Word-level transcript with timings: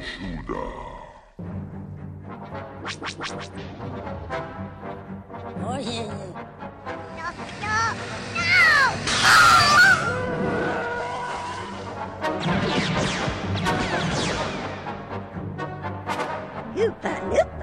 Oh 0.00 0.04
yeah. 5.80 6.06
No, 7.16 7.26
no, 7.64 7.74
no! 8.36 8.48
Hoopa 16.76 17.12
loopa. 17.30 17.57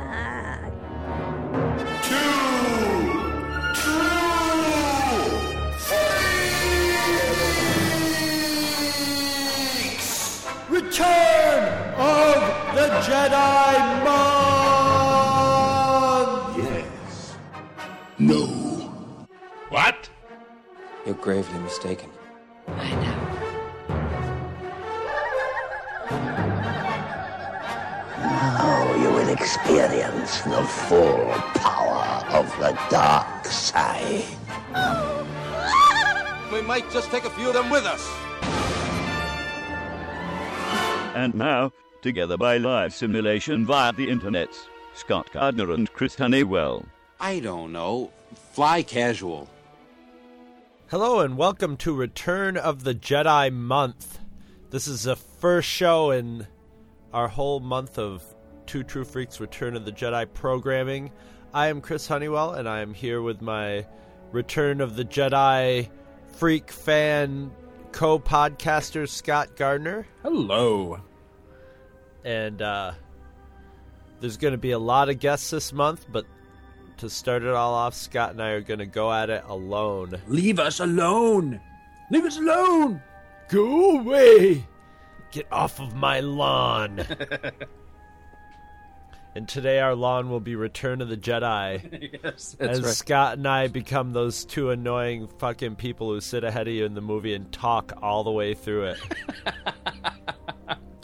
Jedi 13.02 14.04
Month! 14.04 14.58
Yes. 16.58 17.36
No. 18.18 18.46
What? 19.70 20.10
You're 21.06 21.16
gravely 21.16 21.60
mistaken. 21.60 22.10
I 22.68 22.96
know. 22.96 23.16
Now 28.20 28.96
you 28.96 29.10
will 29.10 29.30
experience 29.30 30.42
the 30.42 30.64
full 30.64 31.34
power 31.56 32.24
of 32.30 32.48
the 32.60 32.78
dark 32.90 33.46
side. 33.46 34.24
We 36.54 36.62
might 36.62 36.90
just 36.92 37.12
take 37.12 37.26
a 37.26 37.30
few 37.30 37.50
of 37.50 37.54
them 37.54 37.70
with 37.70 37.86
us. 37.86 38.10
And 41.14 41.36
now, 41.36 41.72
together 42.06 42.38
by 42.38 42.56
live 42.58 42.94
simulation 42.94 43.66
via 43.66 43.92
the 43.92 44.08
internet, 44.08 44.50
Scott 44.94 45.28
Gardner 45.34 45.72
and 45.72 45.92
Chris 45.92 46.14
Honeywell. 46.14 46.86
I 47.20 47.40
don't 47.40 47.72
know. 47.72 48.12
Fly 48.54 48.84
casual. 48.84 49.50
Hello 50.92 51.22
and 51.22 51.36
welcome 51.36 51.76
to 51.78 51.96
Return 51.96 52.58
of 52.58 52.84
the 52.84 52.94
Jedi 52.94 53.52
Month. 53.52 54.20
This 54.70 54.88
is 54.88 55.06
the 55.06 55.16
first 55.16 55.68
show 55.68 56.12
in 56.12 56.46
our 57.12 57.28
whole 57.28 57.60
month 57.60 57.98
of 57.98 58.24
Two 58.68 58.84
True 58.84 59.04
Freaks 59.04 59.40
Return 59.40 59.76
of 59.76 59.84
the 59.84 59.92
Jedi 59.92 60.32
programming. 60.32 61.12
I 61.56 61.70
am 61.70 61.82
Chris 61.82 62.08
Honeywell 62.08 62.52
and 62.52 62.70
I 62.70 62.82
am 62.82 62.94
here 62.94 63.24
with 63.24 63.42
my 63.42 63.88
Return 64.32 64.80
of 64.80 64.96
the 64.96 65.06
Jedi 65.06 65.90
freak 66.28 66.72
fan 66.72 67.50
co 67.92 68.20
podcaster 68.20 69.10
Scott 69.10 69.56
Gardner. 69.56 70.06
Hello. 70.22 71.00
And 72.26 72.62
uh, 72.62 72.94
there's 74.20 74.38
going 74.38 74.54
to 74.54 74.58
be 74.58 74.72
a 74.72 74.80
lot 74.80 75.10
of 75.10 75.20
guests 75.20 75.52
this 75.52 75.72
month, 75.72 76.08
but 76.12 76.26
to 76.98 77.10
start 77.10 77.44
it 77.44 77.54
all 77.54 77.74
off, 77.74 77.94
Scott 77.94 78.32
and 78.32 78.42
I 78.42 78.50
are 78.50 78.62
going 78.62 78.80
to 78.80 78.86
go 78.86 79.14
at 79.14 79.30
it 79.30 79.44
alone. 79.48 80.20
Leave 80.28 80.60
us 80.60 80.80
alone. 80.80 81.60
Leave 82.10 82.26
us 82.26 82.38
alone. 82.38 83.02
Go 83.50 84.00
away! 84.00 84.66
Get 85.32 85.48
off 85.52 85.80
of 85.80 85.96
my 85.96 86.20
lawn! 86.20 87.00
and 89.36 89.48
today 89.48 89.80
our 89.80 89.94
lawn 89.94 90.30
will 90.30 90.40
be 90.40 90.56
Return 90.56 91.02
of 91.02 91.10
the 91.10 91.18
Jedi. 91.18 92.20
yes, 92.24 92.56
as 92.60 92.98
Scott 92.98 93.38
and 93.38 93.48
I 93.48 93.68
become 93.68 94.14
those 94.14 94.46
two 94.46 94.72
annoying 94.72 95.28
fucking 95.28 95.76
people 95.76 96.10
who 96.10 96.22
sit 96.22 96.44
ahead 96.44 96.68
of 96.68 96.74
you 96.74 96.86
in 96.86 96.96
the 96.96 97.02
movie 97.02 97.36
and 97.36 97.52
talk 97.52 97.94
all 98.02 98.24
the 98.24 98.32
way 98.32 98.56
through 98.56 98.86
it. 98.86 99.00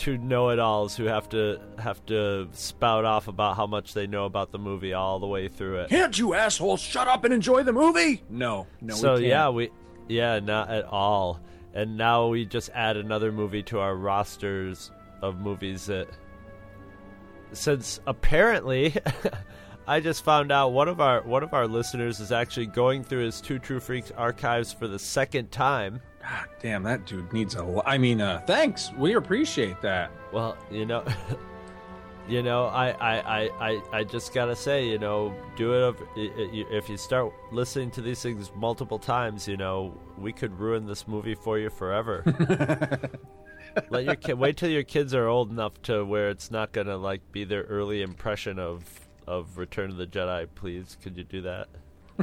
two 0.02 0.18
know-it-alls 0.18 0.96
who 0.98 1.06
have 1.06 1.30
to 1.30 1.62
have 1.78 2.04
to 2.08 2.48
spout 2.54 3.06
off 3.06 3.28
about 3.28 3.56
how 3.56 3.68
much 3.68 3.94
they 3.94 4.08
know 4.08 4.26
about 4.26 4.52
the 4.52 4.58
movie 4.58 4.94
all 4.94 5.20
the 5.20 5.28
way 5.28 5.48
through 5.48 5.78
it. 5.78 5.90
Can't 5.92 6.18
you 6.18 6.34
assholes 6.34 6.82
shut 6.82 7.08
up 7.08 7.24
and 7.24 7.32
enjoy 7.32 7.62
the 7.62 7.72
movie? 7.72 8.24
No, 8.28 8.66
no. 8.82 8.96
so 8.96 9.14
we 9.14 9.20
can't. 9.20 9.30
yeah, 9.30 9.50
we 9.50 9.70
yeah, 10.08 10.40
not 10.40 10.72
at 10.72 10.86
all. 10.86 11.40
And 11.76 11.98
now 11.98 12.28
we 12.28 12.46
just 12.46 12.72
add 12.74 12.98
another 12.98 13.32
movie 13.32 13.62
to 13.64 13.78
our 13.80 13.96
rosters 13.96 14.90
of 15.22 15.38
movies 15.38 15.86
that 15.86 16.08
since 17.54 18.00
apparently 18.08 18.96
I 19.88 20.00
just 20.00 20.24
found 20.26 20.52
out 20.52 20.70
one 20.70 20.88
of 20.88 21.00
our 21.00 21.22
one 21.22 21.44
of 21.44 21.54
our 21.54 21.68
listeners 21.68 22.20
is 22.20 22.32
actually 22.32 22.66
going 22.66 23.04
through 23.04 23.26
his 23.26 23.40
Two 23.40 23.60
True 23.60 23.80
Freaks 23.80 24.12
archives 24.18 24.74
for 24.74 24.88
the 24.88 24.98
second 24.98 25.52
time. 25.52 26.02
Ah, 26.24 26.46
damn, 26.62 26.84
that 26.84 27.06
dude 27.06 27.32
needs 27.34 27.56
a. 27.56 27.82
I 27.86 27.98
mean, 27.98 28.22
uh, 28.22 28.42
thanks. 28.46 28.92
We 28.98 29.16
appreciate 29.16 29.82
that. 29.82 30.12
Well, 30.32 30.58
you 30.70 30.86
know, 30.86 31.04
you 32.28 32.44
know, 32.44 32.66
I, 32.66 32.92
I, 32.92 33.20
I, 33.20 33.50
I, 33.60 33.82
I 33.92 34.04
just 34.04 34.34
gotta 34.34 34.56
say, 34.56 34.88
you 34.88 35.00
know, 35.00 35.36
do 35.56 35.74
it 35.74 35.96
if, 36.16 36.84
if 36.86 36.90
you 36.90 36.98
start 36.98 37.34
listening 37.52 37.92
to 37.92 38.02
these 38.02 38.22
things 38.22 38.52
multiple 38.56 39.00
times, 39.00 39.48
you 39.48 39.58
know, 39.58 39.98
we 40.18 40.32
could 40.32 40.58
ruin 40.60 40.86
this 40.86 41.08
movie 41.08 41.36
for 41.36 41.58
you 41.58 41.70
forever. 41.70 42.24
Let 43.90 44.04
your 44.04 44.16
kid 44.16 44.34
wait 44.34 44.58
till 44.58 44.70
your 44.70 44.84
kids 44.84 45.14
are 45.14 45.28
old 45.28 45.50
enough 45.50 45.82
to 45.84 46.04
where 46.04 46.30
it's 46.30 46.52
not 46.52 46.72
gonna 46.72 46.98
like 46.98 47.22
be 47.32 47.44
their 47.44 47.64
early 47.64 48.02
impression 48.02 48.60
of 48.60 48.84
of 49.28 49.58
Return 49.58 49.92
of 49.92 49.98
the 49.98 50.08
Jedi. 50.08 50.48
Please, 50.56 50.98
could 51.02 51.18
you 51.18 51.24
do 51.24 51.42
that? 51.42 51.68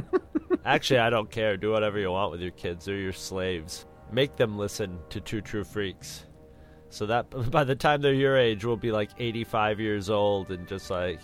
Actually, 0.65 0.99
I 0.99 1.09
don't 1.09 1.29
care. 1.29 1.57
Do 1.57 1.71
whatever 1.71 1.99
you 1.99 2.11
want 2.11 2.31
with 2.31 2.41
your 2.41 2.51
kids. 2.51 2.85
They're 2.85 2.95
your 2.95 3.13
slaves. 3.13 3.85
Make 4.11 4.35
them 4.35 4.57
listen 4.57 4.99
to 5.09 5.21
Two 5.21 5.41
True 5.41 5.63
Freaks. 5.63 6.25
So 6.89 7.05
that 7.05 7.29
by 7.51 7.63
the 7.63 7.75
time 7.75 8.01
they're 8.01 8.13
your 8.13 8.37
age, 8.37 8.65
we'll 8.65 8.77
be 8.77 8.91
like 8.91 9.11
85 9.17 9.79
years 9.79 10.09
old 10.09 10.51
and 10.51 10.67
just 10.67 10.89
like. 10.89 11.19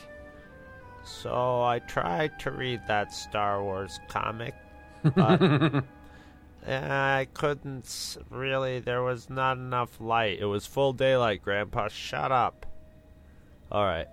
So 1.03 1.62
I 1.62 1.79
tried 1.79 2.40
to 2.40 2.51
read 2.51 2.81
that 2.88 3.13
Star 3.13 3.62
Wars 3.62 4.00
comic, 4.07 4.56
but 5.03 5.41
eh, 6.66 6.81
I 6.81 7.28
couldn't 7.34 8.18
really. 8.31 8.79
There 8.79 9.03
was 9.03 9.29
not 9.29 9.57
enough 9.57 10.01
light. 10.01 10.40
It 10.40 10.45
was 10.45 10.66
full 10.66 10.94
daylight, 10.94 11.44
Grandpa. 11.44 11.90
Shut 11.90 12.31
up. 12.31 12.66
All 13.72 13.84
right. 13.85 14.07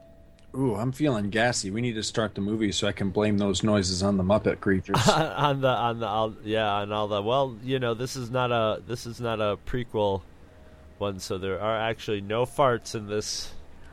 Ooh, 0.55 0.75
I'm 0.75 0.93
feeling 0.93 1.31
gassy. 1.31 1.71
We 1.71 1.81
need 1.81 1.95
to 1.95 2.03
start 2.03 2.35
the 2.35 2.43
movie 2.43 2.73
so 2.73 2.87
I 2.87 2.93
can 2.93 3.11
blame 3.11 3.39
those 3.39 3.63
noises 3.63 4.03
on 4.03 4.19
the 4.19 4.23
Muppet 4.23 4.61
creatures. 4.61 5.09
on 5.09 5.61
the 5.63 5.69
on 5.69 5.99
the 6.01 6.35
yeah 6.45 6.71
on 6.71 6.93
all 6.93 7.09
the 7.09 7.23
well 7.23 7.57
you 7.65 7.79
know 7.79 7.95
this 7.95 8.17
is 8.17 8.31
not 8.31 8.53
a 8.53 8.83
this 8.87 9.07
is 9.07 9.21
not 9.21 9.41
a 9.41 9.59
prequel 9.67 10.23
one 10.99 11.19
so 11.19 11.39
there 11.39 11.61
are 11.61 11.79
actually 11.79 12.21
no 12.21 12.45
farts 12.45 12.95
in 12.95 13.07
this 13.07 13.53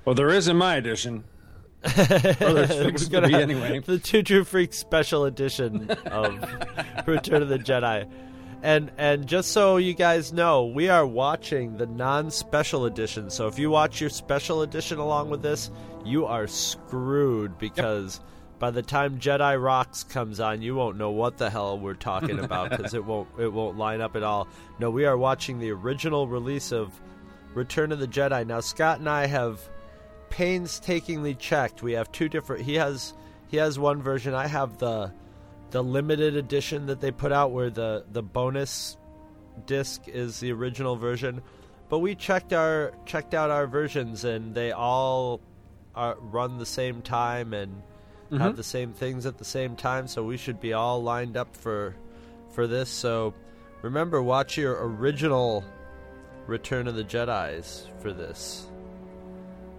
well, 0.10 0.16
there 0.16 0.30
is 0.30 0.48
in 0.48 0.58
my 0.58 0.76
edition. 0.76 1.24
There's 1.96 2.76
fixed 2.76 3.06
to 3.06 3.12
gonna 3.12 3.28
be 3.28 3.36
anyway. 3.36 3.80
the 3.80 4.00
Two 4.00 4.24
True 4.24 4.44
Freaks 4.44 4.78
special 4.78 5.26
edition 5.26 5.90
of 5.92 6.34
Return 7.08 7.44
of 7.44 7.50
the 7.50 7.60
Jedi. 7.60 8.10
And 8.62 8.92
and 8.98 9.26
just 9.26 9.52
so 9.52 9.78
you 9.78 9.94
guys 9.94 10.34
know, 10.34 10.66
we 10.66 10.90
are 10.90 11.06
watching 11.06 11.78
the 11.78 11.86
non-special 11.86 12.86
edition. 12.86 13.30
So 13.30 13.48
if 13.48 13.58
you 13.58 13.70
watch 13.70 14.02
your 14.02 14.10
special 14.10 14.62
edition 14.64 15.00
along 15.00 15.30
with 15.30 15.42
this, 15.42 15.72
you 16.04 16.26
are 16.26 16.48
screwed 16.48 17.58
because 17.58 18.20
by 18.60 18.72
the 18.72 18.82
time 18.82 19.20
Jedi 19.20 19.62
Rocks 19.62 20.04
comes 20.04 20.42
on, 20.42 20.62
you 20.62 20.76
won't 20.76 20.98
know 20.98 21.12
what 21.12 21.38
the 21.38 21.50
hell 21.50 21.80
we're 21.80 21.94
talking 21.94 22.40
about 22.40 22.70
because 22.78 22.94
it 22.94 23.06
won't 23.06 23.30
it 23.40 23.52
won't 23.52 23.78
line 23.78 24.02
up 24.02 24.18
at 24.18 24.24
all. 24.24 24.48
No, 24.78 24.90
we 24.90 25.06
are 25.06 25.18
watching 25.18 25.60
the 25.60 25.72
original 25.72 26.28
release 26.28 26.74
of 26.74 26.92
Return 27.54 27.94
of 27.94 28.00
the 28.00 28.08
Jedi. 28.08 28.46
Now 28.46 28.60
Scott 28.60 29.00
and 29.00 29.10
I 29.10 29.26
have 29.26 29.62
painstakingly 30.30 31.36
checked. 31.36 31.82
We 31.82 31.94
have 31.94 32.12
two 32.12 32.28
different. 32.28 32.64
He 32.64 32.76
has 32.76 33.14
he 33.48 33.58
has 33.58 33.80
one 33.80 34.02
version. 34.02 34.34
I 34.34 34.48
have 34.48 34.78
the 34.78 35.12
the 35.72 35.84
limited 35.84 36.36
edition 36.36 36.88
that 36.88 37.02
they 37.02 37.12
put 37.12 37.32
out, 37.32 37.52
where 37.52 37.70
the 37.70 38.06
the 38.12 38.24
bonus 38.24 38.98
disc 39.66 40.08
is 40.08 40.40
the 40.40 40.52
original 40.52 40.96
version. 40.96 41.42
But 41.90 42.00
we 42.00 42.16
checked 42.16 42.54
our 42.54 42.94
checked 43.06 43.34
out 43.34 43.50
our 43.50 43.68
versions, 43.68 44.24
and 44.24 44.54
they 44.54 44.72
all 44.72 45.42
are, 45.96 46.18
run 46.20 46.58
the 46.58 46.66
same 46.66 47.02
time 47.02 47.54
and 47.54 47.82
have 48.32 48.56
the 48.56 48.64
same 48.64 48.94
things 48.94 49.26
at 49.26 49.40
the 49.40 49.46
same 49.46 49.76
time. 49.76 50.08
So 50.08 50.24
we 50.24 50.38
should 50.38 50.62
be 50.62 50.74
all 50.74 51.02
lined 51.02 51.36
up 51.36 51.56
for 51.56 51.96
for 52.52 52.68
this. 52.68 52.90
So 52.90 53.34
remember, 53.82 54.22
watch 54.22 54.58
your 54.58 54.78
original 54.88 55.64
Return 56.48 56.88
of 56.88 56.96
the 56.96 57.04
Jedi's 57.04 57.86
for 58.00 58.12
this 58.12 58.66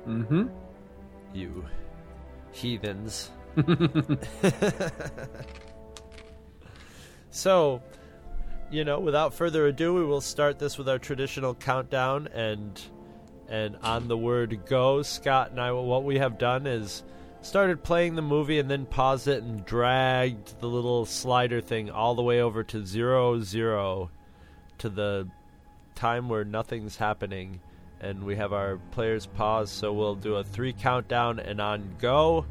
Mm-hmm. 0.06 0.46
you 1.34 1.64
heathens. 2.52 3.30
so, 7.30 7.82
you 8.70 8.84
know, 8.84 9.00
without 9.00 9.34
further 9.34 9.66
ado, 9.66 9.94
we 9.94 10.04
will 10.04 10.20
start 10.20 10.58
this 10.58 10.78
with 10.78 10.88
our 10.88 10.98
traditional 10.98 11.54
countdown 11.54 12.28
and 12.28 12.80
and 13.48 13.76
on 13.82 14.06
the 14.06 14.16
word 14.16 14.60
go, 14.66 15.02
Scott 15.02 15.50
and 15.50 15.60
I 15.60 15.72
what 15.72 16.04
we 16.04 16.18
have 16.18 16.38
done 16.38 16.66
is 16.66 17.02
started 17.42 17.82
playing 17.82 18.14
the 18.14 18.22
movie 18.22 18.58
and 18.58 18.70
then 18.70 18.86
paused 18.86 19.26
it 19.26 19.42
and 19.42 19.64
dragged 19.64 20.60
the 20.60 20.68
little 20.68 21.04
slider 21.06 21.60
thing 21.60 21.90
all 21.90 22.14
the 22.14 22.22
way 22.22 22.40
over 22.40 22.62
to 22.64 22.86
zero 22.86 23.40
zero 23.40 24.10
to 24.78 24.88
the 24.88 25.28
time 25.94 26.28
where 26.28 26.44
nothing's 26.44 26.96
happening 26.96 27.60
and 28.00 28.24
we 28.24 28.36
have 28.36 28.52
our 28.52 28.78
players 28.92 29.26
pause. 29.26 29.70
So 29.70 29.92
we'll 29.92 30.14
do 30.14 30.36
a 30.36 30.44
three 30.44 30.72
countdown, 30.72 31.38
and 31.38 31.60
on 31.60 31.96
go, 31.98 32.46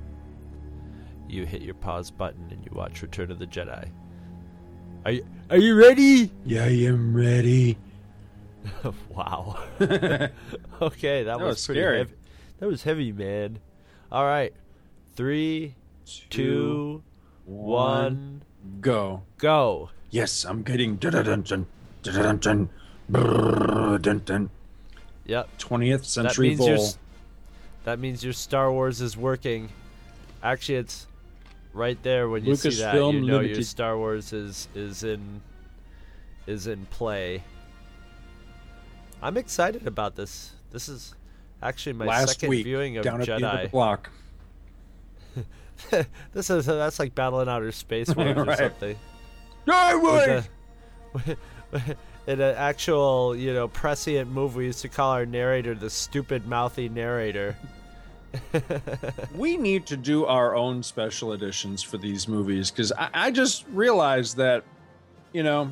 you 1.27 1.45
hit 1.45 1.61
your 1.61 1.75
pause 1.75 2.11
button 2.11 2.47
and 2.51 2.63
you 2.63 2.71
watch 2.73 3.01
Return 3.01 3.31
of 3.31 3.39
the 3.39 3.47
Jedi. 3.47 3.89
Are 5.05 5.11
you, 5.11 5.25
are 5.49 5.57
you 5.57 5.75
ready? 5.75 6.31
Yeah, 6.45 6.63
I 6.63 6.85
am 6.87 7.15
ready. 7.15 7.77
wow. 9.09 9.57
okay, 9.79 11.23
that, 11.23 11.39
was, 11.39 11.55
was 11.55 11.65
pretty 11.65 11.81
scary. 11.81 11.97
heavy. 11.99 12.13
That 12.59 12.67
was 12.67 12.83
heavy, 12.83 13.11
man. 13.11 13.59
All 14.11 14.25
right, 14.25 14.53
three, 15.15 15.75
two, 16.29 17.03
one, 17.45 18.43
go. 18.81 19.23
go. 19.37 19.89
Yes, 20.09 20.43
I'm 20.43 20.63
getting 20.63 20.97
dun 20.97 21.13
dun 21.13 21.43
dun 21.43 21.67
dun 22.03 22.39
dun 22.39 22.69
dun 23.11 24.01
dun 24.01 24.21
dun. 24.25 24.49
Yep. 25.25 25.59
20th 25.59 25.97
That 25.99 26.05
century 26.05 26.49
means 26.49 26.59
bowl. 26.59 26.89
that 27.83 27.99
means 27.99 28.23
your 28.23 28.33
Star 28.33 28.71
Wars 28.71 28.99
is 28.99 29.15
working. 29.15 29.69
Actually, 30.41 30.79
it's 30.79 31.05
right 31.73 32.01
there 32.03 32.29
when 32.29 32.45
you 32.45 32.55
see 32.55 32.69
that. 32.69 32.95
You 32.95 33.01
Lucasfilm 33.01 33.25
know 33.25 33.39
your 33.41 33.61
Star 33.61 33.97
Wars 33.97 34.33
is 34.33 34.67
is 34.75 35.03
in 35.03 35.41
is 36.47 36.67
in 36.67 36.85
play. 36.87 37.43
I'm 39.21 39.37
excited 39.37 39.85
about 39.85 40.15
this. 40.15 40.51
This 40.71 40.87
is 40.89 41.13
actually 41.61 41.93
my 41.93 42.05
Last 42.05 42.29
second 42.33 42.49
week, 42.49 42.63
viewing 42.65 42.97
of 42.97 43.03
down 43.03 43.21
at 43.21 43.27
the 43.27 43.33
end 43.35 43.43
of 43.43 43.51
the 43.51 43.67
Jedi. 43.67 43.71
block. 43.71 44.09
this 46.33 46.49
is 46.49 46.65
that's 46.65 46.99
like 46.99 47.15
battling 47.15 47.47
outer 47.47 47.71
space 47.71 48.13
waves 48.15 48.39
or 48.47 48.55
something. 48.55 48.97
A- 49.67 50.43
in 52.27 52.41
an 52.41 52.55
actual, 52.55 53.35
you 53.35 53.53
know, 53.53 53.67
prescient 53.67 54.29
move, 54.31 54.55
we 54.55 54.65
used 54.65 54.81
to 54.81 54.89
call 54.89 55.11
our 55.11 55.25
narrator 55.25 55.73
the 55.75 55.89
stupid 55.89 56.47
mouthy 56.47 56.89
narrator. 56.89 57.55
we 59.35 59.57
need 59.57 59.85
to 59.87 59.97
do 59.97 60.25
our 60.25 60.55
own 60.55 60.83
special 60.83 61.33
editions 61.33 61.81
for 61.83 61.97
these 61.97 62.27
movies 62.27 62.71
because 62.71 62.91
I, 62.91 63.09
I 63.13 63.31
just 63.31 63.65
realized 63.71 64.37
that, 64.37 64.63
you 65.33 65.43
know, 65.43 65.71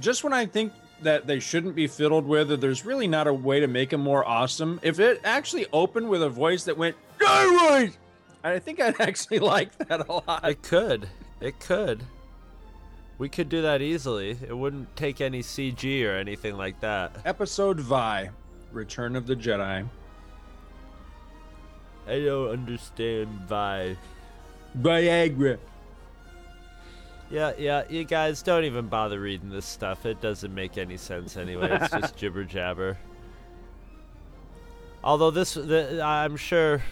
just 0.00 0.24
when 0.24 0.32
I 0.32 0.46
think 0.46 0.72
that 1.02 1.26
they 1.26 1.40
shouldn't 1.40 1.74
be 1.74 1.86
fiddled 1.86 2.26
with, 2.26 2.50
or 2.50 2.56
there's 2.56 2.84
really 2.84 3.06
not 3.06 3.26
a 3.26 3.32
way 3.32 3.60
to 3.60 3.66
make 3.66 3.90
them 3.90 4.00
more 4.00 4.26
awesome, 4.26 4.80
if 4.82 4.98
it 4.98 5.20
actually 5.24 5.66
opened 5.72 6.08
with 6.08 6.22
a 6.22 6.28
voice 6.28 6.64
that 6.64 6.76
went, 6.76 6.96
"Die 7.18 7.90
I 8.44 8.58
think 8.58 8.80
I'd 8.80 9.00
actually 9.00 9.38
like 9.38 9.76
that 9.88 10.08
a 10.08 10.12
lot. 10.12 10.48
It 10.48 10.62
could. 10.62 11.08
It 11.40 11.60
could. 11.60 12.02
We 13.18 13.28
could 13.28 13.48
do 13.48 13.62
that 13.62 13.82
easily. 13.82 14.38
It 14.46 14.56
wouldn't 14.56 14.94
take 14.96 15.20
any 15.20 15.42
CG 15.42 16.06
or 16.06 16.16
anything 16.16 16.56
like 16.56 16.80
that. 16.80 17.16
Episode 17.24 17.80
Vi, 17.80 18.30
Return 18.72 19.16
of 19.16 19.26
the 19.26 19.34
Jedi. 19.34 19.88
I 22.08 22.24
don't 22.24 22.50
understand 22.50 23.28
Vi. 23.48 23.96
Viagra. 24.78 25.58
Yeah, 27.30 27.52
yeah, 27.58 27.82
you 27.90 28.04
guys 28.04 28.42
don't 28.42 28.64
even 28.64 28.86
bother 28.88 29.20
reading 29.20 29.50
this 29.50 29.66
stuff. 29.66 30.06
It 30.06 30.20
doesn't 30.22 30.54
make 30.54 30.78
any 30.78 30.96
sense 30.96 31.36
anyway. 31.36 31.68
It's 31.70 31.90
just 31.90 32.16
jibber 32.16 32.44
jabber. 32.44 32.96
Although 35.04 35.30
this, 35.30 35.54
the, 35.54 36.02
I'm 36.02 36.36
sure, 36.36 36.82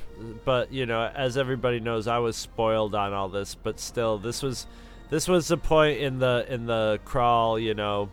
but 0.45 0.73
you 0.73 0.85
know, 0.85 1.11
as 1.15 1.39
everybody 1.39 1.81
knows, 1.81 2.07
I 2.07 2.19
was 2.19 2.37
spoiled 2.37 2.95
on 2.95 3.15
all 3.15 3.29
this. 3.29 3.55
But 3.55 3.81
still, 3.81 4.19
this 4.19 4.43
was, 4.43 4.67
this 5.11 5.27
was 5.27 5.49
the 5.49 5.57
point 5.57 6.01
in 6.01 6.19
the 6.19 6.47
in 6.49 6.67
the 6.67 7.01
crawl, 7.05 7.59
you 7.59 7.75
know, 7.75 8.11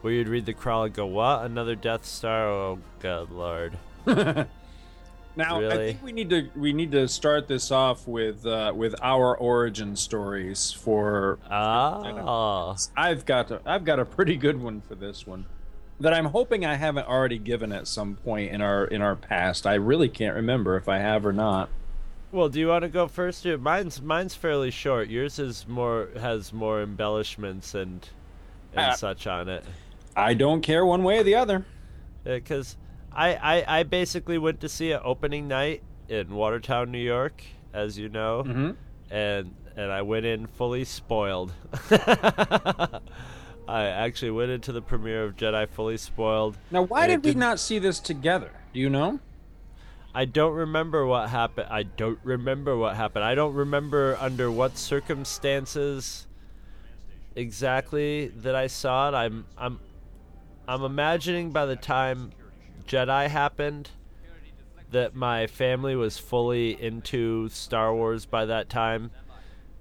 where 0.00 0.12
you'd 0.12 0.28
read 0.28 0.46
the 0.46 0.54
crawl 0.54 0.84
and 0.84 0.94
go, 0.94 1.06
"What? 1.06 1.44
Another 1.44 1.74
Death 1.74 2.06
Star? 2.06 2.48
Oh, 2.48 2.78
good 3.00 3.30
lord!" 3.30 3.78
Now 5.36 5.60
I 5.66 5.76
think 5.76 6.02
we 6.02 6.12
need 6.12 6.30
to 6.30 6.48
we 6.56 6.72
need 6.72 6.92
to 6.92 7.06
start 7.08 7.46
this 7.46 7.70
off 7.70 8.08
with 8.08 8.46
uh, 8.46 8.72
with 8.74 8.94
our 9.02 9.36
origin 9.36 9.94
stories 9.96 10.72
for 10.72 11.38
Ah, 11.50 12.74
I've 12.96 13.26
got 13.26 13.50
a, 13.50 13.60
I've 13.66 13.84
got 13.84 13.98
a 14.00 14.04
pretty 14.04 14.36
good 14.36 14.60
one 14.60 14.80
for 14.80 14.94
this 14.94 15.26
one 15.26 15.44
that 16.00 16.12
I'm 16.14 16.26
hoping 16.26 16.64
I 16.64 16.74
haven't 16.74 17.06
already 17.06 17.38
given 17.38 17.72
at 17.72 17.86
some 17.86 18.16
point 18.16 18.50
in 18.52 18.60
our 18.62 18.86
in 18.86 19.02
our 19.02 19.14
past. 19.16 19.66
I 19.66 19.74
really 19.74 20.08
can't 20.08 20.34
remember 20.34 20.76
if 20.76 20.88
I 20.88 20.98
have 20.98 21.24
or 21.26 21.32
not. 21.32 21.68
well, 22.32 22.48
do 22.48 22.58
you 22.60 22.68
want 22.68 22.82
to 22.82 22.88
go 22.88 23.06
first? 23.06 23.42
Dude? 23.42 23.60
Mine's 23.62 24.00
mine's 24.00 24.34
fairly 24.34 24.70
short. 24.70 25.08
Yours 25.08 25.38
is 25.38 25.66
more 25.68 26.08
has 26.18 26.52
more 26.52 26.82
embellishments 26.82 27.74
and 27.74 28.08
and 28.72 28.92
Ah. 28.92 28.94
such 28.94 29.26
on 29.26 29.48
it. 29.48 29.64
I 30.16 30.32
don't 30.34 30.62
care 30.62 30.84
one 30.86 31.02
way 31.02 31.18
or 31.18 31.22
the 31.22 31.34
other. 31.34 31.66
because 32.24 32.76
I, 33.16 33.34
I 33.34 33.78
I 33.78 33.82
basically 33.84 34.36
went 34.38 34.60
to 34.60 34.68
see 34.68 34.90
it 34.90 35.00
opening 35.02 35.48
night 35.48 35.82
in 36.08 36.34
Watertown, 36.34 36.90
New 36.92 36.98
York, 36.98 37.42
as 37.72 37.98
you 37.98 38.08
know, 38.08 38.44
Mm-hmm. 38.46 38.70
and 39.10 39.54
and 39.76 39.90
I 39.92 40.02
went 40.02 40.26
in 40.26 40.46
fully 40.46 40.84
spoiled. 40.84 41.52
I 43.68 43.86
actually 43.86 44.30
went 44.30 44.50
into 44.52 44.70
the 44.72 44.80
premiere 44.82 45.24
of 45.24 45.36
Jedi 45.36 45.68
fully 45.68 45.96
spoiled. 45.96 46.56
Now, 46.70 46.82
why 46.82 47.06
did 47.08 47.24
we 47.24 47.34
not 47.34 47.58
see 47.58 47.78
this 47.78 47.98
together? 47.98 48.50
Do 48.72 48.78
you 48.80 48.88
know? 48.88 49.18
I 50.14 50.24
don't 50.24 50.54
remember 50.54 51.04
what 51.04 51.28
happened. 51.30 51.66
I 51.70 51.82
don't 51.82 52.18
remember 52.22 52.76
what 52.76 52.96
happened. 52.96 53.24
I 53.24 53.34
don't 53.34 53.54
remember 53.54 54.16
under 54.20 54.50
what 54.50 54.78
circumstances 54.78 56.26
exactly 57.34 58.28
that 58.28 58.54
I 58.54 58.66
saw 58.68 59.08
it. 59.10 59.14
I'm 59.14 59.44
I'm 59.58 59.80
I'm 60.68 60.82
imagining 60.84 61.50
by 61.50 61.66
the 61.66 61.76
time 61.76 62.30
Jedi 62.86 63.28
happened 63.28 63.90
that 64.90 65.14
my 65.14 65.46
family 65.46 65.96
was 65.96 66.18
fully 66.18 66.80
into 66.80 67.48
Star 67.48 67.94
Wars 67.94 68.24
by 68.24 68.46
that 68.46 68.68
time 68.68 69.10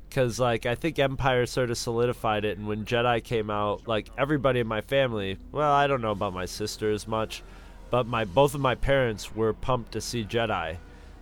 cuz 0.10 0.40
like 0.40 0.66
I 0.66 0.76
think 0.76 0.98
Empire 0.98 1.46
sort 1.46 1.70
of 1.70 1.78
solidified 1.78 2.46
it 2.46 2.58
and 2.58 2.68
when 2.68 2.86
Jedi 2.86 3.24
came 3.24 3.50
out 3.50 3.88
like 3.88 4.10
everybody 4.18 4.60
in 4.60 4.68
my 4.68 4.82
family, 4.82 5.38
well, 5.52 5.72
I 5.72 5.88
don't 5.88 6.02
know 6.02 6.12
about 6.12 6.34
my 6.34 6.46
sister 6.46 6.92
as 6.92 7.08
much, 7.08 7.44
but 7.92 8.08
my 8.08 8.26
both 8.26 8.56
of 8.56 8.62
my 8.62 8.76
parents 8.76 9.36
were 9.36 9.54
pumped 9.54 9.92
to 9.92 10.02
see 10.02 10.24
Jedi. 10.24 10.78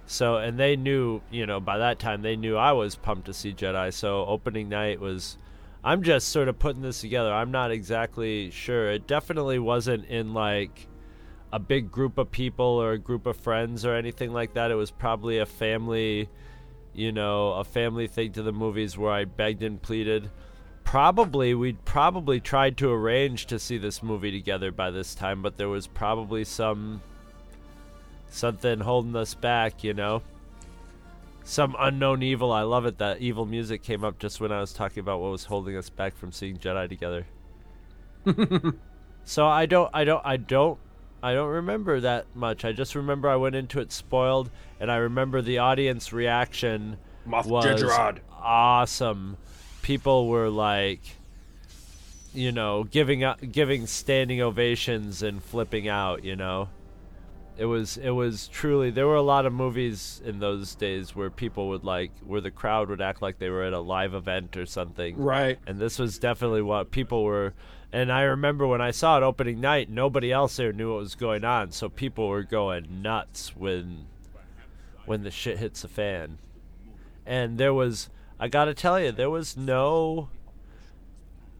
So 0.05 0.37
and 0.37 0.57
they 0.57 0.75
knew, 0.75 1.21
you 1.29 1.45
know, 1.45 1.59
by 1.59 1.77
that 1.79 1.99
time 1.99 2.21
they 2.21 2.35
knew 2.35 2.55
I 2.55 2.71
was 2.71 2.95
pumped 2.95 3.25
to 3.25 3.33
see 3.33 3.53
Jedi. 3.53 3.93
So 3.93 4.25
opening 4.25 4.69
night 4.69 4.99
was 4.99 5.37
I'm 5.83 6.01
just 6.01 6.29
sort 6.29 6.47
of 6.47 6.59
putting 6.59 6.81
this 6.81 7.01
together. 7.01 7.33
I'm 7.33 7.51
not 7.51 7.71
exactly 7.71 8.51
sure. 8.51 8.89
It 8.89 9.05
definitely 9.05 9.59
wasn't 9.59 10.05
in 10.05 10.33
like 10.33 10.87
a 11.53 11.59
big 11.59 11.91
group 11.91 12.17
of 12.17 12.31
people 12.31 12.65
or 12.65 12.93
a 12.93 12.97
group 12.97 13.27
of 13.27 13.37
friends 13.37 13.85
or 13.85 13.93
anything 13.93 14.33
like 14.33 14.55
that. 14.55 14.71
It 14.71 14.75
was 14.75 14.89
probably 14.89 15.37
a 15.37 15.45
family, 15.45 16.27
you 16.95 17.11
know, 17.11 17.53
a 17.53 17.63
family 17.63 18.07
thing 18.07 18.31
to 18.31 18.41
the 18.41 18.51
movies 18.51 18.97
where 18.97 19.11
I 19.11 19.25
begged 19.25 19.61
and 19.61 19.79
pleaded. 19.79 20.31
Probably 20.83 21.53
we'd 21.53 21.85
probably 21.85 22.39
tried 22.39 22.75
to 22.77 22.91
arrange 22.91 23.45
to 23.45 23.59
see 23.59 23.77
this 23.77 24.01
movie 24.01 24.31
together 24.31 24.71
by 24.71 24.89
this 24.89 25.13
time, 25.13 25.43
but 25.43 25.55
there 25.55 25.69
was 25.69 25.85
probably 25.85 26.43
some 26.43 27.03
something 28.29 28.79
holding 28.79 29.15
us 29.15 29.35
back, 29.35 29.83
you 29.83 29.93
know. 29.93 30.23
Some 31.43 31.75
unknown 31.77 32.23
evil. 32.23 32.51
I 32.51 32.63
love 32.63 32.87
it 32.87 32.97
that 32.97 33.21
evil 33.21 33.45
music 33.45 33.83
came 33.83 34.03
up 34.03 34.17
just 34.17 34.41
when 34.41 34.51
I 34.51 34.59
was 34.59 34.73
talking 34.73 35.01
about 35.01 35.19
what 35.19 35.29
was 35.29 35.45
holding 35.45 35.77
us 35.77 35.91
back 35.91 36.17
from 36.17 36.31
seeing 36.31 36.57
Jedi 36.57 36.89
together. 36.89 37.27
so 39.23 39.45
I 39.45 39.67
don't 39.67 39.91
I 39.93 40.03
don't 40.03 40.25
I 40.25 40.37
don't 40.37 40.79
I 41.23 41.33
don't 41.33 41.49
remember 41.49 41.99
that 42.01 42.27
much. 42.35 42.65
I 42.65 42.73
just 42.73 42.95
remember 42.95 43.29
I 43.29 43.37
went 43.37 43.55
into 43.55 43.79
it 43.79 43.91
spoiled 43.91 44.51
and 44.79 44.91
I 44.91 44.97
remember 44.97 45.41
the 45.41 45.59
audience 45.59 46.11
reaction 46.13 46.97
Moff 47.27 47.45
was 47.45 47.65
awesome. 48.31 49.37
People 49.81 50.27
were 50.27 50.49
like 50.49 51.01
you 52.33 52.51
know, 52.51 52.83
giving 52.83 53.23
up, 53.23 53.39
giving 53.51 53.85
standing 53.85 54.41
ovations 54.41 55.21
and 55.21 55.41
flipping 55.41 55.87
out, 55.87 56.23
you 56.23 56.35
know. 56.35 56.69
It 57.55 57.65
was 57.65 57.97
it 57.97 58.09
was 58.09 58.47
truly 58.47 58.89
there 58.89 59.05
were 59.05 59.15
a 59.15 59.21
lot 59.21 59.45
of 59.45 59.53
movies 59.53 60.19
in 60.25 60.39
those 60.39 60.73
days 60.73 61.15
where 61.15 61.29
people 61.29 61.69
would 61.69 61.83
like 61.83 62.11
where 62.25 62.41
the 62.41 62.49
crowd 62.49 62.89
would 62.89 62.99
act 62.99 63.21
like 63.21 63.37
they 63.37 63.49
were 63.49 63.61
at 63.61 63.73
a 63.73 63.79
live 63.79 64.15
event 64.15 64.57
or 64.57 64.65
something. 64.65 65.17
Right. 65.17 65.59
And 65.67 65.77
this 65.77 65.99
was 65.99 66.17
definitely 66.17 66.63
what 66.63 66.89
people 66.89 67.23
were 67.23 67.53
and 67.93 68.11
I 68.11 68.23
remember 68.23 68.65
when 68.65 68.81
I 68.81 68.89
saw 68.89 69.17
it 69.17 69.23
opening 69.23 69.61
night, 69.61 69.87
nobody 69.87 70.31
else 70.31 70.57
there 70.57 70.73
knew 70.73 70.93
what 70.93 70.99
was 70.99 71.13
going 71.13 71.45
on, 71.45 71.71
so 71.71 71.89
people 71.89 72.27
were 72.27 72.41
going 72.41 73.03
nuts 73.03 73.55
when 73.55 74.07
when 75.05 75.21
the 75.21 75.29
shit 75.31 75.59
hits 75.59 75.83
the 75.83 75.87
fan. 75.87 76.39
And 77.23 77.59
there 77.59 77.73
was 77.73 78.09
I 78.39 78.47
got 78.47 78.65
to 78.65 78.73
tell 78.73 78.99
you, 78.99 79.11
there 79.11 79.29
was 79.29 79.55
no 79.55 80.29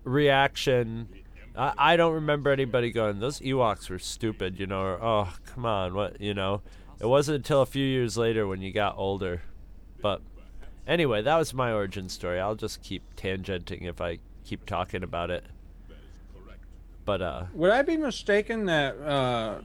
reaction. 0.04 1.08
I, 1.56 1.74
I 1.78 1.98
don't 1.98 2.14
remember 2.14 2.50
anybody 2.50 2.92
going, 2.92 3.20
those 3.20 3.40
Ewoks 3.40 3.92
were 3.92 4.00
stupid, 4.00 4.60
you 4.60 4.66
know, 4.66 4.82
or, 4.82 5.04
oh, 5.04 5.34
come 5.46 5.68
on, 5.68 5.94
what, 5.94 6.20
you 6.20 6.34
know. 6.34 6.62
It 7.00 7.06
wasn't 7.06 7.38
until 7.38 7.62
a 7.62 7.66
few 7.68 7.86
years 7.86 8.18
later 8.18 8.48
when 8.48 8.62
you 8.62 8.74
got 8.74 8.98
older. 8.98 9.44
But 10.02 10.22
anyway, 10.88 11.22
that 11.22 11.38
was 11.38 11.54
my 11.54 11.72
origin 11.72 12.10
story. 12.10 12.40
I'll 12.40 12.56
just 12.56 12.82
keep 12.82 13.04
tangenting 13.16 13.84
if 13.84 14.02
I 14.02 14.18
keep 14.44 14.66
talking 14.66 15.04
about 15.04 15.30
it. 15.30 15.46
But, 17.06 17.22
uh, 17.22 17.44
Would 17.54 17.72
I 17.72 17.82
be 17.82 17.98
mistaken 17.98 18.66
that 18.66 18.96
uh, 19.02 19.60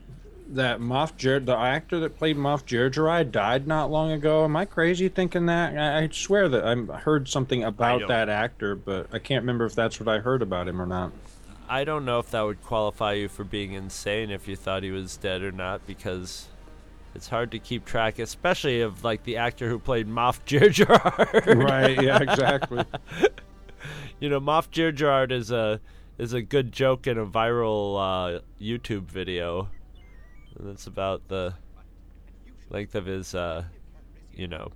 that 0.49 0.79
Moff 0.79 1.45
the 1.45 1.55
actor 1.55 1.99
that 1.99 2.17
played 2.17 2.37
Moff 2.37 2.65
Jerjerai 2.65 3.31
died 3.31 3.67
not 3.67 3.91
long 3.91 4.11
ago. 4.11 4.43
Am 4.43 4.55
I 4.55 4.65
crazy 4.65 5.07
thinking 5.07 5.45
that? 5.45 5.77
I, 5.77 6.03
I 6.03 6.09
swear 6.11 6.49
that 6.49 6.65
I 6.65 6.75
heard 6.97 7.27
something 7.27 7.63
about 7.63 8.07
that 8.07 8.29
actor, 8.29 8.75
but 8.75 9.07
I 9.13 9.19
can't 9.19 9.43
remember 9.43 9.65
if 9.65 9.75
that's 9.75 9.99
what 9.99 10.09
I 10.09 10.19
heard 10.19 10.41
about 10.41 10.67
him 10.67 10.81
or 10.81 10.85
not. 10.85 11.11
I 11.67 11.83
don't 11.83 12.03
know 12.03 12.17
if 12.17 12.31
that 12.31 12.41
would 12.41 12.63
qualify 12.63 13.13
you 13.13 13.27
for 13.27 13.43
being 13.43 13.73
insane 13.73 14.31
if 14.31 14.47
you 14.47 14.55
thought 14.55 14.81
he 14.81 14.89
was 14.89 15.17
dead 15.17 15.43
or 15.43 15.51
not, 15.51 15.85
because 15.85 16.47
it's 17.13 17.29
hard 17.29 17.51
to 17.51 17.59
keep 17.59 17.85
track, 17.85 18.17
especially 18.17 18.81
of 18.81 19.03
like 19.03 19.23
the 19.23 19.37
actor 19.37 19.69
who 19.69 19.77
played 19.77 20.07
Moff 20.07 20.39
Jerjerrod. 20.47 21.63
right? 21.63 22.01
Yeah, 22.01 22.23
exactly. 22.23 22.83
you 24.19 24.29
know, 24.29 24.39
Moff 24.39 24.69
Jerjerrod 24.71 25.31
is 25.31 25.51
a 25.51 25.79
is 26.19 26.33
a 26.33 26.41
good 26.41 26.71
joke 26.71 27.07
in 27.07 27.17
a 27.17 27.25
viral 27.25 27.95
uh, 27.97 28.39
YouTube 28.61 29.05
video. 29.05 29.69
That's 30.59 30.85
about 30.85 31.27
the 31.29 31.53
length 32.69 32.93
of 32.93 33.05
his, 33.05 33.33
uh, 33.33 33.63
you 34.33 34.47
know, 34.47 34.71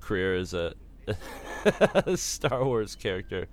career 0.00 0.34
as 0.34 0.52
a 0.52 0.74
Star 2.16 2.64
Wars 2.64 2.96
character. 2.96 3.46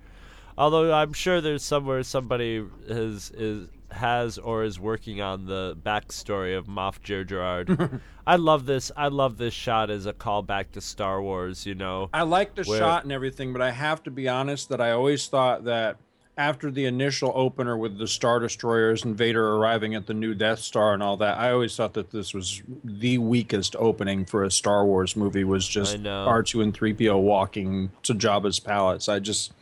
Although 0.58 0.92
I'm 0.92 1.12
sure 1.12 1.40
there's 1.40 1.62
somewhere 1.62 2.02
somebody 2.02 2.62
has 2.88 3.30
is 3.30 3.68
has 3.90 4.38
or 4.38 4.64
is 4.64 4.80
working 4.80 5.20
on 5.20 5.44
the 5.46 5.76
backstory 5.82 6.56
of 6.56 6.66
Moff 6.66 7.00
Jerjerrod. 7.00 8.00
I 8.26 8.36
love 8.36 8.66
this. 8.66 8.90
I 8.96 9.08
love 9.08 9.36
this 9.38 9.54
shot 9.54 9.90
as 9.90 10.06
a 10.06 10.12
callback 10.12 10.72
to 10.72 10.80
Star 10.80 11.22
Wars. 11.22 11.64
You 11.64 11.74
know, 11.74 12.10
I 12.12 12.22
like 12.22 12.54
the 12.54 12.64
Where- 12.64 12.78
shot 12.78 13.04
and 13.04 13.12
everything, 13.12 13.52
but 13.52 13.62
I 13.62 13.70
have 13.70 14.02
to 14.04 14.10
be 14.10 14.28
honest 14.28 14.68
that 14.70 14.80
I 14.80 14.90
always 14.90 15.26
thought 15.26 15.64
that 15.64 15.98
after 16.36 16.70
the 16.70 16.86
initial 16.86 17.30
opener 17.34 17.76
with 17.76 17.98
the 17.98 18.06
Star 18.06 18.38
Destroyers 18.40 19.04
and 19.04 19.16
Vader 19.16 19.56
arriving 19.56 19.94
at 19.94 20.06
the 20.06 20.14
new 20.14 20.34
Death 20.34 20.60
Star 20.60 20.94
and 20.94 21.02
all 21.02 21.16
that, 21.18 21.38
I 21.38 21.50
always 21.52 21.76
thought 21.76 21.92
that 21.94 22.10
this 22.10 22.32
was 22.32 22.62
the 22.82 23.18
weakest 23.18 23.76
opening 23.78 24.24
for 24.24 24.44
a 24.44 24.50
Star 24.50 24.86
Wars 24.86 25.14
movie 25.14 25.44
was 25.44 25.68
just 25.68 26.02
R2 26.02 26.62
and 26.62 26.74
3PO 26.74 27.20
walking 27.20 27.90
to 28.04 28.14
Jabba's 28.14 28.58
palace. 28.58 29.08
I 29.08 29.18
just 29.18 29.52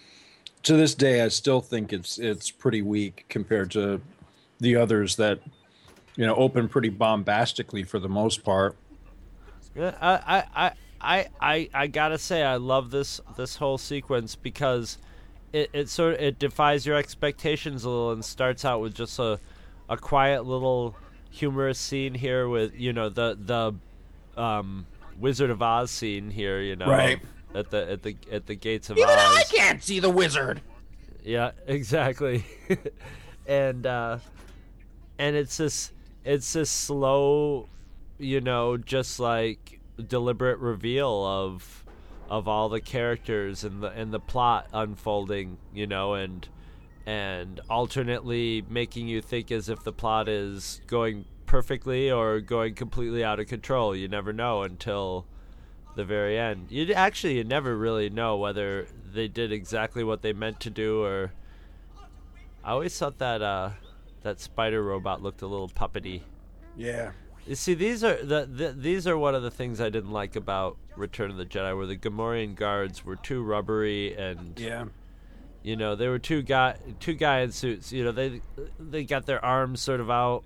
to 0.62 0.76
this 0.76 0.94
day 0.94 1.22
I 1.22 1.28
still 1.28 1.60
think 1.60 1.92
it's 1.92 2.18
it's 2.18 2.50
pretty 2.50 2.82
weak 2.82 3.24
compared 3.28 3.70
to 3.72 4.00
the 4.60 4.76
others 4.76 5.16
that 5.16 5.40
you 6.14 6.24
know 6.24 6.36
open 6.36 6.68
pretty 6.68 6.90
bombastically 6.90 7.82
for 7.82 7.98
the 7.98 8.08
most 8.08 8.44
part. 8.44 8.76
Yeah, 9.74 9.94
I, 10.00 10.12
I, 10.12 10.44
I, 10.54 10.72
I, 11.00 11.28
I, 11.40 11.68
I 11.72 11.86
gotta 11.86 12.18
say, 12.18 12.42
I 12.44 12.56
love 12.56 12.90
this 12.90 13.20
this 13.36 13.56
whole 13.56 13.78
sequence 13.78 14.36
because 14.36 14.98
it, 15.52 15.70
it 15.72 15.88
sort 15.88 16.14
of 16.14 16.20
it 16.20 16.38
defies 16.38 16.86
your 16.86 16.96
expectations 16.96 17.84
a 17.84 17.88
little 17.90 18.12
and 18.12 18.24
starts 18.24 18.64
out 18.64 18.80
with 18.80 18.94
just 18.94 19.18
a 19.18 19.38
a 19.88 19.96
quiet 19.96 20.44
little 20.46 20.94
humorous 21.30 21.78
scene 21.78 22.14
here 22.14 22.48
with 22.48 22.74
you 22.74 22.92
know 22.92 23.08
the 23.08 23.36
the 23.40 24.40
um, 24.40 24.86
Wizard 25.18 25.50
of 25.50 25.60
Oz 25.62 25.90
scene 25.90 26.30
here, 26.30 26.60
you 26.60 26.76
know, 26.76 26.86
Right. 26.86 27.20
at 27.54 27.70
the 27.70 27.90
at 27.90 28.02
the 28.02 28.16
at 28.30 28.46
the 28.46 28.54
gates 28.54 28.88
of 28.90 28.98
Oz. 28.98 29.04
I 29.06 29.42
can't 29.50 29.82
see 29.82 30.00
the 30.00 30.10
wizard. 30.10 30.60
Yeah, 31.24 31.50
exactly. 31.66 32.44
and 33.46 33.86
uh 33.86 34.18
and 35.18 35.36
it's 35.36 35.56
this 35.56 35.92
it's 36.24 36.52
this 36.52 36.70
slow, 36.70 37.68
you 38.18 38.40
know, 38.40 38.76
just 38.76 39.18
like 39.20 39.80
deliberate 40.08 40.58
reveal 40.58 41.24
of 41.26 41.84
of 42.30 42.46
all 42.46 42.68
the 42.68 42.80
characters 42.80 43.64
and 43.64 43.82
the 43.82 43.88
and 43.88 44.12
the 44.12 44.20
plot 44.20 44.68
unfolding, 44.72 45.58
you 45.74 45.86
know, 45.86 46.14
and 46.14 46.48
and 47.04 47.60
alternately 47.68 48.64
making 48.68 49.08
you 49.08 49.20
think 49.20 49.50
as 49.50 49.68
if 49.68 49.82
the 49.82 49.92
plot 49.92 50.28
is 50.28 50.80
going 50.86 51.24
perfectly 51.46 52.10
or 52.10 52.40
going 52.40 52.74
completely 52.74 53.24
out 53.24 53.40
of 53.40 53.48
control. 53.48 53.96
You 53.96 54.06
never 54.06 54.32
know 54.32 54.62
until 54.62 55.26
the 55.96 56.04
very 56.04 56.38
end. 56.38 56.66
You 56.70 56.92
actually 56.92 57.36
you 57.36 57.44
never 57.44 57.76
really 57.76 58.08
know 58.08 58.36
whether 58.36 58.86
they 59.12 59.26
did 59.26 59.50
exactly 59.50 60.04
what 60.04 60.22
they 60.22 60.32
meant 60.32 60.60
to 60.60 60.70
do 60.70 61.02
or 61.02 61.32
I 62.62 62.70
always 62.70 62.96
thought 62.96 63.18
that 63.18 63.42
uh 63.42 63.70
that 64.22 64.38
spider 64.38 64.82
robot 64.82 65.22
looked 65.22 65.42
a 65.42 65.46
little 65.46 65.68
puppety. 65.68 66.22
Yeah. 66.76 67.10
You 67.46 67.54
see, 67.54 67.74
these 67.74 68.04
are 68.04 68.22
the, 68.22 68.46
the 68.46 68.72
these 68.72 69.06
are 69.08 69.16
one 69.18 69.34
of 69.34 69.42
the 69.42 69.50
things 69.50 69.80
I 69.80 69.88
didn't 69.90 70.12
like 70.12 70.36
about 70.36 70.76
Return 70.96 71.30
of 71.30 71.36
the 71.36 71.46
Jedi, 71.46 71.76
where 71.76 71.86
the 71.86 71.96
Gamorrean 71.96 72.54
guards 72.54 73.04
were 73.04 73.16
too 73.16 73.42
rubbery 73.42 74.14
and 74.16 74.58
Yeah. 74.58 74.84
you 75.62 75.74
know 75.76 75.96
they 75.96 76.06
were 76.08 76.18
two 76.18 76.42
guy 76.42 76.76
two 77.00 77.14
guy 77.14 77.40
in 77.40 77.50
suits. 77.52 77.92
You 77.92 78.04
know 78.04 78.12
they 78.12 78.42
they 78.78 79.04
got 79.04 79.26
their 79.26 79.44
arms 79.44 79.80
sort 79.80 80.00
of 80.00 80.10
out. 80.10 80.44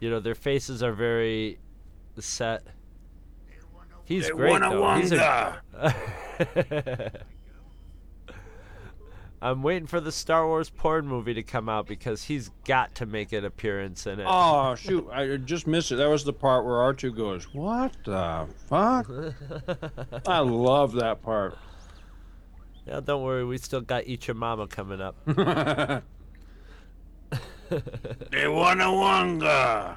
You 0.00 0.10
know 0.10 0.20
their 0.20 0.34
faces 0.34 0.82
are 0.82 0.92
very 0.92 1.58
set. 2.18 2.62
He's 4.04 4.30
great 4.30 4.60
though. 4.60 4.94
He's 4.94 5.12
a, 5.12 5.62
I'm 9.44 9.62
waiting 9.62 9.86
for 9.86 10.00
the 10.00 10.10
Star 10.10 10.46
Wars 10.46 10.70
porn 10.70 11.06
movie 11.06 11.34
to 11.34 11.42
come 11.42 11.68
out 11.68 11.86
because 11.86 12.22
he's 12.22 12.50
got 12.64 12.94
to 12.94 13.04
make 13.04 13.30
an 13.34 13.44
appearance 13.44 14.06
in 14.06 14.18
it. 14.18 14.26
Oh 14.26 14.74
shoot! 14.74 15.06
I 15.12 15.36
just 15.36 15.66
missed 15.66 15.92
it. 15.92 15.96
That 15.96 16.08
was 16.08 16.24
the 16.24 16.32
part 16.32 16.64
where 16.64 16.76
R 16.76 16.94
two 16.94 17.12
goes, 17.12 17.44
"What 17.52 17.92
the 18.04 18.46
fuck?" 18.68 19.06
I 20.26 20.38
love 20.38 20.92
that 20.94 21.20
part. 21.22 21.58
Yeah, 22.86 23.00
don't 23.00 23.22
worry, 23.22 23.44
we 23.44 23.58
still 23.58 23.82
got 23.82 24.04
Ichamama 24.04 24.70
coming 24.70 25.02
up. 25.02 25.14
They 28.30 28.48
wanna 28.48 28.84
wanga. 28.84 29.96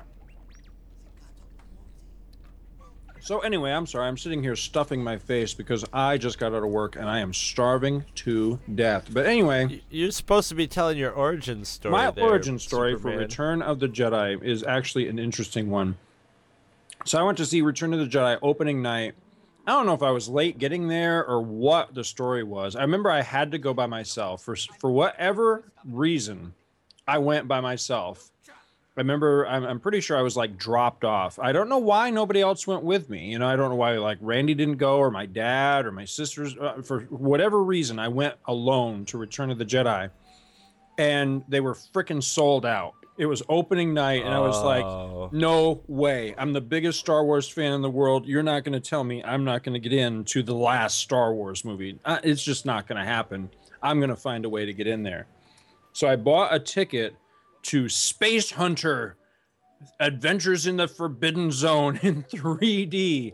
So 3.27 3.39
anyway, 3.39 3.73
I'm 3.73 3.85
sorry. 3.85 4.07
I'm 4.07 4.17
sitting 4.17 4.41
here 4.41 4.55
stuffing 4.55 5.03
my 5.03 5.17
face 5.17 5.53
because 5.53 5.83
I 5.91 6.17
just 6.17 6.39
got 6.39 6.53
out 6.53 6.63
of 6.63 6.69
work 6.69 6.95
and 6.95 7.09
I 7.09 7.19
am 7.19 7.33
starving 7.33 8.05
to 8.15 8.57
death. 8.73 9.09
But 9.11 9.25
anyway, 9.25 9.81
You're 9.89 10.11
supposed 10.11 10.47
to 10.47 10.55
be 10.55 10.65
telling 10.65 10.97
your 10.97 11.11
origin 11.11 11.65
story. 11.65 11.91
my 11.91 12.09
there, 12.09 12.23
origin 12.23 12.57
story 12.57 12.97
for 12.97 13.09
Return 13.09 13.61
of 13.61 13.81
the 13.81 13.89
Jedi 13.89 14.41
is 14.41 14.63
actually 14.63 15.09
an 15.09 15.19
interesting 15.19 15.69
one. 15.69 15.97
So 17.03 17.19
I 17.19 17.23
went 17.23 17.37
to 17.39 17.45
see 17.45 17.61
Return 17.61 17.93
of 17.93 17.99
the 17.99 18.05
Jedi 18.05 18.39
opening 18.41 18.81
night. 18.81 19.13
I 19.67 19.71
don't 19.71 19.85
know 19.85 19.93
if 19.93 20.03
I 20.03 20.11
was 20.11 20.29
late 20.29 20.57
getting 20.57 20.87
there 20.87 21.25
or 21.27 21.41
what 21.41 21.93
the 21.93 22.05
story 22.05 22.43
was. 22.43 22.77
I 22.77 22.81
remember 22.81 23.11
I 23.11 23.23
had 23.23 23.51
to 23.51 23.57
go 23.57 23.73
by 23.73 23.87
myself 23.87 24.41
for 24.41 24.55
for 24.55 24.89
whatever 24.89 25.69
reason. 25.83 26.53
I 27.05 27.17
went 27.17 27.45
by 27.45 27.59
myself. 27.59 28.31
I 28.97 29.01
remember 29.01 29.45
I'm, 29.45 29.63
I'm 29.63 29.79
pretty 29.79 30.01
sure 30.01 30.17
I 30.17 30.21
was 30.23 30.35
like 30.35 30.57
dropped 30.57 31.05
off. 31.05 31.37
I 31.37 31.51
don't 31.51 31.69
know 31.69 31.77
why 31.77 32.09
nobody 32.09 32.41
else 32.41 32.65
went 32.65 32.81
with 32.83 33.09
me. 33.11 33.31
You 33.31 33.37
know, 33.37 33.47
I 33.47 33.55
don't 33.55 33.69
know 33.69 33.75
why 33.75 33.91
like 33.97 34.17
Randy 34.21 34.55
didn't 34.55 34.77
go 34.77 34.97
or 34.97 35.11
my 35.11 35.27
dad 35.27 35.85
or 35.85 35.91
my 35.91 36.05
sisters. 36.05 36.57
Uh, 36.57 36.81
for 36.81 37.01
whatever 37.09 37.63
reason, 37.63 37.99
I 37.99 38.07
went 38.07 38.35
alone 38.45 39.05
to 39.05 39.19
Return 39.19 39.51
of 39.51 39.59
the 39.59 39.65
Jedi, 39.65 40.09
and 40.97 41.43
they 41.47 41.59
were 41.59 41.75
freaking 41.75 42.23
sold 42.23 42.65
out. 42.65 42.93
It 43.19 43.25
was 43.25 43.41
opening 43.49 43.93
night, 43.93 44.23
and 44.23 44.33
I 44.33 44.39
was 44.39 44.57
Oh. 44.57 44.65
like, 44.65 45.33
"No 45.33 45.81
way! 45.87 46.35
I'm 46.37 46.53
the 46.53 46.61
biggest 46.61 46.99
Star 46.99 47.23
Wars 47.25 47.47
fan 47.49 47.73
in 47.73 47.81
the 47.81 47.89
world. 47.89 48.27
You're 48.27 48.43
not 48.43 48.63
going 48.63 48.73
to 48.79 48.89
tell 48.89 49.03
me 49.03 49.23
I'm 49.23 49.43
not 49.43 49.63
going 49.63 49.73
to 49.73 49.79
get 49.79 49.93
in 49.97 50.23
to 50.25 50.43
the 50.43 50.53
last 50.55 50.99
Star 50.99 51.33
Wars 51.33 51.65
movie. 51.65 51.99
Uh, 52.05 52.19
it's 52.23 52.43
just 52.43 52.65
not 52.65 52.87
going 52.87 52.99
to 52.99 53.05
happen. 53.05 53.49
I'm 53.81 53.99
going 53.99 54.09
to 54.11 54.15
find 54.15 54.45
a 54.45 54.49
way 54.49 54.65
to 54.65 54.73
get 54.73 54.87
in 54.87 55.03
there." 55.03 55.27
So 55.93 56.07
I 56.07 56.15
bought 56.15 56.53
a 56.53 56.59
ticket 56.59 57.15
to 57.67 57.89
Space 57.89 58.51
Hunter 58.51 59.17
Adventures 59.99 60.67
in 60.67 60.77
the 60.77 60.87
Forbidden 60.87 61.51
Zone 61.51 61.99
in 62.01 62.23
3D. 62.31 63.33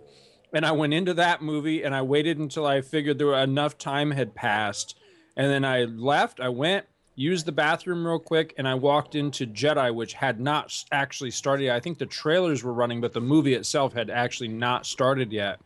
And 0.53 0.65
I 0.65 0.71
went 0.71 0.93
into 0.93 1.13
that 1.13 1.43
movie 1.43 1.83
and 1.83 1.93
I 1.93 2.01
waited 2.01 2.39
until 2.39 2.65
I 2.65 2.81
figured 2.81 3.17
there 3.19 3.27
were 3.27 3.39
enough 3.39 3.77
time 3.77 4.09
had 4.11 4.33
passed. 4.33 4.97
And 5.37 5.51
then 5.51 5.63
I 5.63 5.83
left, 5.83 6.39
I 6.39 6.49
went, 6.49 6.87
used 7.15 7.45
the 7.45 7.51
bathroom 7.51 8.05
real 8.05 8.17
quick, 8.17 8.55
and 8.57 8.67
I 8.67 8.73
walked 8.73 9.13
into 9.13 9.45
Jedi, 9.45 9.93
which 9.93 10.13
had 10.13 10.39
not 10.39 10.83
actually 10.91 11.31
started 11.31 11.65
yet. 11.65 11.75
I 11.75 11.79
think 11.79 11.99
the 11.99 12.05
trailers 12.07 12.63
were 12.63 12.73
running, 12.73 13.01
but 13.01 13.13
the 13.13 13.21
movie 13.21 13.53
itself 13.53 13.93
had 13.93 14.09
actually 14.09 14.47
not 14.47 14.87
started 14.87 15.31
yet. 15.31 15.59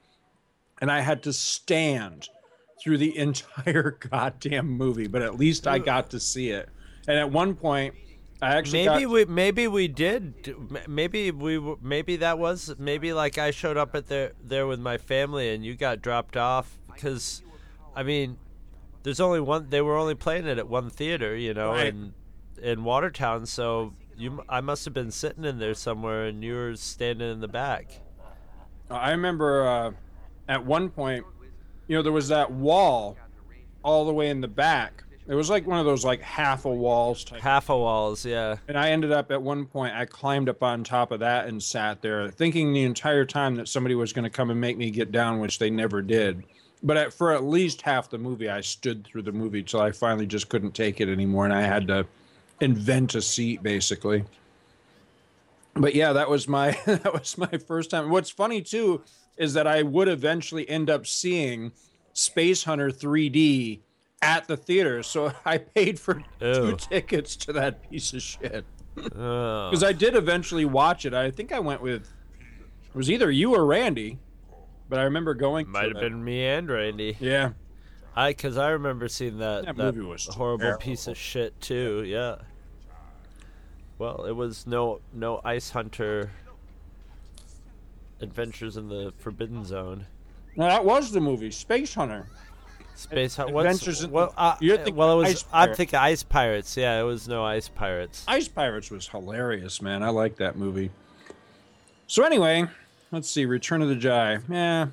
And 0.82 0.92
I 0.92 1.00
had 1.00 1.24
to 1.24 1.32
stand 1.32 2.28
through 2.82 2.98
the 2.98 3.18
entire 3.18 3.92
goddamn 3.92 4.68
movie, 4.68 5.08
but 5.08 5.22
at 5.22 5.38
least 5.38 5.68
I 5.68 5.80
got 5.80 6.10
to 6.10 6.20
see 6.20 6.50
it. 6.50 6.68
And 7.08 7.18
at 7.18 7.32
one 7.32 7.56
point, 7.56 7.94
I 8.42 8.56
actually 8.56 8.86
Maybe 8.86 9.04
got, 9.04 9.12
we 9.12 9.26
maybe 9.26 9.68
we 9.68 9.88
did 9.88 10.56
maybe 10.88 11.32
we 11.32 11.60
maybe 11.82 12.18
that 12.18 12.38
was 12.38 12.76
maybe 12.78 13.14
like 13.14 13.38
I 13.38 13.52
showed 13.52 13.78
up 13.78 13.96
at 13.96 14.08
there 14.08 14.34
there 14.44 14.68
with 14.68 14.80
my 14.80 14.98
family 14.98 15.54
and 15.54 15.66
you 15.66 15.76
got 15.76 16.02
dropped 16.02 16.38
off 16.38 16.78
because 16.94 17.42
I 17.96 18.04
mean 18.04 18.38
there's 19.04 19.20
only 19.20 19.40
one 19.40 19.70
they 19.70 19.82
were 19.82 19.98
only 19.98 20.14
playing 20.16 20.46
it 20.46 20.58
at 20.60 20.68
one 20.68 20.90
theater 20.90 21.36
you 21.36 21.54
know 21.54 21.72
Right. 21.72 21.88
in 21.88 22.14
in 22.62 22.84
Watertown 22.84 23.48
so 23.48 23.94
you 24.16 24.44
I 24.48 24.62
must 24.62 24.86
have 24.86 24.94
been 24.94 25.12
sitting 25.12 25.44
in 25.44 25.58
there 25.58 25.74
somewhere 25.74 26.26
and 26.26 26.44
you 26.44 26.54
were 26.54 26.76
standing 26.76 27.32
in 27.32 27.40
the 27.40 27.48
back 27.48 28.02
I 28.90 29.12
remember 29.12 29.68
uh, 29.68 29.92
at 30.48 30.66
one 30.66 30.90
point, 30.90 31.26
you 31.88 31.96
know, 31.98 32.02
there 32.02 32.14
was 32.14 32.30
that 32.30 32.52
wall 32.52 33.18
all 33.84 34.06
the 34.06 34.14
way 34.14 34.30
in 34.30 34.40
the 34.40 34.48
back, 34.48 35.04
It 35.30 35.36
was 35.36 35.50
like 35.50 35.68
one 35.68 35.78
of 35.78 35.86
those 35.86 36.06
like 36.06 36.22
half 36.22 36.64
a 36.66 36.70
walls 36.70 37.26
type. 37.26 37.42
Half 37.42 37.70
a 37.70 37.78
walls, 37.78 38.26
yeah. 38.26 38.56
And 38.68 38.78
I 38.78 38.92
ended 38.92 39.12
up 39.12 39.30
at 39.32 39.42
one 39.42 39.66
point, 39.66 39.94
I 39.94 40.06
climbed 40.06 40.48
up 40.48 40.64
on 40.64 40.84
top 40.84 41.12
of 41.12 41.20
that 41.20 41.48
and 41.48 41.62
sat 41.62 42.02
there, 42.02 42.30
thinking 42.30 42.72
the 42.72 42.84
entire 42.84 43.26
time 43.26 43.56
that 43.56 43.68
somebody 43.68 43.94
was 43.94 44.14
going 44.14 44.24
to 44.24 44.30
come 44.30 44.50
and 44.50 44.62
make 44.62 44.78
me 44.78 44.90
get 44.90 45.12
down, 45.12 45.40
which 45.40 45.60
they 45.60 45.70
never 45.70 46.02
did. 46.02 46.44
But 46.82 46.96
at, 46.96 47.14
for 47.14 47.34
at 47.34 47.44
least 47.44 47.82
half 47.82 48.10
the 48.10 48.18
movie, 48.18 48.50
I 48.50 48.62
stood 48.62 49.06
through 49.06 49.24
the 49.24 49.32
movie 49.34 49.64
till 49.64 49.82
I 49.82 49.92
finally 49.92 50.28
just 50.28 50.48
couldn't 50.48 50.72
take 50.72 51.02
it 51.02 51.10
anymore, 51.10 51.44
and 51.44 51.54
I 51.54 51.62
had 51.62 51.88
to 51.88 52.06
invent 52.62 53.16
a 53.16 53.22
seat 53.22 53.62
basically. 53.62 54.24
But 55.74 55.94
yeah, 55.94 56.14
that 56.14 56.30
was 56.30 56.48
my 56.48 56.72
that 56.86 57.14
was 57.14 57.38
my 57.38 57.58
first 57.68 57.92
time. 57.92 58.10
What's 58.10 58.30
funny 58.30 58.62
too 58.62 59.02
is 59.36 59.54
that 59.54 59.68
I 59.68 59.84
would 59.84 60.08
eventually 60.08 60.68
end 60.70 60.90
up 60.90 61.06
seeing 61.06 61.72
Space 62.14 62.64
Hunter 62.64 62.90
3D 62.90 63.82
at 64.22 64.48
the 64.48 64.58
theater, 64.58 65.04
so 65.04 65.32
I 65.46 65.58
paid 65.58 66.00
for 66.00 66.24
two 66.40 66.76
tickets 66.78 67.36
to 67.38 67.54
that 67.54 67.90
piece 67.90 68.14
of 68.14 68.22
shit. 68.22 68.66
Because 68.96 69.84
I 69.84 69.94
did 69.94 70.16
eventually 70.16 70.66
watch 70.66 71.06
it. 71.06 71.14
I 71.14 71.30
think 71.30 71.52
I 71.52 71.60
went 71.60 71.82
with 71.82 72.02
it 72.04 72.96
was 72.96 73.12
either 73.12 73.30
you 73.30 73.54
or 73.54 73.64
Randy, 73.66 74.18
but 74.90 74.98
I 74.98 75.04
remember 75.04 75.36
going. 75.36 75.70
Might 75.70 75.84
have 75.86 75.94
that. 75.94 76.00
been 76.02 76.24
me 76.24 76.44
and 76.46 76.68
Randy. 76.68 77.16
Yeah, 77.20 77.52
I 78.16 78.32
because 78.32 78.58
I 78.58 78.70
remember 78.72 79.08
seeing 79.08 79.38
that, 79.38 79.66
That 79.66 79.76
that, 79.78 79.96
movie 79.96 80.08
was 80.08 80.26
horrible 80.26 80.62
terrible. 80.64 80.82
piece 80.82 81.06
of 81.06 81.16
shit 81.16 81.60
too. 81.62 82.04
Yeah. 82.08 82.38
Well, 84.00 84.26
it 84.26 84.32
was 84.36 84.66
no 84.66 85.02
no 85.14 85.42
Ice 85.44 85.70
Hunter 85.70 86.32
Adventures 88.22 88.78
in 88.78 88.90
the 88.90 89.14
Forbidden 89.20 89.64
Zone. 89.64 90.06
no, 90.56 90.66
that 90.66 90.84
was 90.84 91.12
the 91.12 91.22
movie 91.22 91.52
Space 91.52 91.94
Hunter. 91.94 92.28
Space 92.98 93.36
Hunter. 93.36 93.56
Adventures 93.58 94.04
in- 94.04 94.12
well, 94.12 94.34
uh, 94.38 94.56
You're 94.60 94.78
thinking 94.78 94.96
well, 94.96 95.20
it 95.22 95.28
was. 95.28 95.46
I'm 95.54 95.66
Pirate. 95.68 95.78
thinking 95.78 96.00
Ice 96.00 96.24
Pirates. 96.24 96.76
Yeah, 96.78 97.00
it 97.00 97.04
was 97.04 97.28
no 97.28 97.46
Ice 97.46 97.70
Pirates. 97.70 98.24
Ice 98.28 98.48
Pirates 98.48 98.90
was 98.90 99.08
hilarious, 99.08 99.82
man. 99.82 100.04
I 100.04 100.10
like 100.10 100.38
that 100.38 100.58
movie. 100.58 100.92
So 102.08 102.24
anyway, 102.24 102.66
let's 103.12 103.30
see. 103.30 103.46
Return 103.46 103.82
of 103.82 103.90
the 103.90 103.96
Jedi. 103.96 104.42
Yeah. 104.50 104.88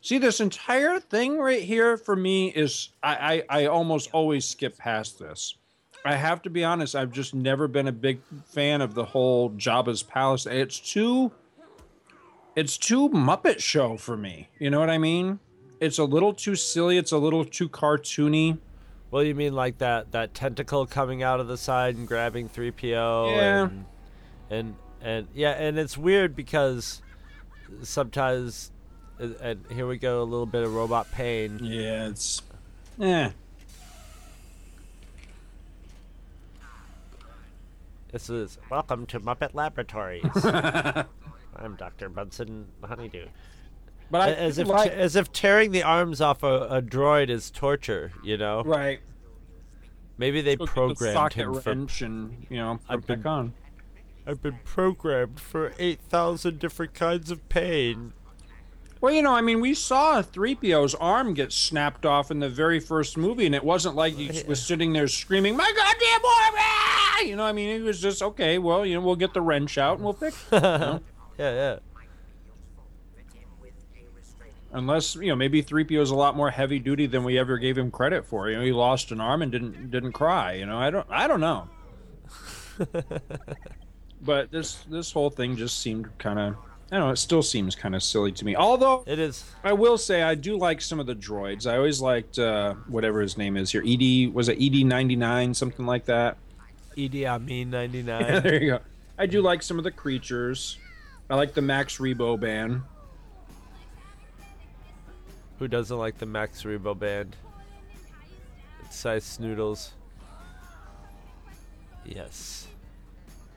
See, 0.00 0.18
this 0.18 0.40
entire 0.40 1.00
thing 1.00 1.38
right 1.38 1.62
here 1.62 1.96
for 1.96 2.14
me 2.14 2.48
is 2.48 2.90
I, 3.02 3.42
I, 3.50 3.62
I 3.62 3.66
almost 3.66 4.10
always 4.12 4.44
skip 4.44 4.78
past 4.78 5.18
this. 5.18 5.56
I 6.04 6.14
have 6.14 6.42
to 6.42 6.50
be 6.50 6.62
honest, 6.64 6.94
I've 6.94 7.10
just 7.10 7.34
never 7.34 7.66
been 7.66 7.88
a 7.88 7.92
big 7.92 8.20
fan 8.46 8.80
of 8.80 8.94
the 8.94 9.04
whole 9.04 9.50
Jabba's 9.50 10.02
palace. 10.02 10.46
It's 10.46 10.78
too 10.78 11.32
it's 12.54 12.78
too 12.78 13.08
Muppet 13.10 13.60
show 13.60 13.96
for 13.96 14.16
me. 14.16 14.48
You 14.58 14.70
know 14.70 14.80
what 14.80 14.90
I 14.90 14.98
mean? 14.98 15.40
It's 15.80 15.98
a 15.98 16.04
little 16.04 16.34
too 16.34 16.56
silly, 16.56 16.98
it's 16.98 17.12
a 17.12 17.18
little 17.18 17.44
too 17.44 17.68
cartoony. 17.68 18.58
Well, 19.10 19.22
you 19.22 19.34
mean 19.34 19.54
like 19.54 19.78
that 19.78 20.12
that 20.12 20.34
tentacle 20.34 20.86
coming 20.86 21.22
out 21.22 21.40
of 21.40 21.46
the 21.48 21.56
side 21.56 21.96
and 21.96 22.06
grabbing 22.06 22.48
3PO 22.48 23.36
Yeah. 23.36 23.62
and 23.62 23.84
and 24.50 24.76
and 25.00 25.28
yeah, 25.34 25.50
and 25.52 25.78
it's 25.78 25.96
weird 25.96 26.34
because 26.34 27.00
sometimes 27.82 28.70
and- 29.18 29.36
and 29.40 29.64
here 29.70 29.86
we 29.86 29.98
go 29.98 30.22
a 30.22 30.24
little 30.24 30.46
bit 30.46 30.62
of 30.64 30.74
robot 30.74 31.10
pain. 31.12 31.58
Yeah, 31.62 32.08
it's 32.08 32.42
yeah. 32.98 33.30
This 38.12 38.30
is 38.30 38.58
welcome 38.70 39.06
to 39.06 39.20
Muppet 39.20 39.50
Laboratories. 39.54 40.24
I'm 41.56 41.76
Dr. 41.76 42.08
Bunsen 42.08 42.66
Honeydew. 42.82 43.26
But 44.10 44.20
I 44.22 44.30
As 44.32 44.58
if 44.58 44.68
like, 44.68 44.90
as 44.90 45.16
if 45.16 45.32
tearing 45.32 45.70
the 45.72 45.82
arms 45.82 46.20
off 46.20 46.42
a, 46.42 46.66
a 46.70 46.82
droid 46.82 47.28
is 47.28 47.50
torture, 47.50 48.12
you 48.22 48.36
know? 48.36 48.62
right. 48.64 49.00
Maybe 50.16 50.40
they 50.40 50.56
Look 50.56 50.70
at 50.70 50.74
the 50.74 50.80
programmed 50.80 51.14
socket 51.14 51.36
him 51.42 51.54
for 51.60 52.04
and 52.04 52.46
you 52.50 52.56
know 52.56 52.80
I've 52.88 53.06
been- 53.06 53.26
on. 53.26 53.52
I've 54.26 54.42
been 54.42 54.58
programmed 54.62 55.40
for 55.40 55.72
8,000 55.78 56.58
different 56.58 56.92
kinds 56.92 57.30
of 57.30 57.48
pain. 57.48 58.12
Well, 59.00 59.14
you 59.14 59.22
know, 59.22 59.32
I 59.34 59.40
mean, 59.40 59.60
we 59.60 59.72
saw 59.72 60.20
3PO's 60.20 60.94
arm 60.96 61.32
get 61.32 61.50
snapped 61.50 62.04
off 62.04 62.30
in 62.30 62.40
the 62.40 62.48
very 62.50 62.78
first 62.78 63.16
movie, 63.16 63.46
and 63.46 63.54
it 63.54 63.64
wasn't 63.64 63.94
like 63.94 64.14
he 64.14 64.42
was 64.46 64.60
sitting 64.62 64.92
there 64.92 65.06
screaming, 65.08 65.56
"My 65.56 65.72
goddamn 65.74 66.24
arm!" 66.24 66.54
ah!" 66.58 67.20
You 67.20 67.36
know, 67.36 67.44
I 67.44 67.52
mean, 67.52 67.70
it 67.70 67.82
was 67.82 68.00
just 68.02 68.22
okay. 68.22 68.58
Well, 68.58 68.84
you 68.84 68.94
know, 68.96 69.00
we'll 69.00 69.16
get 69.16 69.32
the 69.32 69.40
wrench 69.40 69.78
out 69.78 69.94
and 69.96 70.04
we'll 70.04 70.12
fix. 70.14 70.36
it. 70.52 70.62
Yeah, 71.38 71.52
yeah. 71.54 71.78
Unless 74.72 75.14
you 75.16 75.28
know, 75.28 75.36
maybe 75.36 75.62
3PO's 75.62 76.10
a 76.10 76.14
lot 76.14 76.36
more 76.36 76.50
heavy 76.50 76.78
duty 76.78 77.06
than 77.06 77.24
we 77.24 77.38
ever 77.38 77.56
gave 77.58 77.78
him 77.78 77.90
credit 77.90 78.26
for. 78.26 78.50
You 78.50 78.58
know, 78.58 78.64
he 78.64 78.72
lost 78.72 79.10
an 79.12 79.20
arm 79.20 79.42
and 79.42 79.50
didn't 79.50 79.90
didn't 79.90 80.12
cry. 80.12 80.54
You 80.54 80.66
know, 80.66 80.78
I 80.78 80.90
don't 80.90 81.06
I 81.10 81.26
don't 81.26 81.40
know. 81.40 81.68
but 84.22 84.50
this 84.50 84.84
this 84.90 85.10
whole 85.12 85.30
thing 85.30 85.56
just 85.56 85.80
seemed 85.80 86.06
kind 86.18 86.38
of. 86.38 86.56
I 86.90 86.96
don't 86.96 87.08
know. 87.08 87.12
It 87.12 87.16
still 87.16 87.42
seems 87.42 87.74
kind 87.74 87.94
of 87.94 88.02
silly 88.02 88.32
to 88.32 88.44
me. 88.46 88.56
Although 88.56 89.04
It 89.06 89.18
is. 89.18 89.44
I 89.62 89.74
will 89.74 89.98
say 89.98 90.22
I 90.22 90.34
do 90.34 90.56
like 90.56 90.80
some 90.80 90.98
of 90.98 91.06
the 91.06 91.14
droids. 91.14 91.70
I 91.70 91.76
always 91.76 92.00
liked 92.00 92.38
uh, 92.38 92.74
whatever 92.88 93.20
his 93.20 93.36
name 93.36 93.58
is 93.58 93.70
here. 93.72 93.82
Ed 93.86 94.32
was 94.34 94.48
it 94.48 94.58
Ed 94.60 94.84
ninety 94.84 95.16
nine 95.16 95.52
something 95.54 95.86
like 95.86 96.06
that. 96.06 96.38
Ed 96.96 97.24
I 97.24 97.38
mean 97.38 97.70
99. 97.70 98.42
there 98.42 98.62
you 98.62 98.70
go. 98.70 98.80
I 99.18 99.26
do 99.26 99.40
like 99.40 99.62
some 99.62 99.78
of 99.78 99.84
the 99.84 99.90
creatures. 99.90 100.78
I 101.30 101.36
like 101.36 101.54
the 101.54 101.62
Max 101.62 101.98
Rebo 101.98 102.40
band. 102.40 102.82
Who 105.58 105.68
doesn't 105.68 105.96
like 105.96 106.18
the 106.18 106.26
Max 106.26 106.62
Rebo 106.62 106.98
band? 106.98 107.36
It's 108.84 108.96
size 108.96 109.24
Snootles. 109.24 109.90
Yes. 112.04 112.68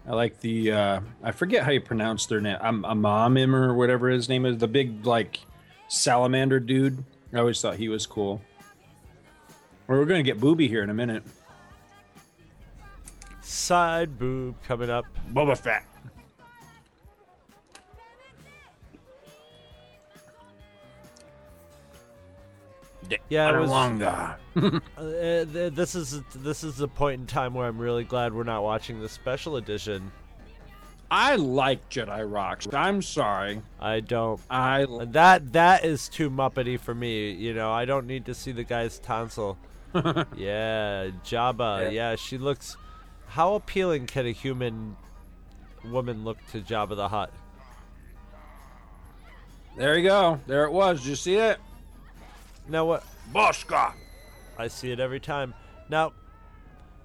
I 0.08 0.16
like 0.16 0.40
the 0.40 0.72
uh, 0.72 1.02
I 1.24 1.32
forget 1.32 1.64
how 1.64 1.72
you 1.72 1.82
pronounce 1.82 2.26
their 2.26 2.42
name. 2.42 2.58
I'm 2.60 2.84
Amamim 2.84 3.54
or 3.54 3.76
whatever 3.76 4.10
his 4.10 4.28
name 4.28 4.46
is. 4.46 4.58
The 4.58 4.68
big 4.68 5.06
like 5.06 5.40
salamander 5.88 6.60
dude. 6.60 7.04
I 7.34 7.38
always 7.38 7.62
thought 7.62 7.76
he 7.76 7.88
was 7.88 8.08
cool. 8.08 8.42
Well, 9.88 10.00
we're 10.00 10.06
gonna 10.06 10.24
get 10.24 10.40
Booby 10.40 10.68
here 10.68 10.82
in 10.82 10.90
a 10.90 10.94
minute. 10.94 11.24
Side 13.42 14.18
boob 14.18 14.56
coming 14.64 14.90
up. 14.90 15.06
Boba 15.32 15.58
Fett. 15.58 15.86
Yeah, 23.30 23.50
it 23.50 23.60
was, 23.60 23.69
uh, 24.97 25.69
this 25.69 25.95
is 25.95 26.21
this 26.36 26.63
is 26.63 26.78
the 26.78 26.88
point 26.88 27.21
in 27.21 27.28
time 27.28 27.54
where 27.54 27.67
I'm 27.67 27.78
really 27.78 28.04
glad 28.04 28.34
we're 28.34 28.43
not 28.43 28.63
watching 28.63 29.00
the 29.02 29.10
special 29.10 29.58
edition. 29.58 30.12
I 31.10 31.36
like 31.36 31.89
Jedi 31.89 32.24
Rocks. 32.32 32.67
I'm 32.74 33.02
sorry. 33.02 33.62
I 33.82 34.00
don't. 34.00 34.39
I 34.50 34.86
That 35.08 35.52
that 35.54 35.84
is 35.84 36.08
too 36.08 36.30
muppety 36.30 36.80
for 36.80 36.95
me. 36.95 37.32
You 37.32 37.54
know, 37.54 37.71
I 37.71 37.84
don't 37.84 38.08
need 38.08 38.26
to 38.28 38.34
see 38.34 38.54
the 38.54 38.63
guy's 38.63 38.97
tonsil. 39.00 39.58
yeah, 39.93 41.10
Jabba. 41.26 41.84
Yeah. 41.84 41.89
Yeah. 41.89 42.15
she 42.15 42.38
looks. 42.38 42.78
How 43.28 43.56
appealing 43.56 44.08
can 44.08 44.26
a 44.26 44.32
human 44.32 44.95
woman 45.86 46.24
look 46.24 46.38
to 46.52 46.62
Jabba 46.62 46.95
the 46.95 47.10
Hutt? 47.10 47.34
There 49.78 49.97
you 49.97 50.08
go. 50.08 50.39
There 50.47 50.65
it 50.65 50.71
was. 50.71 51.00
Did 51.00 51.10
you 51.10 51.15
see 51.15 51.36
it? 51.36 51.60
Now 52.72 52.86
what? 52.86 53.04
Bosca! 53.34 53.94
I 54.58 54.70
see 54.70 54.92
it 54.92 55.00
every 55.02 55.20
time. 55.20 55.54
Now, 55.90 56.14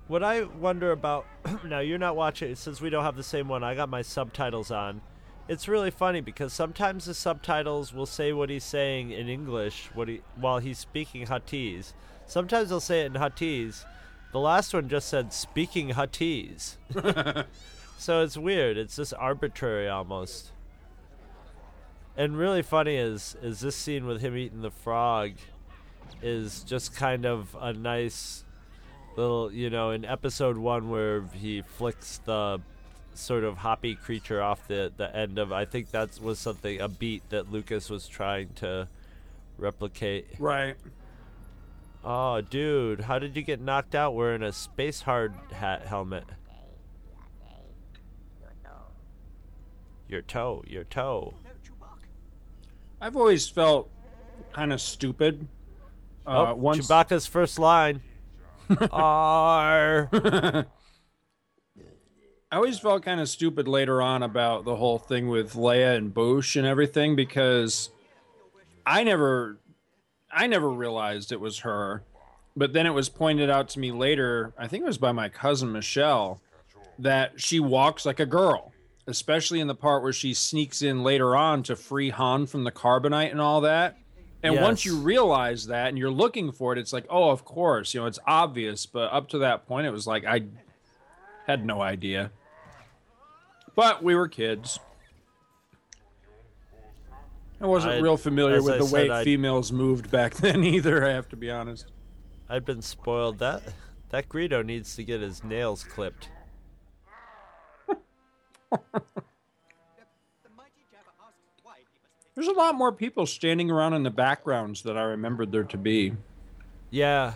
what 0.07 0.23
I 0.23 0.45
wonder 0.45 0.93
about 0.93 1.27
now 1.65 1.81
you're 1.81 1.99
not 1.99 2.15
watching 2.15 2.55
since 2.55 2.81
we 2.81 2.89
don't 2.89 3.03
have 3.03 3.17
the 3.17 3.25
same 3.25 3.49
one. 3.49 3.65
I 3.65 3.75
got 3.75 3.89
my 3.89 4.03
subtitles 4.03 4.71
on. 4.71 5.01
It's 5.49 5.67
really 5.67 5.91
funny 5.91 6.21
because 6.21 6.53
sometimes 6.53 7.07
the 7.07 7.15
subtitles 7.15 7.93
will 7.93 8.07
say 8.07 8.33
what 8.33 8.49
he's 8.49 8.63
saying 8.63 9.11
in 9.11 9.29
English 9.29 9.91
what 9.93 10.07
he, 10.07 10.21
while 10.37 10.61
he's 10.61 10.79
speaking 10.79 11.27
Huttese. 11.27 11.93
Sometimes 12.27 12.69
they'll 12.69 12.79
say 12.79 13.01
it 13.01 13.07
in 13.07 13.15
Huttese. 13.15 13.85
The 14.31 14.39
last 14.39 14.73
one 14.73 14.89
just 14.89 15.09
said 15.09 15.33
speaking 15.33 15.91
Huttese. 15.91 16.77
so 17.99 18.23
it's 18.23 18.37
weird. 18.37 18.77
It's 18.77 18.95
just 18.95 19.15
arbitrary 19.19 19.89
almost. 19.89 20.53
And 22.17 22.39
really 22.39 22.63
funny 22.63 22.95
is 22.95 23.37
is 23.43 23.61
this 23.61 23.75
scene 23.75 24.07
with 24.07 24.21
him 24.21 24.37
eating 24.37 24.63
the 24.63 24.71
frog 24.71 25.33
is 26.23 26.63
just 26.65 26.95
kind 26.95 27.27
of 27.27 27.57
a 27.61 27.73
nice 27.73 28.45
little, 29.17 29.53
you 29.53 29.71
know, 29.71 29.91
in 29.91 30.05
episode 30.05 30.57
one 30.57 30.91
where 30.91 31.23
he 31.35 31.63
flicks 31.63 32.21
the 32.25 32.61
sort 33.15 33.45
of 33.45 33.59
hoppy 33.59 33.95
creature 33.95 34.43
off 34.43 34.69
the 34.69 34.93
the 34.97 35.15
end 35.15 35.39
of. 35.39 35.53
I 35.53 35.65
think 35.65 35.91
that 35.93 36.21
was 36.21 36.39
something 36.39 36.81
a 36.81 36.89
beat 36.89 37.29
that 37.31 37.51
Lucas 37.51 37.89
was 37.89 38.09
trying 38.09 38.51
to 38.57 38.89
replicate. 39.59 40.27
Right. 40.39 40.77
Oh, 42.05 42.41
dude, 42.41 43.01
how 43.01 43.19
did 43.19 43.35
you 43.35 43.43
get 43.43 43.61
knocked 43.61 43.95
out 43.95 44.15
wearing 44.15 44.43
a 44.43 44.53
space 44.53 45.01
hard 45.01 45.35
hat 45.53 45.87
helmet? 45.87 46.25
Your 50.09 50.23
toe, 50.23 50.63
your 50.69 50.85
toe. 50.85 51.35
I've 53.01 53.17
always 53.17 53.49
felt 53.49 53.91
kind 54.53 54.73
of 54.73 54.81
stupid. 54.81 55.49
Uh, 56.27 56.51
oh, 56.51 56.55
once 56.55 56.87
Chewbacca's 56.87 57.27
first 57.27 57.59
line. 57.59 58.03
R. 58.91 60.09
I 62.51 62.57
always 62.57 62.79
felt 62.79 63.05
kind 63.05 63.21
of 63.21 63.29
stupid 63.29 63.69
later 63.69 64.01
on 64.01 64.23
about 64.23 64.65
the 64.65 64.77
whole 64.77 64.99
thing 64.99 65.29
with 65.29 65.55
Leia 65.55 65.97
and 65.97 66.15
Boushh 66.15 66.57
and 66.57 66.67
everything 66.67 67.17
because 67.17 67.91
I 68.85 69.05
never 69.05 69.59
I 70.31 70.47
never 70.47 70.71
realized 70.71 71.33
it 71.33 71.41
was 71.41 71.61
her. 71.61 72.03
But 72.57 72.73
then 72.73 72.87
it 72.87 72.95
was 72.95 73.09
pointed 73.09 73.51
out 73.51 73.69
to 73.71 73.79
me 73.79 73.93
later, 73.93 74.55
I 74.57 74.67
think 74.67 74.83
it 74.83 74.87
was 74.87 74.99
by 74.99 75.13
my 75.13 75.29
cousin 75.29 75.73
Michelle, 75.73 76.41
that 76.99 77.41
she 77.41 77.61
walks 77.61 78.07
like 78.07 78.21
a 78.21 78.27
girl, 78.27 78.73
especially 79.07 79.61
in 79.61 79.67
the 79.67 79.75
part 79.75 80.03
where 80.03 80.13
she 80.13 80.33
sneaks 80.33 80.81
in 80.81 81.03
later 81.03 81.37
on 81.37 81.63
to 81.65 81.77
free 81.77 82.11
Han 82.11 82.47
from 82.47 82.65
the 82.65 82.73
carbonite 82.73 83.31
and 83.31 83.41
all 83.41 83.61
that. 83.63 83.99
And 84.47 84.63
once 84.63 84.85
you 84.85 84.99
realize 84.99 85.67
that 85.67 85.89
and 85.89 85.99
you're 85.99 86.11
looking 86.11 86.53
for 86.53 86.73
it, 86.73 86.79
it's 86.79 86.93
like, 86.93 87.07
oh, 87.11 87.31
of 87.31 87.45
course, 87.45 87.95
you 87.95 88.01
know, 88.01 88.07
it's 88.07 88.19
obvious. 88.27 88.87
But 88.87 89.13
up 89.13 89.29
to 89.31 89.39
that 89.39 89.67
point, 89.67 89.87
it 89.87 89.91
was 89.91 90.07
like 90.07 90.25
I 90.25 90.43
had 91.47 91.65
no 91.65 91.81
idea. 91.81 92.31
But 93.75 94.03
we 94.03 94.15
were 94.15 94.29
kids. 94.29 94.79
I 97.61 97.67
wasn't 97.67 97.95
I- 97.95 97.99
real 98.01 98.17
familiar 98.17 98.63
with 98.63 98.75
I 98.75 98.79
the 98.79 98.85
way 98.85 99.09
said, 99.09 99.11
I- 99.11 99.25
females 99.25 99.73
moved 99.73 100.11
back 100.11 100.35
then 100.37 100.63
either, 100.65 101.05
I 101.05 101.11
have 101.11 101.29
to 101.31 101.37
be 101.37 101.51
honest. 101.51 101.93
I've 102.49 102.65
been 102.65 102.83
spoiled. 102.83 103.39
That 103.39 103.63
that 104.11 104.29
Greedo 104.29 104.65
needs 104.65 104.95
to 104.97 105.05
get 105.05 105.21
his 105.21 105.43
nails 105.43 105.85
clipped. 105.85 106.29
There's 112.37 112.49
a 112.49 112.53
lot 112.53 112.75
more 112.75 112.93
people 112.93 113.25
standing 113.25 113.71
around 113.71 113.95
in 113.95 114.03
the 114.03 114.11
backgrounds 114.11 114.83
that 114.83 114.97
I 114.97 115.03
remembered 115.05 115.51
there 115.53 115.65
to 115.65 115.79
be. 115.79 116.13
Yeah. 116.91 117.33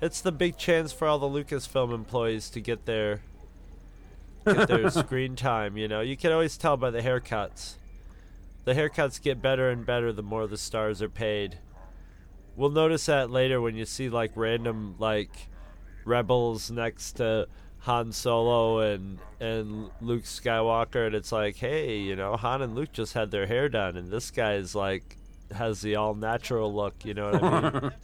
It's 0.00 0.20
the 0.20 0.30
big 0.30 0.56
chance 0.56 0.92
for 0.92 1.08
all 1.08 1.18
the 1.18 1.26
Lucasfilm 1.26 1.92
employees 1.92 2.50
to 2.50 2.60
get 2.60 2.86
their 2.86 3.20
get 4.46 4.68
their 4.68 4.88
screen 4.92 5.34
time, 5.34 5.76
you 5.76 5.88
know. 5.88 6.02
You 6.02 6.16
can 6.16 6.30
always 6.30 6.56
tell 6.56 6.76
by 6.76 6.90
the 6.90 7.00
haircuts. 7.00 7.74
The 8.64 8.74
haircuts 8.74 9.20
get 9.20 9.42
better 9.42 9.70
and 9.70 9.84
better 9.84 10.12
the 10.12 10.22
more 10.22 10.46
the 10.46 10.56
stars 10.56 11.02
are 11.02 11.08
paid. 11.08 11.58
We'll 12.54 12.70
notice 12.70 13.06
that 13.06 13.30
later 13.30 13.60
when 13.60 13.74
you 13.74 13.84
see 13.84 14.08
like 14.08 14.30
random 14.36 14.94
like 15.00 15.48
rebels 16.04 16.70
next 16.70 17.14
to 17.14 17.48
Han 17.80 18.12
Solo 18.12 18.80
and 18.80 19.18
and 19.40 19.90
Luke 20.00 20.24
Skywalker 20.24 21.06
and 21.06 21.14
it's 21.14 21.30
like, 21.32 21.56
hey, 21.56 21.98
you 21.98 22.16
know, 22.16 22.36
Han 22.36 22.62
and 22.62 22.74
Luke 22.74 22.92
just 22.92 23.14
had 23.14 23.30
their 23.30 23.46
hair 23.46 23.68
done 23.68 23.96
and 23.96 24.10
this 24.10 24.30
guy 24.30 24.54
is 24.54 24.74
like 24.74 25.16
has 25.52 25.80
the 25.80 25.96
all 25.96 26.14
natural 26.14 26.72
look, 26.74 27.04
you 27.04 27.14
know 27.14 27.30
what 27.32 27.42
I 27.42 27.80
mean? 27.80 27.92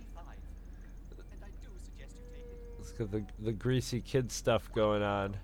It's 2.79 2.93
got 2.93 3.11
the 3.11 3.25
the 3.39 3.53
greasy 3.53 4.01
kid 4.01 4.31
stuff 4.31 4.71
going 4.73 5.03
on. 5.03 5.37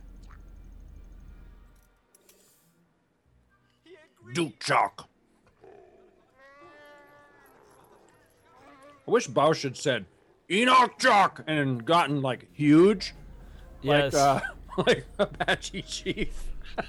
Duke 4.34 4.58
Chalk. 4.60 5.08
I 9.08 9.10
wish 9.10 9.26
Boushh 9.26 9.64
had 9.64 9.76
said 9.76 10.04
Enoch 10.50 10.98
Chalk 10.98 11.42
and 11.46 11.84
gotten 11.84 12.22
like 12.22 12.46
huge, 12.52 13.14
Yes. 13.82 14.12
like 14.14 14.22
uh, 14.22 14.40
like 14.86 15.06
Apache 15.18 15.82
Chief. 15.82 16.44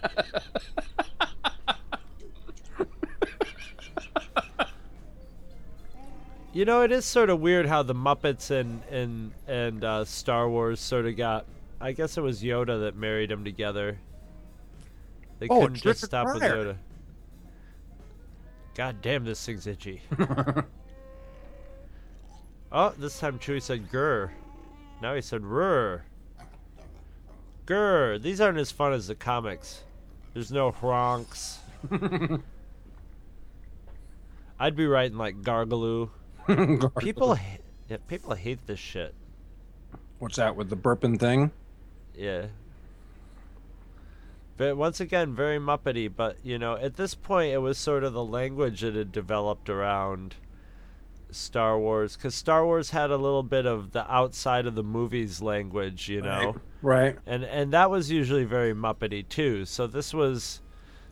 You 6.54 6.65
know, 6.65 6.82
it 6.82 6.91
is 6.91 7.06
sort 7.06 7.30
of 7.30 7.39
weird 7.39 7.65
how 7.65 7.82
the 7.84 7.95
Muppets 7.95 8.51
and 8.51 8.84
and 8.91 9.32
and 9.47 9.84
uh, 9.86 10.04
Star 10.04 10.49
Wars 10.49 10.80
sort 10.82 11.06
of 11.06 11.15
got. 11.15 11.45
I 11.80 11.93
guess 11.93 12.17
it 12.17 12.21
was 12.21 12.43
Yoda 12.43 12.82
that 12.82 12.95
married 12.95 13.30
them 13.30 13.43
together. 13.45 13.97
They 15.39 15.47
Oh, 15.49 15.62
couldn't 15.62 15.77
just 15.77 16.04
stop 16.06 16.27
with 16.34 16.43
Yoda. 16.43 16.75
God 18.75 19.01
damn, 19.01 19.23
this 19.23 19.43
thing's 19.45 19.65
itchy. 19.65 20.01
oh, 22.71 22.93
this 22.97 23.17
time 23.19 23.39
Chewie 23.39 23.62
said 23.62 23.89
"grr." 23.89 24.30
Now 25.01 25.15
he 25.15 25.21
said 25.21 25.45
"rur." 25.45 26.04
Grr. 27.65 28.21
These 28.21 28.41
aren't 28.41 28.58
as 28.58 28.71
fun 28.71 28.93
as 28.93 29.08
the 29.08 29.15
comics. 29.15 29.82
There's 30.34 30.52
no 30.52 30.71
honks. 30.71 31.60
I'd 34.60 34.76
be 34.76 34.86
writing 34.86 35.17
like 35.17 35.41
Gargaloo. 35.41 36.10
People, 37.00 37.36
ha- 37.36 37.58
yeah, 37.89 37.97
people 38.08 38.34
hate 38.34 38.65
this 38.67 38.80
shit. 38.80 39.13
What's 40.19 40.36
that 40.36 40.56
with 40.56 40.69
the 40.69 40.76
burping 40.76 41.19
thing? 41.19 41.52
Yeah. 42.15 42.47
But 44.58 44.78
once 44.78 45.00
again, 45.00 45.34
very 45.34 45.58
Muppety. 45.58 46.12
But 46.15 46.38
you 46.43 46.60
know, 46.60 46.76
at 46.76 46.95
this 46.95 47.15
point, 47.15 47.54
it 47.54 47.58
was 47.58 47.78
sort 47.78 48.04
of 48.04 48.13
the 48.13 48.24
language 48.24 48.82
that 48.82 48.93
had 48.93 49.12
developed 49.12 49.69
around 49.69 50.36
Star 51.32 51.80
Wars, 51.80 52.15
because 52.15 52.36
Star 52.36 52.65
Wars 52.65 52.91
had 52.91 53.10
a 53.12 53.17
little 53.17 53.44
bit 53.44 53.65
of 53.65 53.91
the 53.91 54.10
outside 54.12 54.65
of 54.65 54.76
the 54.76 54.84
movies 54.84 55.41
language, 55.41 56.08
you 56.10 56.22
know, 56.22 56.56
Right. 56.82 57.17
and 57.26 57.44
and 57.44 57.74
that 57.74 57.89
was 57.89 58.12
usually 58.12 58.44
very 58.44 58.74
Muppety 58.74 59.28
too. 59.28 59.65
So 59.65 59.88
this 59.88 60.13
was 60.13 60.62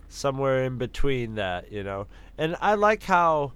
somewhere 0.08 0.64
in 0.64 0.78
between 0.78 1.36
that, 1.36 1.72
you 1.72 1.84
know. 1.84 2.08
And 2.38 2.56
I 2.62 2.76
like 2.76 3.04
how 3.04 3.54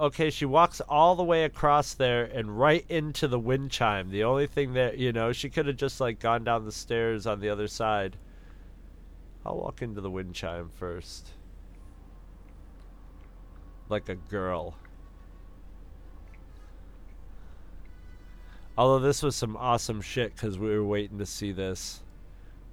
okay, 0.00 0.28
she 0.28 0.44
walks 0.44 0.80
all 0.88 1.14
the 1.14 1.22
way 1.22 1.44
across 1.44 1.94
there 1.94 2.24
and 2.24 2.58
right 2.58 2.84
into 2.88 3.28
the 3.28 3.38
wind 3.38 3.70
chime. 3.70 4.10
The 4.10 4.24
only 4.24 4.48
thing 4.48 4.72
that, 4.72 4.98
you 4.98 5.12
know, 5.12 5.32
she 5.32 5.48
could 5.48 5.66
have 5.68 5.76
just 5.76 6.00
like 6.00 6.18
gone 6.18 6.42
down 6.42 6.64
the 6.64 6.72
stairs 6.72 7.26
on 7.28 7.38
the 7.40 7.48
other 7.48 7.68
side. 7.68 8.16
I'll 9.46 9.56
walk 9.56 9.82
into 9.82 10.00
the 10.00 10.10
wind 10.10 10.34
chime 10.34 10.70
first. 10.74 11.30
Like 13.88 14.08
a 14.08 14.16
girl. 14.16 14.76
Although 18.76 19.06
this 19.06 19.22
was 19.22 19.36
some 19.36 19.56
awesome 19.56 20.00
shit 20.00 20.34
because 20.34 20.58
we 20.58 20.68
were 20.68 20.84
waiting 20.84 21.18
to 21.18 21.26
see 21.26 21.52
this. 21.52 22.02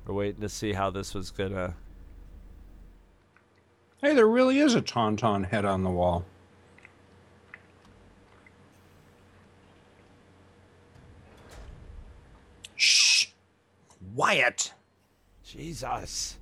We're 0.05 0.15
waiting 0.15 0.41
to 0.41 0.49
see 0.49 0.73
how 0.73 0.89
this 0.89 1.13
was 1.13 1.29
gonna. 1.29 1.75
Hey, 4.01 4.15
there 4.15 4.27
really 4.27 4.57
is 4.59 4.73
a 4.73 4.81
tauntaun 4.81 5.47
head 5.47 5.63
on 5.63 5.83
the 5.83 5.91
wall. 5.91 6.25
Shh. 12.75 13.27
Quiet. 14.15 14.73
Jesus. 15.43 16.39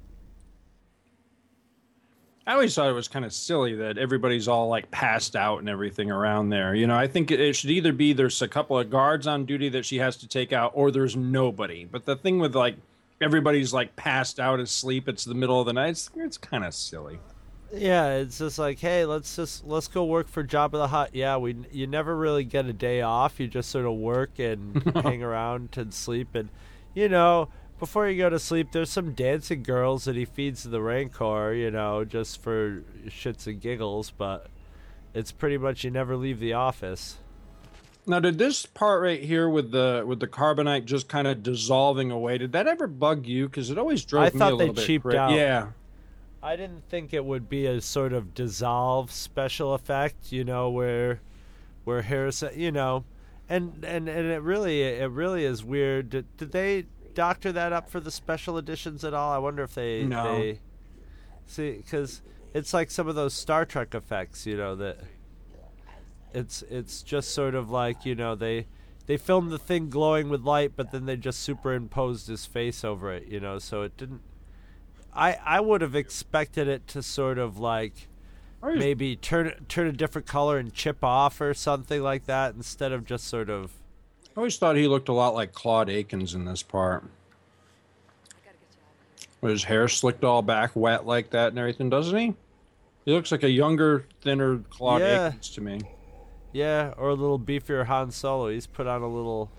I 2.50 2.54
always 2.54 2.74
thought 2.74 2.90
it 2.90 2.94
was 2.94 3.08
kind 3.08 3.26
of 3.26 3.32
silly 3.32 3.76
that 3.76 4.00
everybody's 4.00 4.48
all 4.48 4.70
like 4.70 4.90
passed 4.90 5.36
out 5.36 5.60
and 5.60 5.70
everything 5.70 6.10
around 6.10 6.50
there. 6.50 6.74
You 6.74 6.88
know, 6.88 6.98
I 6.98 7.06
think 7.06 7.30
it, 7.30 7.40
it 7.40 7.56
should 7.56 7.70
either 7.70 7.94
be 7.94 8.12
there's 8.12 8.42
a 8.42 8.48
couple 8.48 8.80
of 8.80 8.90
guards 8.90 9.28
on 9.28 9.46
duty 9.46 9.70
that 9.70 9.86
she 9.86 10.00
has 10.00 10.18
to 10.18 10.28
take 10.28 10.52
out, 10.52 10.72
or 10.74 10.90
there's 10.90 11.16
nobody. 11.16 11.86
But 11.86 12.06
the 12.06 12.16
thing 12.16 12.40
with 12.40 12.56
like 12.56 12.78
everybody's 13.22 13.72
like 13.72 13.96
passed 13.96 14.40
out 14.40 14.60
asleep, 14.60 15.08
it's 15.08 15.26
the 15.26 15.36
middle 15.36 15.60
of 15.60 15.68
the 15.68 15.74
night. 15.74 15.90
It's, 15.90 16.10
it's 16.16 16.40
kind 16.40 16.66
of 16.66 16.74
silly. 16.74 17.20
Yeah, 17.72 18.16
it's 18.16 18.40
just 18.40 18.58
like, 18.58 18.80
hey, 18.80 19.06
let's 19.06 19.36
just 19.36 19.64
let's 19.68 19.88
go 19.88 20.06
work 20.06 20.28
for 20.28 20.44
Jabba 20.44 20.72
the 20.72 20.88
Hutt. 20.88 21.14
Yeah, 21.14 21.38
we 21.38 21.56
you 21.72 21.86
never 21.86 22.16
really 22.16 22.46
get 22.46 22.66
a 22.66 22.74
day 22.74 23.02
off. 23.02 23.40
You 23.40 23.48
just 23.48 23.70
sort 23.70 23.86
of 23.86 23.94
work 23.94 24.40
and 24.40 24.82
hang 24.96 25.22
around 25.22 25.78
and 25.78 25.94
sleep, 25.94 26.34
and 26.34 26.50
you 26.96 27.10
know, 27.10 27.50
before 27.80 28.08
you 28.10 28.18
go 28.18 28.30
to 28.30 28.40
sleep, 28.40 28.72
there's 28.72 28.90
some 28.90 29.14
dancing 29.14 29.64
girls 29.64 30.06
that 30.06 30.16
he 30.16 30.26
feeds 30.26 30.64
to 30.64 30.70
the 30.70 30.82
Rancor. 30.82 31.54
You 31.54 31.72
know, 31.72 32.06
just 32.06 32.42
for 32.42 32.84
shits 33.08 33.48
and 33.48 33.60
giggles. 33.60 34.12
But 34.12 34.48
it's 35.14 35.32
pretty 35.32 35.58
much 35.58 35.84
you 35.84 35.92
never 35.92 36.16
leave 36.16 36.40
the 36.40 36.54
office. 36.54 37.18
Now, 38.06 38.20
did 38.20 38.40
this 38.40 38.66
part 38.66 39.04
right 39.04 39.22
here 39.22 39.48
with 39.48 39.72
the 39.72 40.04
with 40.06 40.20
the 40.20 40.28
carbonite 40.28 40.86
just 40.86 41.08
kind 41.08 41.28
of 41.28 41.44
dissolving 41.44 42.12
away? 42.12 42.38
Did 42.38 42.54
that 42.54 42.68
ever 42.68 42.88
bug 42.88 43.26
you? 43.28 43.48
Because 43.48 43.70
it 43.70 43.78
always 43.78 44.04
drove 44.04 44.24
I 44.24 44.30
me 44.30 44.40
a 44.40 44.44
little 44.44 44.58
bit. 44.58 44.64
I 44.64 44.68
thought 44.68 44.76
they 44.76 44.86
cheaped 44.86 45.06
cra- 45.06 45.16
out. 45.18 45.32
Yeah, 45.34 45.68
I 46.42 46.56
didn't 46.56 46.90
think 46.90 47.14
it 47.14 47.24
would 47.24 47.50
be 47.50 47.66
a 47.66 47.82
sort 47.82 48.14
of 48.14 48.34
dissolve 48.34 49.12
special 49.12 49.74
effect, 49.74 50.32
you 50.32 50.44
know, 50.44 50.70
where 50.70 51.22
where 51.84 52.02
Harrison, 52.02 52.60
you 52.60 52.72
know, 52.72 53.04
and 53.48 53.84
and 53.84 54.08
and 54.08 54.28
it 54.28 54.42
really 54.42 54.82
it 54.82 55.12
really 55.12 55.44
is 55.44 55.64
weird. 55.64 56.10
Did, 56.10 56.38
did 56.38 56.52
they 56.52 56.86
doctor 57.14 57.52
that 57.52 57.74
up 57.74 57.90
for 57.90 58.00
the 58.00 58.12
special 58.12 58.58
editions 58.58 59.04
at 59.04 59.14
all? 59.14 59.32
I 59.32 59.38
wonder 59.38 59.64
if 59.64 59.76
they 59.76 60.04
No. 60.04 60.24
they 60.24 60.60
see 61.46 61.78
because 61.78 62.22
it's 62.54 62.74
like 62.74 62.90
some 62.92 63.08
of 63.08 63.16
those 63.16 63.34
Star 63.34 63.66
Trek 63.66 63.94
effects, 63.94 64.46
you 64.46 64.58
know, 64.58 64.76
that 64.76 64.98
it's 66.34 66.62
it's 66.64 67.02
just 67.02 67.34
sort 67.34 67.56
of 67.56 67.70
like 67.70 68.06
you 68.06 68.16
know 68.16 68.36
they 68.36 68.68
they 69.08 69.18
filmed 69.18 69.52
the 69.52 69.58
thing 69.58 69.90
glowing 69.90 70.30
with 70.30 70.42
light, 70.42 70.74
but 70.76 70.92
then 70.92 71.06
they 71.06 71.18
just 71.18 71.40
superimposed 71.40 72.28
his 72.28 72.46
face 72.46 72.84
over 72.84 73.12
it, 73.12 73.26
you 73.28 73.40
know, 73.40 73.58
so 73.58 73.82
it 73.82 73.98
didn't 73.98 74.22
I 75.14 75.38
I 75.44 75.60
would 75.60 75.82
have 75.82 75.96
expected 75.96 76.68
it 76.68 76.88
to 76.90 77.02
sort 77.02 77.38
of 77.40 77.58
like 77.58 78.08
maybe 78.78 79.16
turn 79.16 79.54
turn 79.68 79.88
a 79.88 79.92
different 79.92 80.28
color 80.28 80.58
and 80.58 80.74
chip 80.74 81.04
off 81.04 81.40
or 81.42 81.54
something 81.54 82.04
like 82.04 82.26
that 82.26 82.54
instead 82.56 82.92
of 82.92 83.06
just 83.06 83.26
sort 83.26 83.50
of 83.50 83.72
I 84.36 84.40
always 84.40 84.58
thought 84.58 84.76
he 84.76 84.88
looked 84.88 85.10
a 85.10 85.14
lot 85.14 85.34
like 85.34 85.52
Claude 85.54 85.90
Akins 85.90 86.34
in 86.34 86.46
this 86.46 86.64
part. 86.64 87.04
With 89.42 89.52
his 89.52 89.64
hair 89.64 89.88
slicked 89.88 90.24
all 90.24 90.42
back, 90.42 90.76
wet 90.76 91.06
like 91.06 91.30
that, 91.32 91.50
and 91.50 91.60
everything, 91.60 91.90
doesn't 91.90 92.18
he? 92.18 92.34
He 93.06 93.12
looks 93.14 93.32
like 93.32 93.44
a 93.44 93.50
younger, 93.50 94.06
thinner 94.22 94.60
Claude 94.70 95.02
Yeah. 95.02 95.28
Akins 95.30 95.50
to 95.52 95.62
me. 95.62 95.82
yeah, 96.52 96.94
or 96.98 97.10
a 97.10 97.14
little 97.16 97.40
beefier 97.40 97.86
Han 97.86 98.12
Solo. 98.12 98.50
He's 98.50 98.68
put 98.68 98.86
on 98.88 99.02
a 99.02 99.08
little 99.08 99.50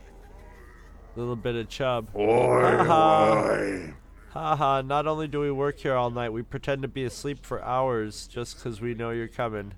little 1.16 1.36
bit 1.36 1.56
of 1.56 1.68
chub. 1.68 2.08
Oi, 2.14 2.76
Ha-ha. 2.78 3.32
oi. 3.34 3.94
Haha, 4.32 4.82
not 4.82 5.06
only 5.08 5.26
do 5.26 5.40
we 5.40 5.50
work 5.50 5.78
here 5.80 5.94
all 5.96 6.10
night, 6.10 6.32
we 6.32 6.42
pretend 6.42 6.82
to 6.82 6.88
be 6.88 7.02
asleep 7.04 7.44
for 7.44 7.60
hours 7.64 8.28
just 8.28 8.56
because 8.56 8.80
we 8.80 8.94
know 8.94 9.10
you're 9.10 9.26
coming. 9.26 9.72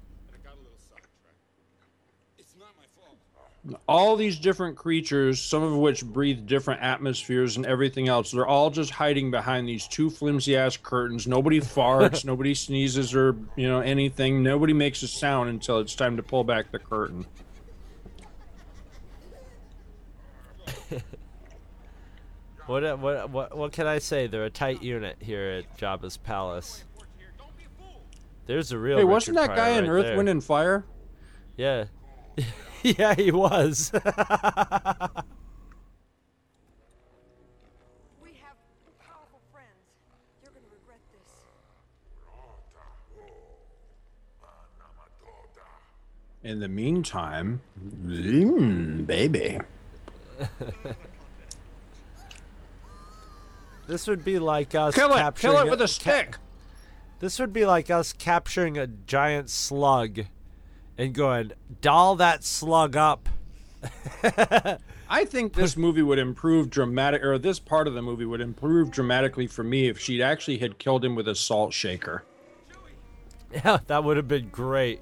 All 3.89 4.17
these 4.17 4.39
different 4.39 4.77
creatures, 4.77 5.41
some 5.41 5.63
of 5.63 5.77
which 5.77 6.05
breathe 6.05 6.47
different 6.47 6.83
atmospheres 6.83 7.57
and 7.57 7.65
everything 7.65 8.09
else, 8.09 8.33
they're 8.33 8.47
all 8.47 8.71
just 8.71 8.91
hiding 8.91 9.31
behind 9.31 9.69
these 9.69 9.87
two 9.87 10.11
flimsy 10.11 10.57
ass 10.57 10.77
curtains. 10.77 11.29
Nobody 11.29 11.61
farts, 11.61 12.25
nobody 12.25 12.55
sneezes 12.55 13.15
or, 13.15 13.37
you 13.55 13.69
know, 13.69 13.81
anything. 13.81 14.43
Nobody 14.43 14.73
makes 14.73 15.03
a 15.03 15.09
sound 15.09 15.49
until 15.51 15.79
it's 15.79 15.95
time 15.95 16.17
to 16.17 16.23
pull 16.23 16.43
back 16.43 16.73
the 16.73 16.79
curtain. 16.81 17.25
What 22.67 22.85
uh, 22.85 22.97
what 22.97 23.31
what 23.31 23.57
what 23.57 23.73
can 23.73 23.87
I 23.87 23.99
say? 23.99 24.29
They're 24.29 24.45
a 24.45 24.51
tight 24.51 24.83
unit 24.83 25.17
here 25.21 25.51
at 25.51 25.77
Jabba's 25.77 26.17
palace. 26.17 26.85
There's 28.47 28.73
a 28.73 28.79
real. 28.79 28.99
Hey, 28.99 29.05
wasn't 29.05 29.37
Richard 29.37 29.51
that 29.51 29.57
guy 29.57 29.71
Pryor 29.71 29.79
in 29.79 29.85
right 29.85 29.91
Earth, 29.91 30.05
there. 30.07 30.17
Wind, 30.17 30.29
and 30.29 30.45
Fire? 30.45 30.85
Yeah, 31.57 31.87
yeah, 32.99 33.15
he 33.15 33.31
was. 33.31 33.93
We 38.21 38.31
have 38.43 38.57
powerful 38.99 39.41
friends. 39.53 39.69
You're 40.43 40.53
gonna 40.53 40.67
regret 40.73 40.99
this. 41.13 41.31
In 46.43 46.59
the 46.59 46.69
meantime, 46.69 47.61
mm, 47.81 49.07
baby. 49.07 49.61
this 53.87 54.09
would 54.09 54.25
be 54.25 54.41
like 54.41 54.75
us 54.75 54.95
Kill 54.97 55.13
it! 55.13 55.19
capturing 55.19 55.55
Kill 55.55 55.67
it 55.67 55.71
with 55.71 55.81
a 55.81 55.85
ca- 55.85 55.87
stick! 55.87 56.37
This 57.21 57.39
would 57.39 57.53
be 57.53 57.65
like 57.65 57.91
us 57.91 58.13
capturing 58.13 58.77
a 58.77 58.89
giant 58.89 59.51
slug 59.51 60.25
and 61.03 61.15
going, 61.15 61.53
doll 61.81 62.17
that 62.17 62.45
slug 62.45 62.97
up. 62.97 63.29
I 65.09 65.25
think 65.25 65.53
this 65.53 65.77
movie 65.77 66.03
would 66.03 66.21
improve 66.21 66.71
dramatic, 66.71 67.25
or 67.25 67.39
this 67.39 67.59
part 67.59 67.89
of 67.89 67.95
the 67.95 68.03
movie 68.03 68.25
would 68.25 68.41
improve 68.41 68.93
dramatically 68.93 69.49
for 69.49 69.65
me 69.65 69.89
if 69.89 69.99
she'd 69.99 70.23
actually 70.23 70.59
had 70.59 70.79
killed 70.79 71.05
him 71.05 71.17
with 71.17 71.27
a 71.27 71.35
salt 71.35 71.73
shaker. 71.73 72.23
Yeah, 73.53 73.79
that 73.89 74.05
would 74.05 74.17
have 74.17 74.29
been 74.29 74.49
great. 74.49 75.01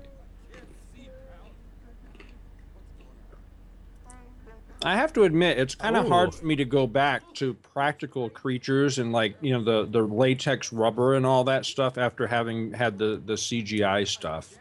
I 4.82 4.96
have 4.96 5.12
to 5.12 5.24
admit, 5.24 5.58
it's 5.58 5.74
kind 5.74 5.94
of 5.94 6.08
hard 6.08 6.34
for 6.34 6.46
me 6.46 6.56
to 6.56 6.64
go 6.64 6.86
back 6.86 7.22
to 7.34 7.52
practical 7.52 8.30
creatures 8.30 8.98
and 8.98 9.12
like 9.12 9.36
you 9.42 9.52
know 9.52 9.62
the 9.62 9.84
the 9.84 10.00
latex 10.00 10.72
rubber 10.72 11.16
and 11.16 11.26
all 11.26 11.44
that 11.44 11.66
stuff 11.66 11.98
after 11.98 12.26
having 12.26 12.72
had 12.72 12.96
the 12.96 13.20
the 13.26 13.34
CGI 13.34 14.08
stuff. 14.08 14.58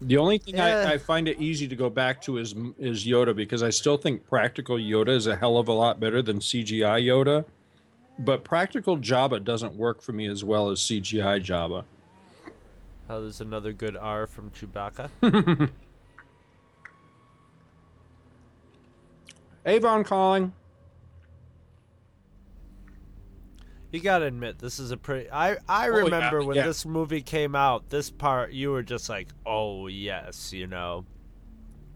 The 0.00 0.18
only 0.18 0.38
thing 0.38 0.56
Yeah. 0.56 0.86
I, 0.88 0.94
I 0.94 0.98
find 0.98 1.26
it 1.26 1.40
easy 1.40 1.66
to 1.68 1.76
go 1.76 1.88
back 1.88 2.20
to 2.22 2.38
is 2.38 2.54
is 2.78 3.06
Yoda 3.06 3.34
because 3.34 3.62
I 3.62 3.70
still 3.70 3.96
think 3.96 4.26
practical 4.26 4.76
Yoda 4.76 5.08
is 5.08 5.26
a 5.26 5.36
hell 5.36 5.56
of 5.56 5.68
a 5.68 5.72
lot 5.72 5.98
better 5.98 6.22
than 6.22 6.38
CGI 6.38 7.04
Yoda. 7.04 7.44
But 8.18 8.44
practical 8.44 8.98
Jabba 8.98 9.44
doesn't 9.44 9.74
work 9.74 10.02
for 10.02 10.12
me 10.12 10.26
as 10.26 10.42
well 10.42 10.70
as 10.70 10.80
CGI 10.80 11.42
Jabba. 11.44 11.84
Oh, 13.08 13.20
there's 13.20 13.40
another 13.40 13.72
good 13.72 13.96
R 13.96 14.26
from 14.26 14.50
Chewbacca. 14.50 15.10
Avon 19.66 20.04
calling. 20.04 20.52
You 23.96 24.02
gotta 24.02 24.26
admit, 24.26 24.58
this 24.58 24.78
is 24.78 24.90
a 24.90 24.96
pretty. 24.98 25.30
I 25.30 25.52
I 25.52 25.56
Oh, 25.56 25.58
yeah, 25.68 25.86
remember 25.86 26.44
when 26.44 26.56
yeah. 26.56 26.66
this 26.66 26.84
movie 26.84 27.22
came 27.22 27.54
out. 27.54 27.88
This 27.88 28.10
part, 28.10 28.52
you 28.52 28.70
were 28.70 28.82
just 28.82 29.08
like, 29.08 29.28
"Oh 29.46 29.86
yes," 29.86 30.52
you 30.52 30.66
know. 30.66 31.06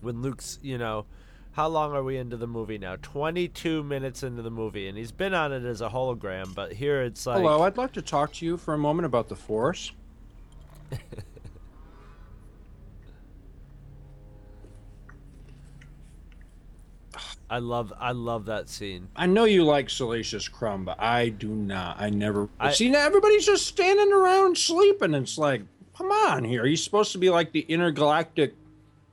When 0.01 0.23
Luke's, 0.23 0.59
you 0.63 0.79
know, 0.79 1.05
how 1.53 1.69
long 1.69 1.93
are 1.93 2.03
we 2.03 2.17
into 2.17 2.39
the 2.39 2.47
movie 2.47 2.79
now? 2.79 2.97
Twenty-two 3.03 3.83
minutes 3.83 4.23
into 4.23 4.41
the 4.41 4.51
movie, 4.51 4.89
and 4.89 4.97
he's 4.97 5.13
been 5.13 5.35
on 5.35 5.53
it 5.53 5.65
as 5.65 5.83
a 5.83 5.91
hologram. 5.91 6.55
But 6.55 6.73
here 6.73 7.03
it's 7.03 7.27
like, 7.27 7.37
Hello, 7.43 7.63
I'd 7.65 7.77
like 7.77 7.93
to 7.93 8.03
talk 8.03 8.33
to 8.35 8.47
you 8.47 8.57
for 8.57 8.73
a 8.73 8.79
moment 8.79 9.05
about 9.05 9.29
the 9.29 9.37
Force. 9.37 9.93
I 17.51 17.59
love, 17.59 17.93
I 17.99 18.13
love 18.13 18.47
that 18.47 18.69
scene. 18.69 19.09
I 19.17 19.27
know 19.27 19.43
you 19.45 19.65
like 19.65 19.91
Salacious 19.91 20.47
Crumb, 20.49 20.85
but 20.85 21.01
I 21.01 21.31
do 21.31 21.49
not. 21.49 22.01
I 22.01 22.09
never. 22.09 22.49
I- 22.61 22.71
See, 22.73 22.89
now 22.89 23.05
everybody's 23.05 23.45
just 23.45 23.67
standing 23.67 24.13
around 24.13 24.57
sleeping. 24.57 25.15
It's 25.15 25.37
like, 25.37 25.63
come 25.99 26.13
on 26.13 26.45
here. 26.45 26.65
He's 26.65 26.83
supposed 26.83 27.11
to 27.13 27.19
be 27.19 27.29
like 27.29 27.51
the 27.51 27.63
intergalactic, 27.63 28.55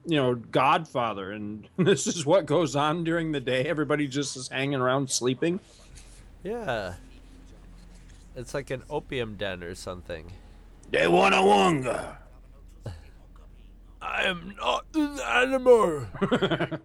you 0.06 0.18
know, 0.18 0.36
godfather. 0.36 1.32
And 1.32 1.68
this 1.78 2.06
is 2.06 2.28
what 2.28 2.46
goes 2.46 2.76
on 2.76 3.04
during 3.04 3.32
the 3.32 3.42
day. 3.42 3.64
Everybody 3.66 4.08
just 4.08 4.38
is 4.38 4.50
hanging 4.50 4.80
around 4.80 5.10
sleeping. 5.10 5.60
Yeah, 6.44 6.94
it's 8.36 8.54
like 8.54 8.70
an 8.70 8.84
opium 8.88 9.34
den 9.36 9.64
or 9.64 9.74
something. 9.74 10.32
They 10.92 11.08
want 11.08 11.34
a 11.34 11.42
wonga. 11.42 12.20
I 14.02 14.24
am 14.26 14.56
not 14.58 14.86
an 14.94 15.20
animal. 15.20 16.06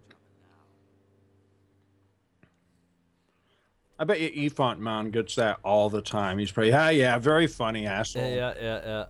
I 4.03 4.05
bet 4.05 4.21
you 4.21 4.47
Ephant 4.47 4.81
Mon 4.81 5.13
gets 5.13 5.37
that 5.37 5.61
all 5.63 5.89
the 5.89 6.03
time. 6.03 6.37
He's 6.39 6.51
probably, 6.51 6.71
yeah, 6.71 6.91
yeah, 6.91 7.19
very 7.21 7.47
funny 7.47 7.87
asshole. 7.87 8.25
yeah, 8.25 8.53
yeah, 8.61 8.81
yeah, 8.91 9.05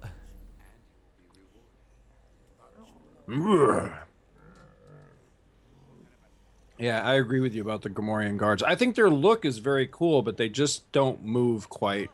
yeah. 3.27 3.89
Yeah, 6.79 7.03
I 7.03 7.15
agree 7.15 7.41
with 7.41 7.55
you 7.55 7.63
about 7.63 7.81
the 7.81 7.89
Gamorrean 7.89 8.37
guards. 8.37 8.63
I 8.63 8.75
think 8.75 8.95
their 8.95 9.09
look 9.09 9.47
is 9.47 9.57
very 9.57 9.89
cool, 9.91 10.21
but 10.21 10.37
they 10.37 10.51
just 10.51 10.93
don't 10.93 11.25
move 11.25 11.71
quite. 11.71 12.11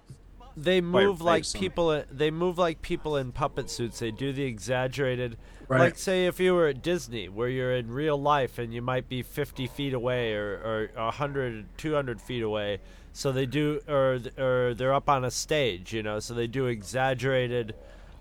They 0.56 0.80
Quite 0.80 1.02
move 1.04 1.20
like 1.20 1.40
face 1.40 1.56
'em. 1.56 1.60
people. 1.60 2.04
They 2.12 2.30
move 2.30 2.58
like 2.58 2.80
people 2.80 3.16
in 3.16 3.32
puppet 3.32 3.70
suits. 3.70 3.98
They 3.98 4.12
do 4.12 4.32
the 4.32 4.44
exaggerated. 4.44 5.36
Right. 5.68 5.80
Like 5.80 5.98
say 5.98 6.26
if 6.26 6.40
you 6.40 6.54
were 6.54 6.68
at 6.68 6.82
Disney, 6.82 7.28
where 7.28 7.48
you're 7.48 7.74
in 7.76 7.90
real 7.90 8.20
life 8.20 8.58
and 8.58 8.72
you 8.72 8.80
might 8.80 9.06
be 9.08 9.22
50 9.22 9.66
feet 9.66 9.92
away 9.92 10.32
or 10.32 10.88
or 10.96 11.02
100, 11.04 11.66
200 11.76 12.20
feet 12.22 12.42
away. 12.42 12.80
So 13.12 13.32
they 13.32 13.44
do, 13.46 13.80
or 13.86 14.18
or 14.38 14.74
they're 14.74 14.94
up 14.94 15.08
on 15.10 15.24
a 15.24 15.30
stage, 15.30 15.92
you 15.92 16.02
know. 16.02 16.20
So 16.20 16.32
they 16.34 16.46
do 16.46 16.66
exaggerated 16.66 17.74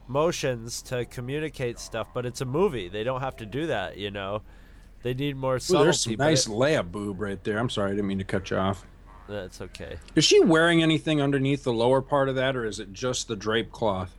motions 0.07 0.81
to 0.83 1.05
communicate 1.05 1.79
stuff. 1.79 2.07
But 2.13 2.25
it's 2.25 2.41
a 2.41 2.45
movie. 2.45 2.89
They 2.89 3.03
don't 3.03 3.21
have 3.21 3.35
to 3.37 3.45
do 3.45 3.67
that, 3.67 3.97
you 3.97 4.11
know. 4.11 4.41
They 5.03 5.13
need 5.13 5.37
more 5.37 5.55
Ooh, 5.55 5.59
subtlety. 5.59 5.85
there's 5.85 6.01
some 6.01 6.15
nice 6.15 6.47
it- 6.81 6.91
boob 6.91 7.21
right 7.21 7.41
there. 7.43 7.59
I'm 7.59 7.69
sorry, 7.69 7.91
I 7.91 7.93
didn't 7.93 8.07
mean 8.07 8.17
to 8.17 8.23
cut 8.25 8.49
you 8.49 8.57
off. 8.57 8.85
that's 9.29 9.61
okay. 9.61 9.97
Is 10.15 10.25
she 10.25 10.39
wearing 10.41 10.81
anything 10.81 11.21
underneath 11.21 11.63
the 11.63 11.73
lower 11.73 12.01
part 12.01 12.27
of 12.29 12.35
that, 12.35 12.55
or 12.55 12.65
is 12.65 12.79
it 12.79 12.91
just 12.93 13.27
the 13.27 13.35
drape 13.35 13.71
cloth? 13.71 14.15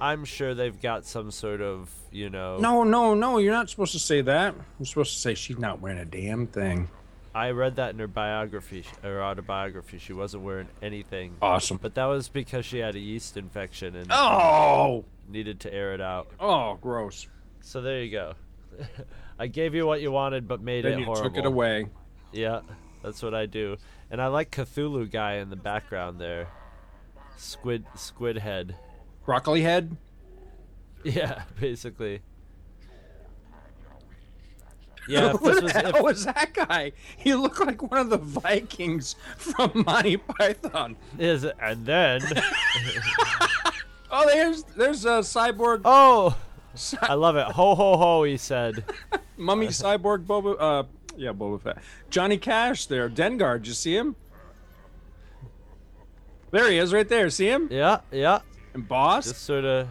I'm 0.00 0.24
sure 0.24 0.54
they've 0.54 0.80
got 0.80 1.04
some 1.06 1.30
sort 1.30 1.60
of, 1.60 1.90
you 2.10 2.30
know. 2.30 2.58
No, 2.58 2.84
no, 2.84 3.14
no. 3.14 3.38
You're 3.38 3.52
not 3.52 3.68
supposed 3.70 3.92
to 3.92 3.98
say 3.98 4.20
that. 4.22 4.54
You're 4.78 4.86
supposed 4.86 5.12
to 5.14 5.18
say 5.20 5.34
she's 5.34 5.58
not 5.58 5.80
wearing 5.80 5.98
a 5.98 6.04
damn 6.04 6.46
thing. 6.46 6.88
I 7.34 7.50
read 7.50 7.76
that 7.76 7.90
in 7.92 7.98
her 8.00 8.08
biography 8.08 8.84
or 9.04 9.22
autobiography. 9.22 9.98
She 9.98 10.12
wasn't 10.12 10.42
wearing 10.42 10.68
anything. 10.82 11.36
Awesome. 11.40 11.78
But 11.80 11.94
that 11.94 12.06
was 12.06 12.28
because 12.28 12.64
she 12.66 12.78
had 12.78 12.96
a 12.96 12.98
yeast 12.98 13.36
infection 13.36 13.94
and 13.94 14.08
Oh, 14.10 15.04
needed 15.28 15.60
to 15.60 15.72
air 15.72 15.94
it 15.94 16.00
out. 16.00 16.28
oh, 16.40 16.74
gross. 16.80 17.28
So 17.60 17.80
there 17.82 18.02
you 18.02 18.10
go. 18.10 18.34
I 19.38 19.46
gave 19.46 19.74
you 19.74 19.86
what 19.86 20.00
you 20.00 20.10
wanted, 20.10 20.48
but 20.48 20.60
made 20.60 20.84
Then 20.84 20.94
it 20.94 20.98
you 21.00 21.04
horrible. 21.04 21.30
took 21.30 21.38
it 21.38 21.46
away. 21.46 21.86
Yeah, 22.32 22.60
that's 23.02 23.22
what 23.22 23.34
I 23.34 23.46
do. 23.46 23.76
And 24.10 24.20
I 24.20 24.26
like 24.26 24.50
Cthulhu 24.50 25.08
guy 25.10 25.34
in 25.34 25.50
the 25.50 25.56
background 25.56 26.20
there. 26.20 26.48
Squid, 27.36 27.84
squid 27.94 28.38
head. 28.38 28.74
Broccoli 29.30 29.62
head. 29.62 29.96
Yeah, 31.04 31.42
basically. 31.60 32.20
Yeah, 35.08 35.34
if 35.34 35.40
this 35.40 35.56
the 35.56 35.62
was 35.62 35.72
hell 35.72 35.96
if, 35.96 36.02
was 36.02 36.24
that 36.26 36.52
guy? 36.52 36.92
He 37.16 37.34
looked 37.34 37.58
like 37.58 37.80
one 37.82 37.98
of 38.00 38.10
the 38.10 38.18
Vikings 38.18 39.16
from 39.38 39.70
Monty 39.86 40.18
Python. 40.18 40.94
is 41.18 41.44
and 41.44 41.86
then 41.86 42.20
Oh, 44.10 44.26
there's 44.26 44.62
there's 44.76 45.04
a 45.04 45.20
cyborg 45.20 45.82
Oh, 45.84 46.36
I 47.00 47.14
love 47.14 47.36
it. 47.36 47.46
Ho 47.46 47.74
ho 47.74 47.96
ho! 47.96 48.22
He 48.24 48.36
said. 48.36 48.84
mummy 49.36 49.68
cyborg 49.68 50.26
Boba. 50.26 50.56
Uh, 50.60 50.82
yeah, 51.16 51.32
Boba 51.32 51.60
Fett. 51.60 51.78
Johnny 52.10 52.36
Cash 52.36 52.86
there. 52.86 53.08
Dengar. 53.08 53.58
Did 53.58 53.68
you 53.68 53.74
see 53.74 53.96
him? 53.96 54.16
There 56.50 56.70
he 56.70 56.78
is, 56.78 56.92
right 56.92 57.08
there. 57.08 57.30
See 57.30 57.46
him? 57.48 57.68
Yeah, 57.70 58.00
yeah. 58.12 58.40
And 58.74 58.86
Boss. 58.88 59.26
Just 59.28 59.42
sort 59.42 59.64
of. 59.64 59.88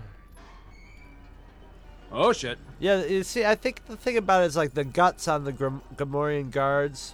oh 2.11 2.33
shit. 2.33 2.57
Yeah, 2.79 3.03
you 3.03 3.23
see, 3.23 3.43
I 3.45 3.55
think 3.55 3.85
the 3.87 3.97
thing 3.97 4.17
about 4.17 4.43
it 4.43 4.47
is 4.47 4.55
like 4.57 4.73
the 4.73 4.85
guts 4.85 5.27
on 5.27 5.43
the 5.43 5.51
Grim- 5.51 5.81
Gamorrean 5.95 6.49
guards 6.51 7.13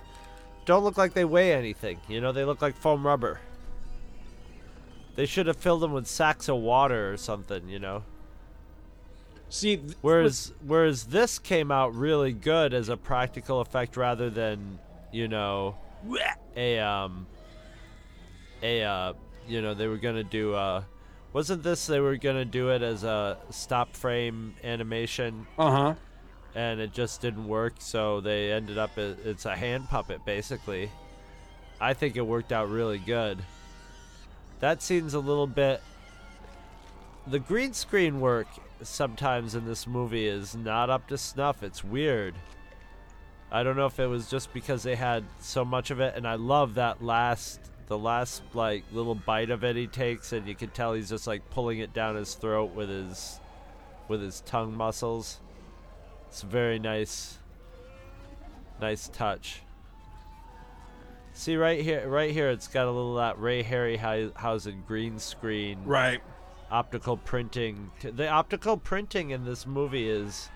don't 0.65 0.84
look 0.84 0.97
like 0.97 1.13
they 1.13 1.25
weigh 1.25 1.54
anything. 1.54 1.99
You 2.08 2.21
know, 2.21 2.32
they 2.32 2.45
look 2.45 2.62
like 2.62 2.75
foam 2.75 3.06
rubber. 3.06 3.39
They 5.15 5.25
should 5.25 5.47
have 5.47 5.58
filled 5.58 5.82
them 5.82 5.93
with 5.93 6.08
sacks 6.08 6.49
of 6.49 6.58
water 6.58 7.12
or 7.12 7.17
something. 7.17 7.67
You 7.69 7.80
know. 7.80 8.04
See, 9.49 9.78
th- 9.78 9.93
Whereas, 10.01 10.54
whereas 10.65 11.06
this 11.06 11.39
came 11.39 11.71
out 11.71 11.95
really 11.95 12.34
good 12.34 12.73
as 12.73 12.89
a 12.89 12.97
practical 12.97 13.62
effect 13.62 13.95
rather 13.95 14.30
than, 14.30 14.80
you 15.13 15.28
know, 15.28 15.78
a 16.58 16.80
um, 16.80 17.28
a 18.62 18.84
uh, 18.84 19.13
you 19.47 19.62
know, 19.62 19.73
they 19.73 19.88
were 19.88 19.97
gonna 19.97 20.23
do 20.23 20.54
uh, 20.56 20.84
wasn't 21.36 21.62
this 21.63 21.86
they 21.86 22.00
were 22.00 22.15
gonna 22.15 22.45
do 22.45 22.69
it 22.69 22.82
as 22.82 23.04
a 23.04 23.38
stop 23.50 23.93
frame 23.93 24.56
animation 24.63 25.45
uh 25.60 25.69
huh. 25.69 25.93
and 26.56 26.80
it 26.80 26.93
just 26.93 27.19
didn't 27.19 27.45
work, 27.45 27.74
so 27.80 28.21
they 28.21 28.54
ended 28.54 28.78
up 28.78 28.98
it's 28.98 29.43
a 29.43 29.54
hand 29.54 29.89
puppet 29.89 30.24
basically. 30.26 30.89
I 31.82 31.93
think 31.93 32.15
it 32.15 32.21
worked 32.21 32.54
out 32.54 32.69
really 32.69 33.00
good. 33.00 33.43
That 34.62 34.82
scene's 34.82 35.13
a 35.13 35.19
little 35.19 35.45
bit 35.45 35.82
the 37.28 37.39
green 37.39 37.74
screen 37.74 38.21
work 38.21 38.48
sometimes 38.82 39.56
in 39.56 39.65
this 39.65 39.86
movie 39.86 40.28
is 40.28 40.56
not 40.56 40.89
up 40.89 41.06
to 41.10 41.17
snuff. 41.17 41.63
It's 41.63 41.84
weird. 41.84 42.36
I 43.52 43.62
don't 43.62 43.76
know 43.76 43.88
if 43.88 44.00
it 44.00 44.08
was 44.08 44.30
just 44.30 44.54
because 44.54 44.84
they 44.84 44.95
had 44.95 45.26
so 45.41 45.65
much 45.65 45.91
of 45.91 46.00
it 46.00 46.15
and 46.15 46.26
I 46.26 46.36
love 46.36 46.76
that 46.76 47.04
last 47.04 47.60
the 47.88 47.98
last 47.98 48.41
like 48.54 48.84
little 48.91 49.15
bite 49.15 49.50
of 49.50 49.63
it 49.63 49.76
he 49.76 49.88
takes 49.88 50.34
and 50.34 50.48
you 50.48 50.56
can 50.56 50.69
tell 50.69 50.93
he's 50.93 51.10
just 51.10 51.28
like 51.28 51.50
pulling 51.52 51.80
it 51.80 51.93
down 51.93 52.15
his 52.15 52.34
throat 52.34 52.74
with 52.74 52.89
his 52.89 53.39
with 54.08 54.21
his 54.21 54.41
tongue 54.41 54.76
muscles. 54.76 55.39
It's 56.28 56.43
a 56.43 56.48
very 56.48 56.80
nice 56.80 57.38
nice 58.82 59.08
touch. 59.10 59.62
See 61.34 61.58
right 61.58 61.82
here 61.82 62.08
right 62.08 62.32
here 62.32 62.50
it's 62.50 62.67
got 62.67 62.86
a 62.86 62.91
little 62.91 63.15
that 63.15 63.39
Ray 63.39 63.63
Harryhausen 63.63 64.86
green 64.86 65.19
screen 65.19 65.80
Right. 65.86 66.21
optical 66.71 67.17
printing. 67.17 67.91
The 68.02 68.28
optical 68.30 68.78
printing 68.78 69.32
in 69.32 69.45
this 69.45 69.67
movie 69.67 70.10
is 70.10 70.50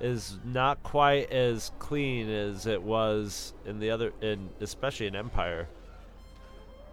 is 0.00 0.38
not 0.44 0.82
quite 0.82 1.30
as 1.30 1.72
clean 1.78 2.28
as 2.28 2.66
it 2.66 2.82
was 2.82 3.54
in 3.64 3.78
the 3.78 3.90
other 3.90 4.12
in 4.20 4.50
especially 4.60 5.06
in 5.06 5.14
Empire. 5.16 5.68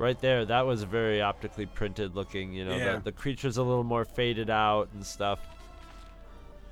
Right 0.03 0.19
there, 0.19 0.43
that 0.43 0.65
was 0.65 0.83
very 0.83 1.21
optically 1.21 1.65
printed 1.65 2.13
looking, 2.13 2.51
you 2.51 2.65
know, 2.65 2.75
Yeah. 2.75 2.95
the, 2.97 3.03
the 3.05 3.11
creature's 3.13 3.55
a 3.55 3.63
little 3.63 3.85
more 3.85 4.03
faded 4.03 4.49
out 4.49 4.89
and 4.93 5.05
stuff. 5.05 5.39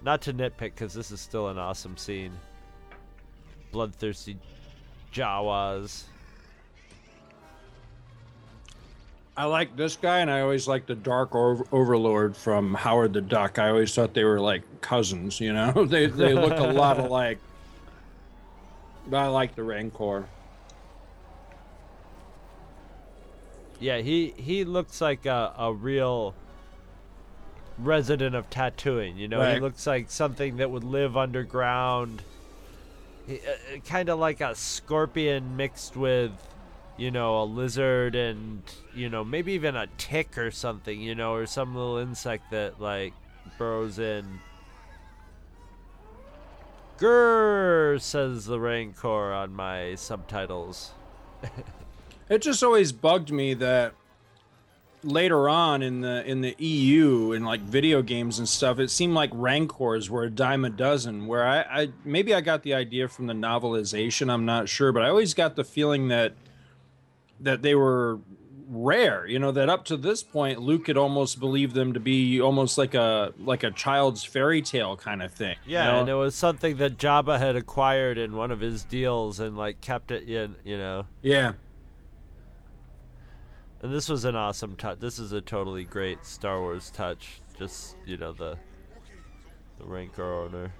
Not 0.04 0.22
to 0.24 0.34
nitpick 0.34 0.76
cuz 0.76 0.94
this 0.94 1.12
is 1.12 1.22
still 1.22 1.48
an 1.48 1.58
awesome 1.58 1.96
scene. 1.96 2.34
Bloodthirsty 3.72 4.38
Jawas. 5.13 6.04
I 9.38 9.46
like 9.46 9.78
this 9.78 9.96
guy, 9.96 10.20
and 10.20 10.30
I 10.30 10.41
always 10.41 10.67
like 10.67 10.86
the 10.86 10.96
Dark 10.96 11.34
Over- 11.34 11.65
Overlord 11.72 12.36
from 12.36 12.74
Howard 12.74 13.13
the 13.13 13.22
Duck. 13.22 13.60
I 13.60 13.70
always 13.70 13.96
thought 13.96 14.13
they 14.13 14.26
were 14.26 14.41
like 14.41 14.63
cousins. 14.82 15.39
You 15.39 15.54
know, 15.54 15.86
they 15.88 16.08
they 16.08 16.34
look 16.34 16.60
a 16.60 16.63
lot 16.74 17.00
alike. 17.08 17.39
But 19.08 19.17
I 19.17 19.28
like 19.28 19.56
the 19.56 19.63
Rancor. 19.63 20.26
Yeah, 23.82 23.98
he 23.98 24.34
he 24.38 24.63
looks 24.63 25.02
like 25.02 25.26
a, 25.26 25.54
a 25.58 25.74
real 25.74 26.36
resident 27.80 28.36
of 28.36 28.48
Tatooine. 28.52 29.17
You 29.17 29.28
know, 29.28 29.54
he 29.54 29.60
looks 29.60 29.88
like 29.88 30.12
something 30.12 30.58
that 30.58 30.70
would 30.70 30.84
live 30.84 31.17
underground. 31.17 32.22
Uh, 33.28 33.36
kind 33.86 34.10
of 34.10 34.20
like 34.20 34.39
a 34.39 34.54
scorpion 34.56 35.56
mixed 35.58 35.96
with, 35.96 36.32
you 36.98 37.10
know, 37.10 37.41
a 37.41 37.46
lizard 37.46 38.13
and 38.13 38.62
you 38.94 39.10
know 39.10 39.24
maybe 39.24 39.54
even 39.54 39.76
a 39.76 39.88
tick 39.98 40.38
or 40.38 40.52
something. 40.52 41.02
You 41.02 41.15
know, 41.15 41.34
or 41.34 41.48
some 41.48 41.76
little 41.76 41.98
insect 41.98 42.52
that 42.52 42.80
like 42.80 43.13
burrows 43.58 43.98
in. 43.98 44.39
Grrr, 47.00 48.00
says 48.00 48.46
the 48.46 48.60
Rancor 48.60 49.34
on 49.34 49.56
my 49.56 49.96
subtitles. 49.96 50.91
It 52.32 52.41
just 52.41 52.63
always 52.63 52.94
bugged 52.94 53.30
me 53.30 53.54
that 53.56 53.94
later 55.04 55.50
on 55.50 55.82
in 55.82 56.00
the 56.00 56.24
in 56.26 56.39
the 56.39 56.56
EU 56.60 57.34
in 57.34 57.44
like 57.44 57.60
video 57.60 58.02
games 58.02 58.39
and 58.39 58.48
stuff, 58.48 58.80
it 58.80 58.89
seemed 58.89 59.13
like 59.13 59.30
Rancors 59.34 60.10
were 60.10 60.24
a 60.24 60.30
dime 60.30 60.63
a 60.63 60.70
dozen. 60.70 61.28
Where 61.28 61.46
I, 61.46 61.60
I 61.60 61.89
maybe 62.06 62.34
I 62.34 62.39
got 62.39 62.63
the 62.63 62.74
idea 62.74 63.10
from 63.10 63.28
the 63.28 63.34
novelization, 63.34 64.32
I'm 64.32 64.46
not 64.46 64.70
sure, 64.70 64.94
but 64.94 65.04
I 65.04 65.10
always 65.10 65.34
got 65.34 65.58
the 65.58 65.65
feeling 65.65 66.08
that 66.08 66.32
that 67.41 67.63
they 67.63 67.76
were 67.76 68.20
rare. 68.70 69.28
You 69.28 69.38
know 69.38 69.52
that 69.52 69.67
up 69.67 69.84
to 69.86 69.98
this 69.98 70.24
point, 70.24 70.62
Luke 70.62 70.88
had 70.88 70.96
almost 70.96 71.38
believed 71.38 71.76
them 71.76 71.91
to 71.91 72.00
be 72.00 72.39
almost 72.39 72.78
like 72.78 72.94
a 72.94 73.34
like 73.39 73.63
a 73.63 73.72
child's 73.72 74.24
fairy 74.24 74.62
tale 74.62 74.96
kind 74.96 75.22
of 75.22 75.34
thing. 75.34 75.58
you 75.65 75.74
Yeah, 75.74 75.91
know? 75.91 76.00
and 76.00 76.08
it 76.08 76.13
was 76.13 76.34
something 76.34 76.78
that 76.78 76.98
Jabba 76.98 77.39
had 77.39 77.58
acquired 77.58 78.17
in 78.17 78.38
one 78.38 78.52
of 78.52 78.62
his 78.62 78.86
deals 78.86 79.41
and 79.41 79.58
like 79.58 79.82
kept 79.82 80.12
it 80.12 80.30
in, 80.30 80.56
you 80.63 80.78
know. 80.78 81.08
yeah. 81.22 81.54
And 83.82 83.91
this 83.94 84.08
was 84.10 84.26
an 84.26 84.36
awesome 84.36 84.76
touch. 84.76 85.00
This 85.00 85.17
is 85.17 85.32
a 85.32 85.41
totally 85.41 85.86
great 85.86 86.24
Star 86.26 86.60
Wars 86.60 86.91
touch. 86.91 87.41
Just 87.58 87.96
you 88.06 88.17
know 88.17 88.32
the 88.32 88.58
the 89.80 89.86
Rancor 89.86 90.34
owner. 90.34 90.72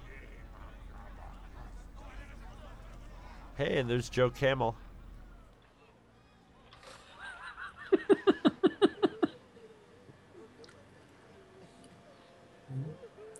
Hey, 3.56 3.78
and 3.78 3.90
there's 3.90 4.08
Joe 4.08 4.30
Camel. 4.30 4.76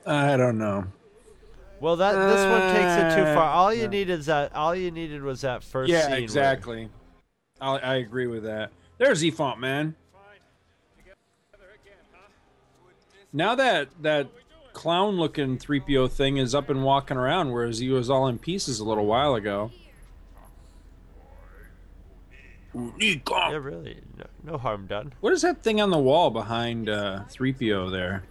I 0.06 0.36
don't 0.36 0.58
know. 0.58 0.84
Well, 1.80 1.96
that 1.96 2.12
this 2.12 2.46
one 2.46 2.74
takes 2.74 3.14
it 3.14 3.16
too 3.16 3.26
Uh, 3.28 3.34
far. 3.34 3.50
All 3.50 3.74
you 3.74 3.84
no. 3.84 3.88
need 3.90 4.10
is 4.10 4.26
that. 4.26 4.54
All 4.54 4.74
you 4.74 4.90
needed 4.90 5.22
was 5.22 5.40
that 5.40 5.64
first 5.64 5.90
Yeah, 5.90 6.02
scene. 6.02 6.10
where- 6.10 6.20
exactly. 6.20 6.88
I, 7.60 7.76
I 7.78 7.94
agree 7.96 8.26
with 8.26 8.44
that. 8.44 8.70
There's 9.02 9.24
Ephant 9.24 9.58
Mon. 9.58 9.96
Now 13.32 13.56
that 13.56 13.88
that 14.00 14.28
clown-looking 14.74 15.58
3PO 15.58 16.08
thing 16.08 16.36
is 16.36 16.54
up 16.54 16.70
and 16.70 16.84
walking 16.84 17.16
around, 17.16 17.50
whereas 17.50 17.78
he 17.78 17.88
was 17.88 18.08
all 18.08 18.28
in 18.28 18.38
pieces 18.38 18.78
a 18.78 18.84
little 18.84 19.04
while 19.04 19.34
ago. 19.34 19.72
Yeah, 23.50 23.56
really. 23.56 23.98
No, 24.16 24.52
no 24.52 24.58
harm 24.58 24.86
done. 24.86 25.14
What 25.20 25.32
is 25.32 25.42
that 25.42 25.64
thing 25.64 25.80
on 25.80 25.90
the 25.90 25.98
wall 25.98 26.30
behind 26.30 26.88
uh, 26.88 27.24
3PO 27.28 27.90
there? 27.90 28.22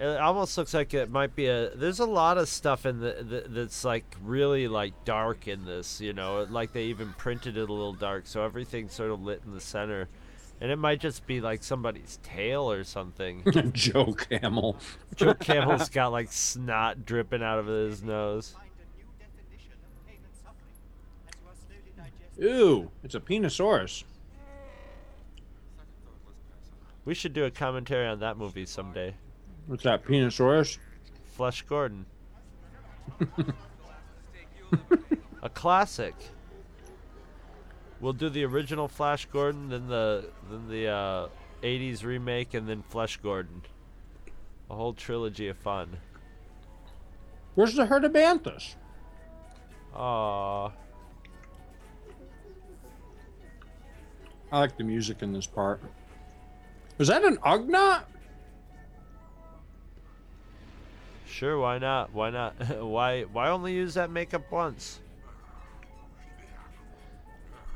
It 0.00 0.18
almost 0.18 0.56
looks 0.56 0.72
like 0.72 0.94
it 0.94 1.10
might 1.10 1.36
be 1.36 1.46
a. 1.48 1.76
There's 1.76 2.00
a 2.00 2.06
lot 2.06 2.38
of 2.38 2.48
stuff 2.48 2.86
in 2.86 3.00
the, 3.00 3.22
the 3.22 3.44
that's 3.46 3.84
like 3.84 4.16
really 4.24 4.66
like 4.66 4.94
dark 5.04 5.46
in 5.46 5.66
this. 5.66 6.00
You 6.00 6.14
know, 6.14 6.46
like 6.48 6.72
they 6.72 6.84
even 6.84 7.12
printed 7.18 7.58
it 7.58 7.68
a 7.68 7.72
little 7.72 7.92
dark, 7.92 8.26
so 8.26 8.42
everything's 8.42 8.94
sort 8.94 9.10
of 9.10 9.22
lit 9.22 9.42
in 9.44 9.52
the 9.52 9.60
center, 9.60 10.08
and 10.58 10.70
it 10.70 10.76
might 10.76 11.00
just 11.00 11.26
be 11.26 11.42
like 11.42 11.62
somebody's 11.62 12.18
tail 12.22 12.72
or 12.72 12.82
something. 12.82 13.42
Joe 13.74 14.14
Camel. 14.14 14.78
Joe 15.16 15.34
Campbell's 15.38 15.90
got 15.90 16.12
like 16.12 16.32
snot 16.32 17.04
dripping 17.04 17.42
out 17.42 17.58
of 17.58 17.66
his 17.66 18.02
nose. 18.02 18.54
Ooh, 22.42 22.90
it's 23.04 23.14
a 23.14 23.20
Penisaurus. 23.20 24.04
We 27.04 27.12
should 27.12 27.34
do 27.34 27.44
a 27.44 27.50
commentary 27.50 28.06
on 28.06 28.20
that 28.20 28.38
movie 28.38 28.64
someday. 28.64 29.14
What's 29.70 29.84
that, 29.84 30.04
Penisaurus? 30.04 30.78
Flesh 31.26 31.62
Gordon. 31.62 32.04
a 35.44 35.48
classic. 35.48 36.16
We'll 38.00 38.12
do 38.12 38.28
the 38.28 38.44
original 38.46 38.88
Flash 38.88 39.26
Gordon, 39.26 39.68
then 39.68 39.86
the 39.86 40.28
then 40.50 40.66
the 40.68 40.88
uh, 40.88 41.28
'80s 41.62 42.02
remake, 42.02 42.54
and 42.54 42.68
then 42.68 42.82
Flesh 42.82 43.18
Gordon. 43.18 43.62
A 44.70 44.74
whole 44.74 44.92
trilogy 44.92 45.46
of 45.46 45.56
fun. 45.56 45.98
Where's 47.54 47.74
the 47.76 47.86
herd 47.86 48.04
of 48.04 48.12
Banthas? 48.12 48.74
Aww. 49.94 50.72
I 54.50 54.58
like 54.58 54.76
the 54.76 54.82
music 54.82 55.22
in 55.22 55.32
this 55.32 55.46
part. 55.46 55.80
Was 56.98 57.06
that 57.06 57.22
an 57.22 57.36
Ugnaught? 57.36 58.09
Sure, 61.30 61.58
why 61.58 61.78
not? 61.78 62.12
Why 62.12 62.30
not? 62.30 62.54
why 62.84 63.22
why 63.22 63.50
only 63.50 63.72
use 63.72 63.94
that 63.94 64.10
makeup 64.10 64.50
once? 64.50 65.00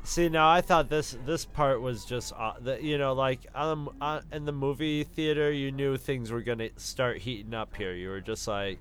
See, 0.03 0.29
now 0.29 0.49
I 0.49 0.61
thought 0.61 0.89
this 0.89 1.17
this 1.25 1.45
part 1.45 1.81
was 1.81 2.05
just 2.05 2.33
uh, 2.37 2.53
the, 2.59 2.83
you 2.83 2.97
know 2.97 3.13
like 3.13 3.39
um 3.55 3.89
uh, 3.99 4.21
in 4.31 4.45
the 4.45 4.51
movie 4.51 5.03
theater 5.03 5.51
you 5.51 5.71
knew 5.71 5.97
things 5.97 6.31
were 6.31 6.41
gonna 6.41 6.69
start 6.75 7.19
heating 7.19 7.53
up 7.53 7.75
here. 7.75 7.93
You 7.93 8.09
were 8.09 8.21
just 8.21 8.47
like, 8.47 8.79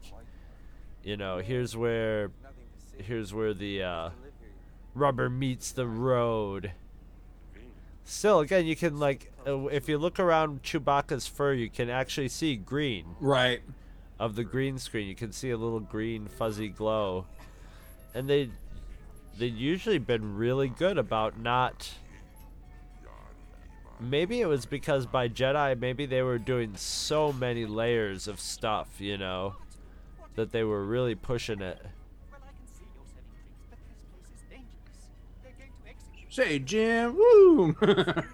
you 1.02 1.16
know, 1.16 1.38
here's 1.38 1.76
where 1.76 2.30
here's 2.98 3.32
where 3.32 3.54
the 3.54 3.82
uh, 3.82 4.10
rubber 4.94 5.30
meets 5.30 5.72
the 5.72 5.86
road. 5.86 6.72
Still, 8.04 8.40
again, 8.40 8.66
you 8.66 8.76
can 8.76 8.98
like 8.98 9.32
uh, 9.46 9.66
if 9.68 9.88
you 9.88 9.96
look 9.96 10.18
around 10.20 10.62
Chewbacca's 10.62 11.26
fur, 11.26 11.54
you 11.54 11.70
can 11.70 11.88
actually 11.88 12.28
see 12.28 12.56
green 12.56 13.06
Right. 13.20 13.62
Of 14.18 14.36
the 14.36 14.44
green 14.44 14.78
screen. 14.78 15.08
You 15.08 15.14
can 15.14 15.32
see 15.32 15.50
a 15.50 15.56
little 15.56 15.80
green 15.80 16.26
fuzzy 16.26 16.68
glow, 16.68 17.26
and 18.14 18.28
they 18.28 18.50
they've 19.38 19.56
usually 19.56 19.98
been 19.98 20.36
really 20.36 20.68
good 20.68 20.98
about 20.98 21.38
not. 21.38 21.94
Maybe 24.00 24.40
it 24.40 24.46
was 24.46 24.66
because 24.66 25.06
by 25.06 25.28
Jedi, 25.28 25.78
maybe 25.78 26.04
they 26.04 26.22
were 26.22 26.38
doing 26.38 26.76
so 26.76 27.32
many 27.32 27.64
layers 27.64 28.26
of 28.26 28.40
stuff, 28.40 28.88
you 28.98 29.16
know, 29.16 29.54
that 30.34 30.50
they 30.50 30.64
were 30.64 30.84
really 30.84 31.14
pushing 31.14 31.62
it. 31.62 31.80
Say, 36.28 36.58
Jim, 36.58 37.16
woo! 37.16 37.76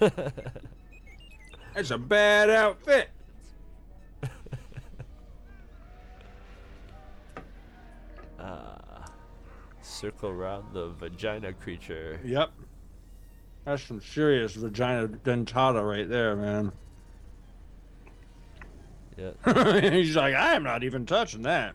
That's 1.74 1.90
a 1.90 1.98
bad 1.98 2.50
outfit. 2.50 3.10
Circle 9.82 10.30
around 10.30 10.72
the 10.72 10.90
vagina 10.90 11.52
creature. 11.52 12.20
Yep. 12.24 12.50
That's 13.64 13.82
some 13.82 14.00
serious 14.00 14.54
vagina 14.54 15.08
dentata 15.08 15.86
right 15.86 16.08
there, 16.08 16.36
man. 16.36 16.72
Yeah. 19.16 19.90
He's 19.90 20.16
like, 20.16 20.34
I 20.34 20.54
am 20.54 20.62
not 20.62 20.82
even 20.84 21.04
touching 21.06 21.42
that. 21.42 21.74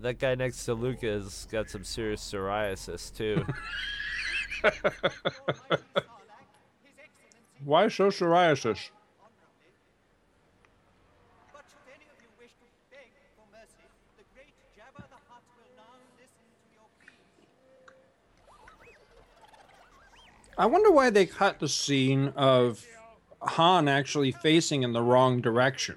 That 0.00 0.18
guy 0.18 0.34
next 0.34 0.64
to 0.64 0.74
Luke 0.74 1.02
has 1.02 1.46
got 1.50 1.68
some 1.70 1.84
serious 1.84 2.20
psoriasis 2.22 3.14
too. 3.14 3.44
Why 7.64 7.88
so 7.88 8.08
psoriasis? 8.08 8.90
But 11.52 11.64
should 11.68 11.84
any 11.92 12.08
of 12.08 12.16
you 12.16 12.28
wish 12.40 12.52
to 12.56 12.64
beg 12.90 13.12
for 13.36 13.44
mercy, 13.52 13.84
the 14.16 14.24
great 14.32 14.54
Jabba 14.72 15.04
the 15.04 15.20
Hutt 15.28 15.44
will 15.60 15.68
now 15.76 15.92
listen 16.16 16.40
to 16.48 16.66
your 16.72 16.88
pleas. 16.96 17.36
I 20.60 20.66
wonder 20.66 20.90
why 20.90 21.08
they 21.08 21.24
cut 21.24 21.58
the 21.58 21.70
scene 21.70 22.34
of 22.36 22.84
Han 23.40 23.88
actually 23.88 24.30
facing 24.30 24.82
in 24.82 24.92
the 24.92 25.00
wrong 25.00 25.40
direction. 25.40 25.96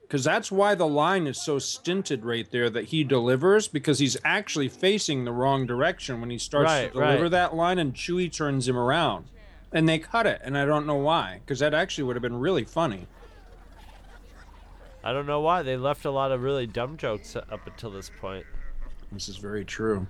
Because 0.00 0.24
that's 0.24 0.50
why 0.50 0.74
the 0.74 0.86
line 0.86 1.26
is 1.26 1.38
so 1.44 1.58
stinted 1.58 2.24
right 2.24 2.50
there 2.50 2.70
that 2.70 2.86
he 2.86 3.04
delivers, 3.04 3.68
because 3.68 3.98
he's 3.98 4.16
actually 4.24 4.70
facing 4.70 5.26
the 5.26 5.32
wrong 5.32 5.66
direction 5.66 6.22
when 6.22 6.30
he 6.30 6.38
starts 6.38 6.70
Right, 6.70 6.86
to 6.86 6.98
deliver 6.98 7.24
right. 7.24 7.30
that 7.32 7.54
line, 7.54 7.78
and 7.78 7.92
Chewie 7.92 8.32
turns 8.32 8.66
him 8.66 8.78
around. 8.78 9.26
And 9.72 9.86
they 9.86 9.98
cut 9.98 10.26
it, 10.26 10.40
and 10.42 10.56
I 10.56 10.64
don't 10.64 10.86
know 10.86 10.96
why, 10.96 11.40
because 11.44 11.58
that 11.58 11.74
actually 11.74 12.04
would 12.04 12.16
have 12.16 12.22
been 12.22 12.40
really 12.40 12.64
funny. 12.64 13.08
I 15.04 15.12
don't 15.12 15.26
know 15.26 15.42
why 15.42 15.62
they 15.62 15.76
left 15.76 16.06
a 16.06 16.10
lot 16.10 16.32
of 16.32 16.42
really 16.42 16.66
dumb 16.66 16.96
jokes 16.96 17.36
up 17.36 17.66
until 17.66 17.90
this 17.90 18.10
point. 18.20 18.46
This 19.12 19.28
is 19.28 19.36
very 19.36 19.66
true. 19.66 20.06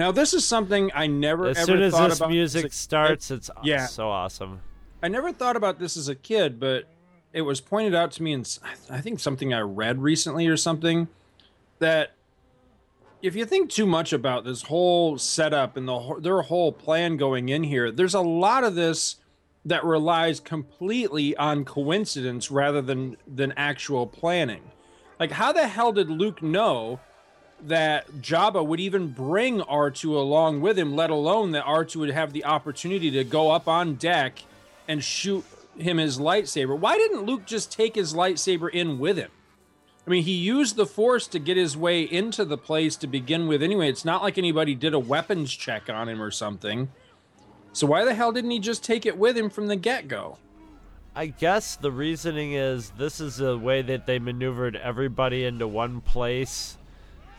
Now, 0.00 0.10
this 0.10 0.32
is 0.32 0.46
something 0.46 0.90
I 0.94 1.08
never 1.08 1.48
As 1.48 1.58
ever 1.58 1.66
soon 1.66 1.82
as 1.82 1.92
thought 1.92 2.08
this 2.08 2.18
about 2.20 2.30
music 2.30 2.64
a- 2.64 2.70
starts, 2.70 3.30
it's 3.30 3.50
Yeah. 3.62 3.84
so 3.84 4.08
awesome. 4.08 4.60
I 5.02 5.08
never 5.08 5.30
thought 5.30 5.56
about 5.56 5.78
this 5.78 5.94
as 5.94 6.08
a 6.08 6.14
kid, 6.14 6.58
but 6.58 6.84
it 7.34 7.42
was 7.42 7.60
pointed 7.60 7.94
out 7.94 8.10
to 8.12 8.22
me 8.22 8.32
in 8.32 8.46
I 8.88 9.02
think 9.02 9.20
something 9.20 9.52
I 9.52 9.60
read 9.60 10.00
recently 10.00 10.46
or 10.46 10.56
something 10.56 11.08
that 11.80 12.12
if 13.20 13.36
you 13.36 13.44
think 13.44 13.68
too 13.68 13.84
much 13.84 14.14
about 14.14 14.44
this 14.44 14.62
whole 14.62 15.18
setup 15.18 15.76
and 15.76 15.86
the 15.86 16.14
their 16.18 16.40
whole 16.40 16.72
plan 16.72 17.18
going 17.18 17.50
in 17.50 17.64
here, 17.64 17.90
there's 17.92 18.14
a 18.14 18.22
lot 18.22 18.64
of 18.64 18.74
this 18.76 19.16
that 19.66 19.84
relies 19.84 20.40
completely 20.40 21.36
on 21.36 21.66
coincidence 21.66 22.50
rather 22.50 22.80
than 22.80 23.18
than 23.26 23.52
actual 23.54 24.06
planning. 24.06 24.62
Like 25.18 25.32
how 25.32 25.52
the 25.52 25.68
hell 25.68 25.92
did 25.92 26.08
Luke 26.08 26.40
know 26.40 27.00
that 27.68 28.10
Jabba 28.20 28.64
would 28.64 28.80
even 28.80 29.08
bring 29.08 29.60
R2 29.60 30.10
along 30.10 30.60
with 30.60 30.78
him, 30.78 30.94
let 30.94 31.10
alone 31.10 31.52
that 31.52 31.64
R2 31.64 31.96
would 31.96 32.10
have 32.10 32.32
the 32.32 32.44
opportunity 32.44 33.10
to 33.10 33.24
go 33.24 33.50
up 33.50 33.68
on 33.68 33.94
deck 33.94 34.44
and 34.88 35.02
shoot 35.02 35.44
him 35.78 35.98
his 35.98 36.18
lightsaber. 36.18 36.78
Why 36.78 36.96
didn't 36.96 37.22
Luke 37.24 37.46
just 37.46 37.72
take 37.72 37.94
his 37.94 38.14
lightsaber 38.14 38.70
in 38.70 38.98
with 38.98 39.16
him? 39.16 39.30
I 40.06 40.10
mean, 40.10 40.24
he 40.24 40.32
used 40.32 40.76
the 40.76 40.86
Force 40.86 41.26
to 41.28 41.38
get 41.38 41.56
his 41.56 41.76
way 41.76 42.02
into 42.02 42.44
the 42.44 42.58
place 42.58 42.96
to 42.96 43.06
begin 43.06 43.46
with 43.46 43.62
anyway. 43.62 43.88
It's 43.88 44.04
not 44.04 44.22
like 44.22 44.38
anybody 44.38 44.74
did 44.74 44.94
a 44.94 44.98
weapons 44.98 45.54
check 45.54 45.88
on 45.88 46.08
him 46.08 46.22
or 46.22 46.30
something. 46.30 46.90
So 47.72 47.86
why 47.86 48.04
the 48.04 48.14
hell 48.14 48.32
didn't 48.32 48.50
he 48.50 48.58
just 48.58 48.82
take 48.82 49.06
it 49.06 49.18
with 49.18 49.36
him 49.36 49.50
from 49.50 49.68
the 49.68 49.76
get 49.76 50.08
go? 50.08 50.38
I 51.14 51.26
guess 51.26 51.76
the 51.76 51.92
reasoning 51.92 52.52
is 52.52 52.90
this 52.90 53.20
is 53.20 53.40
a 53.40 53.56
way 53.56 53.82
that 53.82 54.06
they 54.06 54.18
maneuvered 54.18 54.76
everybody 54.76 55.44
into 55.44 55.68
one 55.68 56.00
place 56.00 56.76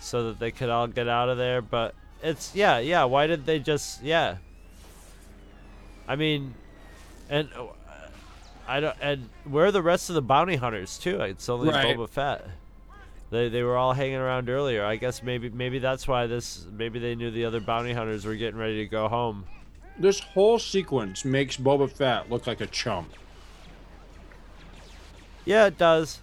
so 0.02 0.28
that 0.28 0.39
they 0.39 0.52
could 0.52 0.70
all 0.70 0.88
get 0.88 1.08
out 1.08 1.30
of 1.30 1.38
there. 1.38 1.62
But 1.62 1.95
it's, 2.22 2.54
yeah, 2.54 2.80
yeah. 2.80 3.06
Why 3.06 3.28
did 3.28 3.45
they 3.45 3.60
just, 3.60 4.04
yeah. 4.04 4.38
I 6.08 6.16
mean, 6.18 6.54
and 7.30 7.47
uh, 7.56 7.68
I 8.68 8.80
don't, 8.82 8.97
and 9.02 9.30
where 9.45 9.66
are 9.66 9.72
the 9.72 9.82
rest 9.82 10.10
of 10.10 10.16
the 10.16 10.22
bounty 10.22 10.58
hunters 10.58 10.97
too? 10.97 11.22
It's 11.22 11.47
only 11.47 11.70
Right. 11.70 11.95
Boba 11.95 12.10
Fett. 12.10 12.45
They, 13.30 13.47
they 13.47 13.64
were 13.64 13.78
all 13.78 13.93
hanging 13.93 14.18
around 14.18 14.49
earlier. 14.49 14.84
I 14.84 14.97
guess 14.97 15.24
maybe 15.24 15.49
maybe 15.49 15.80
that's 15.80 16.06
why 16.06 16.28
this 16.28 16.66
maybe 16.70 16.99
they 16.99 17.16
knew 17.16 17.32
the 17.32 17.45
other 17.45 17.62
bounty 17.62 17.93
hunters 17.93 18.26
were 18.26 18.36
getting 18.36 18.60
ready 18.60 18.84
to 18.84 18.88
go 18.88 19.08
home. 19.08 19.45
This 19.97 20.20
whole 20.20 20.60
sequence 20.60 21.24
makes 21.24 21.56
Boba 21.56 21.89
Fett 21.89 22.30
look 22.30 22.45
like 22.45 22.60
a 22.60 22.66
chump. 22.66 23.10
Yeah, 25.45 25.68
it 25.68 25.78
does. 25.78 26.20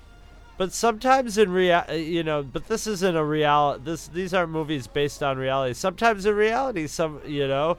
But 0.59 0.73
sometimes 0.73 1.39
in 1.39 1.53
real, 1.53 1.85
uh, 1.89 1.93
you 1.93 2.25
know, 2.25 2.43
but 2.43 2.67
this 2.67 2.89
isn't 2.89 3.17
a 3.17 3.25
reality. 3.25 3.85
This 3.85 4.09
these 4.09 4.35
aren't 4.35 4.51
movies 4.51 4.89
based 4.89 5.23
on 5.23 5.39
reality. 5.39 5.73
Sometimes 5.73 6.27
in 6.27 6.35
reality, 6.35 6.89
some 6.89 7.21
you 7.25 7.47
know, 7.47 7.79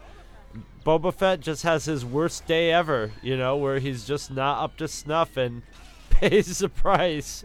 Boba 0.85 1.13
Fett 1.13 1.41
just 1.41 1.63
has 1.63 1.83
his 1.83 2.05
worst 2.05 2.47
day 2.47 2.71
ever. 2.71 3.11
You 3.21 3.35
know, 3.35 3.57
where 3.57 3.79
he's 3.79 4.05
just 4.05 4.31
not 4.31 4.63
up 4.63 4.77
to 4.77 4.87
snuff 4.87 5.35
and 5.35 5.61
pays 6.09 6.59
the 6.59 6.69
price. 6.69 7.43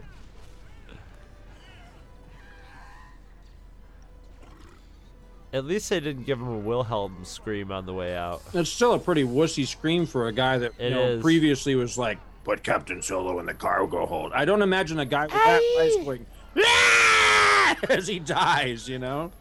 At 5.51 5.65
least 5.65 5.89
they 5.89 5.99
didn't 5.99 6.25
give 6.25 6.39
him 6.39 6.47
a 6.47 6.57
Wilhelm 6.57 7.23
scream 7.23 7.71
on 7.71 7.85
the 7.85 7.93
way 7.93 8.15
out. 8.15 8.41
It's 8.53 8.69
still 8.69 8.93
a 8.93 8.99
pretty 8.99 9.23
wussy 9.23 9.67
scream 9.67 10.05
for 10.05 10.27
a 10.27 10.31
guy 10.31 10.57
that 10.59 10.73
you 10.79 10.89
know 10.91 11.19
previously 11.19 11.75
was 11.75 11.97
like, 11.97 12.19
"Put 12.45 12.63
Captain 12.63 13.01
Solo 13.01 13.39
in 13.39 13.45
the 13.45 13.53
cargo 13.53 14.05
hold." 14.05 14.31
I 14.31 14.45
don't 14.45 14.61
imagine 14.61 14.99
a 14.99 15.05
guy 15.05 15.23
with 15.23 15.33
that 15.33 15.61
voice 15.77 16.05
going 16.05 16.25
"Ah!" 16.57 17.75
as 17.89 18.07
he 18.07 18.19
dies. 18.19 18.87
You 18.87 18.99
know. 18.99 19.31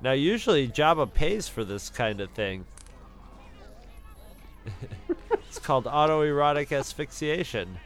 Now, 0.00 0.12
usually 0.12 0.68
Jabba 0.68 1.14
pays 1.14 1.48
for 1.48 1.64
this 1.64 1.88
kind 1.88 2.20
of 2.20 2.30
thing. 2.30 2.66
it's 5.32 5.58
called 5.58 5.84
autoerotic 5.84 6.76
asphyxiation. 6.76 7.78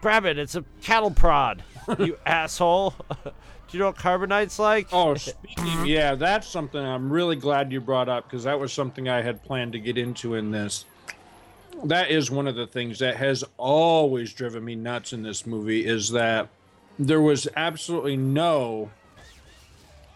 Grab 0.00 0.26
it, 0.26 0.38
it's 0.38 0.54
a 0.54 0.64
cattle 0.82 1.10
prod, 1.10 1.62
you 1.98 2.18
asshole. 2.26 2.94
Do 3.24 3.32
you 3.70 3.78
know 3.78 3.86
what 3.86 3.96
carbonite's 3.96 4.58
like? 4.58 4.88
Oh, 4.92 5.14
speaking, 5.14 5.86
yeah, 5.86 6.14
that's 6.14 6.46
something 6.46 6.84
I'm 6.84 7.10
really 7.10 7.36
glad 7.36 7.72
you 7.72 7.80
brought 7.80 8.10
up 8.10 8.24
because 8.24 8.44
that 8.44 8.60
was 8.60 8.72
something 8.72 9.08
I 9.08 9.22
had 9.22 9.42
planned 9.42 9.72
to 9.72 9.80
get 9.80 9.96
into 9.96 10.34
in 10.34 10.50
this. 10.50 10.84
That 11.84 12.10
is 12.10 12.30
one 12.30 12.46
of 12.46 12.54
the 12.54 12.66
things 12.66 12.98
that 13.00 13.16
has 13.16 13.44
always 13.56 14.32
driven 14.32 14.64
me 14.64 14.74
nuts 14.74 15.12
in 15.12 15.22
this 15.22 15.46
movie 15.46 15.84
is 15.84 16.10
that 16.10 16.48
there 16.98 17.20
was 17.20 17.48
absolutely 17.56 18.16
no 18.16 18.90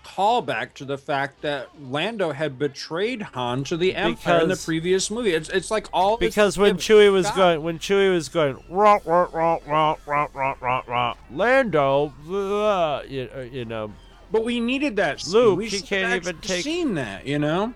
callback 0.04 0.74
to 0.74 0.84
the 0.84 0.98
fact 0.98 1.42
that 1.42 1.68
Lando 1.80 2.32
had 2.32 2.58
betrayed 2.58 3.22
Han 3.22 3.62
to 3.64 3.76
the 3.76 3.94
Empire 3.94 4.40
in 4.42 4.48
the 4.48 4.56
previous 4.56 5.10
movie. 5.10 5.32
It's 5.32 5.48
it's 5.48 5.70
like 5.70 5.86
all 5.92 6.16
this 6.16 6.30
because 6.30 6.58
when. 6.58 6.76
Chewie 6.76 7.12
was 7.12 7.26
Stop. 7.26 7.36
going, 7.36 7.62
when 7.62 7.78
Chewie 7.78 8.12
was 8.12 8.28
going, 8.28 8.62
rah, 8.68 8.98
rah, 9.04 9.28
rah, 9.32 9.58
rah, 9.66 9.96
rah, 10.06 10.28
rah, 10.34 10.54
rah, 10.60 10.82
rah, 10.86 11.14
Lando, 11.30 12.12
uh, 12.30 13.02
you, 13.08 13.28
you 13.52 13.64
know, 13.64 13.92
but 14.32 14.44
we 14.44 14.60
needed 14.60 14.96
that. 14.96 15.26
Luke, 15.26 15.58
we 15.58 15.68
he 15.68 15.80
can't 15.80 16.14
even 16.14 16.40
take- 16.40 16.64
seen 16.64 16.94
that, 16.94 17.26
you 17.26 17.38
know. 17.38 17.74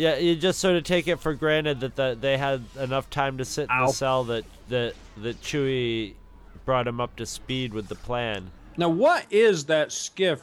Yeah, 0.00 0.16
you 0.16 0.34
just 0.34 0.60
sort 0.60 0.76
of 0.76 0.84
take 0.84 1.08
it 1.08 1.20
for 1.20 1.34
granted 1.34 1.80
that 1.80 1.94
the, 1.94 2.16
they 2.18 2.38
had 2.38 2.64
enough 2.78 3.10
time 3.10 3.36
to 3.36 3.44
sit 3.44 3.64
in 3.64 3.70
Ow. 3.70 3.88
the 3.88 3.92
cell 3.92 4.24
that 4.24 4.46
that 4.70 4.94
that 5.18 5.42
Chewie 5.42 6.14
brought 6.64 6.88
him 6.88 7.02
up 7.02 7.16
to 7.16 7.26
speed 7.26 7.74
with 7.74 7.88
the 7.88 7.96
plan. 7.96 8.50
Now, 8.78 8.88
what 8.88 9.26
is 9.30 9.66
that 9.66 9.92
skiff? 9.92 10.40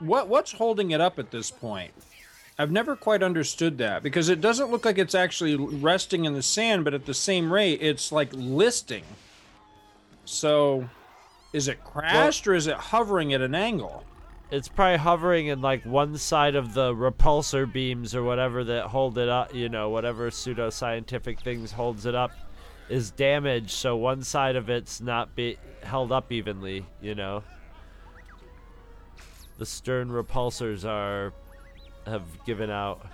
What 0.00 0.28
what's 0.28 0.52
holding 0.52 0.90
it 0.90 1.00
up 1.00 1.18
at 1.18 1.30
this 1.30 1.50
point? 1.50 1.94
I've 2.58 2.70
never 2.70 2.94
quite 2.94 3.22
understood 3.22 3.78
that 3.78 4.02
because 4.02 4.28
it 4.28 4.42
doesn't 4.42 4.70
look 4.70 4.84
like 4.84 4.98
it's 4.98 5.14
actually 5.14 5.56
resting 5.56 6.26
in 6.26 6.34
the 6.34 6.42
sand, 6.42 6.84
but 6.84 6.92
at 6.92 7.06
the 7.06 7.14
same 7.14 7.50
rate, 7.50 7.78
it's 7.80 8.12
like 8.12 8.28
listing. 8.34 9.04
So, 10.26 10.90
is 11.54 11.68
it 11.68 11.82
crashed 11.84 12.46
or 12.46 12.52
is 12.52 12.66
it 12.66 12.76
hovering 12.76 13.32
at 13.32 13.40
an 13.40 13.54
angle? 13.54 14.04
It's 14.54 14.68
probably 14.68 14.98
hovering 14.98 15.48
in 15.48 15.60
like 15.60 15.84
one 15.84 16.16
side 16.16 16.54
of 16.54 16.74
the 16.74 16.94
repulsor 16.94 17.70
beams 17.70 18.14
or 18.14 18.22
whatever 18.22 18.62
that 18.62 18.84
hold 18.84 19.18
it 19.18 19.28
up. 19.28 19.52
You 19.52 19.68
know, 19.68 19.90
whatever 19.90 20.30
pseudoscientific 20.30 21.40
things 21.40 21.72
holds 21.72 22.06
it 22.06 22.14
up 22.14 22.30
is 22.88 23.10
damaged, 23.10 23.70
so 23.70 23.96
one 23.96 24.22
side 24.22 24.54
of 24.54 24.70
it's 24.70 25.00
not 25.00 25.34
be 25.34 25.58
held 25.82 26.12
up 26.12 26.30
evenly. 26.30 26.86
You 27.02 27.16
know, 27.16 27.42
the 29.58 29.66
stern 29.66 30.08
repulsors 30.10 30.88
are 30.88 31.32
have 32.06 32.22
given 32.46 32.70
out. 32.70 33.04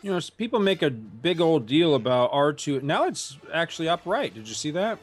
You 0.00 0.12
know, 0.12 0.20
people 0.36 0.60
make 0.60 0.80
a 0.80 0.90
big 0.90 1.40
old 1.40 1.66
deal 1.66 1.96
about 1.96 2.30
R2. 2.30 2.84
Now 2.84 3.08
it's 3.08 3.36
actually 3.52 3.88
upright. 3.88 4.34
Did 4.34 4.46
you 4.46 4.54
see 4.54 4.70
that? 4.70 5.00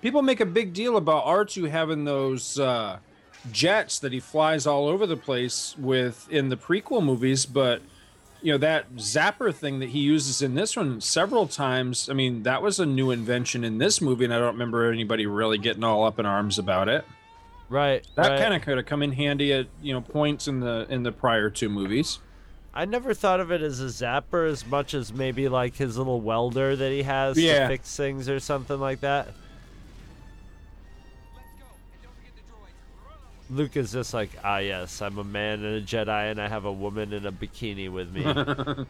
People 0.00 0.22
make 0.22 0.40
a 0.40 0.46
big 0.46 0.72
deal 0.72 0.96
about 0.96 1.24
R2 1.26 1.68
having 1.70 2.04
those 2.04 2.58
uh, 2.58 2.98
jets 3.52 3.98
that 3.98 4.12
he 4.12 4.20
flies 4.20 4.66
all 4.66 4.88
over 4.88 5.06
the 5.06 5.16
place 5.16 5.74
with 5.78 6.26
in 6.30 6.48
the 6.48 6.56
prequel 6.56 7.02
movies, 7.04 7.44
but 7.46 7.82
you 8.42 8.52
know 8.52 8.58
that 8.58 8.94
zapper 8.96 9.54
thing 9.54 9.80
that 9.80 9.90
he 9.90 9.98
uses 9.98 10.40
in 10.40 10.54
this 10.54 10.74
one 10.76 11.00
several 11.00 11.46
times. 11.46 12.08
I 12.08 12.14
mean, 12.14 12.44
that 12.44 12.62
was 12.62 12.80
a 12.80 12.86
new 12.86 13.10
invention 13.10 13.62
in 13.64 13.76
this 13.78 14.00
movie, 14.00 14.24
and 14.24 14.32
I 14.32 14.38
don't 14.38 14.54
remember 14.54 14.90
anybody 14.90 15.26
really 15.26 15.58
getting 15.58 15.84
all 15.84 16.04
up 16.04 16.18
in 16.18 16.24
arms 16.24 16.58
about 16.58 16.88
it. 16.88 17.04
Right. 17.68 18.04
That 18.16 18.30
right. 18.30 18.40
kind 18.40 18.54
of 18.54 18.62
could 18.62 18.78
have 18.78 18.86
come 18.86 19.02
in 19.02 19.12
handy 19.12 19.52
at 19.52 19.66
you 19.82 19.92
know 19.92 20.00
points 20.00 20.48
in 20.48 20.60
the 20.60 20.86
in 20.88 21.02
the 21.02 21.12
prior 21.12 21.50
two 21.50 21.68
movies. 21.68 22.18
I 22.72 22.84
never 22.84 23.12
thought 23.14 23.40
of 23.40 23.50
it 23.50 23.62
as 23.62 23.80
a 23.80 23.86
zapper 23.86 24.48
as 24.48 24.64
much 24.64 24.94
as 24.94 25.12
maybe 25.12 25.48
like 25.48 25.76
his 25.76 25.98
little 25.98 26.20
welder 26.20 26.76
that 26.76 26.90
he 26.92 27.02
has 27.02 27.36
Yeah. 27.36 27.62
to 27.62 27.68
fix 27.68 27.96
things 27.96 28.28
or 28.28 28.38
something 28.40 28.78
like 28.78 29.00
that. 29.00 29.28
Luke 33.50 33.76
is 33.76 33.90
just 33.92 34.14
like, 34.14 34.30
ah, 34.44 34.58
yes, 34.58 35.02
I'm 35.02 35.18
a 35.18 35.24
man 35.24 35.64
and 35.64 35.76
a 35.76 35.82
Jedi, 35.82 36.30
and 36.30 36.40
I 36.40 36.46
have 36.48 36.64
a 36.66 36.72
woman 36.72 37.12
in 37.12 37.26
a 37.26 37.32
bikini 37.32 37.90
with 37.90 38.12
me. 38.12 38.22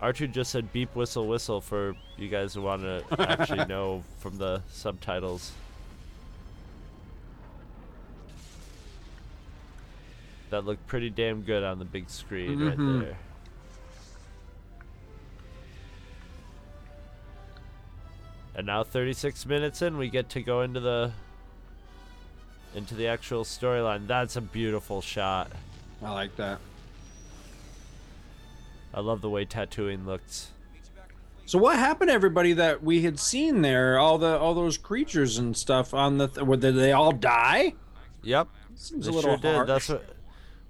R2 0.00 0.32
just 0.32 0.50
said 0.50 0.72
beep, 0.72 0.94
whistle, 0.96 1.26
whistle 1.28 1.60
for 1.60 1.94
you 2.16 2.28
guys 2.28 2.54
who 2.54 2.62
want 2.62 2.82
to 2.82 3.04
actually 3.20 3.64
know 3.66 4.02
from 4.18 4.36
the 4.38 4.62
subtitles. 4.70 5.52
That 10.50 10.64
looked 10.64 10.86
pretty 10.86 11.08
damn 11.08 11.42
good 11.42 11.62
on 11.62 11.78
the 11.78 11.84
big 11.84 12.10
screen 12.10 12.58
Mhm. 12.58 12.68
right 12.68 13.04
there. 13.06 13.16
And 18.54 18.66
now 18.66 18.84
36 18.84 19.46
minutes 19.46 19.80
in, 19.82 19.96
we 19.96 20.08
get 20.08 20.28
to 20.30 20.42
go 20.42 20.60
into 20.60 20.80
the 20.80 21.12
into 22.74 22.94
the 22.94 23.06
actual 23.06 23.44
storyline. 23.44 24.06
That's 24.06 24.36
a 24.36 24.40
beautiful 24.40 25.00
shot. 25.00 25.50
I 26.02 26.10
like 26.10 26.36
that. 26.36 26.58
I 28.94 29.00
love 29.00 29.20
the 29.20 29.30
way 29.30 29.44
Tatooine 29.44 30.04
looks. 30.04 30.50
So 31.46 31.58
what 31.58 31.76
happened 31.76 32.08
to 32.08 32.14
everybody 32.14 32.52
that 32.54 32.82
we 32.82 33.02
had 33.02 33.18
seen 33.18 33.62
there? 33.62 33.98
All 33.98 34.18
the 34.18 34.38
all 34.38 34.54
those 34.54 34.78
creatures 34.78 35.38
and 35.38 35.56
stuff 35.56 35.92
on 35.94 36.18
the 36.18 36.28
th- 36.28 36.46
did 36.60 36.76
they 36.76 36.92
all 36.92 37.12
die? 37.12 37.74
Yep. 38.22 38.48
Seems 38.74 39.06
they 39.06 39.12
a 39.12 39.14
little 39.14 39.38
sure 39.38 39.60
did. 39.60 39.66
That's 39.66 39.88
what. 39.88 40.04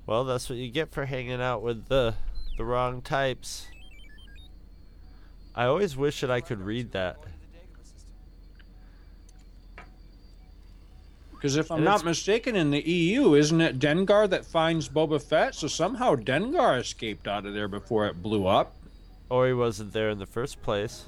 Well, 0.06 0.24
that's 0.24 0.48
what 0.48 0.58
you 0.58 0.70
get 0.70 0.90
for 0.92 1.06
hanging 1.06 1.40
out 1.40 1.62
with 1.62 1.88
the 1.88 2.14
the 2.56 2.64
wrong 2.64 3.02
types. 3.02 3.66
I 5.54 5.64
always 5.64 5.96
wish 5.96 6.22
that 6.22 6.30
I 6.30 6.40
could 6.40 6.60
read 6.60 6.92
that. 6.92 7.18
Because 11.42 11.56
if 11.56 11.72
I'm 11.72 11.78
And 11.78 11.84
not 11.84 12.04
mistaken, 12.04 12.54
in 12.54 12.70
the 12.70 12.88
EU, 12.88 13.34
isn't 13.34 13.60
it 13.60 13.80
Dengar 13.80 14.30
that 14.30 14.44
finds 14.44 14.88
Boba 14.88 15.20
Fett? 15.20 15.56
So 15.56 15.66
somehow 15.66 16.14
Dengar 16.14 16.78
escaped 16.78 17.26
out 17.26 17.46
of 17.46 17.52
there 17.52 17.66
before 17.66 18.06
it 18.06 18.22
blew 18.22 18.46
up. 18.46 18.76
Or 19.28 19.48
he 19.48 19.52
wasn't 19.52 19.92
there 19.92 20.08
in 20.08 20.20
the 20.20 20.26
first 20.26 20.62
place. 20.62 21.06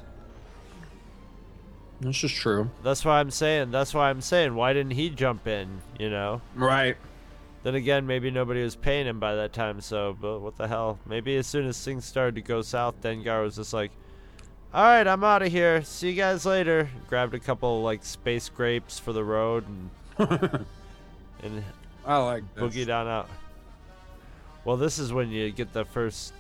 This 2.01 2.25
is 2.25 2.33
true. 2.33 2.69
That's 2.83 3.05
why 3.05 3.21
I'm 3.21 3.31
saying. 3.31 3.71
That's 3.71 3.95
why 3.95 4.11
I'm 4.11 4.21
saying. 4.21 4.57
Why 4.57 4.73
didn't 4.73 4.95
he 4.95 5.09
jump 5.09 5.47
in? 5.47 5.81
You 6.01 6.11
know. 6.11 6.43
Right. 6.57 6.97
Then 7.63 7.77
again, 7.77 8.05
maybe 8.05 8.33
nobody 8.33 8.61
was 8.61 8.75
paying 8.75 9.07
him 9.07 9.21
by 9.21 9.37
that 9.37 9.53
time. 9.53 9.81
So, 9.81 10.17
but 10.21 10.41
what 10.41 10.57
the 10.57 10.67
hell? 10.67 10.99
Maybe 11.07 11.37
as 11.37 11.47
soon 11.47 11.69
as 11.69 11.83
things 11.83 12.07
started 12.07 12.35
to 12.35 12.41
go 12.41 12.61
south, 12.61 13.01
Dengar 13.01 13.45
was 13.45 13.55
just 13.55 13.73
like, 13.73 13.93
"All 14.73 14.83
right, 14.83 15.07
I'm 15.07 15.23
out 15.23 15.43
of 15.43 15.53
here. 15.53 15.85
See 15.85 16.11
you 16.11 16.17
guys 16.17 16.45
later." 16.45 16.91
Grabbed 17.09 17.35
a 17.35 17.39
couple 17.39 17.85
like 17.85 18.05
space 18.05 18.49
grapes 18.49 18.99
for 18.99 19.13
the 19.13 19.23
road 19.23 19.69
and 19.69 19.91
and 21.43 21.65
I 22.07 22.19
like 22.19 22.43
this. 22.55 22.63
boogied 22.63 22.95
on 22.95 23.07
out. 23.09 23.29
Well, 24.65 24.77
this 24.77 24.99
is 24.99 25.13
when 25.13 25.31
you 25.31 25.51
get 25.51 25.73
the 25.73 25.85
first 25.85 26.33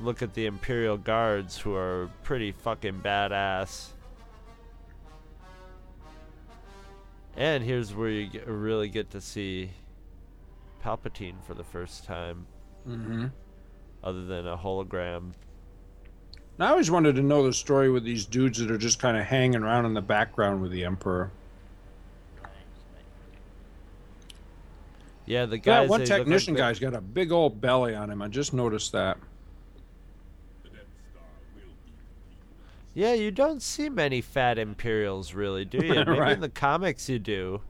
look 0.00 0.22
at 0.22 0.34
the 0.34 0.46
Imperial 0.46 0.96
Guards, 0.96 1.56
who 1.58 1.74
are 1.74 2.08
pretty 2.22 2.52
fucking 2.52 3.00
badass. 3.02 3.88
And 7.36 7.62
here's 7.62 7.94
where 7.94 8.08
you 8.08 8.26
get, 8.28 8.46
really 8.46 8.88
get 8.88 9.10
to 9.10 9.20
see 9.20 9.70
Palpatine 10.82 11.34
for 11.46 11.54
the 11.54 11.64
first 11.64 12.04
time, 12.04 12.46
Mm-hmm. 12.88 13.26
other 14.04 14.24
than 14.26 14.46
a 14.46 14.56
hologram. 14.56 15.32
I 16.60 16.68
always 16.68 16.90
wanted 16.90 17.16
to 17.16 17.22
know 17.22 17.44
the 17.44 17.52
story 17.52 17.90
with 17.90 18.04
these 18.04 18.24
dudes 18.24 18.58
that 18.60 18.70
are 18.70 18.78
just 18.78 18.98
kind 19.00 19.16
of 19.16 19.24
hanging 19.24 19.62
around 19.62 19.86
in 19.86 19.92
the 19.94 20.00
background 20.00 20.62
with 20.62 20.70
the 20.70 20.84
Emperor. 20.84 21.30
Yeah, 25.26 25.44
the 25.46 25.58
guy. 25.58 25.80
that 25.82 25.88
one 25.90 26.00
look 26.00 26.08
like 26.10 26.18
technician 26.20 26.54
guy's 26.54 26.78
got 26.78 26.94
a 26.94 27.00
big 27.00 27.32
old 27.32 27.60
belly 27.60 27.94
on 27.94 28.10
him. 28.10 28.22
I 28.22 28.28
just 28.28 28.52
noticed 28.52 28.92
that. 28.92 29.18
Yeah, 32.94 33.12
you 33.12 33.30
don't 33.30 33.60
see 33.62 33.90
many 33.90 34.22
fat 34.22 34.58
Imperials, 34.58 35.34
really, 35.34 35.64
do 35.66 35.78
you? 35.84 35.94
Maybe 35.96 36.10
Right. 36.12 36.32
in 36.32 36.40
the 36.40 36.48
comics 36.48 37.08
you 37.08 37.18
do. 37.18 37.60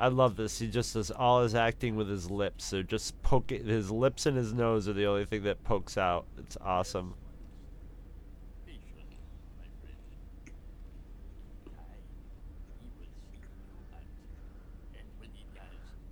I 0.00 0.08
love 0.08 0.34
this. 0.36 0.58
He 0.58 0.66
just 0.66 0.94
does 0.94 1.12
all 1.12 1.42
his 1.42 1.54
acting 1.54 1.94
with 1.94 2.08
his 2.08 2.28
lips. 2.28 2.70
They're 2.70 2.82
just 2.82 3.20
poking. 3.22 3.64
His 3.64 3.92
lips 3.92 4.26
and 4.26 4.36
his 4.36 4.52
nose 4.52 4.88
are 4.88 4.92
the 4.92 5.06
only 5.06 5.24
thing 5.24 5.44
that 5.44 5.62
pokes 5.62 5.96
out. 5.96 6.26
It's 6.38 6.56
awesome. 6.60 7.14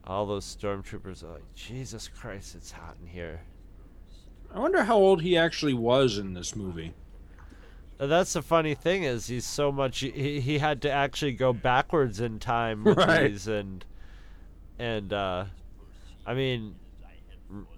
All 0.05 0.27
those 0.27 0.45
stormtroopers 0.45 1.23
are 1.23 1.33
like, 1.33 1.55
Jesus 1.55 2.09
Christ, 2.09 2.55
it's 2.57 2.73
hot 2.73 2.97
in 3.01 3.07
here. 3.07 3.41
I 4.53 4.59
wonder 4.59 4.83
how 4.85 4.97
old 4.97 5.23
he 5.23 5.37
actually 5.37 5.75
was 5.75 6.19
in 6.19 6.35
this 6.35 6.55
movie. 6.57 6.93
That's 7.99 8.33
the 8.33 8.43
funny 8.43 8.75
thing 8.75 9.05
is 9.05 9.29
he's 9.29 9.47
so 9.47 9.71
much 9.71 10.01
he, 10.01 10.41
he 10.41 10.59
had 10.59 10.83
to 10.83 10.91
actually 10.91 11.33
go 11.35 11.53
backwards 11.53 12.19
in 12.21 12.41
time 12.41 12.83
with 12.83 12.97
Right. 13.07 13.29
these 13.31 13.47
and 13.47 13.85
and 14.77 15.13
uh 15.13 15.45
I 16.27 16.35
mean 16.35 16.75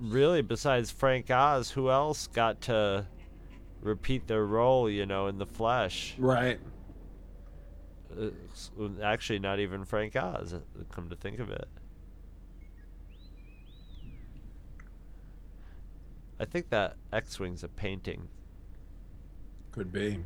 really 0.00 0.40
besides 0.40 0.90
Frank 0.90 1.30
Oz 1.30 1.70
who 1.72 1.90
else 1.90 2.26
got 2.28 2.62
to 2.62 3.06
repeat 3.82 4.26
their 4.26 4.46
role 4.46 4.88
you 4.88 5.04
know 5.04 5.26
in 5.26 5.36
the 5.36 5.44
flesh 5.46 6.14
Right. 6.16 6.58
uh, 8.18 8.28
actually 9.02 9.40
not 9.40 9.58
even 9.58 9.84
Frank 9.84 10.16
Oz 10.16 10.54
uh, 10.54 10.60
come 10.90 11.10
to 11.10 11.16
think 11.16 11.38
of 11.38 11.50
it 11.50 11.68
I 16.44 16.46
think 16.46 16.68
that 16.68 16.96
X-wing's 17.10 17.64
a 17.64 17.68
painting 17.68 18.28
Could 19.72 19.90
be. 19.90 20.22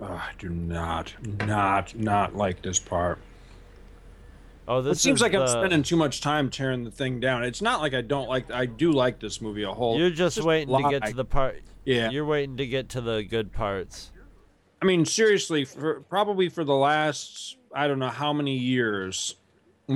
Oh, 0.00 0.06
I 0.06 0.30
do 0.36 0.48
not, 0.48 1.14
not, 1.46 1.94
not 1.94 2.34
like 2.34 2.60
this 2.60 2.80
part. 2.80 3.20
Oh, 4.66 4.82
this 4.82 4.98
it 4.98 5.00
seems 5.00 5.20
like 5.20 5.32
I'm 5.32 5.46
spending 5.46 5.84
too 5.84 5.94
much 5.94 6.22
time 6.22 6.50
tearing 6.50 6.82
the 6.82 6.90
thing 6.90 7.20
down. 7.20 7.44
It's 7.44 7.62
not 7.62 7.80
like 7.80 7.94
I 7.94 8.00
don't 8.00 8.28
like. 8.28 8.50
I 8.50 8.66
do 8.66 8.90
like 8.90 9.20
this 9.20 9.40
movie 9.40 9.62
a 9.62 9.72
whole. 9.72 9.96
You're 9.96 10.10
just, 10.10 10.34
just 10.34 10.46
waiting 10.46 10.76
to 10.76 10.90
get 10.90 11.04
to 11.04 11.14
the 11.14 11.24
part. 11.24 11.62
Yeah. 11.84 12.10
You're 12.10 12.24
waiting 12.24 12.56
to 12.56 12.66
get 12.66 12.88
to 12.90 13.00
the 13.00 13.22
good 13.22 13.52
parts. 13.52 14.10
I 14.82 14.86
mean, 14.86 15.04
seriously, 15.04 15.64
for 15.64 16.00
probably 16.00 16.48
for 16.48 16.64
the 16.64 16.74
last 16.74 17.58
I 17.72 17.86
don't 17.86 18.00
know 18.00 18.08
how 18.08 18.32
many 18.32 18.56
years, 18.56 19.36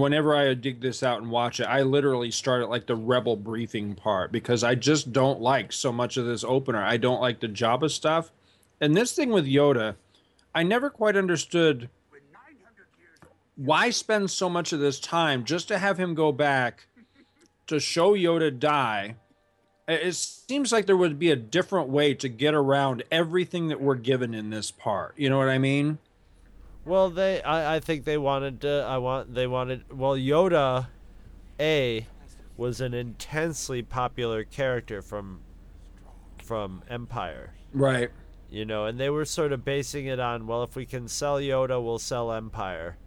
whenever 0.00 0.34
I 0.34 0.54
dig 0.54 0.80
this 0.80 1.02
out 1.02 1.20
and 1.20 1.30
watch 1.30 1.60
it, 1.60 1.64
I 1.64 1.82
literally 1.82 2.30
start 2.30 2.62
at 2.62 2.70
like 2.70 2.86
the 2.86 2.96
rebel 2.96 3.36
briefing 3.36 3.94
part 3.94 4.32
because 4.32 4.64
I 4.64 4.74
just 4.74 5.12
don't 5.12 5.40
like 5.40 5.72
so 5.72 5.92
much 5.92 6.16
of 6.16 6.26
this 6.26 6.44
opener. 6.44 6.82
I 6.82 6.96
don't 6.96 7.20
like 7.20 7.40
the 7.40 7.48
Jabba 7.48 7.90
stuff. 7.90 8.30
And 8.80 8.96
this 8.96 9.12
thing 9.12 9.30
with 9.30 9.46
Yoda, 9.46 9.96
I 10.54 10.62
never 10.62 10.90
quite 10.90 11.16
understood 11.16 11.88
why 13.56 13.90
spend 13.90 14.30
so 14.30 14.48
much 14.48 14.72
of 14.72 14.80
this 14.80 14.98
time 14.98 15.44
just 15.44 15.68
to 15.68 15.78
have 15.78 15.98
him 15.98 16.14
go 16.14 16.32
back 16.32 16.86
to 17.66 17.78
show 17.78 18.14
Yoda 18.14 18.56
die. 18.58 19.16
It 19.86 20.14
seems 20.14 20.72
like 20.72 20.86
there 20.86 20.96
would 20.96 21.18
be 21.18 21.30
a 21.30 21.36
different 21.36 21.88
way 21.88 22.14
to 22.14 22.28
get 22.28 22.54
around 22.54 23.04
everything 23.12 23.68
that 23.68 23.80
we're 23.80 23.94
given 23.96 24.34
in 24.34 24.50
this 24.50 24.70
part. 24.70 25.14
You 25.16 25.30
know 25.30 25.38
what 25.38 25.48
I 25.48 25.58
mean? 25.58 25.98
Well, 26.84 27.10
they 27.10 27.42
I, 27.42 27.76
I 27.76 27.80
think 27.80 28.04
they 28.04 28.18
wanted 28.18 28.60
to 28.62 28.84
I 28.86 28.98
want 28.98 29.34
they 29.34 29.46
wanted 29.46 29.84
well 29.92 30.14
Yoda 30.14 30.88
A 31.58 32.06
was 32.56 32.80
an 32.80 32.94
intensely 32.94 33.82
popular 33.82 34.44
character 34.44 35.02
from 35.02 35.40
from 36.42 36.82
Empire. 36.88 37.54
Right. 37.72 38.10
You 38.50 38.64
know, 38.64 38.84
and 38.84 39.00
they 39.00 39.10
were 39.10 39.24
sort 39.24 39.52
of 39.52 39.64
basing 39.64 40.06
it 40.06 40.20
on 40.20 40.46
well 40.46 40.62
if 40.62 40.76
we 40.76 40.86
can 40.86 41.08
sell 41.08 41.38
Yoda, 41.38 41.82
we'll 41.82 41.98
sell 41.98 42.32
Empire. 42.32 42.98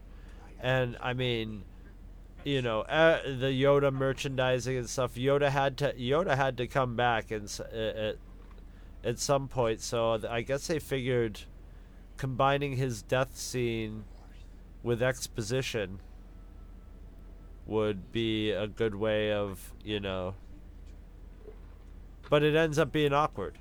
And 0.59 0.97
I 0.99 1.13
mean, 1.13 1.63
you 2.43 2.61
know, 2.61 2.81
uh, 2.81 3.21
the 3.23 3.47
Yoda 3.47 3.93
merchandising 3.93 4.75
and 4.77 4.89
stuff. 4.89 5.15
Yoda 5.15 5.49
had 5.49 5.77
to 5.77 5.93
Yoda 5.93 6.35
had 6.35 6.57
to 6.57 6.67
come 6.67 6.95
back 6.95 7.29
and 7.29 7.47
uh, 7.71 7.77
at 7.77 8.15
at 9.03 9.19
some 9.19 9.47
point. 9.47 9.81
So 9.81 10.19
I 10.27 10.41
guess 10.41 10.67
they 10.67 10.79
figured 10.79 11.41
combining 12.17 12.75
his 12.75 13.01
death 13.01 13.37
scene 13.37 14.03
with 14.83 15.01
exposition 15.01 15.99
would 17.65 18.11
be 18.11 18.51
a 18.51 18.67
good 18.67 18.95
way 18.95 19.31
of, 19.31 19.73
you 19.83 19.99
know. 19.99 20.35
But 22.29 22.43
it 22.43 22.55
ends 22.55 22.77
up 22.79 22.91
being 22.91 23.13
awkward. 23.13 23.57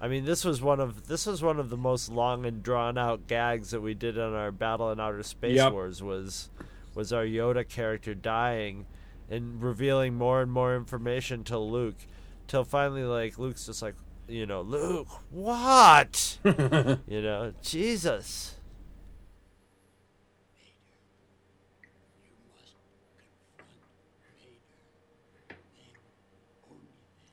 I 0.00 0.08
mean, 0.08 0.24
this 0.24 0.44
was 0.44 0.62
one 0.62 0.80
of 0.80 1.08
this 1.08 1.26
was 1.26 1.42
one 1.42 1.58
of 1.60 1.68
the 1.68 1.76
most 1.76 2.08
long 2.08 2.46
and 2.46 2.62
drawn 2.62 2.96
out 2.96 3.26
gags 3.26 3.70
that 3.70 3.82
we 3.82 3.94
did 3.94 4.18
on 4.18 4.32
our 4.32 4.50
Battle 4.50 4.90
in 4.90 4.98
Outer 4.98 5.22
Space 5.22 5.56
Yep. 5.56 5.72
Wars 5.72 6.02
was 6.02 6.48
was 6.94 7.12
our 7.12 7.24
Yoda 7.24 7.68
character 7.68 8.14
dying 8.14 8.86
and 9.28 9.62
revealing 9.62 10.14
more 10.14 10.40
and 10.40 10.50
more 10.50 10.74
information 10.74 11.44
to 11.44 11.58
Luke 11.58 12.06
till 12.48 12.64
finally 12.64 13.04
like 13.04 13.38
Luke's 13.38 13.66
just 13.66 13.82
like, 13.82 13.94
you 14.30 14.46
know, 14.46 14.62
Luke, 14.62 15.08
what? 15.30 16.38
you 16.44 17.22
know, 17.22 17.52
Jesus. 17.62 18.54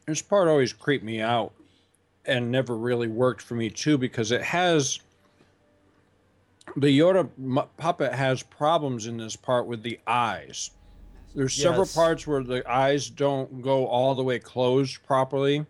This 0.07 0.21
part 0.21 0.47
always 0.47 0.71
creeped 0.73 1.03
me 1.03 1.19
out 1.21 1.53
and 2.25 2.51
never 2.51 2.75
really 2.77 3.07
worked 3.07 3.41
for 3.41 3.55
me 3.55 3.69
too 3.69 3.97
because 3.97 4.31
it 4.31 4.41
has 4.41 4.99
the 6.75 6.87
Yoda 6.99 7.29
puppet 7.77 8.13
has 8.13 8.43
problems 8.43 9.07
in 9.07 9.17
this 9.17 9.35
part 9.35 9.67
with 9.67 9.83
the 9.83 9.99
eyes. 10.07 10.71
There's 11.35 11.53
several 11.53 11.81
Yes. 11.81 11.95
parts 11.95 12.27
where 12.27 12.43
the 12.43 12.69
eyes 12.69 13.09
don't 13.09 13.61
go 13.61 13.85
all 13.85 14.15
the 14.15 14.23
way 14.23 14.39
closed 14.39 15.03
properly. 15.05 15.65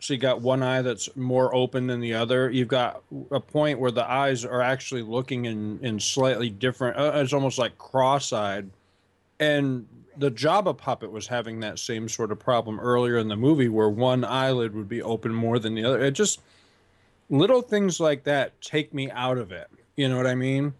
So 0.00 0.14
you 0.14 0.18
got 0.18 0.40
one 0.40 0.62
eye 0.62 0.80
that's 0.80 1.14
more 1.14 1.54
open 1.54 1.86
than 1.86 2.00
the 2.00 2.14
other. 2.14 2.50
You've 2.50 2.68
got 2.68 3.02
a 3.30 3.38
point 3.38 3.78
where 3.78 3.90
the 3.90 4.10
eyes 4.10 4.46
are 4.46 4.62
actually 4.62 5.02
looking 5.02 5.44
in 5.44 5.78
in 5.82 6.00
slightly 6.00 6.48
different. 6.48 6.98
Uh, 6.98 7.12
it's 7.16 7.34
almost 7.34 7.58
like 7.58 7.76
cross-eyed. 7.76 8.70
And 9.38 9.86
the 10.16 10.30
Jabba 10.30 10.76
puppet 10.76 11.12
was 11.12 11.26
having 11.26 11.60
that 11.60 11.78
same 11.78 12.08
sort 12.08 12.32
of 12.32 12.38
problem 12.38 12.80
earlier 12.80 13.18
in 13.18 13.28
the 13.28 13.36
movie, 13.36 13.68
where 13.68 13.90
one 13.90 14.24
eyelid 14.24 14.74
would 14.74 14.88
be 14.88 15.02
open 15.02 15.34
more 15.34 15.58
than 15.58 15.74
the 15.74 15.84
other. 15.84 16.00
It 16.00 16.12
just 16.12 16.40
little 17.28 17.62
things 17.62 18.00
like 18.00 18.24
that 18.24 18.58
take 18.60 18.94
me 18.94 19.10
out 19.10 19.36
of 19.36 19.52
it. 19.52 19.68
You 19.96 20.08
know 20.08 20.16
what 20.16 20.26
I 20.26 20.34
mean? 20.34 20.74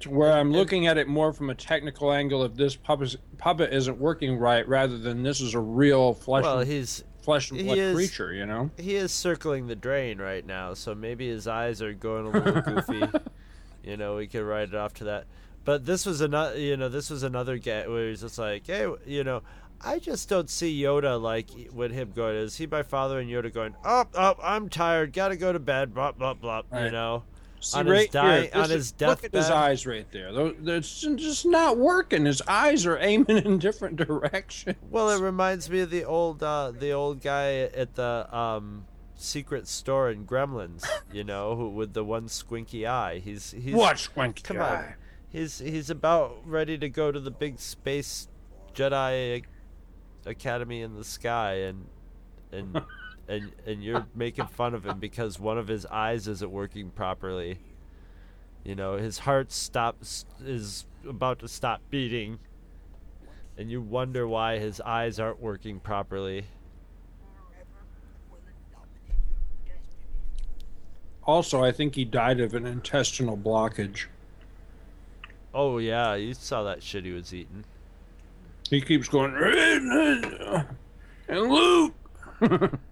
To 0.00 0.10
where 0.10 0.32
I'm 0.32 0.52
looking 0.52 0.86
at 0.86 0.96
it 0.96 1.06
more 1.06 1.34
from 1.34 1.50
a 1.50 1.54
technical 1.54 2.12
angle 2.12 2.42
of 2.42 2.56
this 2.56 2.76
puppet 2.76 3.16
puppet 3.36 3.74
isn't 3.74 3.98
working 3.98 4.38
right, 4.38 4.66
rather 4.66 4.96
than 4.96 5.22
this 5.22 5.42
is 5.42 5.52
a 5.52 5.60
real 5.60 6.14
flesh 6.14 6.44
Well, 6.44 6.60
he's 6.60 7.04
flesh 7.22 7.50
and 7.50 7.64
blood 7.64 7.78
is- 7.78 7.94
creature. 7.94 8.32
You 8.32 8.46
know? 8.46 8.70
he 8.76 8.96
is 8.96 9.12
circling 9.12 9.66
the 9.66 9.76
drain 9.76 10.18
right 10.18 10.44
now, 10.46 10.74
so 10.74 10.94
maybe 10.94 11.28
his 11.28 11.46
eyes 11.46 11.80
are 11.82 11.92
going 11.92 12.26
a 12.26 12.30
little 12.40 12.62
goofy. 12.62 13.02
You 13.82 13.96
know, 13.96 14.16
we 14.16 14.26
could 14.26 14.42
write 14.42 14.68
it 14.68 14.74
off 14.74 14.94
to 14.94 15.04
that. 15.04 15.26
But 15.64 15.84
this 15.84 16.06
was 16.06 16.20
another, 16.20 16.58
you 16.58 16.76
know, 16.76 16.88
this 16.88 17.10
was 17.10 17.22
another 17.22 17.58
get 17.58 17.90
where 17.90 18.08
he's 18.08 18.22
just 18.22 18.38
like, 18.38 18.66
hey, 18.66 18.86
you 19.06 19.24
know, 19.24 19.42
I 19.82 19.98
just 19.98 20.28
don't 20.28 20.50
see 20.50 20.80
Yoda 20.82 21.20
like 21.20 21.48
with 21.72 21.92
him 21.92 22.12
going. 22.14 22.36
Is 22.36 22.56
he 22.56 22.66
my 22.66 22.82
father 22.82 23.18
and 23.18 23.30
Yoda 23.30 23.52
going? 23.52 23.74
Oh, 23.84 24.04
oh, 24.14 24.34
I'm 24.42 24.68
tired. 24.68 25.12
Gotta 25.12 25.36
go 25.36 25.52
to 25.52 25.58
bed. 25.58 25.94
Blah 25.94 26.12
blah 26.12 26.34
blah. 26.34 26.62
You 26.74 26.90
know, 26.90 27.24
See, 27.60 27.78
on 27.78 27.86
right 27.88 28.00
his 28.00 28.08
dying, 28.08 28.42
here, 28.44 28.50
on 28.54 28.62
this 28.62 28.70
his 28.70 28.84
is- 28.86 28.92
death 28.92 29.08
look 29.08 29.24
at 29.24 29.32
his 29.34 29.50
eyes 29.50 29.86
right 29.86 30.10
there. 30.12 30.32
Tho- 30.32 30.54
It's 30.64 31.00
just 31.00 31.44
not 31.46 31.76
working. 31.76 32.24
His 32.24 32.40
eyes 32.48 32.86
are 32.86 32.98
aiming 32.98 33.36
in 33.44 33.58
different 33.58 33.96
directions. 33.96 34.76
Well, 34.90 35.10
it 35.10 35.20
reminds 35.20 35.68
me 35.68 35.80
of 35.80 35.90
the 35.90 36.04
old 36.04 36.42
uh, 36.42 36.72
the 36.72 36.92
old 36.92 37.20
guy 37.20 37.58
at 37.58 37.94
the 37.94 38.26
um, 38.36 38.86
secret 39.14 39.68
store 39.68 40.10
in 40.10 40.24
Gremlins. 40.26 40.86
You 41.12 41.24
know, 41.24 41.54
who 41.56 41.68
with 41.68 41.92
the 41.92 42.02
one 42.04 42.26
squinky 42.28 42.86
eye. 42.88 43.18
He's 43.22 43.50
he's 43.50 43.74
What 43.74 43.96
squinky 43.96 44.42
Come 44.42 44.58
eye? 44.60 44.76
on, 44.76 44.94
he's 45.28 45.58
he's 45.58 45.90
about 45.90 46.38
ready 46.46 46.78
to 46.78 46.88
go 46.88 47.12
to 47.12 47.20
the 47.20 47.30
big 47.30 47.58
space 47.58 48.26
Jedi 48.74 49.44
Academy 50.26 50.82
in 50.82 50.94
the 50.96 51.04
sky, 51.04 51.54
and 51.54 51.86
and 52.52 52.80
and 53.30 53.52
and 53.64 53.82
you're 53.82 54.06
making 54.14 54.46
fun 54.48 54.74
of 54.74 54.84
him 54.84 54.98
because 54.98 55.38
one 55.38 55.56
of 55.56 55.68
his 55.68 55.86
eyes 55.86 56.26
isn't 56.26 56.50
working 56.50 56.90
properly. 56.90 57.58
You 58.64 58.74
know, 58.74 58.96
his 58.96 59.20
heart 59.20 59.52
stops 59.52 60.26
is 60.44 60.84
about 61.08 61.38
to 61.38 61.48
stop 61.48 61.80
beating, 61.90 62.40
and 63.56 63.70
you 63.70 63.80
wonder 63.80 64.26
why 64.26 64.58
his 64.58 64.80
eyes 64.80 65.20
aren't 65.20 65.40
working 65.40 65.78
properly. 65.78 66.46
Also, 71.24 71.62
I 71.62 71.70
think 71.70 71.94
he 71.94 72.04
died 72.04 72.40
of 72.40 72.54
an 72.54 72.66
intestinal 72.66 73.36
blockage. 73.36 74.06
Oh 75.54 75.78
yeah, 75.78 76.16
you 76.16 76.34
saw 76.34 76.64
that 76.64 76.82
shit 76.82 77.04
he 77.04 77.12
was 77.12 77.32
eating. 77.32 77.64
He 78.68 78.80
keeps 78.80 79.08
going, 79.08 79.34
and 81.28 81.50
Luke. 81.50 81.94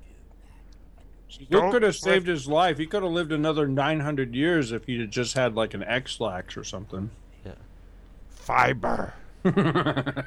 Luke 1.50 1.72
could 1.72 1.82
have 1.82 1.96
saved 1.96 2.26
his 2.26 2.46
life. 2.48 2.78
He 2.78 2.86
could 2.86 3.02
have 3.02 3.12
lived 3.12 3.32
another 3.32 3.66
900 3.66 4.34
years 4.34 4.72
if 4.72 4.86
he'd 4.86 5.10
just 5.10 5.34
had 5.34 5.54
like 5.54 5.74
an 5.74 5.82
Ex-Lax 5.82 6.56
or 6.56 6.64
something. 6.64 7.10
Yeah. 7.44 7.52
Fiber. 8.30 9.14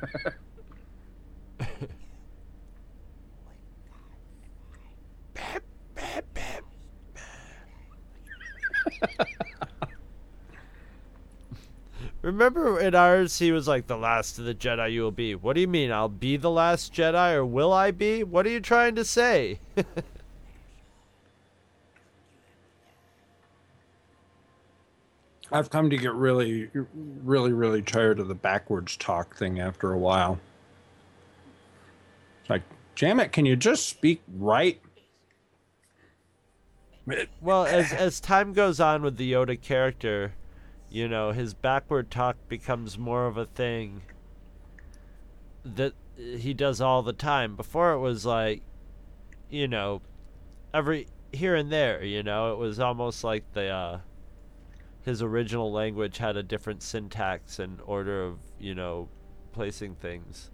Remember 12.22 12.80
in 12.80 12.93
ours, 12.93 13.39
he 13.39 13.52
was 13.52 13.68
like, 13.68 13.88
the 13.88 13.97
last 13.97 14.38
of 14.38 14.45
the 14.45 14.54
Jedi 14.54 14.93
you 14.93 15.02
will 15.02 15.12
be. 15.12 15.34
What 15.34 15.54
do 15.54 15.62
you 15.62 15.68
mean? 15.68 15.91
I'll 15.91 16.08
be 16.08 16.38
the 16.38 16.52
last 16.52 16.93
Jedi, 16.93 17.34
or 17.34 17.45
will 17.45 17.74
I 17.74 17.89
be? 17.89 18.24
What 18.24 18.45
are 18.45 18.49
you 18.49 18.60
trying 18.60 18.93
to 18.95 19.04
say? 19.04 19.60
I've 25.52 25.70
come 25.70 25.89
to 25.89 25.97
get 25.97 26.14
really, 26.14 26.70
really, 26.93 27.52
really 27.52 27.82
tired 27.82 28.20
of 28.20 28.28
the 28.28 28.36
backwards 28.36 28.95
talk 28.95 29.36
thing 29.36 29.60
after 29.60 29.91
a 29.91 29.97
while. 29.97 30.39
It's 32.41 32.49
like, 32.49 32.64
damn 32.95 33.20
it, 33.20 33.32
can 33.32 33.45
you 33.45 33.56
just 33.56 33.88
speak 33.88 34.22
right? 34.38 34.82
Well, 37.41 37.66
as 37.66 37.91
as 37.91 38.20
time 38.20 38.54
goes 38.54 38.80
on 38.80 39.02
with 39.02 39.18
the 39.18 39.32
Yoda 39.32 39.60
character, 39.60 40.34
you 40.89 41.08
know, 41.08 41.32
his 41.32 41.54
backward 41.54 42.12
talk 42.12 42.38
becomes 42.47 42.97
more 42.97 43.26
of 43.26 43.38
a 43.38 43.45
thing 43.45 44.04
that 45.66 45.93
he 46.16 46.54
does 46.54 46.80
all 46.80 47.02
the 47.02 47.14
time. 47.14 47.56
Before 47.56 47.91
it 47.93 47.99
was 47.99 48.26
like, 48.26 48.62
you 49.49 49.68
know, 49.68 50.02
every 50.74 51.08
here 51.34 51.56
and 51.56 51.72
there, 51.72 52.04
you 52.04 52.24
know, 52.24 52.54
it 52.54 52.58
was 52.58 52.80
almost 52.80 53.24
like 53.24 53.52
the 53.54 53.68
uh 53.70 53.99
his 55.04 55.22
original 55.22 55.72
language 55.72 56.18
had 56.18 56.38
a 56.38 56.43
different 56.43 56.84
syntax 56.84 57.60
and 57.60 57.80
order 57.86 58.24
of, 58.24 58.39
you 58.60 58.76
know, 58.76 59.10
placing 59.52 59.95
things. 59.95 60.52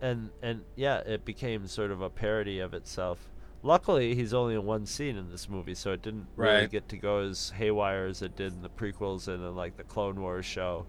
And 0.00 0.30
and 0.42 0.62
yeah, 0.76 0.98
it 0.98 1.24
became 1.24 1.66
sort 1.66 1.90
of 1.90 2.00
a 2.00 2.08
parody 2.08 2.60
of 2.60 2.72
itself. 2.74 3.30
Luckily, 3.62 4.14
he's 4.14 4.32
only 4.32 4.54
in 4.54 4.64
one 4.64 4.86
scene 4.86 5.16
in 5.16 5.30
this 5.30 5.46
movie, 5.46 5.74
so 5.74 5.92
it 5.92 6.00
didn't 6.00 6.28
really 6.34 6.66
get 6.66 6.88
to 6.88 6.96
go 6.96 7.18
as 7.18 7.50
haywire 7.50 8.06
as 8.06 8.22
it 8.22 8.34
did 8.34 8.54
in 8.54 8.62
the 8.62 8.70
prequels 8.70 9.28
and 9.28 9.44
in 9.44 9.54
like 9.54 9.76
the 9.76 9.84
Clone 9.84 10.20
Wars 10.20 10.46
show. 10.46 10.86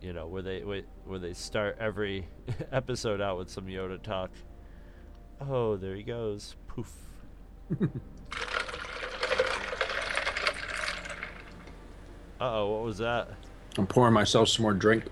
You 0.00 0.12
know, 0.12 0.26
where 0.26 0.42
they 0.42 0.64
where, 0.64 0.82
where 1.04 1.20
they 1.20 1.34
start 1.34 1.76
every 1.78 2.28
episode 2.72 3.20
out 3.20 3.38
with 3.38 3.48
some 3.48 3.66
Yoda 3.66 4.02
talk. 4.02 4.30
Oh, 5.40 5.76
there 5.76 5.94
he 5.94 6.02
goes. 6.02 6.56
Poof. 6.66 6.92
oh, 12.40 12.72
what 12.74 12.84
was 12.84 12.98
that? 12.98 13.28
I'm 13.78 13.86
pouring 13.86 14.14
myself 14.14 14.48
some 14.48 14.62
more 14.62 14.74
drink. 14.74 15.04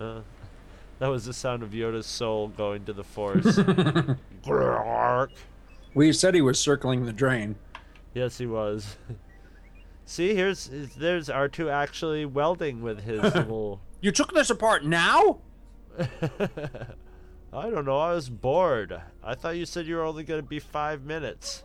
Uh, 0.00 0.20
that 0.98 1.08
was 1.08 1.24
the 1.24 1.32
sound 1.32 1.62
of 1.62 1.70
Yoda's 1.70 2.06
soul 2.06 2.48
going 2.48 2.84
to 2.84 2.92
the 2.92 3.04
Force. 3.04 3.58
We 5.94 6.12
said 6.12 6.34
he 6.34 6.42
was 6.42 6.58
circling 6.60 7.06
the 7.06 7.12
drain. 7.12 7.56
yes, 8.14 8.36
he 8.38 8.46
was. 8.46 8.96
See, 10.04 10.34
here's 10.34 10.70
there's 10.96 11.28
R 11.30 11.48
two 11.48 11.68
actually 11.70 12.24
welding 12.26 12.82
with 12.82 13.02
his 13.04 13.22
little. 13.34 13.80
You 14.02 14.12
took 14.12 14.32
this 14.34 14.50
apart 14.50 14.84
now? 14.84 15.38
I 15.98 17.70
don't 17.70 17.86
know. 17.86 17.98
I 17.98 18.12
was 18.12 18.28
bored. 18.28 19.00
I 19.24 19.34
thought 19.34 19.56
you 19.56 19.64
said 19.66 19.86
you 19.86 19.96
were 19.96 20.04
only 20.04 20.22
going 20.22 20.40
to 20.42 20.46
be 20.46 20.58
five 20.60 21.02
minutes. 21.02 21.64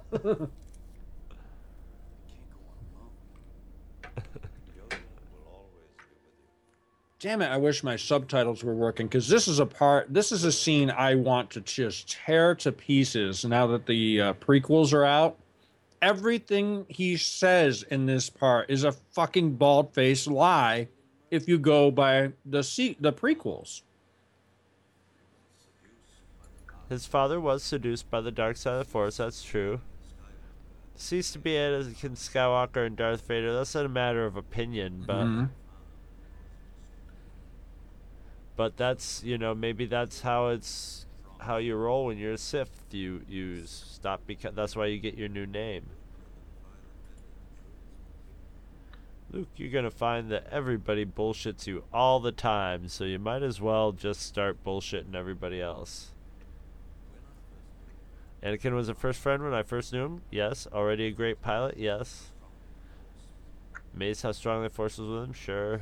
Damn 7.22 7.44
it, 7.44 7.50
I 7.52 7.58
wish 7.58 7.84
my 7.84 7.98
subtitles 7.98 8.64
were 8.64 8.74
working 8.74 9.06
because 9.06 9.28
this 9.30 9.48
is 9.48 9.60
a 9.60 9.66
part, 9.66 10.12
this 10.12 10.32
is 10.32 10.44
a 10.44 10.52
scene 10.52 10.90
I 10.90 11.14
want 11.14 11.52
to 11.52 11.62
just 11.62 12.10
tear 12.10 12.56
to 12.56 12.72
pieces 12.72 13.46
now 13.46 13.68
that 13.68 13.86
the 13.86 14.20
uh, 14.22 14.34
prequels 14.34 14.92
are 14.92 15.06
out. 15.06 15.38
Everything 16.02 16.84
he 16.90 17.16
says 17.18 17.84
in 17.84 18.08
this 18.08 18.28
part 18.28 18.72
is 18.72 18.84
a 18.84 18.92
fucking 18.92 19.52
bald 19.54 19.94
faced 19.94 20.26
lie 20.26 20.88
if 21.30 21.48
you 21.48 21.60
go 21.60 21.92
by 21.92 22.32
the 22.44 22.64
se- 22.64 22.98
the 23.00 23.14
prequels. 23.14 23.84
His 26.90 27.06
father 27.06 27.40
was 27.40 27.62
seduced 27.62 28.10
by 28.10 28.22
the 28.22 28.32
dark 28.32 28.58
side 28.58 28.74
of 28.74 28.80
the 28.80 28.92
Force. 28.92 29.18
That's 29.18 29.44
true. 29.44 29.80
Ceased 30.96 31.34
to 31.34 31.40
be 31.40 31.56
it 31.56 31.72
as 31.72 31.88
Skywalker 31.88 32.86
and 32.88 32.98
Darth 32.98 33.28
Vader. 33.28 33.54
That's 33.54 33.76
not 33.76 33.86
a 33.86 33.90
matter 33.90 34.26
of 34.26 34.36
opinion, 34.38 35.04
but. 35.06 35.26
Mhm. 35.26 35.50
But 38.62 38.78
that's 38.78 39.24
you 39.24 39.40
know 39.40 39.56
maybe 39.56 39.88
that's 39.88 40.22
how 40.22 40.50
it's 40.50 41.08
how 41.40 41.58
you 41.58 41.76
roll 41.76 42.06
when 42.06 42.20
you're 42.20 42.34
a 42.34 42.38
Sith. 42.38 42.70
You 42.92 43.24
you 43.28 43.66
stop 43.66 44.22
because 44.28 44.54
that's 44.54 44.76
why 44.76 44.86
you 44.86 45.00
get 45.00 45.18
your 45.18 45.30
new 45.30 45.48
name. 45.48 45.88
Luke, 49.32 49.48
you're 49.56 49.72
gonna 49.72 49.90
find 49.90 50.30
that 50.30 50.46
everybody 50.52 51.08
bullshits 51.08 51.66
you 51.66 51.86
all 51.92 52.20
the 52.20 52.32
time, 52.32 52.88
so 52.88 53.04
you 53.04 53.18
might 53.18 53.42
as 53.42 53.60
well 53.60 53.94
just 53.94 54.22
start 54.22 54.64
bullshitting 54.64 55.16
everybody 55.16 55.60
else. 55.60 56.12
Anakin 58.44 58.76
was 58.76 58.90
a 58.90 58.94
first 58.94 59.20
friend 59.20 59.42
when 59.42 59.56
I 59.56 59.64
first 59.64 59.92
knew 59.92 60.06
him. 60.06 60.22
Yes. 60.30 60.68
Already 60.72 61.08
a 61.08 61.12
great 61.12 61.42
pilot. 61.42 61.78
Yes. 61.80 62.30
Amazed 63.96 64.22
how 64.22 64.34
strong 64.34 64.62
the 64.62 64.70
force 64.70 65.00
was 65.00 65.10
with 65.10 65.24
him. 65.24 65.34
Sure. 65.34 65.82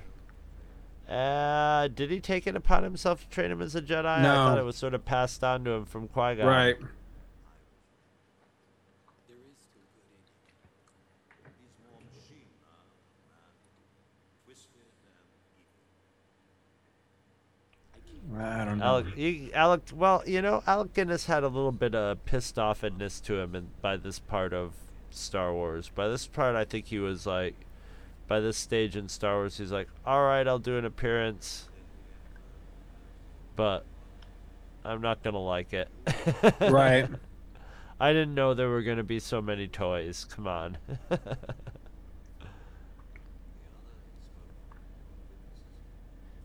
Uh, 1.09 1.87
did 1.87 2.11
he 2.11 2.19
take 2.19 2.45
it 2.45 2.55
upon 2.55 2.83
himself 2.83 3.21
to 3.21 3.29
train 3.29 3.49
him 3.49 3.61
as 3.61 3.75
a 3.75 3.81
Jedi? 3.81 4.05
I 4.05 4.21
thought 4.21 4.59
it 4.59 4.63
was 4.63 4.75
sort 4.75 4.93
of 4.93 5.05
passed 5.05 5.43
on 5.43 5.63
to 5.63 5.71
him 5.71 5.85
from 5.85 6.07
Qui 6.07 6.35
Gon. 6.35 6.45
Right. 6.45 6.77
I 18.37 18.63
don't 18.63 18.77
know. 18.77 18.85
Alec, 18.85 19.07
he, 19.15 19.51
Alec, 19.53 19.81
well, 19.95 20.21
you 20.25 20.41
know, 20.41 20.61
Alec 20.67 20.93
Guinness 20.93 21.25
had 21.25 21.43
a 21.43 21.47
little 21.47 21.71
bit 21.71 21.95
of 21.95 22.23
pissed 22.25 22.57
offedness 22.57 23.21
to 23.23 23.39
him 23.39 23.55
in, 23.55 23.69
by 23.81 23.97
this 23.97 24.19
part 24.19 24.53
of 24.53 24.73
Star 25.09 25.51
Wars. 25.51 25.89
By 25.93 26.07
this 26.07 26.27
part, 26.27 26.55
I 26.55 26.63
think 26.63 26.85
he 26.85 26.99
was 26.99 27.25
like, 27.25 27.55
by 28.29 28.39
this 28.39 28.55
stage 28.57 28.95
in 28.95 29.09
Star 29.09 29.37
Wars, 29.37 29.57
he's 29.57 29.71
like, 29.71 29.89
all 30.05 30.23
right, 30.23 30.47
I'll 30.47 30.59
do 30.59 30.77
an 30.77 30.85
appearance, 30.85 31.67
but 33.55 33.83
I'm 34.85 35.01
not 35.01 35.23
gonna 35.23 35.41
like 35.43 35.73
it. 35.73 35.89
Right. 36.61 37.09
I 37.99 38.13
didn't 38.13 38.35
know 38.35 38.53
there 38.53 38.69
were 38.69 38.83
gonna 38.83 39.03
be 39.03 39.19
so 39.19 39.41
many 39.41 39.67
toys. 39.67 40.25
Come 40.29 40.47
on. 40.47 40.77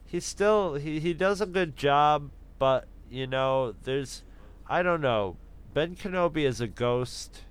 he's 0.06 0.24
still 0.24 0.74
he, 0.74 0.98
he 0.98 1.12
does 1.12 1.40
a 1.40 1.46
good 1.46 1.76
job, 1.76 2.30
but 2.58 2.88
you 3.10 3.26
know, 3.26 3.74
there's 3.84 4.22
I 4.66 4.82
don't 4.82 5.02
know. 5.02 5.36
Ben 5.74 5.94
Kenobi 5.94 6.44
is 6.44 6.62
a 6.62 6.66
ghost. 6.66 7.42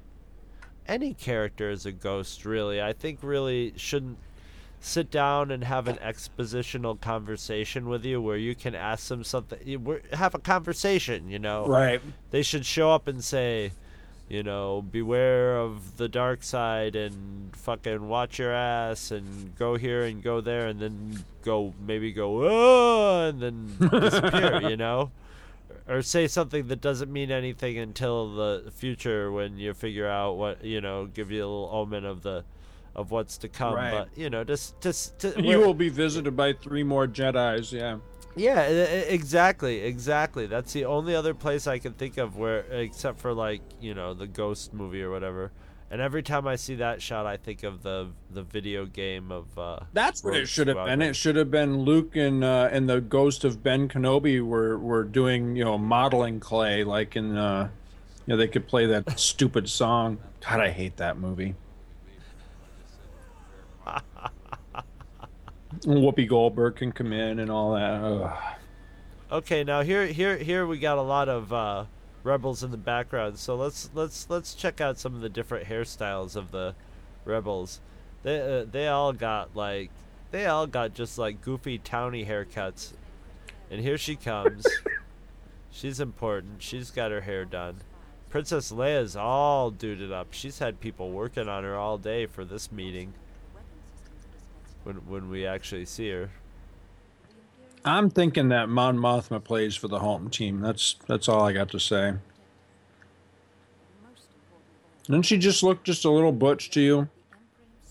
Any 0.88 1.14
character 1.14 1.70
as 1.70 1.86
a 1.86 1.92
ghost, 1.92 2.46
really. 2.46 2.82
I 2.82 2.94
think 2.94 3.20
really 3.22 3.74
shouldn't 3.78 4.18
sit 4.80 5.10
down 5.10 5.50
and 5.50 5.64
have 5.64 5.88
an 5.88 5.96
expositional 5.96 7.00
conversation 7.00 7.88
with 7.88 8.04
you 8.04 8.22
where 8.22 8.36
you 8.36 8.54
can 8.54 8.76
ask 8.76 9.08
them 9.08 9.24
something 9.24 10.02
have 10.12 10.36
a 10.36 10.40
conversation 10.40 11.30
you 11.30 11.40
know 11.40 11.66
Right. 11.66 12.02
they 12.32 12.42
should 12.44 12.66
show 12.66 12.92
up 12.92 13.08
and 13.08 13.24
say 13.24 13.72
you 14.28 14.44
know 14.44 14.82
beware 14.82 15.56
of 15.58 15.96
the 15.96 16.10
dark 16.10 16.44
side 16.44 16.98
and 16.98 17.56
fucking 17.56 18.10
watch 18.10 18.40
your 18.40 18.52
ass 18.52 19.10
and 19.12 19.56
go 19.58 19.78
here 19.78 20.04
and 20.04 20.22
go 20.22 20.42
there 20.42 20.68
and 20.68 20.82
then 20.82 21.24
go 21.46 21.74
maybe 21.80 22.12
go 22.12 22.42
oh 22.46 23.30
and 23.30 23.42
then 23.42 23.78
disappear 24.02 24.62
you 24.70 24.76
know 24.76 25.12
or 25.88 26.02
say 26.02 26.28
something 26.28 26.68
that 26.68 26.82
doesn't 26.82 27.12
mean 27.12 27.32
anything 27.32 27.78
until 27.78 28.34
the 28.36 28.72
future 28.72 29.32
when 29.32 29.58
you 29.58 29.74
figure 29.74 30.08
out 30.08 30.34
what 30.38 30.64
you 30.64 30.80
know 30.82 31.06
give 31.08 31.32
you 31.32 31.40
a 31.40 31.48
little 31.48 31.70
omen 31.72 32.06
of 32.06 32.22
the 32.24 32.44
of 32.96 33.12
what's 33.12 33.38
to 33.40 33.48
come 33.50 33.74
Right. 33.76 33.92
but 33.92 34.10
you 34.18 34.30
know 34.30 34.44
just 34.44 34.80
just 34.82 35.20
to, 35.20 35.42
You 35.42 35.60
will 35.60 35.74
be 35.74 35.90
visited 35.90 36.36
by 36.36 36.54
three 36.54 36.84
more 36.84 37.08
Jedi's, 37.08 37.74
yeah. 37.74 37.98
yeah, 38.36 38.62
exactly, 38.62 39.80
exactly. 39.82 40.46
That's 40.48 40.74
the 40.74 40.86
only 40.86 41.16
other 41.16 41.34
place 41.34 41.68
I 41.68 41.80
can 41.80 41.94
think 41.94 42.18
of 42.18 42.38
where, 42.38 42.60
except 42.72 43.20
for 43.20 43.34
like 43.34 43.62
you 43.82 43.94
know 43.94 44.14
the 44.14 44.28
Ghost 44.28 44.74
movie 44.74 45.02
or 45.02 45.12
whatever. 45.12 45.52
And 45.94 46.02
every 46.02 46.24
time 46.24 46.48
I 46.48 46.56
see 46.56 46.74
that 46.78 47.04
shot, 47.04 47.28
I 47.28 47.38
think 47.38 47.62
of 47.62 47.84
the 47.84 48.10
the 48.32 48.42
video 48.42 48.88
game 48.88 49.32
of. 49.32 49.56
Uh, 49.56 49.82
That's 49.94 50.24
what 50.24 50.32
Rogue 50.32 50.42
it 50.42 50.48
should 50.48 50.68
have 50.68 50.84
been. 50.88 51.04
It 51.04 51.16
should 51.16 51.36
have 51.36 51.52
been 51.52 51.82
Luke 51.82 52.16
and 52.16 52.44
uh, 52.44 52.68
and 52.72 52.90
the 52.90 53.00
ghost 53.00 53.44
of 53.44 53.62
Ben 53.62 53.88
Kenobi 53.88 54.44
were 54.44 54.80
were 54.80 55.04
doing 55.04 55.56
you 55.56 55.64
know 55.64 55.78
modeling 55.78 56.40
clay 56.40 56.84
like 56.84 57.16
in 57.16 57.38
uh, 57.38 57.70
you 58.26 58.32
know 58.32 58.38
they 58.38 58.48
could 58.48 58.68
play 58.68 58.88
that 58.88 59.20
stupid 59.20 59.70
song. 59.70 60.18
God, 60.42 60.62
I 60.62 60.72
hate 60.72 60.98
that 60.98 61.20
movie. 61.20 61.54
Whoopi 65.82 66.28
Goldberg 66.28 66.78
can 66.78 66.92
come 66.92 67.14
in 67.14 67.38
and 67.38 67.52
all 67.52 67.74
that. 67.76 68.04
Ugh. 68.04 68.56
Okay, 69.32 69.64
now 69.64 69.84
here 69.84 70.08
here 70.08 70.40
here 70.40 70.66
we 70.66 70.80
got 70.80 70.98
a 70.98 71.04
lot 71.04 71.30
of 71.30 71.54
uh, 71.54 71.86
rebels 72.24 72.64
in 72.64 72.72
the 72.72 72.78
background. 72.78 73.38
So 73.38 73.56
let's 73.56 73.90
let's 73.94 74.30
let's 74.30 74.54
check 74.54 74.82
out 74.82 74.98
some 74.98 75.16
of 75.16 75.22
the 75.22 75.30
different 75.30 75.68
hairstyles 75.68 76.36
of 76.36 76.52
the 76.52 76.76
rebels. 77.26 77.80
They 78.24 78.40
uh, 78.40 78.66
they 78.70 78.88
all 78.88 79.14
got 79.14 79.56
like 79.56 79.92
they 80.32 80.46
all 80.46 80.66
got 80.68 80.94
just 80.94 81.18
like 81.18 81.42
goofy 81.42 81.78
towny 81.78 82.26
haircuts. 82.26 82.94
And 83.70 83.82
here 83.82 83.98
she 83.98 84.16
comes. 84.16 84.66
She's 85.72 86.00
important. 86.00 86.62
She's 86.62 86.92
got 86.92 87.12
her 87.12 87.22
hair 87.22 87.46
done. 87.46 87.78
Princess 88.30 88.72
Leia's 88.72 89.16
all 89.16 89.72
duded 89.72 90.12
up. 90.12 90.28
She's 90.32 90.60
had 90.60 90.80
people 90.80 91.12
working 91.12 91.48
on 91.48 91.64
her 91.64 91.76
all 91.76 91.98
day 91.98 92.26
for 92.26 92.46
this 92.46 92.72
meeting. 92.72 93.14
When 94.84 94.96
when 95.08 95.30
we 95.30 95.46
actually 95.46 95.86
see 95.86 96.10
her. 96.10 96.32
I'm 97.86 98.10
thinking 98.10 98.50
that 98.50 98.70
Mon 98.70 98.98
Mothma 98.98 99.44
plays 99.44 99.76
for 99.76 99.88
the 99.88 100.00
home 100.00 100.30
team. 100.30 100.62
That's 100.62 100.96
that's 101.08 101.28
all 101.28 101.42
I 101.42 101.52
got 101.54 101.70
to 101.72 101.80
say. 101.80 102.14
Didn't 105.06 105.26
she 105.26 105.38
just 105.38 105.64
look 105.64 105.84
just 105.84 106.06
a 106.06 106.10
little 106.10 106.32
butch 106.32 106.70
to 106.72 106.82
you? 106.82 107.10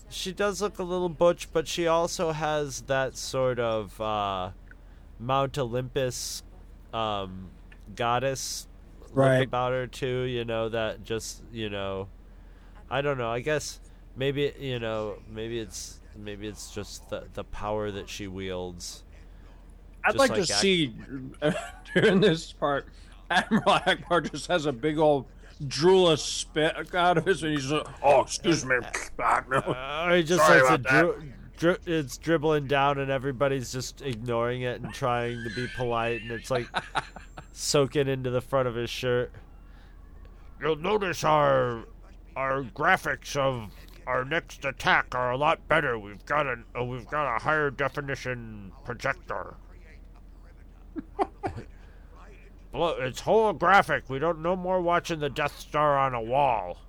she 0.09 0.31
does 0.31 0.61
look 0.61 0.77
a 0.77 0.83
little 0.83 1.09
butch, 1.09 1.51
but 1.51 1.67
she 1.67 1.87
also 1.87 2.31
has 2.33 2.81
that 2.81 3.17
sort 3.17 3.59
of 3.59 3.99
uh, 3.99 4.51
Mount 5.19 5.57
Olympus 5.57 6.43
um, 6.93 7.49
goddess 7.95 8.67
Right. 9.11 9.39
look 9.39 9.47
about 9.47 9.71
her 9.73 9.85
too. 9.87 10.21
You 10.23 10.43
know 10.45 10.69
that 10.69 11.03
just 11.03 11.43
you 11.51 11.69
know, 11.69 12.07
I 12.89 13.01
don't 13.01 13.17
know. 13.17 13.29
I 13.29 13.41
guess 13.41 13.79
maybe 14.15 14.53
you 14.59 14.79
know 14.79 15.17
maybe 15.29 15.59
it's 15.59 15.99
maybe 16.15 16.47
it's 16.47 16.71
just 16.73 17.09
the 17.09 17.25
the 17.33 17.43
power 17.43 17.91
that 17.91 18.09
she 18.09 18.27
wields. 18.27 19.02
I'd 20.05 20.15
Just 20.15 20.17
like, 20.17 20.33
to 20.33 20.41
Ak- 20.41 20.59
see 20.59 20.93
during 21.93 22.19
this 22.19 22.51
part, 22.51 22.87
Admiral 23.29 23.63
Ackbar 23.79 24.29
just 24.31 24.47
has 24.47 24.65
a 24.65 24.73
big 24.73 24.97
old 24.97 25.25
drool 25.67 26.09
a 26.11 26.17
spit 26.17 26.75
out 26.93 27.17
of 27.17 27.25
his, 27.25 27.43
and 27.43 27.53
he's 27.53 27.71
like, 27.71 27.87
"Oh, 28.03 28.21
excuse 28.21 28.65
me." 28.65 28.75
Ah, 29.19 29.43
no. 29.49 29.57
Uh, 29.57 30.13
he 30.15 30.23
just 30.23 30.45
Sorry 30.45 30.59
starts 30.59 30.83
to 30.83 31.15
dri- 31.15 31.33
dri- 31.57 31.93
it's 31.93 32.17
dribbling 32.17 32.67
down, 32.67 32.99
and 32.99 33.09
everybody's 33.09 33.71
just 33.71 34.01
ignoring 34.01 34.63
it 34.63 34.81
and 34.81 34.93
trying 34.93 35.43
to 35.43 35.49
be 35.55 35.67
polite, 35.75 36.21
and 36.21 36.31
it's 36.31 36.51
like 36.51 36.67
soaking 37.53 38.07
into 38.07 38.29
the 38.29 38.41
front 38.41 38.67
of 38.67 38.75
his 38.75 38.89
shirt. 38.89 39.31
You'll 40.59 40.75
notice 40.75 41.23
our 41.23 41.85
our 42.35 42.63
graphics 42.63 43.35
of 43.35 43.71
our 44.07 44.25
next 44.25 44.65
attack 44.65 45.13
are 45.15 45.31
a 45.31 45.37
lot 45.37 45.65
better. 45.67 45.97
We've 45.97 46.25
got 46.25 46.47
a 46.47 46.55
uh, 46.77 46.83
we've 46.83 47.07
got 47.07 47.35
a 47.35 47.39
higher 47.39 47.69
definition 47.69 48.71
projector. 48.85 49.55
Well, 52.73 52.95
it's 52.99 53.21
holographic. 53.21 54.09
We 54.09 54.17
don't 54.17 54.41
no 54.41 54.55
more 54.55 54.81
watching 54.81 55.19
the 55.19 55.29
Death 55.29 55.59
Star 55.59 55.97
on 55.97 56.15
a 56.15 56.21
wall. 56.21 56.79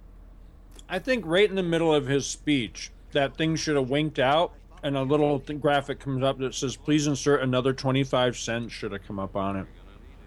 I 0.88 0.98
think 0.98 1.26
right 1.26 1.48
in 1.48 1.56
the 1.56 1.62
middle 1.62 1.94
of 1.94 2.06
his 2.06 2.26
speech, 2.26 2.90
that 3.12 3.36
thing 3.36 3.54
should 3.54 3.76
have 3.76 3.90
winked 3.90 4.18
out, 4.18 4.52
and 4.82 4.96
a 4.96 5.02
little 5.02 5.38
th- 5.40 5.60
graphic 5.60 6.00
comes 6.00 6.22
up 6.22 6.38
that 6.38 6.54
says, 6.54 6.76
"Please 6.76 7.06
insert 7.06 7.42
another 7.42 7.74
twenty-five 7.74 8.34
cents." 8.36 8.72
Should 8.72 8.92
have 8.92 9.06
come 9.06 9.18
up 9.18 9.36
on 9.36 9.56
it. 9.56 9.66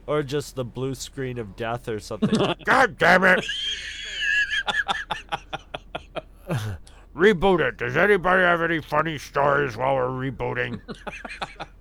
Or 0.06 0.22
just 0.22 0.56
the 0.56 0.64
blue 0.64 0.94
screen 0.94 1.40
of 1.40 1.56
death 1.56 1.90
or 1.90 2.00
something. 2.00 2.56
God 2.64 2.98
damn 2.98 3.24
it! 3.24 3.44
Reboot 7.16 7.62
it. 7.62 7.78
Does 7.78 7.98
anybody 7.98 8.44
have 8.44 8.62
any 8.62 8.80
funny 8.80 9.18
stories 9.18 9.76
while 9.76 9.96
we're 9.96 10.32
rebooting? 10.32 10.80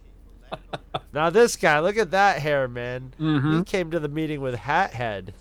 now 1.12 1.30
this 1.30 1.56
guy, 1.56 1.80
look 1.80 1.96
at 1.96 2.10
that 2.12 2.40
hair, 2.40 2.68
man. 2.68 3.12
Mm-hmm. 3.20 3.58
He 3.58 3.64
came 3.64 3.90
to 3.90 3.98
the 4.00 4.08
meeting 4.08 4.40
with 4.40 4.54
hat 4.54 4.92
head. 4.94 5.34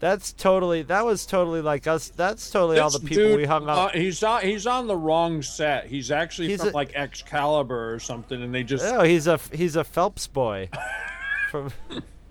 That's 0.00 0.32
totally. 0.34 0.82
That 0.82 1.06
was 1.06 1.24
totally 1.24 1.62
like 1.62 1.86
us. 1.86 2.08
That's 2.10 2.50
totally 2.50 2.78
all 2.78 2.90
the 2.90 2.98
people 3.00 3.16
dude, 3.24 3.36
we 3.38 3.46
hung 3.46 3.68
Uh, 3.68 3.72
out. 3.72 3.94
he's 3.94 4.22
on. 4.22 4.42
He's 4.42 4.66
on 4.66 4.86
the 4.86 4.96
wrong 4.96 5.40
set. 5.40 5.86
He's 5.86 6.10
actually 6.10 6.48
He's 6.48 6.60
from 6.60 6.70
a- 6.70 6.72
like 6.72 6.94
Excalibur 6.94 7.94
or 7.94 7.98
something, 8.00 8.42
and 8.42 8.54
they 8.54 8.64
just. 8.64 8.84
Oh, 8.84 9.02
he's 9.02 9.26
a 9.26 9.38
he's 9.52 9.76
a 9.76 9.84
Phelps 9.84 10.26
boy. 10.26 10.68
from. 11.50 11.72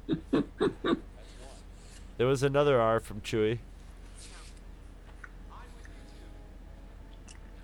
there 2.17 2.27
was 2.27 2.43
another 2.43 2.79
R 2.79 2.99
from 2.99 3.21
Chewie. 3.21 3.57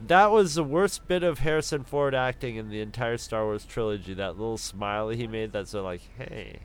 That 0.01 0.31
was 0.31 0.55
the 0.55 0.63
worst 0.63 1.07
bit 1.07 1.23
of 1.23 1.39
Harrison 1.39 1.83
Ford 1.83 2.15
acting 2.15 2.55
in 2.55 2.69
the 2.69 2.79
entire 2.81 3.17
Star 3.17 3.43
Wars 3.45 3.65
trilogy. 3.65 4.13
That 4.13 4.37
little 4.37 4.57
smile 4.57 5.09
he 5.09 5.27
made. 5.27 5.51
That's 5.51 5.71
sort 5.71 5.79
of 5.81 5.85
like, 5.85 6.01
hey. 6.17 6.59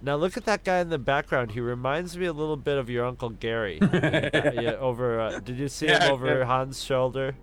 Now 0.00 0.16
look 0.16 0.36
at 0.36 0.44
that 0.46 0.64
guy 0.64 0.80
in 0.80 0.88
the 0.88 0.98
background. 0.98 1.52
He 1.52 1.60
reminds 1.60 2.16
me 2.16 2.26
a 2.26 2.32
little 2.32 2.56
bit 2.56 2.76
of 2.76 2.90
your 2.90 3.04
uncle 3.04 3.30
Gary. 3.30 3.78
yeah, 3.92 4.76
over. 4.80 5.20
Uh, 5.20 5.38
did 5.38 5.58
you 5.58 5.68
see 5.68 5.86
Yeah, 5.86 6.06
him 6.06 6.12
over 6.12 6.38
yeah. 6.40 6.44
Han's 6.44 6.82
shoulder? 6.82 7.36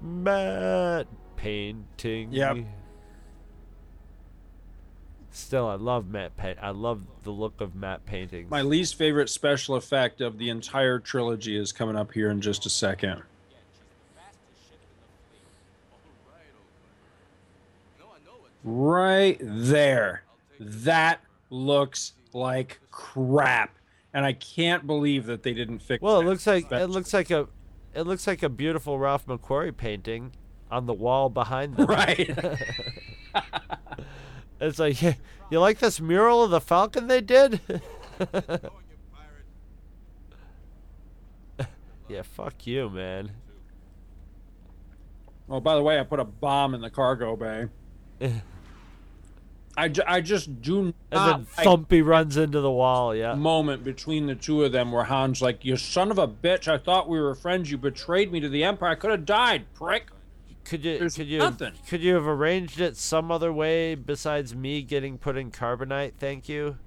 Matte 0.00 1.06
painting. 1.36 2.32
Yep. 2.32 2.58
Still, 5.32 5.68
I 5.68 5.74
love 5.74 6.08
matte 6.08 6.36
paint. 6.36 6.58
I 6.60 6.70
love 6.70 7.02
the 7.22 7.30
look 7.30 7.60
of 7.60 7.74
matte 7.74 8.04
paintings. 8.04 8.50
My 8.50 8.62
least 8.62 8.96
favorite 8.96 9.28
special 9.28 9.76
effect 9.76 10.20
of 10.20 10.38
the 10.38 10.48
entire 10.48 10.98
trilogy 10.98 11.56
is 11.56 11.70
coming 11.72 11.96
up 11.96 12.12
here 12.12 12.30
in 12.30 12.40
just 12.40 12.66
a 12.66 12.70
second. 12.70 13.22
Right 18.64 19.38
there. 19.40 20.24
That 20.58 21.20
looks 21.48 22.12
like 22.32 22.80
crap. 22.90 23.76
And 24.12 24.24
I 24.26 24.32
can't 24.34 24.86
believe 24.86 25.26
that 25.26 25.42
they 25.42 25.54
didn't 25.54 25.78
fix 25.78 26.02
Well, 26.02 26.20
it 26.20 26.24
looks 26.24 26.46
like 26.46 26.68
That's- 26.68 26.88
it 26.88 26.90
looks 26.90 27.14
like 27.14 27.30
a 27.30 27.48
it 27.94 28.02
looks 28.02 28.26
like 28.26 28.42
a 28.44 28.48
beautiful 28.48 28.98
Ralph 29.00 29.26
McQuarrie 29.26 29.76
painting 29.76 30.32
on 30.70 30.86
the 30.86 30.92
wall 30.92 31.28
behind 31.28 31.76
them. 31.76 31.86
Right. 31.86 32.30
It's 34.60 34.78
like, 34.78 35.00
"Yeah, 35.00 35.14
you 35.50 35.58
like 35.58 35.78
this 35.78 36.00
mural 36.00 36.42
of 36.44 36.50
the 36.50 36.60
Falcon 36.60 37.06
they 37.06 37.20
did? 37.22 37.60
yeah, 42.08 42.22
fuck 42.22 42.66
you, 42.66 42.90
man. 42.90 43.30
Oh, 45.48 45.60
by 45.60 45.74
the 45.74 45.82
way, 45.82 45.98
I 45.98 46.04
put 46.04 46.20
a 46.20 46.24
bomb 46.24 46.74
in 46.74 46.80
the 46.80 46.90
cargo 46.90 47.36
bay. 47.36 47.68
I, 49.76 49.88
ju- 49.88 50.02
I 50.06 50.20
just 50.20 50.60
do 50.60 50.78
And 50.80 50.94
not 51.10 51.26
then 51.38 51.46
like 51.56 51.66
Thumpy 51.66 52.04
runs 52.04 52.36
into 52.36 52.60
the 52.60 52.70
wall. 52.70 53.14
Yeah. 53.14 53.34
moment 53.34 53.82
between 53.82 54.26
the 54.26 54.34
two 54.34 54.62
of 54.64 54.72
them 54.72 54.92
where 54.92 55.04
Han's 55.04 55.40
like, 55.40 55.64
"You 55.64 55.76
son 55.76 56.10
of 56.10 56.18
a 56.18 56.28
bitch! 56.28 56.68
I 56.68 56.76
thought 56.76 57.08
we 57.08 57.18
were 57.20 57.34
friends. 57.34 57.70
You 57.70 57.78
betrayed 57.78 58.30
me 58.30 58.40
to 58.40 58.48
the 58.48 58.62
Empire. 58.64 58.90
I 58.90 58.94
could 58.96 59.10
have 59.10 59.24
died, 59.24 59.64
prick." 59.74 60.10
Could 60.70 60.84
you 60.84 61.00
There's 61.00 61.16
could 61.16 61.26
you 61.26 61.38
nothing. 61.38 61.72
could 61.88 62.00
you 62.00 62.14
have 62.14 62.28
arranged 62.28 62.80
it 62.80 62.96
some 62.96 63.32
other 63.32 63.52
way 63.52 63.96
besides 63.96 64.54
me 64.54 64.82
getting 64.82 65.18
put 65.18 65.36
in 65.36 65.50
carbonite? 65.50 66.12
Thank 66.16 66.48
you. 66.48 66.78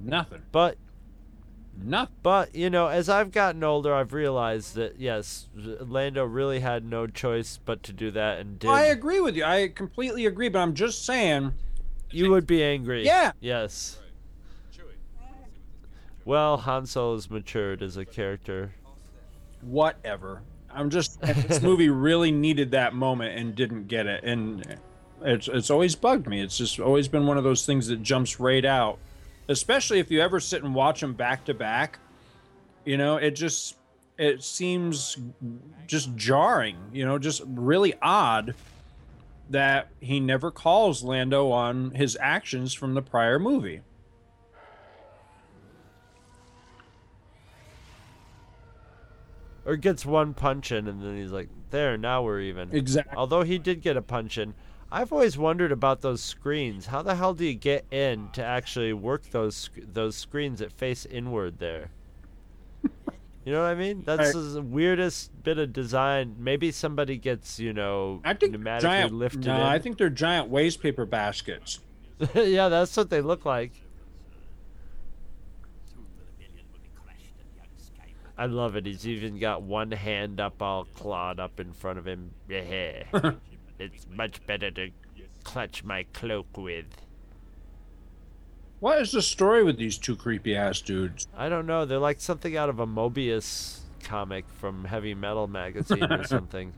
Nothing. 0.00 0.42
But 0.52 0.76
Nothing. 1.76 2.14
But 2.22 2.54
you 2.54 2.70
know, 2.70 2.86
as 2.86 3.08
I've 3.08 3.32
gotten 3.32 3.64
older, 3.64 3.92
I've 3.92 4.12
realized 4.12 4.76
that 4.76 5.00
yes, 5.00 5.48
Lando 5.56 6.24
really 6.24 6.60
had 6.60 6.84
no 6.84 7.08
choice 7.08 7.58
but 7.64 7.82
to 7.82 7.92
do 7.92 8.12
that, 8.12 8.38
and 8.38 8.60
did. 8.60 8.70
I 8.70 8.82
agree 8.84 9.18
with 9.18 9.34
you. 9.34 9.44
I 9.44 9.66
completely 9.66 10.24
agree. 10.24 10.48
But 10.48 10.60
I'm 10.60 10.74
just 10.74 11.04
saying. 11.04 11.52
you 12.12 12.30
would 12.30 12.46
be 12.46 12.62
angry. 12.62 13.04
Yeah. 13.04 13.32
Yes. 13.40 13.98
Well, 16.24 16.58
Han 16.58 16.86
Solo's 16.86 17.28
matured 17.28 17.82
as 17.82 17.96
a 17.96 18.04
character. 18.04 18.72
whatever. 19.62 20.42
I'm 20.76 20.90
just 20.90 21.20
this 21.48 21.62
movie 21.62 21.88
really 21.88 22.30
needed 22.30 22.70
that 22.72 22.94
moment 22.94 23.38
and 23.38 23.54
didn't 23.54 23.88
get 23.88 24.06
it, 24.06 24.24
and 24.24 24.78
it's 25.22 25.48
it's 25.48 25.70
always 25.70 25.94
bugged 25.94 26.26
me. 26.26 26.40
It's 26.40 26.58
just 26.58 26.78
always 26.78 27.08
been 27.08 27.26
one 27.26 27.38
of 27.38 27.44
those 27.44 27.66
things 27.66 27.86
that 27.88 28.02
jumps 28.02 28.38
right 28.38 28.64
out, 28.64 28.98
especially 29.48 29.98
if 29.98 30.10
you 30.10 30.20
ever 30.20 30.40
sit 30.40 30.62
and 30.62 30.74
watch 30.74 31.00
them 31.00 31.14
back 31.14 31.44
to 31.46 31.54
back. 31.54 31.98
You 32.84 32.96
know, 32.96 33.16
it 33.16 33.32
just 33.32 33.76
it 34.18 34.42
seems 34.42 35.16
just 35.86 36.14
jarring. 36.16 36.76
You 36.92 37.06
know, 37.06 37.18
just 37.18 37.42
really 37.46 37.94
odd 38.00 38.54
that 39.50 39.88
he 40.00 40.20
never 40.20 40.50
calls 40.50 41.02
Lando 41.04 41.50
on 41.50 41.92
his 41.92 42.16
actions 42.20 42.74
from 42.74 42.94
the 42.94 43.02
prior 43.02 43.38
movie. 43.38 43.80
Or 49.66 49.76
gets 49.76 50.06
one 50.06 50.32
punch 50.32 50.70
in, 50.72 50.86
and 50.86 51.02
then 51.02 51.16
he's 51.18 51.32
like, 51.32 51.48
"There, 51.70 51.98
now 51.98 52.22
we're 52.22 52.40
even." 52.40 52.74
Exactly. 52.74 53.16
Although 53.16 53.42
he 53.42 53.58
did 53.58 53.82
get 53.82 53.96
a 53.96 54.02
punch 54.02 54.38
in, 54.38 54.54
I've 54.92 55.12
always 55.12 55.36
wondered 55.36 55.72
about 55.72 56.00
those 56.02 56.22
screens. 56.22 56.86
How 56.86 57.02
the 57.02 57.16
hell 57.16 57.34
do 57.34 57.44
you 57.44 57.54
get 57.54 57.84
in 57.90 58.28
to 58.34 58.44
actually 58.44 58.92
work 58.92 59.30
those 59.30 59.68
those 59.76 60.14
screens 60.16 60.60
that 60.60 60.70
face 60.72 61.04
inward 61.04 61.58
there? 61.58 61.90
You 63.44 63.52
know 63.52 63.60
what 63.60 63.68
I 63.68 63.74
mean? 63.76 64.02
That's 64.04 64.34
Right. 64.34 64.42
the 64.54 64.60
weirdest 64.60 65.30
bit 65.44 65.56
of 65.58 65.72
design. 65.72 66.34
Maybe 66.36 66.72
somebody 66.72 67.16
gets, 67.16 67.60
you 67.60 67.72
know, 67.72 68.20
I 68.24 68.34
think 68.34 68.56
pneumatically 68.56 68.80
giant. 68.80 69.12
lifted 69.14 69.46
No, 69.46 69.54
in. 69.54 69.60
I 69.62 69.78
think 69.78 69.98
they're 69.98 70.10
giant 70.10 70.48
waste 70.48 70.82
paper 70.82 71.06
baskets. 71.06 71.78
yeah, 72.34 72.68
that's 72.68 72.96
what 72.96 73.08
they 73.08 73.20
look 73.20 73.44
like. 73.44 73.70
I 78.38 78.46
love 78.46 78.76
it. 78.76 78.84
He's 78.86 79.06
even 79.06 79.38
got 79.38 79.62
one 79.62 79.90
hand 79.90 80.40
up, 80.40 80.60
all 80.60 80.84
clawed 80.84 81.40
up 81.40 81.58
in 81.58 81.72
front 81.72 81.98
of 81.98 82.06
him. 82.06 82.32
Yeah, 82.48 83.04
it's 83.78 84.06
much 84.10 84.44
better 84.46 84.70
to 84.72 84.90
clutch 85.42 85.84
my 85.84 86.04
cloak 86.12 86.56
with. 86.56 86.86
What 88.80 89.00
is 89.00 89.12
the 89.12 89.22
story 89.22 89.64
with 89.64 89.78
these 89.78 89.96
two 89.96 90.16
creepy 90.16 90.54
ass 90.54 90.82
dudes? 90.82 91.28
I 91.34 91.48
don't 91.48 91.66
know. 91.66 91.86
They're 91.86 91.98
like 91.98 92.20
something 92.20 92.56
out 92.56 92.68
of 92.68 92.78
a 92.78 92.86
Moebius 92.86 93.80
comic 94.02 94.44
from 94.58 94.84
Heavy 94.84 95.14
Metal 95.14 95.46
magazine 95.46 96.04
or 96.04 96.24
something. 96.26 96.74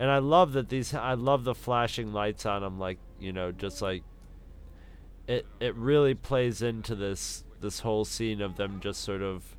And 0.00 0.10
I 0.10 0.18
love 0.18 0.54
that 0.54 0.70
these. 0.70 0.92
I 0.92 1.14
love 1.14 1.44
the 1.44 1.54
flashing 1.54 2.12
lights 2.12 2.46
on 2.46 2.62
them. 2.62 2.80
Like 2.80 2.98
you 3.20 3.32
know, 3.32 3.52
just 3.52 3.80
like 3.80 4.02
it. 5.28 5.46
It 5.60 5.76
really 5.76 6.14
plays 6.14 6.62
into 6.62 6.96
this 6.96 7.44
this 7.60 7.80
whole 7.80 8.04
scene 8.04 8.40
of 8.40 8.56
them 8.56 8.80
just 8.80 9.02
sort 9.02 9.22
of 9.22 9.56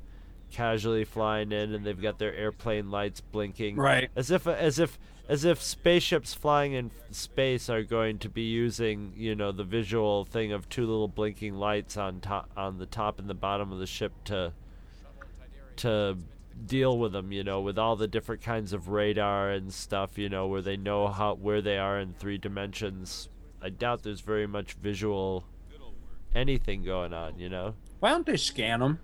casually 0.52 1.04
flying 1.04 1.50
in, 1.52 1.74
and 1.74 1.84
they've 1.84 2.00
got 2.00 2.18
their 2.18 2.34
airplane 2.34 2.90
lights 2.90 3.20
blinking. 3.20 3.76
Right. 3.76 4.10
As 4.14 4.30
if 4.30 4.46
as 4.46 4.78
if 4.78 4.98
as 5.28 5.44
if 5.44 5.62
spaceships 5.62 6.34
flying 6.34 6.72
in 6.72 6.90
space 7.10 7.70
are 7.70 7.82
going 7.82 8.18
to 8.18 8.28
be 8.28 8.42
using 8.42 9.12
you 9.16 9.34
know 9.34 9.52
the 9.52 9.64
visual 9.64 10.24
thing 10.24 10.52
of 10.52 10.68
two 10.68 10.82
little 10.82 11.08
blinking 11.08 11.54
lights 11.54 11.96
on 11.96 12.20
top 12.20 12.50
on 12.56 12.78
the 12.78 12.86
top 12.86 13.18
and 13.18 13.28
the 13.28 13.34
bottom 13.34 13.72
of 13.72 13.78
the 13.78 13.86
ship 13.86 14.12
to 14.24 14.52
to 15.76 16.16
deal 16.66 16.98
with 16.98 17.12
them, 17.12 17.32
you 17.32 17.42
know, 17.42 17.60
with 17.60 17.78
all 17.78 17.96
the 17.96 18.06
different 18.06 18.42
kinds 18.42 18.72
of 18.72 18.88
radar 18.88 19.50
and 19.50 19.72
stuff, 19.72 20.18
you 20.18 20.28
know, 20.28 20.46
where 20.46 20.62
they 20.62 20.76
know 20.76 21.08
how 21.08 21.34
where 21.34 21.62
they 21.62 21.78
are 21.78 21.98
in 21.98 22.14
three 22.14 22.38
dimensions. 22.38 23.28
I 23.60 23.70
doubt 23.70 24.02
there's 24.02 24.20
very 24.20 24.46
much 24.46 24.74
visual 24.74 25.44
anything 26.34 26.84
going 26.84 27.12
on, 27.12 27.38
you 27.38 27.48
know. 27.48 27.74
Why 28.00 28.10
don't 28.10 28.26
they 28.26 28.36
scan 28.36 28.80
them? 28.80 29.00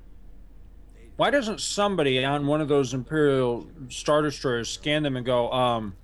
Why 1.18 1.30
doesn't 1.30 1.60
somebody 1.60 2.24
on 2.24 2.46
one 2.46 2.60
of 2.60 2.68
those 2.68 2.94
Imperial 2.94 3.66
Star 3.88 4.22
Destroyers 4.22 4.70
scan 4.70 5.02
them 5.02 5.16
and 5.16 5.26
go, 5.26 5.50
um, 5.50 5.96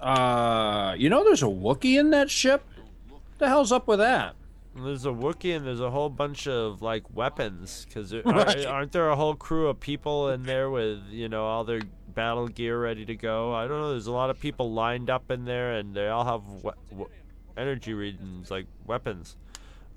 uh, 0.00 0.96
you 0.98 1.08
know, 1.08 1.22
there's 1.22 1.44
a 1.44 1.46
Wookiee 1.46 1.98
in 1.98 2.10
that 2.10 2.28
ship? 2.28 2.64
What 3.08 3.20
the 3.38 3.46
hell's 3.48 3.70
up 3.70 3.86
with 3.86 4.00
that? 4.00 4.34
There's 4.74 5.06
a 5.06 5.10
Wookiee 5.10 5.54
and 5.56 5.64
there's 5.64 5.78
a 5.80 5.90
whole 5.90 6.08
bunch 6.08 6.48
of 6.48 6.82
like 6.82 7.04
weapons 7.14 7.84
because 7.86 8.12
Right. 8.24 8.66
aren't 8.66 8.90
there 8.90 9.10
a 9.10 9.16
whole 9.16 9.36
crew 9.36 9.68
of 9.68 9.78
people 9.78 10.30
in 10.30 10.42
there 10.42 10.70
with 10.70 10.98
you 11.10 11.28
know 11.28 11.44
all 11.44 11.62
their 11.62 11.82
battle 12.08 12.48
gear 12.48 12.80
ready 12.82 13.04
to 13.04 13.14
go? 13.14 13.54
I 13.54 13.68
don't 13.68 13.78
know. 13.80 13.90
There's 13.90 14.08
a 14.08 14.12
lot 14.12 14.28
of 14.30 14.40
people 14.40 14.72
lined 14.72 15.08
up 15.08 15.30
in 15.30 15.44
there 15.44 15.74
and 15.74 15.94
they 15.94 16.08
all 16.08 16.24
have 16.24 16.42
we- 16.64 16.70
w- 16.90 17.10
energy 17.56 17.94
readings 17.94 18.50
like 18.50 18.66
weapons. 18.86 19.36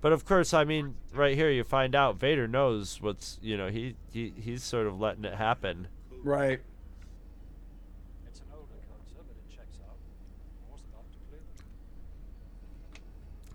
But 0.06 0.14
of 0.14 0.24
course, 0.24 0.54
I 0.54 0.66
mean, 0.66 0.94
right 1.16 1.34
here 1.36 1.50
you 1.50 1.64
find 1.64 1.96
out 1.96 2.18
Vader 2.20 2.48
knows 2.48 3.02
what's 3.02 3.40
you 3.42 3.58
know 3.58 3.70
he, 3.70 3.96
he 4.14 4.32
he's 4.40 4.62
sort 4.62 4.86
of 4.86 5.00
letting 5.00 5.26
it 5.26 5.34
happen. 5.34 5.88
Right. 6.24 6.62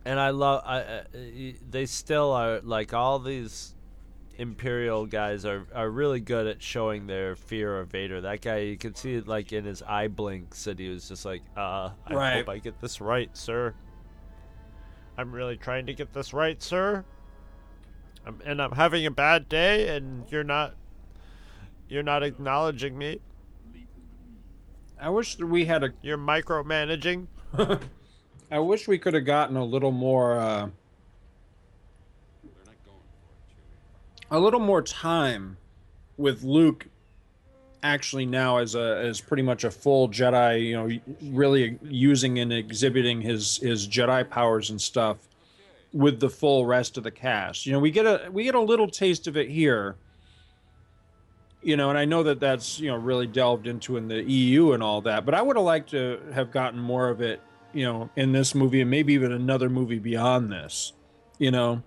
and 0.04 0.18
I 0.18 0.30
love 0.30 0.64
I, 0.66 0.80
uh, 0.80 1.04
they 1.70 1.86
still 1.86 2.32
are 2.32 2.58
like 2.62 2.92
all 2.92 3.20
these 3.20 3.76
imperial 4.36 5.06
guys 5.06 5.44
are 5.44 5.68
are 5.72 5.88
really 5.88 6.18
good 6.18 6.48
at 6.48 6.60
showing 6.60 7.06
their 7.06 7.36
fear 7.36 7.78
of 7.78 7.90
Vader. 7.90 8.22
That 8.22 8.40
guy 8.40 8.58
you 8.58 8.76
can 8.76 8.96
see 8.96 9.14
it 9.14 9.28
like 9.28 9.52
in 9.52 9.64
his 9.64 9.84
eye 9.84 10.08
blinks 10.08 10.64
that 10.64 10.80
he 10.80 10.88
was 10.88 11.08
just 11.08 11.24
like, 11.24 11.42
uh, 11.56 11.90
I 12.04 12.12
Right. 12.14 12.36
hope 12.38 12.48
I 12.48 12.58
get 12.58 12.80
this 12.80 13.00
right, 13.00 13.30
sir. 13.36 13.72
I'm 15.20 15.32
really 15.32 15.58
trying 15.58 15.84
to 15.84 15.92
get 15.92 16.14
this 16.14 16.32
right, 16.32 16.62
sir. 16.62 17.04
I'm, 18.24 18.40
and 18.42 18.62
I'm 18.62 18.72
having 18.72 19.04
a 19.04 19.10
bad 19.10 19.50
day, 19.50 19.94
and 19.94 20.24
you're 20.30 20.44
not 20.44 20.74
you're 21.90 22.02
not 22.02 22.22
acknowledging 22.22 22.96
me. 22.96 23.20
I 24.98 25.10
wish 25.10 25.34
that 25.34 25.44
we 25.44 25.66
had 25.66 25.84
a. 25.84 25.90
You're 26.00 26.16
micromanaging. 26.16 27.26
I 28.50 28.58
wish 28.60 28.88
we 28.88 28.96
could 28.96 29.12
have 29.12 29.26
gotten 29.26 29.58
a 29.58 29.64
little 29.64 29.90
more. 29.90 30.38
Uh, 30.38 30.70
a 34.30 34.40
little 34.40 34.60
more 34.60 34.80
time 34.80 35.58
with 36.16 36.42
Luke 36.44 36.86
actually 37.82 38.26
now 38.26 38.58
as 38.58 38.74
a 38.74 38.98
as 39.04 39.20
pretty 39.20 39.42
much 39.42 39.64
a 39.64 39.70
full 39.70 40.08
Jedi, 40.08 40.66
you 40.66 40.76
know, 40.76 41.00
really 41.32 41.78
using 41.82 42.38
and 42.38 42.52
exhibiting 42.52 43.20
his 43.20 43.58
his 43.58 43.86
Jedi 43.86 44.28
powers 44.28 44.70
and 44.70 44.80
stuff 44.80 45.16
with 45.92 46.20
the 46.20 46.28
full 46.28 46.66
rest 46.66 46.96
of 46.96 47.04
the 47.04 47.10
cast. 47.10 47.66
You 47.66 47.72
know, 47.72 47.78
we 47.78 47.90
get 47.90 48.06
a 48.06 48.30
we 48.30 48.44
get 48.44 48.54
a 48.54 48.60
little 48.60 48.88
taste 48.88 49.26
of 49.26 49.36
it 49.36 49.48
here. 49.48 49.96
You 51.62 51.76
know, 51.76 51.90
and 51.90 51.98
I 51.98 52.06
know 52.06 52.22
that 52.22 52.40
that's 52.40 52.80
you 52.80 52.88
know 52.90 52.96
really 52.96 53.26
delved 53.26 53.66
into 53.66 53.96
in 53.96 54.08
the 54.08 54.22
EU 54.22 54.72
and 54.72 54.82
all 54.82 55.00
that, 55.02 55.24
but 55.24 55.34
I 55.34 55.42
would 55.42 55.56
have 55.56 55.64
liked 55.64 55.90
to 55.90 56.20
have 56.32 56.50
gotten 56.50 56.78
more 56.78 57.08
of 57.08 57.20
it, 57.20 57.40
you 57.72 57.84
know, 57.84 58.08
in 58.16 58.32
this 58.32 58.54
movie 58.54 58.80
and 58.80 58.90
maybe 58.90 59.12
even 59.12 59.32
another 59.32 59.68
movie 59.68 59.98
beyond 59.98 60.50
this. 60.50 60.94
You 61.38 61.50
know, 61.50 61.82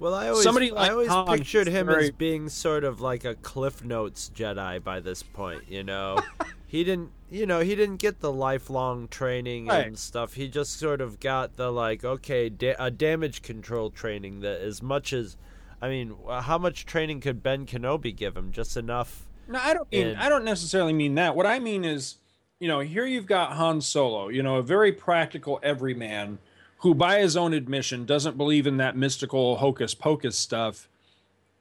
Well, 0.00 0.14
I 0.14 0.28
always, 0.28 0.42
Somebody 0.42 0.70
like 0.70 0.90
I 0.90 0.94
always 0.94 1.38
pictured 1.38 1.68
him 1.68 1.86
very- 1.86 2.04
as 2.04 2.10
being 2.10 2.48
sort 2.48 2.84
of 2.84 3.00
like 3.00 3.24
a 3.24 3.34
Cliff 3.36 3.84
Notes 3.84 4.30
Jedi 4.34 4.82
by 4.82 4.98
this 4.98 5.22
point. 5.22 5.64
You 5.68 5.84
know, 5.84 6.18
he 6.66 6.82
didn't, 6.84 7.10
you 7.30 7.44
know, 7.46 7.60
he 7.60 7.74
didn't 7.74 7.98
get 7.98 8.20
the 8.20 8.32
lifelong 8.32 9.08
training 9.08 9.66
Right. 9.66 9.86
and 9.86 9.98
stuff. 9.98 10.34
He 10.34 10.48
just 10.48 10.78
sort 10.78 11.00
of 11.02 11.20
got 11.20 11.56
the 11.56 11.70
like, 11.70 12.02
okay, 12.02 12.48
da- 12.48 12.76
a 12.78 12.90
damage 12.90 13.42
control 13.42 13.90
training 13.90 14.40
that 14.40 14.60
as 14.62 14.82
much 14.82 15.12
as, 15.12 15.36
I 15.82 15.88
mean, 15.90 16.16
how 16.28 16.56
much 16.58 16.86
training 16.86 17.20
could 17.20 17.42
Ben 17.42 17.66
Kenobi 17.66 18.16
give 18.16 18.36
him? 18.36 18.52
Just 18.52 18.76
enough. 18.78 19.26
No, 19.46 19.58
I 19.62 19.74
don't 19.74 19.90
mean 19.92 20.06
And- 20.08 20.18
I 20.18 20.28
don't 20.30 20.44
necessarily 20.44 20.94
mean 20.94 21.14
that. 21.16 21.36
What 21.36 21.44
I 21.46 21.58
mean 21.58 21.84
is, 21.84 22.16
you 22.58 22.68
know, 22.68 22.80
here 22.80 23.04
you've 23.04 23.26
got 23.26 23.52
Han 23.52 23.80
Solo, 23.82 24.28
you 24.28 24.42
know, 24.42 24.56
a 24.56 24.62
very 24.62 24.92
practical 24.92 25.60
everyman 25.62 26.38
who 26.80 26.94
by 26.94 27.20
his 27.20 27.36
own 27.36 27.52
admission 27.52 28.04
doesn't 28.04 28.36
believe 28.36 28.66
in 28.66 28.78
that 28.78 28.96
mystical 28.96 29.56
hocus 29.56 29.94
pocus 29.94 30.36
stuff. 30.36 30.88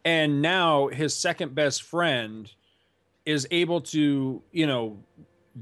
And 0.05 0.41
now 0.41 0.87
his 0.87 1.13
second 1.13 1.53
best 1.53 1.83
friend 1.83 2.49
is 3.25 3.45
able 3.51 3.81
to, 3.81 4.41
you 4.51 4.65
know, 4.67 4.97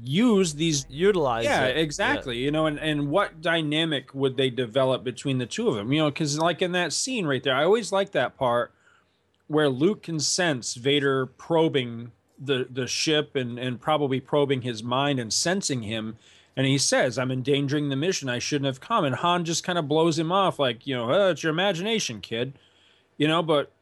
use 0.02 0.54
these 0.54 0.86
Utilize 0.88 1.44
yeah 1.44 1.64
it. 1.64 1.76
exactly 1.76 2.36
you 2.36 2.52
know 2.52 2.66
and, 2.66 2.78
and 2.78 3.08
what 3.10 3.40
dynamic 3.40 4.14
would 4.14 4.36
they 4.36 4.48
develop 4.48 5.02
between 5.02 5.38
the 5.38 5.46
two 5.46 5.66
of 5.66 5.74
them 5.74 5.92
you 5.92 5.98
know 5.98 6.08
because 6.08 6.38
like 6.38 6.62
in 6.62 6.70
that 6.72 6.92
scene 6.92 7.26
right 7.26 7.42
there 7.42 7.56
i 7.56 7.64
always 7.64 7.90
like 7.90 8.12
that 8.12 8.36
part 8.36 8.72
where 9.48 9.68
luke 9.68 10.02
can 10.02 10.20
sense 10.20 10.74
vader 10.74 11.26
probing 11.26 12.12
the 12.38 12.68
the 12.70 12.86
ship 12.86 13.34
and 13.34 13.58
and 13.58 13.80
probably 13.80 14.20
probing 14.20 14.62
his 14.62 14.84
mind 14.84 15.18
and 15.18 15.32
sensing 15.32 15.82
him 15.82 16.16
and 16.58 16.66
he 16.66 16.76
says 16.76 17.18
i'm 17.18 17.30
endangering 17.30 17.88
the 17.88 17.96
mission 17.96 18.28
i 18.28 18.38
shouldn't 18.38 18.66
have 18.66 18.80
come 18.80 19.06
and 19.06 19.14
han 19.16 19.46
just 19.46 19.64
kind 19.64 19.78
of 19.78 19.88
blows 19.88 20.18
him 20.18 20.30
off 20.30 20.58
like 20.58 20.86
you 20.86 20.94
know 20.94 21.10
oh, 21.10 21.30
it's 21.30 21.42
your 21.42 21.52
imagination 21.52 22.20
kid 22.20 22.52
you 23.16 23.26
know 23.26 23.42
but 23.42 23.72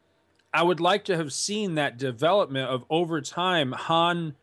i 0.53 0.63
would 0.63 0.79
like 0.79 1.03
to 1.03 1.17
have 1.17 1.33
seen 1.33 1.75
that 1.75 1.97
development 1.97 2.69
of 2.69 2.85
over 2.89 3.19
time 3.19 3.73
han 3.73 4.33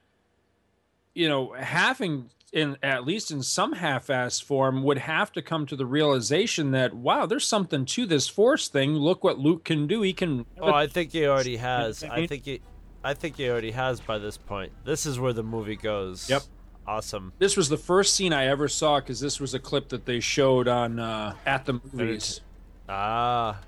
you 1.14 1.28
know, 1.28 1.52
having 1.52 2.30
in 2.52 2.76
at 2.82 3.04
least 3.04 3.30
in 3.30 3.42
some 3.42 3.72
half-assed 3.72 4.44
form 4.44 4.82
would 4.84 4.98
have 4.98 5.32
to 5.32 5.42
come 5.42 5.66
to 5.66 5.74
the 5.76 5.86
realization 5.86 6.72
that 6.72 6.94
wow, 6.94 7.26
there's 7.26 7.46
something 7.46 7.84
to 7.86 8.06
this 8.06 8.28
force 8.28 8.68
thing. 8.68 8.94
Look 8.94 9.24
what 9.24 9.38
Luke 9.38 9.64
can 9.64 9.86
do. 9.86 10.02
He 10.02 10.12
can. 10.12 10.44
Oh, 10.60 10.72
I 10.72 10.86
think 10.86 11.12
he 11.12 11.26
already 11.26 11.56
has. 11.72 12.02
I 12.04 12.16
I 12.16 12.26
think 12.26 12.44
he, 12.44 12.60
I 13.02 13.14
think 13.14 13.36
he 13.36 13.48
already 13.48 13.70
has 13.70 14.00
by 14.00 14.18
this 14.18 14.36
point. 14.36 14.72
This 14.84 15.06
is 15.06 15.18
where 15.18 15.32
the 15.32 15.42
movie 15.42 15.76
goes. 15.76 16.28
Yep. 16.28 16.42
Awesome. 16.86 17.32
This 17.38 17.56
was 17.56 17.68
the 17.68 17.78
first 17.78 18.14
scene 18.14 18.32
I 18.32 18.46
ever 18.46 18.68
saw 18.68 19.00
because 19.00 19.20
this 19.20 19.40
was 19.40 19.54
a 19.54 19.58
clip 19.58 19.88
that 19.88 20.04
they 20.04 20.20
showed 20.20 20.68
on 20.68 20.98
uh, 20.98 21.34
at 21.46 21.64
the 21.64 21.80
movies. 21.92 22.40
Ah. 22.88 23.60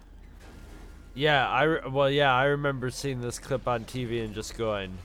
Yeah, 1.15 1.49
I 1.49 1.89
well, 1.89 2.11
yeah, 2.11 2.35
I 2.35 2.45
remember 2.45 2.91
seeing 2.91 3.23
this 3.23 3.39
clip 3.39 3.67
on 3.67 3.87
TV 3.87 4.23
and 4.23 4.35
just 4.35 4.59
going, 4.59 4.99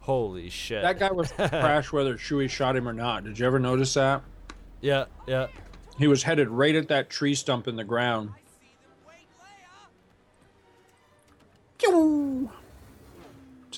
"Holy 0.00 0.50
shit!" 0.50 0.82
That 0.82 0.98
guy 0.98 1.12
was 1.12 1.30
crash 1.36 1.92
whether 1.92 2.16
Chewie 2.16 2.50
shot 2.50 2.74
him 2.74 2.88
or 2.88 2.92
not. 2.92 3.22
Did 3.22 3.38
you 3.38 3.46
ever 3.46 3.60
notice 3.60 3.94
that? 3.94 4.22
Yeah, 4.80 5.04
yeah. 5.28 5.46
He 5.98 6.08
was 6.08 6.24
headed 6.24 6.48
right 6.48 6.74
at 6.74 6.88
that 6.88 7.10
tree 7.10 7.36
stump 7.36 7.68
in 7.68 7.76
the 7.76 7.84
ground. 7.84 8.30
To 11.78 12.50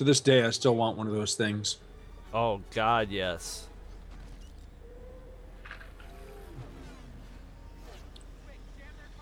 this 0.03 0.19
day, 0.19 0.43
I 0.43 0.49
still 0.49 0.75
want 0.75 0.97
one 0.97 1.07
of 1.07 1.13
those 1.13 1.35
things. 1.35 1.77
Oh 2.33 2.61
God, 2.73 3.09
yes. 3.09 3.67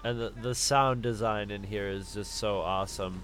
And 0.04 0.20
the 0.20 0.32
the 0.42 0.56
sound 0.56 1.02
design 1.02 1.52
in 1.52 1.64
here 1.64 1.88
is 1.90 2.14
just 2.14 2.36
so 2.36 2.60
awesome. 2.60 3.22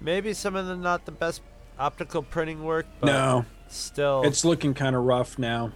Maybe 0.00 0.32
some 0.32 0.56
of 0.56 0.66
the 0.66 0.76
not 0.76 1.04
the 1.04 1.12
best 1.12 1.42
optical 1.78 2.22
printing 2.22 2.64
work, 2.64 2.86
but 3.00 3.06
No. 3.06 3.44
still, 3.68 4.22
It's 4.24 4.44
looking 4.44 4.74
kind 4.74 4.96
of 4.96 5.04
rough 5.04 5.38
now. 5.38 5.72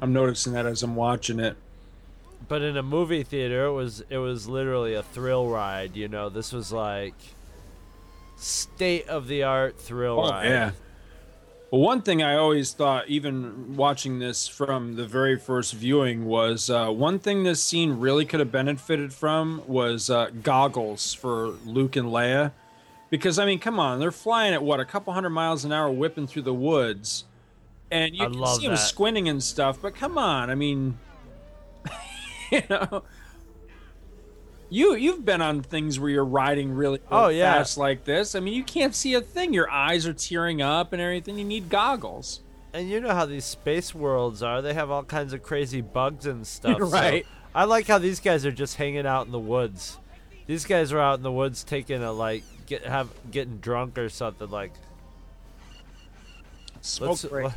I'm 0.00 0.12
noticing 0.12 0.52
that 0.54 0.66
as 0.66 0.82
I'm 0.82 0.94
watching 0.96 1.40
it. 1.40 1.56
but 2.48 2.60
in 2.62 2.76
a 2.76 2.82
movie 2.82 3.22
theater, 3.22 3.66
it 3.66 3.72
was 3.72 4.02
it 4.08 4.18
was 4.18 4.48
literally 4.48 4.94
a 4.94 5.02
thrill 5.02 5.48
ride. 5.48 5.96
You 5.96 6.08
know, 6.08 6.28
this 6.28 6.52
was 6.52 6.72
like 6.72 7.14
state 8.36 9.08
of 9.08 9.26
the 9.28 9.42
art 9.42 9.78
thrill 9.78 10.20
Oh, 10.20 10.30
ride. 10.30 10.46
yeah. 10.48 10.70
Well, 11.72 11.80
one 11.80 12.02
thing 12.02 12.22
I 12.22 12.36
always 12.36 12.72
thought, 12.72 13.08
even 13.08 13.76
watching 13.76 14.18
this 14.18 14.46
from 14.46 14.96
the 14.96 15.06
very 15.06 15.38
first 15.38 15.72
viewing, 15.72 16.26
was 16.26 16.68
uh, 16.68 16.90
one 16.90 17.18
thing 17.18 17.44
this 17.44 17.62
scene 17.62 17.98
really 17.98 18.26
could 18.26 18.40
have 18.40 18.52
benefited 18.52 19.10
from 19.10 19.62
was 19.66 20.10
uh, 20.10 20.28
goggles 20.42 21.14
for 21.14 21.46
Luke 21.64 21.96
and 21.96 22.08
Leia. 22.08 22.52
Because, 23.08 23.38
I 23.38 23.46
mean, 23.46 23.58
come 23.58 23.80
on, 23.80 24.00
they're 24.00 24.12
flying 24.12 24.52
at 24.52 24.62
what, 24.62 24.80
a 24.80 24.84
couple 24.84 25.14
hundred 25.14 25.30
miles 25.30 25.64
an 25.64 25.72
hour 25.72 25.90
whipping 25.90 26.26
through 26.26 26.42
the 26.42 26.52
woods. 26.52 27.24
And 27.90 28.14
you 28.14 28.26
I 28.26 28.28
can 28.28 28.46
see 28.48 28.66
them 28.66 28.76
squinting 28.76 29.30
and 29.30 29.42
stuff, 29.42 29.78
but 29.80 29.94
come 29.94 30.18
on, 30.18 30.50
I 30.50 30.54
mean, 30.54 30.98
you 32.52 32.60
know. 32.68 33.02
You 34.72 34.94
you've 34.94 35.22
been 35.24 35.42
on 35.42 35.60
things 35.62 36.00
where 36.00 36.08
you're 36.08 36.24
riding 36.24 36.72
really 36.72 36.98
Oh, 37.10 37.28
yeah. 37.28 37.52
fast 37.54 37.76
like 37.76 38.04
this. 38.04 38.34
I 38.34 38.40
mean, 38.40 38.54
you 38.54 38.64
can't 38.64 38.94
see 38.94 39.12
a 39.12 39.20
thing. 39.20 39.52
Your 39.52 39.70
eyes 39.70 40.06
are 40.06 40.14
tearing 40.14 40.62
up 40.62 40.94
and 40.94 41.02
everything. 41.02 41.38
You 41.38 41.44
need 41.44 41.68
goggles. 41.68 42.40
And 42.72 42.88
you 42.88 42.98
know 43.00 43.14
how 43.14 43.26
these 43.26 43.44
space 43.44 43.94
worlds 43.94 44.42
are. 44.42 44.62
They 44.62 44.72
have 44.72 44.90
all 44.90 45.04
kinds 45.04 45.34
of 45.34 45.42
crazy 45.42 45.82
bugs 45.82 46.24
and 46.24 46.46
stuff. 46.46 46.78
so 46.78 46.86
Right. 46.86 47.26
I 47.54 47.64
like 47.64 47.86
how 47.86 47.98
these 47.98 48.18
guys 48.18 48.46
are 48.46 48.50
just 48.52 48.76
hanging 48.76 49.04
out 49.06 49.26
in 49.26 49.32
the 49.32 49.38
woods. 49.38 49.98
These 50.46 50.64
guys 50.64 50.90
are 50.90 50.98
out 51.00 51.18
in 51.18 51.22
the 51.22 51.30
woods 51.32 51.64
taking 51.64 52.02
a 52.02 52.10
like 52.10 52.42
get 52.64 52.86
have 52.86 53.10
getting 53.30 53.58
drunk 53.58 53.98
or 53.98 54.08
something 54.08 54.50
like 54.50 54.72
Smoke 56.80 57.10
let's 57.10 57.24
break. 57.26 57.52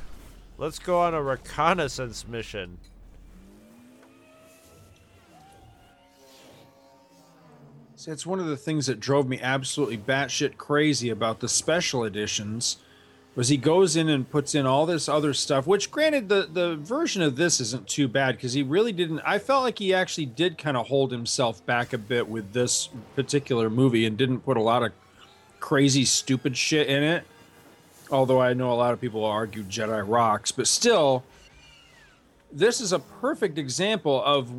let's 0.57 0.79
go 0.79 0.99
on 0.99 1.13
a 1.13 1.21
reconnaissance 1.23 2.27
mission. 2.27 2.77
It's 8.07 8.25
one 8.25 8.39
of 8.39 8.45
the 8.45 8.57
things 8.57 8.85
that 8.85 8.99
drove 8.99 9.27
me 9.27 9.39
absolutely 9.41 9.97
batshit 9.97 10.57
crazy 10.57 11.09
about 11.09 11.39
the 11.39 11.49
special 11.49 12.03
editions. 12.03 12.77
Was 13.35 13.49
he 13.49 13.57
goes 13.57 13.95
in 13.95 14.07
and 14.07 14.29
puts 14.29 14.55
in 14.55 14.65
all 14.65 14.85
this 14.85 15.09
other 15.09 15.33
stuff, 15.33 15.67
which 15.67 15.91
granted 15.91 16.29
the 16.29 16.47
the 16.51 16.75
version 16.77 17.21
of 17.21 17.35
this 17.35 17.59
isn't 17.59 17.87
too 17.87 18.07
bad 18.07 18.35
because 18.35 18.53
he 18.53 18.63
really 18.63 18.93
didn't. 18.93 19.19
I 19.25 19.39
felt 19.39 19.63
like 19.63 19.79
he 19.79 19.93
actually 19.93 20.27
did 20.27 20.57
kind 20.57 20.77
of 20.77 20.87
hold 20.87 21.11
himself 21.11 21.65
back 21.65 21.91
a 21.91 21.97
bit 21.97 22.29
with 22.29 22.53
this 22.53 22.89
particular 23.15 23.69
movie 23.69 24.05
and 24.05 24.17
didn't 24.17 24.41
put 24.41 24.55
a 24.55 24.61
lot 24.61 24.83
of 24.83 24.93
crazy 25.59 26.05
stupid 26.05 26.55
shit 26.55 26.87
in 26.87 27.03
it. 27.03 27.25
Although 28.09 28.39
I 28.39 28.53
know 28.53 28.71
a 28.71 28.75
lot 28.75 28.93
of 28.93 29.01
people 29.01 29.25
argue 29.25 29.63
Jedi 29.63 30.01
rocks, 30.07 30.51
but 30.51 30.67
still, 30.67 31.23
this 32.51 32.79
is 32.79 32.93
a 32.93 32.99
perfect 32.99 33.57
example 33.57 34.23
of 34.23 34.49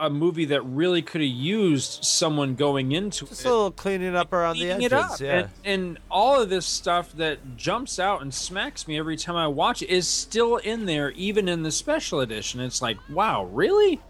a 0.00 0.10
movie 0.10 0.46
that 0.46 0.62
really 0.62 1.02
could 1.02 1.20
have 1.20 1.30
used 1.30 2.04
someone 2.04 2.54
going 2.54 2.92
into 2.92 3.26
Just 3.26 3.42
it 3.44 3.48
a 3.48 3.50
little 3.50 3.70
cleaning 3.70 4.16
up 4.16 4.32
around 4.32 4.58
the 4.58 4.70
edges. 4.70 4.92
up. 4.92 5.20
Yeah. 5.20 5.38
And, 5.38 5.48
and 5.64 5.98
all 6.10 6.40
of 6.40 6.48
this 6.48 6.66
stuff 6.66 7.12
that 7.16 7.56
jumps 7.56 7.98
out 7.98 8.22
and 8.22 8.32
smacks 8.32 8.88
me 8.88 8.98
every 8.98 9.16
time 9.16 9.36
I 9.36 9.46
watch 9.46 9.82
it 9.82 9.90
is 9.90 10.08
still 10.08 10.56
in 10.56 10.86
there, 10.86 11.10
even 11.12 11.48
in 11.48 11.62
the 11.62 11.70
special 11.70 12.20
edition. 12.20 12.60
It's 12.60 12.80
like, 12.82 12.96
wow, 13.10 13.44
really? 13.44 14.00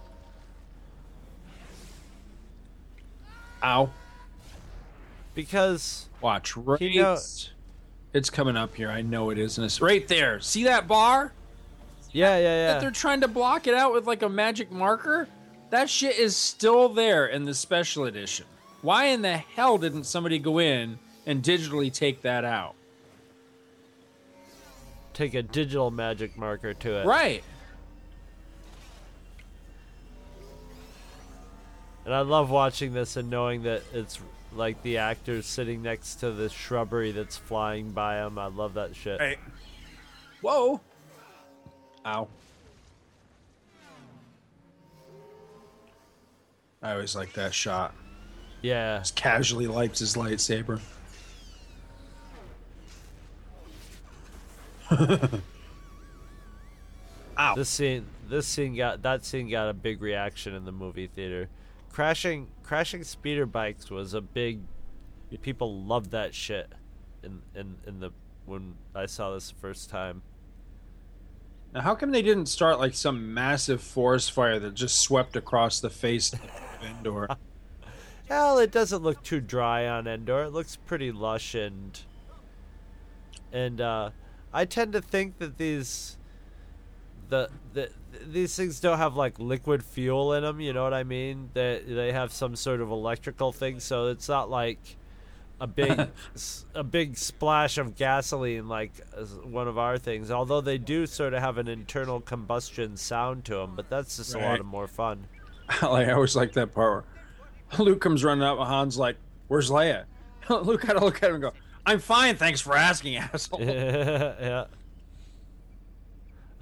Ow. 3.62 3.90
because 5.34 6.06
Watch, 6.20 6.56
right. 6.56 6.80
Know- 6.94 7.18
It's 8.12 8.30
coming 8.30 8.56
up 8.56 8.74
here. 8.74 8.90
I 8.90 9.02
know 9.02 9.30
it 9.30 9.38
is. 9.38 9.58
And 9.58 9.64
it's 9.64 9.80
right 9.80 10.06
there. 10.08 10.40
See 10.40 10.64
that 10.64 10.86
bar? 10.88 11.32
yeah, 12.12 12.36
yeah, 12.36 12.42
yeah. 12.42 12.66
That 12.66 12.72
yeah. 12.74 12.78
they're 12.80 12.90
trying 12.90 13.20
to 13.20 13.28
block 13.28 13.66
it 13.66 13.74
out 13.74 13.92
with 13.92 14.06
like 14.06 14.22
a 14.22 14.28
magic 14.28 14.70
marker? 14.72 15.28
That 15.70 15.88
shit 15.88 16.18
is 16.18 16.36
still 16.36 16.88
there 16.88 17.26
in 17.26 17.44
the 17.44 17.54
special 17.54 18.04
edition. 18.04 18.46
Why 18.82 19.06
in 19.06 19.22
the 19.22 19.36
hell 19.36 19.78
didn't 19.78 20.04
somebody 20.04 20.38
go 20.38 20.58
in 20.58 20.98
and 21.26 21.42
digitally 21.42 21.92
take 21.92 22.22
that 22.22 22.44
out? 22.44 22.74
Take 25.14 25.34
a 25.34 25.42
digital 25.42 25.90
magic 25.90 26.36
marker 26.36 26.74
to 26.74 27.00
it. 27.00 27.06
Right. 27.06 27.44
And 32.04 32.14
I 32.14 32.20
love 32.20 32.50
watching 32.50 32.92
this 32.92 33.16
and 33.16 33.30
knowing 33.30 33.62
that 33.64 33.82
it's 33.92 34.18
like 34.54 34.82
the 34.82 34.98
actors 34.98 35.46
sitting 35.46 35.82
next 35.82 36.16
to 36.16 36.32
the 36.32 36.48
shrubbery 36.48 37.12
that's 37.12 37.36
flying 37.36 37.90
by 37.90 38.16
them. 38.16 38.38
I 38.38 38.46
love 38.46 38.74
that 38.74 38.96
shit. 38.96 39.20
Hey. 39.20 39.36
Whoa. 40.40 40.80
Ow. 42.06 42.26
I 46.82 46.92
always 46.92 47.14
like 47.14 47.34
that 47.34 47.52
shot. 47.52 47.94
Yeah. 48.62 48.98
Just 48.98 49.16
casually 49.16 49.66
lights 49.66 49.98
his 50.00 50.14
lightsaber. 50.16 50.80
Ow. 57.38 57.54
This 57.54 57.68
scene, 57.68 58.06
this 58.28 58.46
scene 58.46 58.74
got 58.74 59.02
that 59.02 59.24
scene 59.24 59.48
got 59.48 59.68
a 59.68 59.74
big 59.74 60.02
reaction 60.02 60.54
in 60.54 60.64
the 60.64 60.72
movie 60.72 61.06
theater. 61.06 61.48
Crashing, 61.90 62.48
crashing 62.62 63.04
speeder 63.04 63.46
bikes 63.46 63.90
was 63.90 64.14
a 64.14 64.20
big. 64.20 64.60
People 65.42 65.82
loved 65.84 66.10
that 66.10 66.34
shit. 66.34 66.72
In 67.22 67.42
in 67.54 67.76
in 67.86 68.00
the 68.00 68.10
when 68.46 68.74
I 68.94 69.06
saw 69.06 69.32
this 69.34 69.50
the 69.50 69.60
first 69.60 69.90
time. 69.90 70.22
Now, 71.72 71.82
how 71.82 71.94
come 71.94 72.10
they 72.10 72.22
didn't 72.22 72.46
start 72.46 72.80
like 72.80 72.94
some 72.94 73.32
massive 73.32 73.80
forest 73.80 74.32
fire 74.32 74.58
that 74.58 74.74
just 74.74 74.98
swept 74.98 75.36
across 75.36 75.78
the 75.78 75.90
face 75.90 76.32
Endor? 76.82 77.28
Hell, 78.28 78.58
it 78.58 78.70
doesn't 78.70 79.02
look 79.02 79.22
too 79.22 79.40
dry 79.40 79.88
on 79.88 80.06
Endor. 80.06 80.44
It 80.44 80.50
looks 80.50 80.76
pretty 80.76 81.10
lush 81.10 81.54
and 81.54 82.00
and 83.52 83.80
uh, 83.80 84.10
I 84.52 84.64
tend 84.64 84.92
to 84.92 85.00
think 85.00 85.38
that 85.38 85.58
these 85.58 86.16
the 87.28 87.48
the 87.72 87.90
these 88.26 88.54
things 88.56 88.80
don't 88.80 88.98
have 88.98 89.16
like 89.16 89.38
liquid 89.38 89.84
fuel 89.84 90.32
in 90.34 90.42
them. 90.42 90.60
You 90.60 90.72
know 90.72 90.84
what 90.84 90.94
I 90.94 91.04
mean? 91.04 91.50
That 91.54 91.86
they, 91.86 91.94
they 91.94 92.12
have 92.12 92.32
some 92.32 92.56
sort 92.56 92.80
of 92.80 92.90
electrical 92.90 93.52
thing, 93.52 93.80
so 93.80 94.08
it's 94.08 94.28
not 94.28 94.50
like 94.50 94.96
a 95.60 95.66
big 95.66 96.08
a 96.74 96.84
big 96.84 97.16
splash 97.16 97.78
of 97.78 97.96
gasoline 97.96 98.68
like 98.68 98.92
one 99.44 99.68
of 99.68 99.78
our 99.78 99.98
things. 99.98 100.30
Although 100.30 100.60
they 100.60 100.78
do 100.78 101.06
sort 101.06 101.34
of 101.34 101.40
have 101.42 101.58
an 101.58 101.68
internal 101.68 102.20
combustion 102.20 102.96
sound 102.96 103.44
to 103.46 103.54
them, 103.54 103.74
but 103.76 103.88
that's 103.88 104.16
just 104.16 104.34
a 104.34 104.38
lot 104.38 104.60
of 104.60 104.66
more 104.66 104.88
fun. 104.88 105.26
like, 105.82 106.08
I 106.08 106.12
always 106.12 106.36
like 106.36 106.52
that 106.54 106.74
part 106.74 107.04
where 107.76 107.84
Luke 107.86 108.00
comes 108.00 108.24
running 108.24 108.44
out, 108.44 108.58
and 108.58 108.66
Han's 108.68 108.96
like, 108.98 109.16
"Where's 109.48 109.70
Leia?" 109.70 110.04
Luke 110.48 110.84
had 110.84 110.94
to 110.94 111.04
look 111.04 111.22
at 111.22 111.28
him 111.28 111.36
and 111.36 111.42
go, 111.42 111.52
"I'm 111.86 111.98
fine, 112.00 112.36
thanks 112.36 112.60
for 112.60 112.76
asking, 112.76 113.16
asshole." 113.16 113.60
yeah. 113.62 114.64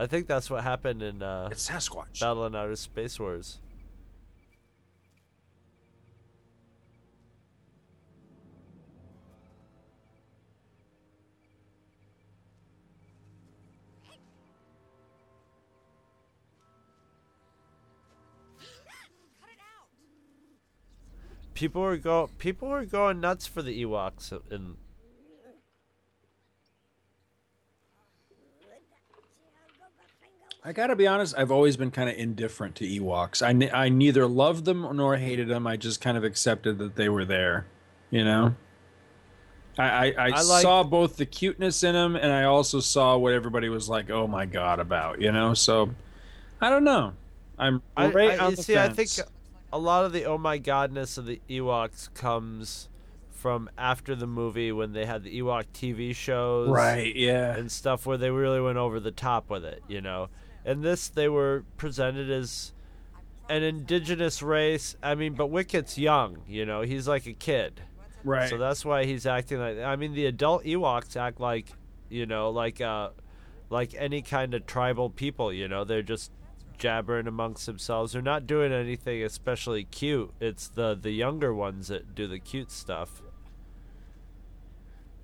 I 0.01 0.07
think 0.07 0.29
that's 0.29 0.49
what 0.49 0.63
happened 0.63 1.03
in 1.03 1.23
uh, 1.23 1.49
It's 1.51 1.69
Sasquatch. 1.69 2.21
Battle 2.21 2.47
in 2.47 2.55
Outer 2.55 2.77
Space 2.77 3.19
Wars. 3.19 3.59
People 21.59 21.83
are 21.83 21.97
go 21.97 22.31
people 22.39 22.69
were 22.69 22.85
going 22.85 23.19
nuts 23.19 23.45
for 23.49 23.63
the 23.63 23.83
Ewoks 23.83 24.33
in 24.49 24.77
I 30.65 30.71
gotta 30.71 30.95
be 30.95 31.09
honest, 31.09 31.35
I've 31.37 31.51
always 31.51 31.77
been 31.77 31.91
kind 31.91 32.09
of 32.09 32.15
indifferent 32.17 32.77
to 32.77 32.85
Ewoks. 32.85 33.45
I, 33.45 33.53
ne- 33.53 33.73
I 33.73 33.89
neither 33.89 34.29
loved 34.29 34.67
them 34.67 34.87
nor 34.97 35.17
hated 35.17 35.49
them. 35.49 35.67
I 35.67 35.77
just 35.77 36.01
kind 36.01 36.17
of 36.17 36.23
accepted 36.23 36.79
that 36.79 36.95
they 36.95 37.09
were 37.09 37.25
there, 37.25 37.67
you 38.11 38.23
know? 38.25 38.55
I, 39.79 39.83
I, 39.83 40.05
I, 40.07 40.27
I 40.27 40.43
like- 40.43 40.63
saw 40.63 40.85
both 40.85 41.17
the 41.17 41.27
cuteness 41.27 41.83
in 41.83 41.95
them 41.95 42.15
and 42.15 42.31
I 42.31 42.45
also 42.45 42.79
saw 42.79 43.17
what 43.17 43.33
everybody 43.33 43.69
was 43.69 43.89
like, 43.89 44.11
oh 44.11 44.29
my 44.29 44.47
God, 44.47 44.79
about, 44.79 45.21
you 45.21 45.33
know? 45.33 45.55
So, 45.55 45.91
I 46.61 46.71
don't 46.71 46.85
know. 46.85 47.15
I'm 47.59 47.83
right 47.97 48.39
I- 48.39 48.47
on 48.47 48.55
the 48.55 48.63
see, 48.63 48.77
I 48.77 48.91
think 48.91 49.09
fence. 49.09 49.29
A 49.73 49.79
lot 49.79 50.05
of 50.05 50.13
the 50.13 50.25
oh 50.25 50.39
my 50.39 50.59
godness 50.59 51.19
of 51.19 51.27
the 51.27 51.41
Ewoks 51.49 52.13
comes 52.15 52.89
from 53.31 53.71
after 53.79 54.15
the 54.17 54.27
movie 54.27 54.73
when 54.73 54.93
they 54.93 55.07
had 55.07 55.23
the 55.23 55.41
Ewok 55.41 55.65
TV 55.73 56.15
shows, 56.15 56.69
Right, 56.69 57.15
yeah. 57.15 57.55
and 57.57 57.71
stuff 57.71 58.05
where 58.05 58.17
they 58.17 58.31
really 58.31 58.61
went 58.61 58.79
over 58.79 58.99
the 58.99 59.13
top 59.13 59.49
with 59.49 59.65
it, 59.65 59.83
you 59.87 60.01
know. 60.01 60.29
And 60.65 60.83
this, 60.83 61.09
they 61.09 61.29
were 61.29 61.65
presented 61.77 62.29
as 62.31 62.73
an 63.49 63.63
indigenous 63.63 64.43
race. 64.43 64.97
I 65.03 65.15
mean, 65.15 65.35
but 65.35 65.51
Wicket's 65.51 65.97
young, 65.97 66.39
you 66.49 66.67
know. 66.67 66.83
He's 66.83 67.07
like 67.07 67.27
a 67.27 67.33
kid, 67.33 67.81
Right. 68.25 68.51
so 68.51 68.59
that's 68.59 68.85
why 68.85 69.05
he's 69.05 69.25
acting 69.25 69.61
like. 69.61 69.79
I 69.79 69.95
mean, 69.95 70.15
the 70.15 70.27
adult 70.27 70.65
Ewoks 70.65 71.17
act 71.17 71.39
like, 71.39 71.67
you 72.09 72.27
know, 72.27 72.51
like 72.51 72.81
uh, 72.81 73.11
like 73.71 73.95
any 73.97 74.21
kind 74.23 74.53
of 74.53 74.67
tribal 74.67 75.11
people. 75.11 75.53
You 75.53 75.69
know, 75.69 75.85
they're 75.85 76.03
just 76.03 76.33
jabbering 76.79 77.27
amongst 77.27 77.67
themselves. 77.67 78.13
They're 78.13 78.23
not 78.23 78.47
doing 78.47 78.73
anything 78.73 79.23
especially 79.23 79.85
cute. 79.85 80.33
It's 80.41 80.69
the 80.69 80.95
the 80.95 81.11
younger 81.11 81.53
ones 81.53 81.89
that 81.89 82.15
do 82.15 82.27
the 82.27 82.39
cute 82.39 82.71
stuff. 82.71 83.23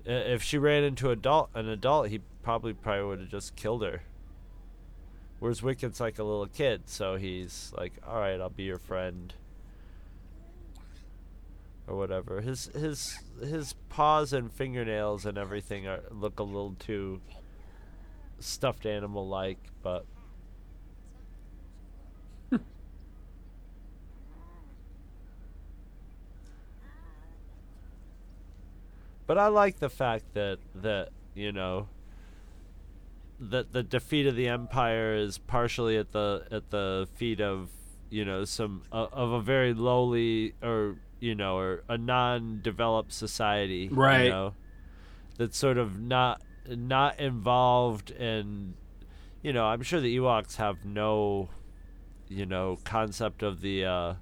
If 0.05 0.43
she 0.43 0.57
ran 0.57 0.83
into 0.83 1.09
adult 1.09 1.49
an 1.55 1.67
adult, 1.67 2.09
he 2.09 2.19
probably 2.43 2.73
probably 2.73 3.05
would 3.05 3.19
have 3.21 3.29
just 3.29 3.55
killed 3.55 3.83
her. 3.83 4.03
Whereas 5.39 5.61
Wicket's 5.61 5.99
like 5.99 6.19
a 6.19 6.23
little 6.23 6.47
kid, 6.47 6.83
so 6.85 7.15
he's 7.15 7.73
like, 7.77 7.93
"All 8.07 8.19
right, 8.19 8.39
I'll 8.39 8.49
be 8.49 8.63
your 8.63 8.79
friend." 8.79 9.33
or 11.87 11.95
whatever. 11.95 12.41
His 12.41 12.65
his 12.67 13.19
his 13.39 13.73
paws 13.89 14.33
and 14.33 14.51
fingernails 14.51 15.25
and 15.25 15.37
everything 15.37 15.87
are 15.87 16.01
look 16.11 16.39
a 16.39 16.43
little 16.43 16.75
too 16.79 17.21
stuffed 18.39 18.85
animal 18.85 19.27
like, 19.27 19.59
but 19.81 20.05
But 29.27 29.37
I 29.37 29.47
like 29.47 29.79
the 29.79 29.89
fact 29.89 30.33
that 30.33 30.59
that, 30.75 31.09
you 31.33 31.51
know, 31.51 31.87
that 33.39 33.71
the 33.73 33.83
defeat 33.83 34.27
of 34.27 34.35
the 34.35 34.47
empire 34.47 35.15
is 35.15 35.37
partially 35.37 35.97
at 35.97 36.11
the 36.11 36.45
at 36.51 36.69
the 36.69 37.07
feet 37.15 37.41
of 37.41 37.69
you 38.09 38.23
know 38.23 38.45
some 38.45 38.83
uh, 38.91 39.07
of 39.11 39.31
a 39.31 39.41
very 39.41 39.73
lowly 39.73 40.53
or 40.61 40.95
you 41.19 41.35
know 41.35 41.57
or 41.57 41.83
a 41.89 41.97
non-developed 41.97 43.11
society 43.11 43.89
Right. 43.91 44.25
you 44.25 44.29
know 44.29 44.53
that's 45.37 45.57
sort 45.57 45.77
of 45.77 45.99
not 45.99 46.41
not 46.69 47.19
involved 47.19 48.11
in 48.11 48.75
you 49.41 49.51
know 49.51 49.65
i'm 49.65 49.81
sure 49.81 49.99
the 49.99 50.15
ewoks 50.17 50.55
have 50.57 50.85
no 50.85 51.49
you 52.29 52.45
know 52.45 52.77
concept 52.85 53.43
of 53.43 53.59
the 53.61 53.85
uh 53.85 54.13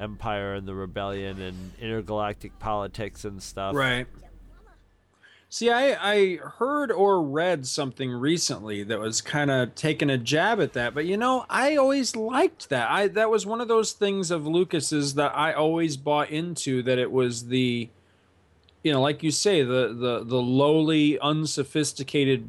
empire 0.00 0.54
and 0.54 0.66
the 0.68 0.74
rebellion 0.74 1.40
and 1.40 1.72
intergalactic 1.80 2.58
politics 2.58 3.24
and 3.24 3.42
stuff 3.42 3.74
Right. 3.74 4.06
See, 5.54 5.70
I, 5.70 6.14
I 6.14 6.36
heard 6.38 6.90
or 6.90 7.22
read 7.22 7.64
something 7.64 8.10
recently 8.10 8.82
that 8.82 8.98
was 8.98 9.20
kind 9.20 9.52
of 9.52 9.76
taking 9.76 10.10
a 10.10 10.18
jab 10.18 10.60
at 10.60 10.72
that, 10.72 10.96
but 10.96 11.06
you 11.06 11.16
know, 11.16 11.46
I 11.48 11.76
always 11.76 12.16
liked 12.16 12.70
that. 12.70 12.90
I 12.90 13.06
that 13.06 13.30
was 13.30 13.46
one 13.46 13.60
of 13.60 13.68
those 13.68 13.92
things 13.92 14.32
of 14.32 14.48
Lucas's 14.48 15.14
that 15.14 15.30
I 15.32 15.52
always 15.52 15.96
bought 15.96 16.30
into. 16.30 16.82
That 16.82 16.98
it 16.98 17.12
was 17.12 17.46
the, 17.46 17.88
you 18.82 18.92
know, 18.92 19.00
like 19.00 19.22
you 19.22 19.30
say, 19.30 19.62
the 19.62 19.94
the 19.96 20.24
the 20.24 20.42
lowly, 20.42 21.20
unsophisticated. 21.20 22.48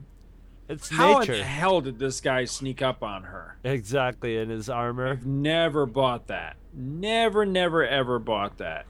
it's 0.68 0.90
How 0.90 1.20
in 1.20 1.28
the 1.28 1.44
hell 1.44 1.82
did 1.82 2.00
this 2.00 2.20
guy 2.20 2.46
sneak 2.46 2.82
up 2.82 3.04
on 3.04 3.26
her? 3.26 3.58
exactly 3.64 4.36
in 4.36 4.50
his 4.50 4.68
armor 4.68 5.10
I've 5.10 5.28
Never 5.28 5.86
bought 5.86 6.26
that. 6.26 6.56
Never, 6.74 7.46
never, 7.46 7.86
ever 7.86 8.18
bought 8.18 8.58
that. 8.58 8.88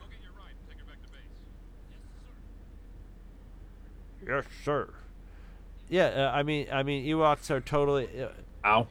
Yes, 4.26 4.44
sir. 4.64 4.88
yeah 5.88 6.06
uh, 6.06 6.36
i 6.36 6.42
mean 6.42 6.66
i 6.72 6.82
mean 6.82 7.06
ewoks 7.06 7.50
are 7.50 7.60
totally 7.60 8.08
uh, 8.20 8.28
Ow. 8.66 8.88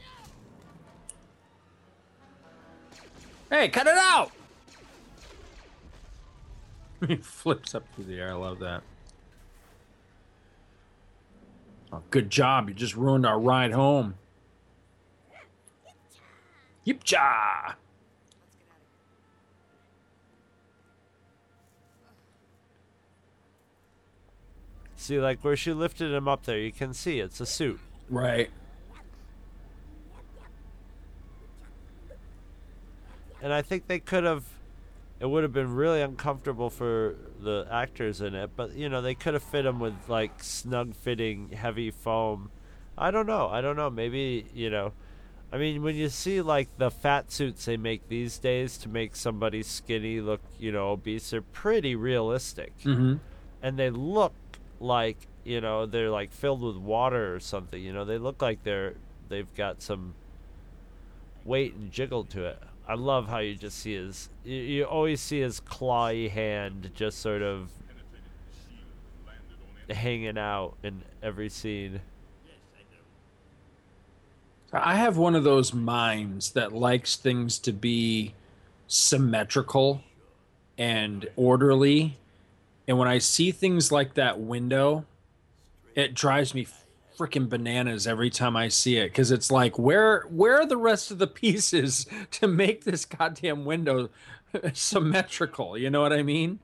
Hey, 3.50 3.68
cut 3.68 3.88
it 3.88 3.98
out! 3.98 4.32
he 7.08 7.18
flips 7.18 7.76
up 7.76 7.84
through 7.94 8.06
the 8.06 8.18
air. 8.20 8.32
I 8.32 8.34
love 8.36 8.60
that. 8.60 8.82
Oh, 11.92 12.02
good 12.10 12.30
job. 12.30 12.70
You 12.70 12.76
just 12.76 12.96
ruined 12.96 13.26
our 13.26 13.40
ride 13.40 13.74
home. 13.74 14.16
Yipcha! 16.88 17.76
See 25.06 25.20
like 25.20 25.44
where 25.44 25.56
she 25.56 25.72
lifted 25.74 26.12
him 26.12 26.28
up 26.28 26.44
there 26.46 26.58
you 26.60 26.72
can 26.72 26.94
see 26.94 27.20
it's 27.20 27.40
a 27.40 27.46
suit 27.46 27.80
Right. 28.10 28.50
and 33.42 33.54
I 33.54 33.62
think 33.62 33.88
they 33.88 34.00
could 34.00 34.24
have. 34.24 34.44
It 35.20 35.28
would 35.30 35.44
have 35.44 35.54
been 35.54 35.74
really 35.74 36.02
uncomfortable 36.02 36.70
for 36.70 37.16
the 37.40 37.66
actors 37.72 38.20
in 38.22 38.36
it, 38.36 38.52
but 38.56 38.74
you 38.76 38.90
know 38.90 39.02
they 39.02 39.16
could 39.16 39.34
have 39.34 39.44
fit 39.44 39.66
him 39.66 39.80
with 39.80 39.94
like 40.08 40.44
snug 40.44 40.96
fitting 40.96 41.50
heavy 41.50 41.90
foam. 41.92 42.52
I 42.98 43.12
don't 43.12 43.28
know. 43.28 43.48
I 43.48 43.62
don't 43.62 43.76
know. 43.76 43.90
Maybe 43.90 44.46
you 44.54 44.70
know. 44.70 44.94
I 45.52 45.58
mean, 45.58 45.84
when 45.84 45.96
you 45.96 46.10
see 46.10 46.42
like 46.42 46.70
the 46.78 46.92
fat 46.92 47.32
suits 47.32 47.66
they 47.66 47.78
make 47.78 48.10
these 48.10 48.38
days 48.40 48.78
to 48.80 48.90
make 48.90 49.16
somebody 49.16 49.64
skinny 49.64 50.20
look, 50.20 50.42
you 50.60 50.72
know, 50.72 50.90
obese, 50.92 51.30
they're 51.30 51.42
pretty 51.42 51.96
realistic, 51.96 52.74
Mm-hmm. 52.84 53.16
and 53.62 53.80
they 53.80 53.90
look 53.90 54.34
like 54.80 55.18
you 55.44 55.62
know 55.62 55.86
they're 55.86 56.10
like 56.10 56.32
filled 56.32 56.62
with 56.62 56.78
water 56.78 57.36
or 57.36 57.40
something. 57.40 57.82
You 57.82 57.94
know, 57.94 58.06
they 58.06 58.18
look 58.18 58.42
like 58.42 58.64
they're 58.64 58.96
they've 59.30 59.54
got 59.56 59.82
some 59.82 60.16
weight 61.44 61.74
and 61.74 61.92
jiggle 61.92 62.24
to 62.26 62.46
it. 62.46 62.60
I 62.88 62.94
love 62.94 63.28
how 63.28 63.40
you 63.40 63.56
just 63.56 63.80
see 63.80 63.96
his. 63.96 64.30
You, 64.44 64.58
you 64.58 64.84
always 64.84 65.22
see 65.22 65.40
his 65.40 65.60
clawy 65.60 66.30
hand 66.30 66.92
just 66.94 67.20
sort 67.20 67.42
of 67.42 67.70
hanging 69.90 70.38
out 70.38 70.76
in 70.84 71.04
every 71.22 71.50
scene. 71.50 72.02
I 74.74 74.96
have 74.96 75.18
one 75.18 75.36
of 75.36 75.44
those 75.44 75.74
minds 75.74 76.52
that 76.52 76.74
likes 76.74 77.16
things 77.16 77.60
to 77.60 77.72
be 77.72 78.34
symmetrical 78.88 80.02
and 80.78 81.28
orderly. 81.36 82.18
And 82.88 82.98
when 82.98 83.08
I 83.08 83.18
see 83.18 83.52
things 83.52 83.92
like 83.92 84.14
that 84.14 84.40
window, 84.40 85.06
it 85.96 86.14
drives 86.14 86.54
me 86.54 86.68
freaking 87.18 87.48
bananas 87.50 88.06
every 88.08 88.30
time 88.30 88.56
I 88.58 88.68
see 88.68 88.98
it 88.98 89.06
because 89.08 89.32
it's 89.32 89.50
like 89.50 89.80
where 89.80 90.24
where 90.30 90.60
are 90.60 90.66
the 90.66 90.78
rest 90.78 91.12
of 91.12 91.18
the 91.18 91.28
pieces 91.44 92.06
to 92.32 92.48
make 92.48 92.84
this 92.84 93.06
goddamn 93.06 93.66
window 93.66 94.10
symmetrical? 94.74 95.78
You 95.78 95.90
know 95.90 96.02
what 96.02 96.14
I 96.14 96.24
mean? 96.24 96.60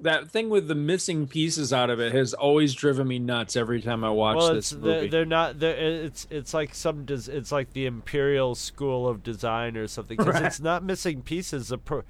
That 0.00 0.28
thing 0.28 0.50
with 0.50 0.66
the 0.68 0.74
missing 0.74 1.26
pieces 1.28 1.72
out 1.72 1.88
of 1.88 2.00
it 2.00 2.12
has 2.12 2.34
always 2.34 2.74
driven 2.74 3.06
me 3.06 3.18
nuts 3.18 3.54
every 3.56 3.80
time 3.80 4.02
I 4.04 4.10
watch 4.10 4.36
well, 4.36 4.54
this 4.54 4.72
movie. 4.72 4.86
they're, 4.86 5.08
they're 5.08 5.24
not. 5.24 5.60
They're, 5.60 5.76
it's 5.76 6.26
it's 6.30 6.52
like 6.52 6.74
some. 6.74 7.04
Des, 7.04 7.30
it's 7.30 7.52
like 7.52 7.72
the 7.72 7.86
Imperial 7.86 8.54
School 8.54 9.08
of 9.08 9.22
Design 9.22 9.76
or 9.76 9.86
something. 9.86 10.16
Because 10.16 10.34
Right. 10.40 10.44
it's 10.44 10.60
not 10.60 10.82
missing 10.82 11.22
pieces. 11.22 11.68
The 11.68 11.78
pro, 11.78 12.02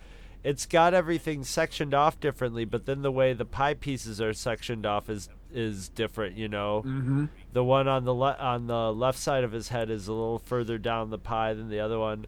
it's 0.44 0.66
got 0.66 0.92
everything 0.92 1.42
sectioned 1.42 1.94
off 1.94 2.20
differently, 2.20 2.66
but 2.66 2.84
then 2.84 3.00
the 3.00 3.10
way 3.10 3.32
the 3.32 3.46
pie 3.46 3.72
pieces 3.72 4.20
are 4.20 4.34
sectioned 4.34 4.84
off 4.84 5.08
is 5.08 5.30
is 5.50 5.88
different. 5.88 6.36
You 6.36 6.48
know, 6.48 6.82
mm-hmm. 6.84 7.24
the 7.54 7.64
one 7.64 7.88
on 7.88 8.04
the 8.04 8.14
le- 8.14 8.36
on 8.38 8.66
the 8.66 8.92
left 8.92 9.18
side 9.18 9.42
of 9.42 9.52
his 9.52 9.68
head 9.68 9.88
is 9.88 10.06
a 10.06 10.12
little 10.12 10.38
further 10.38 10.76
down 10.76 11.08
the 11.08 11.18
pie 11.18 11.54
than 11.54 11.70
the 11.70 11.80
other 11.80 11.98
one. 11.98 12.26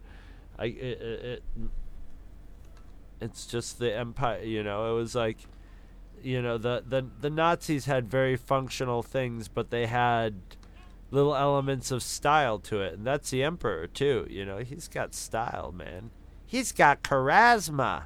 I 0.57 0.65
it, 0.65 1.01
it, 1.01 1.23
it 1.23 1.43
it's 3.21 3.45
just 3.45 3.77
the 3.77 3.95
empire. 3.95 4.41
You 4.43 4.63
know, 4.63 4.91
it 4.91 4.97
was 4.97 5.13
like 5.13 5.37
you 6.23 6.41
know 6.41 6.57
the 6.57 6.83
the 6.87 7.05
the 7.21 7.29
Nazis 7.29 7.85
had 7.85 8.09
very 8.09 8.35
functional 8.35 9.03
things, 9.03 9.47
but 9.47 9.69
they 9.69 9.85
had 9.85 10.41
little 11.11 11.35
elements 11.35 11.91
of 11.91 12.01
style 12.01 12.57
to 12.59 12.81
it, 12.81 12.95
and 12.95 13.05
that's 13.05 13.29
the 13.29 13.43
emperor 13.43 13.85
too. 13.85 14.25
You 14.27 14.43
know, 14.43 14.57
he's 14.57 14.87
got 14.87 15.13
style, 15.13 15.71
man. 15.71 16.09
He's 16.47 16.71
got 16.71 17.03
charisma. 17.03 18.03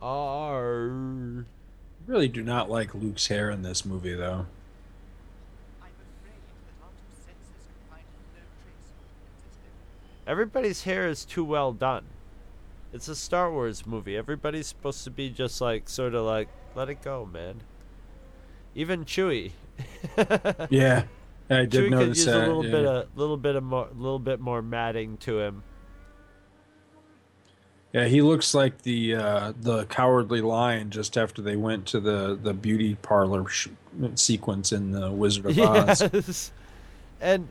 Arr. 0.00 1.44
really 2.06 2.26
do 2.26 2.42
not 2.42 2.68
like 2.68 2.92
Luke's 2.92 3.28
hair 3.28 3.50
in 3.50 3.62
this 3.62 3.84
movie 3.84 4.14
though. 4.14 4.46
I'm 5.80 5.90
afraid 5.90 6.40
that 6.56 6.82
Artoo's 6.82 7.24
senses 7.24 7.66
can 7.68 7.88
find 7.88 8.04
no 8.34 8.40
trace 8.64 8.90
of 8.90 9.06
existence. 9.06 10.26
Everybody's 10.26 10.82
hair 10.82 11.08
is 11.08 11.24
too 11.24 11.44
well 11.44 11.72
done. 11.72 12.04
It's 12.92 13.06
a 13.06 13.14
Star 13.14 13.50
Wars 13.52 13.86
movie. 13.86 14.16
Everybody's 14.16 14.66
supposed 14.66 15.04
to 15.04 15.10
be 15.10 15.30
just 15.30 15.60
like 15.60 15.88
sort 15.88 16.14
of 16.14 16.24
like 16.24 16.48
let 16.74 16.88
it 16.88 17.02
go, 17.02 17.24
man. 17.24 17.60
Even 18.74 19.04
Chewie. 19.04 19.52
Yeah, 20.70 21.04
I 21.50 21.64
did 21.64 21.72
Chewie 21.72 21.82
could 21.84 21.90
notice 21.90 22.18
use 22.18 22.26
that. 22.26 22.36
a 22.36 22.46
little 22.46 22.64
yeah. 22.64 22.70
bit 22.70 22.84
of 22.86 23.06
little 23.16 23.36
bit 23.36 23.56
of 23.56 23.62
more 23.62 23.88
little 23.94 24.18
bit 24.18 24.40
more 24.40 24.62
matting 24.62 25.16
to 25.18 25.40
him. 25.40 25.62
Yeah, 27.92 28.06
he 28.06 28.22
looks 28.22 28.54
like 28.54 28.82
the 28.82 29.14
uh, 29.14 29.52
the 29.60 29.84
cowardly 29.86 30.40
lion 30.40 30.90
just 30.90 31.18
after 31.18 31.42
they 31.42 31.56
went 31.56 31.86
to 31.88 32.00
the 32.00 32.38
the 32.40 32.54
beauty 32.54 32.94
parlor 32.96 33.48
sh- 33.48 33.68
sequence 34.14 34.72
in 34.72 34.92
the 34.92 35.10
Wizard 35.12 35.46
of 35.46 35.58
Oz. 35.58 36.00
Yes. 36.12 36.52
and 37.20 37.48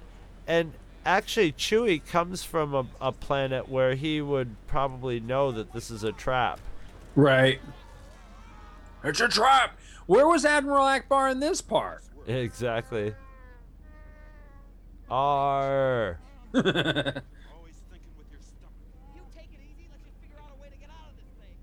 and 0.47 0.73
actually 1.05 1.51
Chewie 1.51 2.05
comes 2.05 2.43
from 2.43 2.73
a, 2.73 2.85
a 2.99 3.11
planet 3.11 3.69
where 3.69 3.93
he 3.93 4.19
would 4.19 4.55
probably 4.67 5.19
know 5.19 5.51
that 5.51 5.73
this 5.73 5.91
is 5.91 6.03
a 6.03 6.11
trap. 6.11 6.59
Right. 7.15 7.59
It's 9.03 9.21
a 9.21 9.27
trap. 9.27 9.77
Where 10.07 10.27
was 10.27 10.45
Admiral 10.45 10.85
Ackbar 10.85 11.31
in 11.31 11.39
this 11.39 11.61
part? 11.61 12.03
Exactly. 12.27 13.13
R. 15.09 16.19
Always 16.53 16.63
thinking 16.63 18.11
with 18.17 18.31
your 18.31 18.39
stomach. 18.41 18.73
You 19.13 19.21
take 19.35 19.51
it 19.51 19.59
easy. 19.61 19.87
Let's 19.91 20.03
just 20.03 20.17
figure 20.21 20.37
out 20.41 20.51
a 20.57 20.61
way 20.61 20.69
to 20.69 20.77
get 20.77 20.89
out 20.89 21.09
of 21.09 21.17
this 21.17 21.25
thing. 21.39 21.55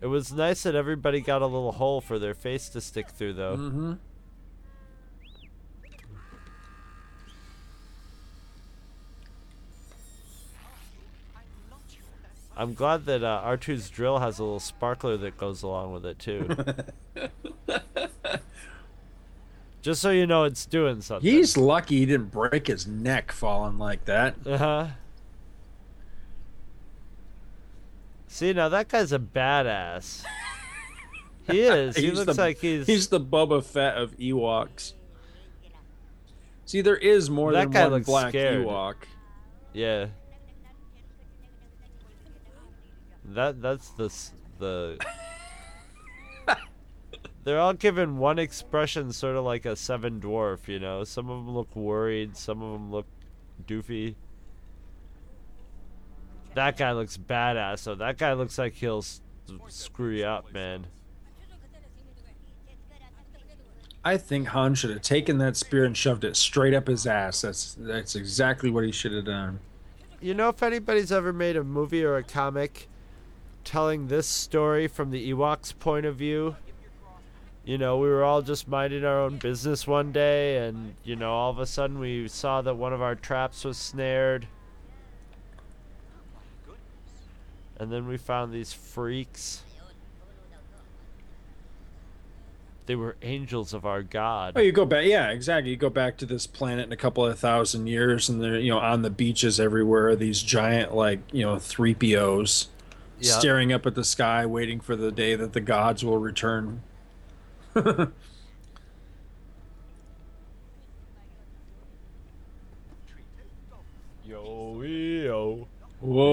It 0.00 0.06
was 0.06 0.32
nice 0.32 0.62
that 0.62 0.74
everybody 0.74 1.20
got 1.20 1.42
a 1.42 1.46
little 1.46 1.72
hole 1.72 2.00
for 2.00 2.18
their 2.18 2.34
face 2.34 2.68
to 2.70 2.80
stick 2.80 3.08
through, 3.08 3.34
though. 3.34 3.56
Mm-hmm. 3.56 3.92
I'm 11.34 11.70
not 11.70 11.80
sure 11.88 12.00
that's 12.22 12.40
I'm 12.56 12.74
glad 12.74 13.06
that 13.06 13.24
uh, 13.24 13.42
R2's 13.44 13.90
drill 13.90 14.18
has 14.20 14.38
a 14.38 14.44
little 14.44 14.60
sparkler 14.60 15.16
that 15.16 15.36
goes 15.36 15.62
along 15.64 15.92
with 15.92 16.06
it, 16.06 16.18
too. 16.20 16.48
Just 19.82 20.00
so 20.00 20.10
you 20.10 20.26
know, 20.28 20.44
it's 20.44 20.64
doing 20.64 21.00
something. 21.02 21.28
He's 21.28 21.56
lucky 21.56 21.98
he 21.98 22.06
didn't 22.06 22.30
break 22.30 22.68
his 22.68 22.86
neck 22.86 23.32
falling 23.32 23.78
like 23.78 24.04
that. 24.04 24.36
Uh 24.46 24.56
huh. 24.56 24.86
See, 28.28 28.52
now 28.52 28.68
that 28.70 28.88
guy's 28.88 29.12
a 29.12 29.18
badass. 29.18 30.24
He 31.50 31.60
is. 31.62 31.96
He 31.96 32.12
looks 32.12 32.36
the- 32.36 32.40
like 32.40 32.58
he's. 32.58 32.86
He's 32.86 33.08
the 33.08 33.18
Boba 33.20 33.64
Fett 33.64 33.96
of 33.96 34.16
Ewoks. 34.16 34.92
See, 36.66 36.82
there 36.82 36.96
is 36.96 37.28
more 37.28 37.50
That 37.50 37.62
than 37.64 37.70
guy 37.72 37.82
one 37.82 37.92
looks 37.94 38.06
black 38.06 38.28
scared. 38.28 38.64
Ewok. 38.64 38.94
Yeah. 39.72 40.06
That 43.24 43.60
that's 43.60 43.88
the 43.90 44.08
the. 44.60 45.04
They're 47.44 47.58
all 47.58 47.74
given 47.74 48.18
one 48.18 48.38
expression, 48.38 49.12
sort 49.12 49.36
of 49.36 49.44
like 49.44 49.64
a 49.66 49.74
seven 49.74 50.20
dwarf. 50.20 50.68
You 50.68 50.78
know, 50.78 51.02
some 51.04 51.28
of 51.28 51.44
them 51.44 51.54
look 51.54 51.74
worried, 51.74 52.36
some 52.36 52.62
of 52.62 52.72
them 52.72 52.90
look 52.92 53.06
doofy. 53.66 54.14
That 56.54 56.76
guy 56.76 56.92
looks 56.92 57.16
badass. 57.16 57.80
So 57.80 57.94
that 57.96 58.18
guy 58.18 58.34
looks 58.34 58.58
like 58.58 58.74
he'll 58.74 58.98
s- 58.98 59.20
screw 59.68 60.10
you 60.10 60.24
up, 60.24 60.52
man. 60.52 60.86
I 64.04 64.16
think 64.16 64.48
Han 64.48 64.74
should 64.74 64.90
have 64.90 65.02
taken 65.02 65.38
that 65.38 65.56
spear 65.56 65.84
and 65.84 65.96
shoved 65.96 66.24
it 66.24 66.36
straight 66.36 66.74
up 66.74 66.88
his 66.88 67.06
ass. 67.06 67.40
That's 67.42 67.74
that's 67.78 68.16
exactly 68.16 68.68
what 68.70 68.84
he 68.84 68.90
should 68.90 69.12
have 69.12 69.24
done. 69.24 69.60
You 70.20 70.34
know, 70.34 70.48
if 70.48 70.62
anybody's 70.62 71.12
ever 71.12 71.32
made 71.32 71.56
a 71.56 71.62
movie 71.64 72.04
or 72.04 72.16
a 72.16 72.22
comic 72.22 72.88
telling 73.64 74.08
this 74.08 74.26
story 74.26 74.88
from 74.88 75.10
the 75.10 75.30
Ewoks' 75.32 75.76
point 75.78 76.04
of 76.04 76.16
view, 76.16 76.56
you 77.64 77.78
know, 77.78 77.98
we 77.98 78.08
were 78.08 78.24
all 78.24 78.42
just 78.42 78.66
minding 78.66 79.04
our 79.04 79.20
own 79.20 79.36
business 79.38 79.86
one 79.86 80.10
day, 80.12 80.66
and, 80.66 80.94
you 81.04 81.14
know, 81.16 81.32
all 81.32 81.50
of 81.50 81.58
a 81.58 81.66
sudden 81.66 81.98
we 81.98 82.26
saw 82.28 82.60
that 82.62 82.74
one 82.74 82.92
of 82.92 83.00
our 83.00 83.14
traps 83.14 83.64
was 83.64 83.76
snared. 83.76 84.46
And 87.78 87.90
then 87.90 88.06
we 88.06 88.16
found 88.16 88.52
these 88.52 88.72
freaks. 88.72 89.62
They 92.86 92.96
were 92.96 93.16
angels 93.22 93.72
of 93.72 93.86
our 93.86 94.02
God. 94.02 94.54
Oh, 94.56 94.60
you 94.60 94.72
go 94.72 94.84
back, 94.84 95.04
yeah, 95.06 95.30
exactly. 95.30 95.70
You 95.70 95.76
go 95.76 95.88
back 95.88 96.16
to 96.18 96.26
this 96.26 96.46
planet 96.48 96.86
in 96.86 96.92
a 96.92 96.96
couple 96.96 97.24
of 97.24 97.38
thousand 97.38 97.86
years, 97.86 98.28
and 98.28 98.42
they're 98.42 98.58
you 98.58 98.70
know 98.70 98.78
on 98.80 99.02
the 99.02 99.10
beaches 99.10 99.60
everywhere. 99.60 100.16
These 100.16 100.42
giant 100.42 100.92
like 100.94 101.20
you 101.32 101.42
know 101.44 101.58
three 101.60 101.94
POs 101.94 102.68
Yeah. 103.20 103.32
staring 103.38 103.72
up 103.72 103.86
at 103.86 103.94
the 103.94 104.04
sky, 104.04 104.44
waiting 104.46 104.80
for 104.80 104.96
the 104.96 105.12
day 105.12 105.36
that 105.36 105.52
the 105.52 105.60
gods 105.60 106.04
will 106.04 106.18
return. 106.18 106.82
Yo, 114.24 114.80
yo. 114.82 115.68
Whoa! 116.00 116.30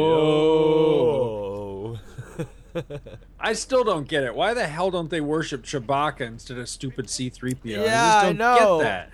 I 3.39 3.53
still 3.53 3.83
don't 3.83 4.07
get 4.07 4.23
it. 4.23 4.35
Why 4.35 4.53
the 4.53 4.67
hell 4.67 4.91
don't 4.91 5.09
they 5.09 5.21
worship 5.21 5.63
Chewbacca 5.63 6.21
instead 6.21 6.57
of 6.57 6.69
stupid 6.69 7.09
C 7.09 7.29
three 7.29 7.53
PO? 7.55 7.69
Yeah, 7.69 7.79
I 7.79 7.85
I 7.85 8.11
just 8.11 8.25
don't 8.25 8.37
know. 8.37 8.77
get 8.79 8.83
that. 8.85 9.13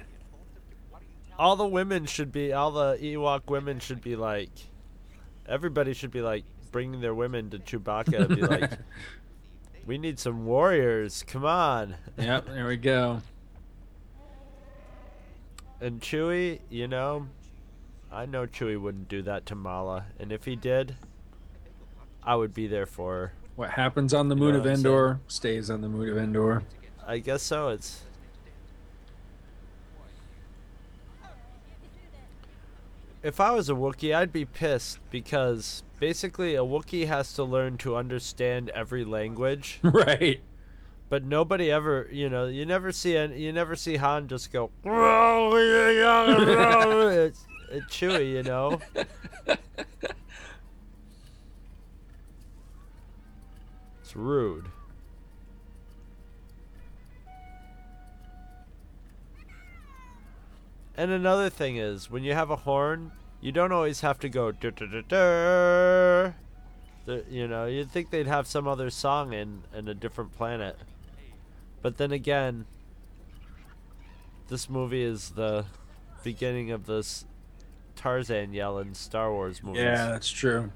all 1.37 1.55
the 1.55 1.67
women 1.67 2.05
should 2.05 2.31
be 2.31 2.53
all 2.53 2.71
the 2.71 2.97
Ewok 2.97 3.49
women 3.49 3.79
should 3.79 4.01
be 4.01 4.15
like 4.15 4.51
everybody 5.45 5.93
should 5.93 6.11
be 6.11 6.21
like 6.21 6.43
bringing 6.71 7.01
their 7.01 7.13
women 7.15 7.49
to 7.51 7.59
Chewbacca 7.59 8.25
and 8.25 8.35
be 8.35 8.41
like 8.41 8.71
we 9.85 9.97
need 9.97 10.19
some 10.19 10.45
warriors 10.45 11.23
come 11.27 11.45
on 11.45 11.95
Yep, 12.17 12.47
there 12.47 12.67
we 12.67 12.77
go. 12.77 13.21
and 15.81 16.01
Chewie 16.01 16.59
you 16.69 16.87
know 16.87 17.27
I 18.11 18.25
know 18.25 18.45
Chewie 18.47 18.79
wouldn't 18.79 19.09
do 19.09 19.21
that 19.23 19.45
to 19.47 19.55
Malla 19.55 20.05
and 20.19 20.31
if 20.31 20.45
he 20.45 20.55
did 20.55 20.95
I 22.23 22.35
would 22.35 22.53
be 22.53 22.67
there 22.67 22.85
for 22.85 23.13
her 23.15 23.33
What 23.55 23.71
happens 23.71 24.13
on 24.13 24.29
the 24.29 24.35
You 24.35 24.41
know 24.41 24.45
moon 24.53 24.55
of? 24.55 24.65
Endor 24.65 25.19
stays 25.27 25.69
on 25.69 25.81
the 25.81 25.89
moon 25.89 26.09
of 26.09 26.17
Endor. 26.17 26.63
I 27.05 27.19
guess 27.19 27.43
so 27.43 27.69
it's 27.69 28.01
If 33.25 33.39
I 33.39 33.51
was 33.53 33.71
a 33.71 33.73
Wookiee, 33.73 34.15
I'd 34.15 34.31
be 34.31 34.45
pissed 34.45 34.99
because 35.09 35.81
basically 35.99 36.53
a 36.53 36.59
Wookiee 36.59 37.07
has 37.07 37.33
to 37.33 37.43
learn 37.43 37.79
to 37.79 37.95
understand 37.95 38.69
every 38.69 39.03
language. 39.03 39.79
right. 39.81 40.41
But 41.09 41.23
nobody 41.23 41.71
ever, 41.71 42.07
you 42.11 42.29
know, 42.29 42.45
you 42.45 42.67
never 42.67 42.91
see 42.91 43.15
an, 43.15 43.35
you 43.35 43.51
never 43.51 43.75
see 43.75 43.95
Han 43.95 44.27
just 44.27 44.53
go. 44.53 44.69
it's, 44.85 44.93
it's 47.71 47.87
Chewie, 47.87 48.31
you 48.31 48.43
know. 48.43 48.79
It's 54.01 54.15
rude. 54.15 54.67
And 60.97 61.11
another 61.11 61.49
thing 61.49 61.77
is, 61.77 62.09
when 62.09 62.23
you 62.23 62.33
have 62.33 62.49
a 62.49 62.55
horn, 62.55 63.11
you 63.41 63.51
don't 63.51 63.71
always 63.71 64.01
have 64.01 64.17
to 64.19 64.29
go. 64.29 64.53
You 67.29 67.47
know, 67.47 67.65
you'd 67.65 67.91
think 67.91 68.09
they'd 68.09 68.27
have 68.27 68.47
some 68.47 68.67
other 68.67 68.89
song 68.89 69.33
in 69.33 69.63
in 69.75 69.87
a 69.87 69.93
different 69.93 70.31
planet. 70.31 70.77
But 71.81 71.97
then 71.97 72.11
again, 72.11 72.65
this 74.47 74.69
movie 74.69 75.03
is 75.03 75.31
the 75.31 75.65
beginning 76.23 76.71
of 76.71 76.85
this 76.85 77.25
Tarzan 77.95 78.53
yell 78.53 78.79
in 78.79 78.95
Star 78.95 79.31
Wars 79.31 79.61
movies. 79.61 79.83
Yeah, 79.83 80.07
that's 80.07 80.29
true. 80.31 80.71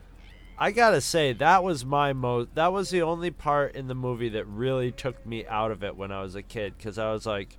I 0.58 0.72
gotta 0.72 1.02
say 1.02 1.34
that 1.34 1.64
was 1.64 1.86
my 1.86 2.12
most. 2.14 2.54
That 2.56 2.74
was 2.74 2.90
the 2.90 3.02
only 3.02 3.32
part 3.32 3.74
in 3.74 3.88
the 3.88 3.96
movie 3.96 4.30
that 4.30 4.46
really 4.46 4.92
took 4.92 5.26
me 5.26 5.48
out 5.48 5.72
of 5.72 5.84
it 5.84 5.96
when 5.96 6.12
I 6.12 6.22
was 6.22 6.36
a 6.36 6.44
kid, 6.44 6.76
because 6.78 6.98
I 6.98 7.12
was 7.14 7.26
like, 7.26 7.58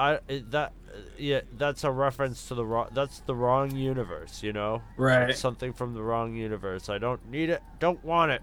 I 0.00 0.18
eh, 0.30 0.40
that 0.48 0.72
eh, 0.88 0.98
yeah, 1.18 1.40
that's 1.58 1.84
a 1.84 1.90
reference 1.90 2.48
to 2.48 2.54
the 2.54 2.64
wrong. 2.64 2.88
That's 2.92 3.20
the 3.20 3.34
wrong 3.34 3.76
universe, 3.76 4.42
you 4.42 4.54
know. 4.54 4.80
Right. 4.96 5.36
Something 5.36 5.74
from 5.74 5.92
the 5.92 6.02
wrong 6.02 6.34
universe. 6.34 6.88
I 6.88 6.96
don't 6.96 7.30
need 7.30 7.50
it. 7.50 7.62
Don't 7.78 8.02
want 8.02 8.32
it. 8.32 8.40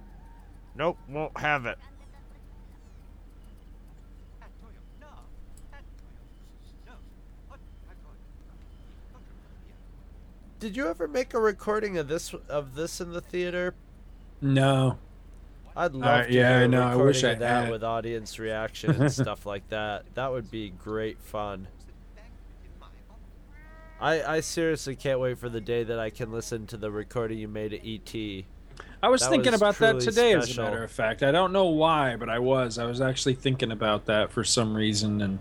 Nope, 0.75 0.99
won't 1.09 1.35
have 1.39 1.65
it. 1.65 1.79
Did 10.59 10.75
you 10.75 10.87
ever 10.87 11.07
make 11.07 11.33
a 11.33 11.39
recording 11.39 11.97
of 11.97 12.07
this 12.07 12.35
of 12.49 12.75
this 12.75 13.01
in 13.01 13.11
the 13.11 13.21
theater? 13.21 13.73
No. 14.41 14.99
I'd 15.77 15.93
love 15.93 16.03
Uh, 16.21 16.23
to 16.27 16.33
yeah, 16.33 16.59
hear 16.59 16.67
know, 16.67 16.81
I 16.81 16.95
wish 16.95 17.23
I 17.23 17.35
that 17.35 17.63
had. 17.65 17.71
with 17.71 17.83
audience 17.83 18.39
reaction 18.47 18.99
and 19.01 19.11
stuff 19.11 19.45
like 19.45 19.69
that. 19.69 20.05
That 20.15 20.31
would 20.31 20.49
be 20.51 20.69
great 20.71 21.21
fun. 21.21 21.67
I 23.99 24.21
I 24.23 24.39
seriously 24.41 24.95
can't 24.95 25.19
wait 25.19 25.37
for 25.39 25.49
the 25.49 25.61
day 25.61 25.83
that 25.83 25.99
I 25.99 26.09
can 26.09 26.31
listen 26.31 26.67
to 26.67 26.77
the 26.77 26.91
recording 26.91 27.39
you 27.39 27.47
made 27.47 27.73
at 27.73 27.81
ET. 27.85 28.43
I 29.01 29.09
was 29.09 29.21
That 29.21 29.29
thinking 29.29 29.51
was 29.51 29.61
about 29.61 29.77
that 29.79 29.99
today, 29.99 30.33
as 30.33 30.57
a 30.57 30.61
matter 30.61 30.83
of 30.83 30.91
fact. 30.91 31.21
I 31.23 31.31
don't 31.31 31.53
know 31.53 31.65
why, 31.65 32.15
but 32.15 32.29
I 32.29 32.39
was. 32.39 32.77
I 32.79 32.85
was 32.85 32.99
actually 33.01 33.35
thinking 33.35 33.71
about 33.71 34.05
that 34.05 34.31
for 34.31 34.43
some 34.43 34.75
reason, 34.75 35.21
and 35.21 35.39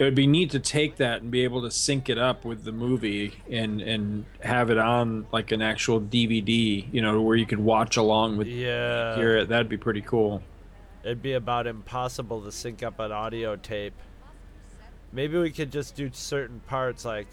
it 0.00 0.04
would 0.04 0.14
be 0.14 0.26
neat 0.26 0.50
to 0.50 0.58
take 0.58 0.96
that 0.96 1.20
and 1.20 1.30
be 1.30 1.44
able 1.44 1.60
to 1.60 1.70
sync 1.70 2.08
it 2.08 2.16
up 2.16 2.42
with 2.46 2.64
the 2.64 2.72
movie 2.72 3.34
and 3.50 3.82
and 3.82 4.24
have 4.40 4.70
it 4.70 4.78
on 4.78 5.26
like 5.30 5.52
an 5.52 5.60
actual 5.60 6.00
DVD, 6.00 6.86
you 6.90 7.02
know, 7.02 7.20
where 7.20 7.36
you 7.36 7.44
could 7.44 7.60
watch 7.60 7.98
along 7.98 8.38
with 8.38 8.46
Yeah. 8.48 9.14
hear 9.16 9.36
it. 9.36 9.50
That'd 9.50 9.68
be 9.68 9.76
pretty 9.76 10.00
cool. 10.00 10.42
It'd 11.04 11.20
be 11.22 11.34
about 11.34 11.66
impossible 11.66 12.40
to 12.42 12.50
sync 12.50 12.82
up 12.82 12.98
an 12.98 13.12
audio 13.12 13.56
tape. 13.56 13.92
Maybe 15.12 15.36
we 15.36 15.50
could 15.50 15.70
just 15.70 15.96
do 15.96 16.08
certain 16.12 16.60
parts 16.60 17.04
like 17.04 17.26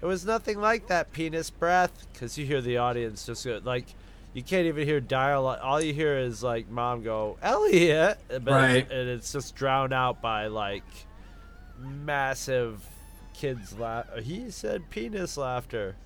it 0.00 0.06
was 0.06 0.24
nothing 0.24 0.58
like 0.58 0.86
that 0.86 1.12
penis 1.12 1.50
breath 1.50 2.06
cuz 2.14 2.38
you 2.38 2.46
hear 2.46 2.62
the 2.62 2.78
audience 2.78 3.26
just 3.26 3.44
go, 3.44 3.60
like 3.62 3.84
you 4.32 4.42
can't 4.42 4.66
even 4.66 4.86
hear 4.86 5.00
dialogue. 5.00 5.58
All 5.62 5.82
you 5.82 5.92
hear 5.92 6.16
is 6.16 6.42
like 6.42 6.70
mom 6.70 7.02
go, 7.02 7.36
"Elliot," 7.42 8.18
but 8.28 8.46
Right. 8.46 8.90
and 8.90 9.08
it's 9.10 9.32
just 9.32 9.54
drowned 9.54 9.92
out 9.92 10.22
by 10.22 10.46
like 10.46 10.84
massive 11.80 12.86
kids 13.34 13.78
laugh. 13.78 14.06
He 14.22 14.50
said 14.50 14.90
penis 14.90 15.36
laughter. 15.36 15.96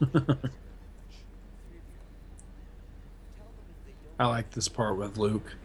I 4.18 4.26
like 4.26 4.50
this 4.50 4.68
part 4.68 4.96
with 4.98 5.16
Luke. 5.16 5.56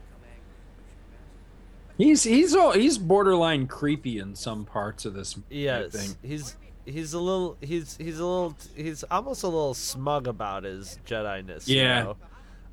He's 1.98 2.24
he's 2.24 2.54
all, 2.56 2.72
he's 2.74 2.98
borderline 2.98 3.68
creepy 3.68 4.20
in 4.20 4.36
some 4.36 4.66
parts 4.66 5.06
of 5.06 5.14
this. 5.14 5.38
Yes, 5.50 5.92
thing. 5.94 6.16
he's 6.22 6.56
he's 6.86 7.14
a 7.14 7.20
little 7.20 7.58
he's 7.62 7.96
he's 7.98 8.20
a 8.20 8.26
little 8.26 8.56
he's 8.76 9.04
almost 9.06 9.44
a 9.44 9.48
little 9.48 9.74
smug 9.74 10.28
about 10.28 10.64
his 10.64 11.00
Jedi-ness. 11.06 11.68
you 11.70 11.82
Yeah. 11.82 12.04
know? 12.04 12.18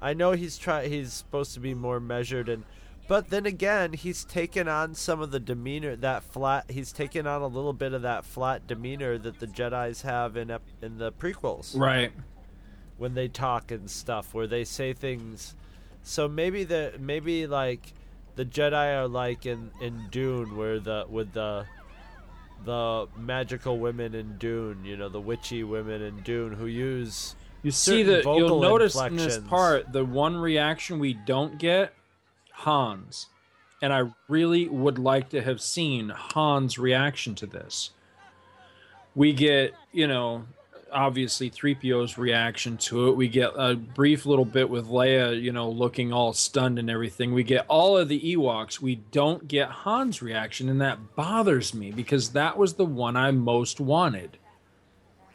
I 0.00 0.14
know 0.14 0.32
he's 0.32 0.58
try 0.58 0.88
he's 0.88 1.12
supposed 1.12 1.54
to 1.54 1.60
be 1.60 1.74
more 1.74 2.00
measured 2.00 2.48
and, 2.48 2.64
but 3.08 3.30
then 3.30 3.46
again 3.46 3.92
he's 3.92 4.24
taken 4.24 4.68
on 4.68 4.94
some 4.94 5.20
of 5.20 5.30
the 5.30 5.40
demeanor 5.40 5.96
that 5.96 6.22
flat. 6.22 6.70
He's 6.70 6.92
taken 6.92 7.26
on 7.26 7.42
a 7.42 7.46
little 7.46 7.72
bit 7.72 7.92
of 7.92 8.02
that 8.02 8.24
flat 8.24 8.66
demeanor 8.66 9.18
that 9.18 9.38
the 9.40 9.46
Jedi's 9.46 10.02
have 10.02 10.36
in 10.36 10.50
in 10.80 10.98
the 10.98 11.12
prequels 11.12 11.76
Right. 11.78 12.12
when 12.98 13.14
they 13.14 13.28
talk 13.28 13.70
and 13.70 13.90
stuff, 13.90 14.32
where 14.34 14.46
they 14.46 14.64
say 14.64 14.92
things. 14.92 15.54
So 16.02 16.28
maybe 16.28 16.64
the 16.64 16.94
maybe 16.98 17.46
like 17.46 17.92
the 18.36 18.44
Jedi 18.44 18.96
are 18.96 19.08
like 19.08 19.46
in 19.46 19.70
in 19.80 20.08
Dune, 20.10 20.56
where 20.56 20.78
the 20.80 21.06
with 21.08 21.32
the 21.32 21.66
the 22.64 23.08
magical 23.16 23.78
women 23.78 24.14
in 24.14 24.38
Dune, 24.38 24.84
you 24.84 24.96
know, 24.96 25.08
the 25.08 25.20
witchy 25.20 25.64
women 25.64 26.00
in 26.00 26.20
Dune 26.20 26.52
who 26.52 26.66
use 26.66 27.34
You 27.64 27.72
see 27.72 28.02
that 28.04 28.24
you'll 28.24 28.60
notice 28.60 28.94
in 29.00 29.16
this 29.16 29.38
part 29.38 29.92
the 29.92 30.04
one 30.04 30.36
reaction 30.36 30.98
we 31.00 31.12
don't 31.14 31.58
get 31.58 31.92
Hans. 32.62 33.26
And 33.80 33.92
I 33.92 34.04
really 34.28 34.68
would 34.68 34.98
like 34.98 35.30
to 35.30 35.42
have 35.42 35.60
seen 35.60 36.08
Hans' 36.08 36.78
reaction 36.78 37.34
to 37.36 37.46
this. 37.46 37.90
We 39.14 39.32
get, 39.32 39.74
you 39.90 40.06
know, 40.06 40.44
obviously 40.92 41.50
3PO's 41.50 42.18
reaction 42.18 42.76
to 42.76 43.08
it. 43.08 43.16
We 43.16 43.28
get 43.28 43.52
a 43.56 43.74
brief 43.74 44.26
little 44.26 44.44
bit 44.44 44.70
with 44.70 44.86
Leia, 44.86 45.40
you 45.40 45.52
know, 45.52 45.68
looking 45.68 46.12
all 46.12 46.32
stunned 46.32 46.78
and 46.78 46.90
everything. 46.90 47.32
We 47.32 47.42
get 47.42 47.66
all 47.68 47.98
of 47.98 48.08
the 48.08 48.20
Ewoks. 48.20 48.80
We 48.80 48.96
don't 48.96 49.48
get 49.48 49.68
Hans' 49.68 50.22
reaction, 50.22 50.68
and 50.68 50.80
that 50.80 51.16
bothers 51.16 51.74
me 51.74 51.90
because 51.90 52.30
that 52.30 52.56
was 52.56 52.74
the 52.74 52.84
one 52.84 53.16
I 53.16 53.30
most 53.32 53.80
wanted. 53.80 54.38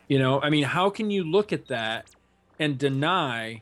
You 0.07 0.19
know, 0.19 0.41
I 0.41 0.49
mean, 0.49 0.63
how 0.63 0.89
can 0.89 1.11
you 1.11 1.23
look 1.23 1.51
at 1.51 1.67
that 1.67 2.09
and 2.59 2.77
deny 2.77 3.61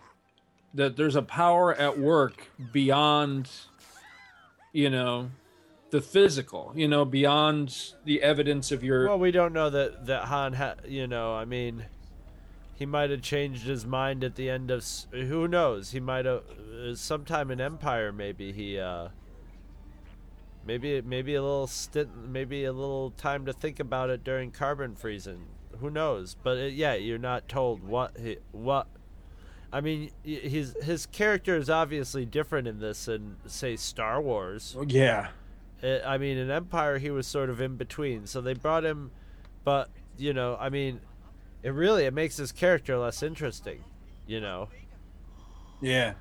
that 0.75 0.95
there's 0.97 1.15
a 1.15 1.21
power 1.21 1.73
at 1.73 1.97
work 1.97 2.49
beyond, 2.71 3.49
you 4.71 4.89
know, 4.89 5.31
the 5.89 6.01
physical, 6.01 6.73
you 6.75 6.87
know, 6.87 7.05
beyond 7.05 7.93
the 8.03 8.21
evidence 8.21 8.71
of 8.71 8.83
your. 8.83 9.07
Well, 9.07 9.19
we 9.19 9.31
don't 9.31 9.53
know 9.53 9.69
that 9.69 10.05
that 10.05 10.25
Han 10.25 10.53
had. 10.53 10.81
You 10.87 11.07
know, 11.07 11.33
I 11.33 11.45
mean, 11.45 11.85
he 12.75 12.85
might 12.85 13.09
have 13.09 13.21
changed 13.21 13.63
his 13.63 13.85
mind 13.85 14.23
at 14.23 14.35
the 14.35 14.49
end 14.49 14.69
of. 14.69 14.85
Who 15.11 15.47
knows? 15.47 15.91
He 15.91 15.99
might 15.99 16.25
have. 16.25 16.43
Uh, 16.49 16.95
sometime 16.95 17.49
in 17.51 17.59
Empire, 17.59 18.11
maybe 18.11 18.51
he. 18.51 18.79
uh 18.79 19.09
Maybe 20.67 20.99
maybe 21.01 21.35
a 21.35 21.43
little 21.43 21.67
stint, 21.67 22.09
maybe 22.27 22.65
a 22.65 22.73
little 22.73 23.11
time 23.11 23.45
to 23.45 23.53
think 23.53 23.79
about 23.79 24.09
it 24.09 24.23
during 24.23 24.49
carbon 24.49 24.95
freezing. 24.95 25.45
Who 25.79 25.91
knows? 25.91 26.35
But 26.41 26.57
uh 26.57 26.61
yeah, 26.61 26.95
you're 26.95 27.19
not 27.19 27.47
told 27.47 27.83
what 27.83 28.17
he 28.17 28.37
what. 28.51 28.87
I 29.75 29.81
mean, 29.81 30.11
his 30.23 30.73
his 30.81 31.05
character 31.05 31.57
is 31.57 31.69
obviously 31.69 32.23
different 32.25 32.65
in 32.65 32.79
this 32.79 33.05
than 33.05 33.35
say 33.45 33.75
Star 33.75 34.21
Wars. 34.21 34.77
yeah. 34.87 35.27
Uh, 35.83 35.97
I 36.05 36.17
mean, 36.17 36.37
in 36.37 36.49
Empire, 36.49 36.97
he 36.97 37.11
was 37.11 37.27
sort 37.27 37.49
of 37.49 37.59
in 37.59 37.75
between. 37.75 38.25
So 38.25 38.39
they 38.39 38.53
brought 38.53 38.85
him, 38.85 39.11
but 39.65 39.89
you 40.17 40.31
know, 40.31 40.55
I 40.57 40.69
mean, 40.69 41.01
it 41.61 41.71
really 41.71 42.05
it 42.05 42.13
makes 42.13 42.37
his 42.37 42.53
character 42.53 42.97
less 42.97 43.21
interesting. 43.21 43.83
You 44.25 44.39
know. 44.39 44.69
Yeah. 45.81 46.13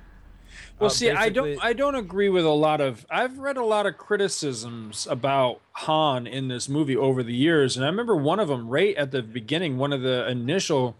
Well, 0.77 0.87
Uh, 0.87 0.89
see, 0.93 1.09
I 1.09 1.29
don't, 1.29 1.57
I 1.63 1.71
don't 1.71 1.95
agree 1.95 2.27
with 2.27 2.43
a 2.43 2.49
lot 2.49 2.81
of. 2.81 3.05
I've 3.09 3.39
read 3.39 3.55
a 3.55 3.63
lot 3.63 3.85
of 3.85 3.97
criticisms 3.97 5.07
about 5.09 5.61
Han 5.71 6.27
in 6.27 6.49
this 6.49 6.67
movie 6.67 6.97
over 6.97 7.23
the 7.23 7.33
years, 7.33 7.77
and 7.77 7.85
I 7.85 7.87
remember 7.87 8.17
one 8.17 8.41
of 8.41 8.49
them 8.49 8.67
right 8.67 8.97
at 8.97 9.11
the 9.11 9.21
beginning, 9.21 9.77
one 9.77 9.93
of 9.93 10.01
the 10.01 10.29
initial 10.29 10.97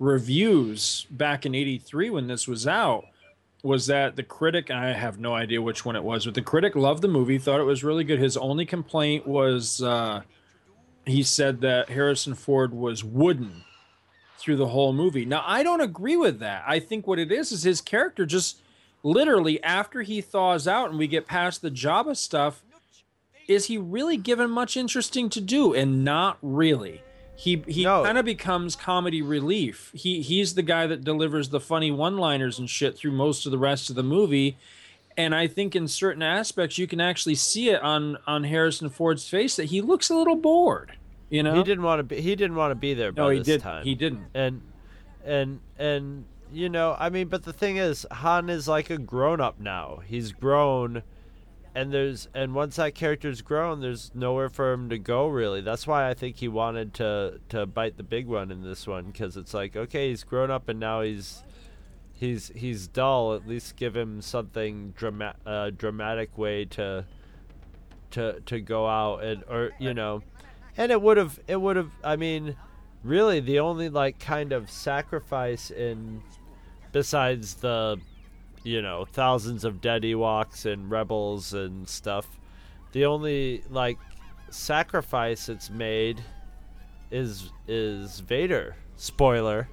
reviews 0.00 1.06
back 1.10 1.46
in 1.46 1.54
'83 1.54 2.10
when 2.10 2.26
this 2.26 2.48
was 2.48 2.66
out, 2.66 3.04
was 3.62 3.86
that 3.86 4.16
the 4.16 4.24
critic, 4.24 4.70
and 4.70 4.78
I 4.78 4.92
have 4.92 5.20
no 5.20 5.34
idea 5.34 5.62
which 5.62 5.84
one 5.84 5.94
it 5.94 6.02
was, 6.02 6.24
but 6.24 6.34
the 6.34 6.42
critic 6.42 6.74
loved 6.74 7.02
the 7.02 7.08
movie, 7.08 7.38
thought 7.38 7.60
it 7.60 7.64
was 7.64 7.84
really 7.84 8.02
good. 8.02 8.18
His 8.18 8.36
only 8.36 8.66
complaint 8.66 9.28
was 9.28 9.80
uh, 9.80 10.22
he 11.06 11.22
said 11.22 11.60
that 11.60 11.90
Harrison 11.90 12.34
Ford 12.34 12.74
was 12.74 13.04
wooden 13.04 13.64
through 14.38 14.56
the 14.56 14.68
whole 14.68 14.92
movie. 14.92 15.26
Now, 15.26 15.44
I 15.46 15.62
don't 15.62 15.82
agree 15.82 16.16
with 16.16 16.38
that. 16.40 16.64
I 16.66 16.78
think 16.80 17.06
what 17.06 17.18
it 17.18 17.30
is 17.30 17.52
is 17.52 17.62
his 17.62 17.80
character 17.80 18.24
just 18.24 18.62
literally 19.02 19.62
after 19.62 20.02
he 20.02 20.20
thaws 20.20 20.66
out 20.66 20.90
and 20.90 20.98
we 20.98 21.06
get 21.06 21.26
past 21.26 21.60
the 21.60 21.70
Jabba 21.70 22.16
stuff, 22.16 22.62
is 23.48 23.66
he 23.66 23.76
really 23.76 24.16
given 24.16 24.50
much 24.50 24.76
interesting 24.76 25.28
to 25.30 25.40
do? 25.40 25.74
And 25.74 26.04
not 26.04 26.38
really. 26.40 27.02
He 27.40 27.62
he 27.66 27.84
No. 27.84 28.04
kind 28.04 28.18
of 28.18 28.24
becomes 28.26 28.76
comedy 28.76 29.22
relief. 29.22 29.90
He 29.94 30.20
he's 30.20 30.54
the 30.54 30.62
guy 30.62 30.86
that 30.86 31.02
delivers 31.04 31.48
the 31.48 31.60
funny 31.60 31.90
one-liners 31.90 32.58
and 32.58 32.68
shit 32.68 32.98
through 32.98 33.12
most 33.12 33.46
of 33.46 33.52
the 33.52 33.58
rest 33.58 33.88
of 33.88 33.96
the 33.96 34.02
movie. 34.02 34.58
And 35.16 35.34
I 35.34 35.46
think 35.46 35.74
in 35.74 35.88
certain 35.88 36.22
aspects 36.22 36.76
you 36.76 36.86
can 36.86 37.00
actually 37.00 37.36
see 37.36 37.70
it 37.70 37.80
on 37.82 38.18
on 38.26 38.44
Harrison 38.44 38.90
Ford's 38.90 39.26
face 39.28 39.56
that 39.56 39.66
he 39.66 39.80
looks 39.80 40.10
a 40.10 40.14
little 40.14 40.36
bored. 40.36 40.92
You 41.30 41.42
know, 41.42 41.54
He 41.54 41.62
didn't 41.62 41.84
want 41.84 42.00
to 42.00 42.02
be. 42.02 42.20
He 42.20 42.36
didn't 42.36 42.56
want 42.56 42.72
to 42.72 42.74
be 42.74 42.92
there. 42.92 43.10
By 43.12 43.22
No, 43.22 43.28
he 43.30 43.40
did- 43.40 43.62
Time. 43.62 43.84
he 43.84 43.94
didn't. 43.94 44.26
And 44.34 44.60
and 45.24 45.60
and 45.78 46.24
you 46.52 46.68
know, 46.68 46.94
I 46.98 47.08
mean, 47.08 47.28
but 47.28 47.44
the 47.44 47.52
thing 47.52 47.76
is, 47.78 48.04
Han 48.10 48.50
is 48.50 48.66
like 48.68 48.90
a 48.90 48.98
grown 48.98 49.40
up 49.40 49.60
now. 49.60 50.00
He's 50.06 50.32
grown, 50.32 51.02
and 51.74 51.92
there's 51.92 52.28
and 52.34 52.54
once 52.54 52.76
that 52.76 52.94
character's 52.94 53.42
grown, 53.42 53.80
there's 53.80 54.10
nowhere 54.14 54.48
for 54.48 54.72
him 54.72 54.88
to 54.90 54.98
go 54.98 55.28
really. 55.28 55.60
That's 55.60 55.86
why 55.86 56.08
I 56.08 56.14
think 56.14 56.36
he 56.36 56.48
wanted 56.48 56.94
to 56.94 57.40
to 57.50 57.66
bite 57.66 57.96
the 57.96 58.02
big 58.02 58.26
one 58.26 58.50
in 58.50 58.62
this 58.62 58.86
one 58.86 59.06
because 59.06 59.36
it's 59.36 59.54
like 59.54 59.76
okay, 59.76 60.10
he's 60.10 60.24
grown 60.24 60.50
up 60.50 60.68
and 60.68 60.80
now 60.80 61.02
he's. 61.02 61.42
He's 62.12 62.52
he's 62.54 62.86
dull. 62.86 63.32
At 63.32 63.48
least 63.48 63.76
give 63.76 63.96
him 63.96 64.20
something 64.20 64.92
drama- 64.94 65.36
uh, 65.46 65.70
dramatic 65.70 66.36
way 66.36 66.66
to 66.66 67.06
to 68.10 68.40
to 68.40 68.60
go 68.60 68.86
out 68.86 69.22
and 69.24 69.42
or 69.48 69.70
you 69.78 69.94
know 69.94 70.22
and 70.76 70.92
it 70.92 71.00
would 71.00 71.16
have 71.16 71.38
it 71.46 71.60
would 71.60 71.76
have 71.76 71.90
i 72.04 72.16
mean 72.16 72.56
really 73.02 73.40
the 73.40 73.58
only 73.58 73.88
like 73.88 74.18
kind 74.18 74.52
of 74.52 74.70
sacrifice 74.70 75.70
in 75.70 76.22
besides 76.92 77.54
the 77.54 77.98
you 78.62 78.82
know 78.82 79.04
thousands 79.04 79.64
of 79.64 79.80
dead 79.80 80.02
ewoks 80.02 80.70
and 80.70 80.90
rebels 80.90 81.52
and 81.52 81.88
stuff. 81.88 82.26
The 82.92 83.04
only 83.04 83.62
like 83.70 83.98
sacrifice 84.50 85.48
it's 85.48 85.70
made 85.70 86.22
is 87.10 87.52
is 87.68 88.20
vader 88.20 88.76
spoiler 88.96 89.68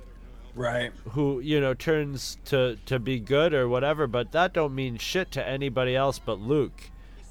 right. 0.56 0.92
who 1.12 1.40
you 1.40 1.60
know 1.60 1.74
turns 1.74 2.38
to 2.46 2.78
to 2.86 3.00
be 3.00 3.20
good 3.20 3.54
or 3.54 3.68
whatever 3.68 4.08
but 4.08 4.32
that 4.32 4.54
don't 4.54 4.74
mean 4.74 4.98
shit 4.98 5.32
to 5.32 5.48
anybody 5.48 5.96
else 5.96 6.20
but 6.20 6.40
luke. 6.40 6.90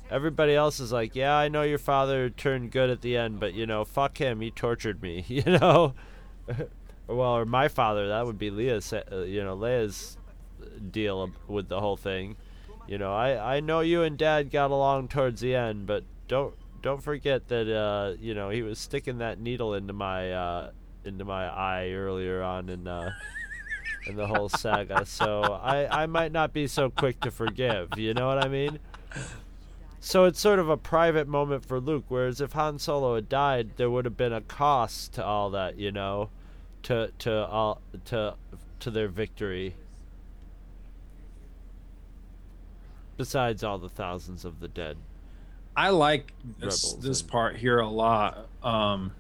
Everybody 0.08 0.54
else 0.54 0.78
is 0.78 0.92
like 0.92 1.16
yeah 1.16 1.36
i 1.36 1.48
know 1.48 1.62
your 1.62 1.78
father 1.78 2.30
turned 2.30 2.70
good 2.70 2.90
at 2.90 3.00
the 3.00 3.16
end 3.16 3.40
but 3.40 3.54
you 3.54 3.66
know 3.66 3.84
fuck 3.84 4.18
him 4.18 4.40
he 4.40 4.50
tortured 4.50 5.02
me 5.02 5.24
you 5.28 5.42
know? 5.42 5.94
Well 7.08 7.36
or 7.36 7.44
my 7.44 7.68
father 7.68 8.08
that 8.08 8.26
would 8.26 8.36
be 8.36 8.50
leah's 8.50 8.92
uh, 8.92 9.24
you 9.28 9.44
know 9.44 9.56
leia's 9.56 10.16
deal 10.90 11.30
with 11.48 11.68
the 11.68 11.80
whole 11.80 11.96
thing. 11.96 12.36
You 12.88 12.98
know 12.98 13.12
i 13.12 13.56
i 13.56 13.60
know 13.60 13.80
you 13.80 14.04
and 14.04 14.16
dad 14.16 14.52
got 14.52 14.70
along 14.70 15.08
towards 15.08 15.40
the 15.40 15.56
end 15.56 15.86
but 15.88 16.04
don't 16.28 16.54
don't 16.82 17.02
forget 17.02 17.48
that 17.48 17.68
uh 17.68 18.14
you 18.20 18.32
know 18.32 18.48
he 18.48 18.62
was 18.62 18.78
sticking 18.78 19.18
that 19.18 19.40
needle 19.40 19.74
into 19.74 19.92
my 19.92 20.30
uh 20.32 20.70
into 21.04 21.24
my 21.24 21.46
eye 21.48 21.90
earlier 21.90 22.42
on 22.44 22.68
in 22.68 22.86
uh 22.86 23.10
in 24.06 24.14
the 24.14 24.28
whole 24.28 24.48
saga. 24.48 25.04
So 25.06 25.42
i 25.42 26.02
i 26.04 26.06
might 26.06 26.30
not 26.30 26.52
be 26.52 26.68
so 26.68 26.88
quick 26.88 27.20
to 27.22 27.32
forgive 27.32 27.98
you 27.98 28.14
know 28.14 28.28
what 28.28 28.44
i 28.44 28.48
mean? 28.48 28.78
So 29.98 30.24
it's 30.24 30.38
sort 30.38 30.60
of 30.60 30.68
a 30.68 30.76
private 30.76 31.26
moment 31.26 31.64
for 31.64 31.80
Luke, 31.80 32.04
whereas 32.06 32.40
if 32.40 32.52
Han 32.52 32.78
Solo 32.78 33.16
had 33.16 33.28
died, 33.28 33.70
there 33.76 33.90
would 33.90 34.04
have 34.04 34.16
been 34.16 34.32
a 34.32 34.40
cost 34.40 35.14
to 35.14 35.24
all 35.24 35.50
that, 35.50 35.80
you 35.80 35.90
know, 35.90 36.30
to 36.84 37.10
to 37.18 37.44
all 37.46 37.80
to 38.04 38.34
to 38.78 38.90
their 38.92 39.08
victory. 39.08 39.74
Besides 43.16 43.64
all 43.64 43.78
the 43.78 43.88
thousands 43.88 44.44
of 44.44 44.60
the 44.60 44.68
dead. 44.68 44.96
I 45.76 45.90
like 45.90 46.32
this, 46.58 46.92
this 46.94 47.20
and- 47.20 47.30
part 47.30 47.56
here 47.56 47.78
a 47.78 47.88
lot. 47.88 48.48
Um, 48.62 49.12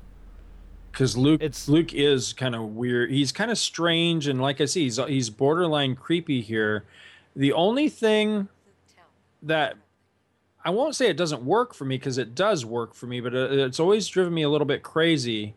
because 0.90 1.14
Luke, 1.16 1.42
It's- 1.42 1.68
Luke 1.68 1.92
is 1.92 2.32
kind 2.32 2.54
of 2.54 2.74
weird. 2.74 3.10
He's 3.10 3.30
kind 3.30 3.50
of 3.50 3.58
strange, 3.58 4.26
and 4.26 4.40
like 4.40 4.62
I 4.62 4.64
see, 4.64 4.84
he's 4.84 4.96
he's 4.96 5.28
borderline 5.28 5.94
creepy 5.94 6.40
here. 6.40 6.84
The 7.34 7.52
only 7.52 7.90
thing 7.90 8.48
that 9.42 9.76
I 10.64 10.70
won't 10.70 10.96
say 10.96 11.08
it 11.08 11.18
doesn't 11.18 11.42
work 11.42 11.74
for 11.74 11.84
me 11.84 11.96
because 11.98 12.16
it 12.16 12.34
does 12.34 12.64
work 12.64 12.94
for 12.94 13.06
me, 13.06 13.20
but 13.20 13.34
it's 13.34 13.78
always 13.78 14.08
driven 14.08 14.32
me 14.32 14.40
a 14.42 14.48
little 14.48 14.66
bit 14.66 14.82
crazy. 14.82 15.54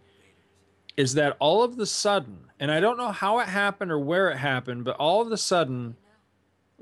Is 0.98 1.14
that 1.14 1.38
all 1.40 1.64
of 1.64 1.78
the 1.78 1.86
sudden, 1.86 2.40
and 2.60 2.70
I 2.70 2.82
don't 2.82 2.98
know 2.98 3.12
how 3.14 3.40
it 3.40 3.48
happened 3.48 3.92
or 3.92 4.00
where 4.00 4.30
it 4.30 4.38
happened, 4.38 4.84
but 4.84 4.98
all 4.98 5.22
of 5.22 5.32
a 5.32 5.38
sudden, 5.38 5.96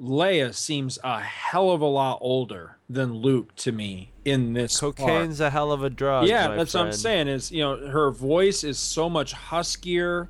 Leia 0.01 0.53
seems 0.53 0.99
a 1.03 1.19
hell 1.19 1.71
of 1.71 1.81
a 1.81 1.85
lot 1.85 2.19
older 2.21 2.77
than 2.89 3.13
Luke 3.15 3.55
to 3.57 3.71
me 3.71 4.11
in 4.25 4.53
this 4.53 4.79
part. 4.79 4.95
Cocaine's 4.97 5.39
a 5.41 5.49
hell 5.49 5.71
of 5.71 5.83
a 5.83 5.89
drug. 5.89 6.27
Yeah, 6.27 6.47
that's 6.57 6.73
what 6.73 6.81
I'm 6.81 6.87
saying. 7.01 7.27
Is 7.27 7.51
you 7.51 7.61
know 7.63 7.87
her 7.87 8.11
voice 8.11 8.63
is 8.63 8.77
so 8.77 9.09
much 9.09 9.33
huskier. 9.33 10.27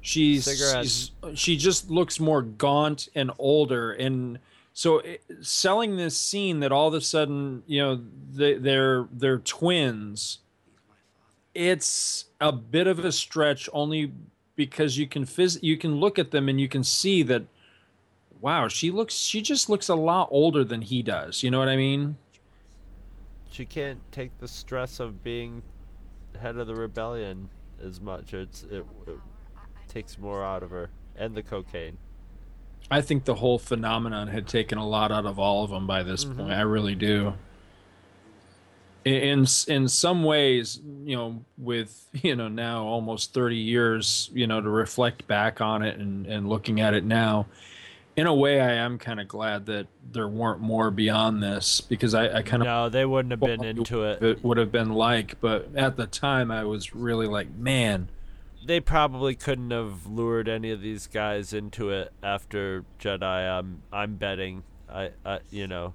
She's, 0.00 0.46
she's- 0.82 1.10
she 1.38 1.56
just 1.56 1.90
looks 1.90 2.18
more 2.18 2.40
gaunt 2.40 3.08
and 3.14 3.30
older, 3.38 3.92
and 3.92 4.38
so 4.72 5.00
it, 5.00 5.22
selling 5.42 5.96
this 5.96 6.16
scene 6.16 6.60
that 6.60 6.72
all 6.72 6.88
of 6.88 6.94
a 6.94 7.00
sudden 7.02 7.62
you 7.66 7.80
know 7.82 8.00
they, 8.32 8.54
they're 8.54 9.06
they're 9.12 9.38
twins. 9.38 10.38
It's 11.54 12.26
a 12.40 12.52
bit 12.52 12.86
of 12.86 13.00
a 13.00 13.12
stretch, 13.12 13.68
only 13.72 14.12
because 14.56 14.96
you 14.96 15.06
can 15.06 15.24
phys- 15.26 15.62
you 15.62 15.76
can 15.76 15.96
look 15.96 16.18
at 16.18 16.30
them 16.30 16.48
and 16.48 16.60
you 16.60 16.68
can 16.68 16.84
see 16.84 17.22
that. 17.24 17.42
Wow, 18.40 18.68
she 18.68 18.90
looks. 18.90 19.14
She 19.14 19.42
just 19.42 19.68
looks 19.68 19.88
a 19.88 19.94
lot 19.94 20.28
older 20.30 20.64
than 20.64 20.82
he 20.82 21.02
does. 21.02 21.42
You 21.42 21.50
know 21.50 21.58
what 21.58 21.68
I 21.68 21.76
mean? 21.76 22.16
She 23.50 23.64
can't 23.64 24.00
take 24.12 24.38
the 24.38 24.48
stress 24.48 25.00
of 25.00 25.22
being 25.22 25.62
head 26.40 26.56
of 26.56 26.66
the 26.66 26.74
rebellion 26.74 27.50
as 27.84 28.00
much. 28.00 28.32
It's 28.32 28.62
it, 28.64 28.84
it 29.06 29.18
takes 29.88 30.18
more 30.18 30.44
out 30.44 30.62
of 30.62 30.70
her. 30.70 30.90
and 31.16 31.34
the 31.34 31.42
cocaine. 31.42 31.98
I 32.90 33.02
think 33.02 33.24
the 33.24 33.34
whole 33.34 33.58
phenomenon 33.58 34.28
had 34.28 34.48
taken 34.48 34.78
a 34.78 34.86
lot 34.88 35.12
out 35.12 35.26
of 35.26 35.38
all 35.38 35.64
of 35.64 35.70
them 35.70 35.86
by 35.86 36.02
this 36.02 36.24
Mhm. 36.24 36.36
point. 36.38 36.52
I 36.52 36.62
really 36.62 36.94
do. 36.94 37.34
In, 39.04 39.14
in 39.14 39.46
in 39.68 39.88
some 39.88 40.24
ways, 40.24 40.80
you 41.04 41.16
know, 41.16 41.44
with 41.58 42.06
you 42.22 42.36
know 42.36 42.48
now 42.48 42.84
almost 42.84 43.34
thirty 43.34 43.56
years, 43.56 44.30
you 44.32 44.46
know, 44.46 44.60
to 44.60 44.68
reflect 44.70 45.26
back 45.26 45.60
on 45.60 45.82
it 45.82 45.98
and 45.98 46.26
and 46.26 46.48
looking 46.48 46.80
at 46.80 46.94
it 46.94 47.04
now, 47.04 47.46
in 48.16 48.26
a 48.26 48.34
way, 48.34 48.60
I 48.60 48.72
am 48.72 48.98
kind 48.98 49.20
of 49.20 49.28
glad 49.28 49.66
that 49.66 49.86
there 50.12 50.28
weren't 50.28 50.60
more 50.60 50.90
beyond 50.90 51.42
this 51.42 51.80
because 51.80 52.14
I, 52.14 52.38
I 52.38 52.42
kind 52.42 52.62
of 52.62 52.66
No, 52.66 52.88
they 52.88 53.06
wouldn't 53.06 53.30
have 53.30 53.40
been 53.40 53.64
into 53.64 54.04
it. 54.04 54.22
it 54.22 54.44
would 54.44 54.58
have 54.58 54.72
been 54.72 54.90
like, 54.90 55.40
but 55.40 55.68
at 55.74 55.96
the 55.96 56.06
time, 56.06 56.50
I 56.50 56.64
was 56.64 56.94
really 56.94 57.26
like, 57.26 57.54
man, 57.54 58.08
They 58.66 58.80
probably 58.80 59.34
couldn't 59.34 59.70
have 59.70 60.06
lured 60.06 60.48
any 60.48 60.70
of 60.70 60.80
these 60.82 61.06
guys 61.06 61.52
into 61.52 61.90
it 61.90 62.12
after 62.22 62.84
Jedi. 62.98 63.22
I'm 63.22 63.82
I'm 63.92 64.16
betting. 64.16 64.64
I, 64.92 65.10
I 65.24 65.38
you 65.50 65.66
know, 65.66 65.94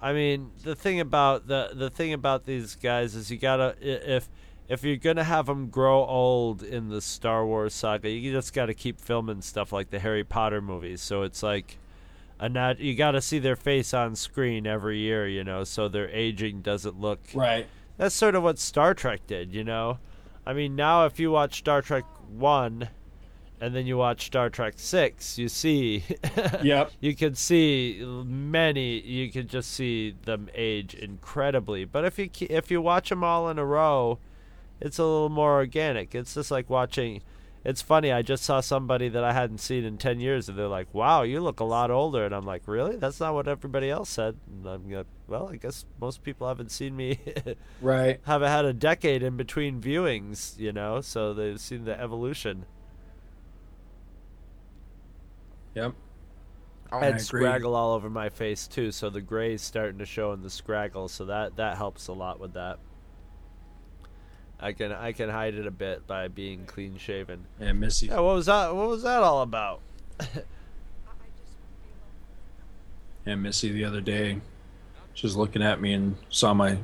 I 0.00 0.12
mean 0.12 0.52
the 0.62 0.74
thing 0.76 1.00
about 1.00 1.46
the 1.48 1.70
the 1.74 1.90
thing 1.90 2.12
about 2.12 2.46
these 2.46 2.74
guys 2.76 3.14
is 3.14 3.30
you 3.30 3.36
gotta 3.36 3.74
if 3.80 4.28
if 4.70 4.82
you're 4.84 4.96
gonna 4.96 5.24
have 5.24 5.44
them 5.46 5.68
grow 5.68 6.04
old 6.06 6.62
in 6.62 6.88
the 6.88 7.00
Star 7.02 7.44
Wars 7.44 7.74
saga, 7.74 8.08
you 8.08 8.32
just 8.32 8.54
gotta 8.54 8.72
keep 8.72 8.98
filming 9.00 9.42
stuff 9.42 9.72
like 9.72 9.90
the 9.90 9.98
Harry 9.98 10.24
Potter 10.24 10.62
movies. 10.62 11.02
So 11.02 11.22
it's 11.22 11.42
like. 11.42 11.76
A 12.42 12.48
nat- 12.48 12.80
you 12.80 12.94
got 12.94 13.10
to 13.10 13.20
see 13.20 13.38
their 13.38 13.54
face 13.54 13.92
on 13.92 14.16
screen 14.16 14.66
every 14.66 14.96
year, 15.00 15.28
you 15.28 15.44
know, 15.44 15.62
so 15.62 15.88
their 15.88 16.08
aging 16.08 16.62
doesn't 16.62 16.98
look 16.98 17.20
right. 17.34 17.66
that's 17.98 18.14
sort 18.14 18.34
of 18.34 18.42
what 18.42 18.58
Star 18.58 18.94
Trek 18.94 19.26
did, 19.26 19.52
you 19.52 19.62
know. 19.62 19.98
I 20.46 20.54
mean, 20.54 20.74
now 20.74 21.04
if 21.04 21.20
you 21.20 21.30
watch 21.30 21.58
Star 21.58 21.82
Trek 21.82 22.04
one, 22.30 22.88
and 23.60 23.74
then 23.76 23.86
you 23.86 23.98
watch 23.98 24.24
Star 24.24 24.48
Trek 24.48 24.72
six, 24.78 25.36
you 25.36 25.50
see, 25.50 26.02
Yep. 26.62 26.92
you 27.00 27.14
can 27.14 27.34
see 27.34 28.02
many. 28.24 29.00
You 29.00 29.30
can 29.30 29.46
just 29.46 29.70
see 29.72 30.14
them 30.24 30.48
age 30.54 30.94
incredibly. 30.94 31.84
But 31.84 32.06
if 32.06 32.18
you 32.18 32.30
if 32.48 32.70
you 32.70 32.80
watch 32.80 33.10
them 33.10 33.22
all 33.22 33.50
in 33.50 33.58
a 33.58 33.66
row, 33.66 34.18
it's 34.80 34.98
a 34.98 35.04
little 35.04 35.28
more 35.28 35.54
organic. 35.54 36.14
It's 36.14 36.34
just 36.34 36.50
like 36.50 36.70
watching. 36.70 37.22
It's 37.64 37.82
funny. 37.82 38.10
I 38.10 38.22
just 38.22 38.42
saw 38.44 38.60
somebody 38.60 39.08
that 39.10 39.22
I 39.22 39.32
hadn't 39.34 39.58
seen 39.58 39.84
in 39.84 39.98
ten 39.98 40.20
years, 40.20 40.48
and 40.48 40.58
they're 40.58 40.66
like, 40.68 40.94
"Wow, 40.94 41.22
you 41.22 41.40
look 41.40 41.60
a 41.60 41.64
lot 41.64 41.90
older." 41.90 42.24
And 42.24 42.34
I'm 42.34 42.46
like, 42.46 42.62
"Really? 42.66 42.96
That's 42.96 43.20
not 43.20 43.34
what 43.34 43.48
everybody 43.48 43.90
else 43.90 44.08
said." 44.10 44.38
And 44.48 44.66
I'm 44.66 44.90
like, 44.90 45.06
"Well, 45.26 45.48
I 45.52 45.56
guess 45.56 45.84
most 46.00 46.22
people 46.22 46.48
haven't 46.48 46.70
seen 46.70 46.96
me 46.96 47.18
Right. 47.80 48.20
haven't 48.22 48.48
had 48.48 48.64
a 48.64 48.72
decade 48.72 49.22
in 49.22 49.36
between 49.36 49.80
viewings, 49.80 50.58
you 50.58 50.72
know, 50.72 51.00
so 51.00 51.34
they've 51.34 51.60
seen 51.60 51.84
the 51.84 51.98
evolution. 52.00 52.66
Yep. 55.74 55.94
I 56.92 57.00
And 57.00 57.10
had 57.10 57.16
I 57.16 57.18
agree. 57.18 57.58
scraggle 57.58 57.74
all 57.74 57.94
over 57.94 58.08
my 58.08 58.28
face 58.28 58.68
too, 58.68 58.92
so 58.92 59.10
the 59.10 59.20
gray's 59.20 59.60
starting 59.60 59.98
to 59.98 60.06
show 60.06 60.32
in 60.32 60.42
the 60.42 60.48
scraggle, 60.50 61.10
so 61.10 61.24
that 61.24 61.56
that 61.56 61.76
helps 61.78 62.06
a 62.06 62.12
lot 62.12 62.38
with 62.38 62.52
that. 62.52 62.78
I 64.60 64.72
can 64.72 64.92
I 64.92 65.12
can 65.12 65.30
hide 65.30 65.54
it 65.54 65.66
a 65.66 65.70
bit 65.70 66.06
by 66.06 66.28
being 66.28 66.64
clean 66.66 66.98
shaven. 66.98 67.46
Yeah, 67.58 67.72
Missy. 67.72 68.06
Yeah, 68.06 68.20
what 68.20 68.34
was 68.34 68.46
that? 68.46 68.74
What 68.74 68.88
was 68.88 69.02
that 69.02 69.22
all 69.22 69.42
about? 69.42 69.80
Yeah, 73.26 73.34
Missy 73.34 73.70
the 73.70 73.84
other 73.84 74.00
day, 74.00 74.40
she 75.14 75.26
was 75.26 75.36
looking 75.36 75.62
at 75.62 75.80
me 75.80 75.92
and 75.92 76.16
saw 76.28 76.54
my 76.54 76.78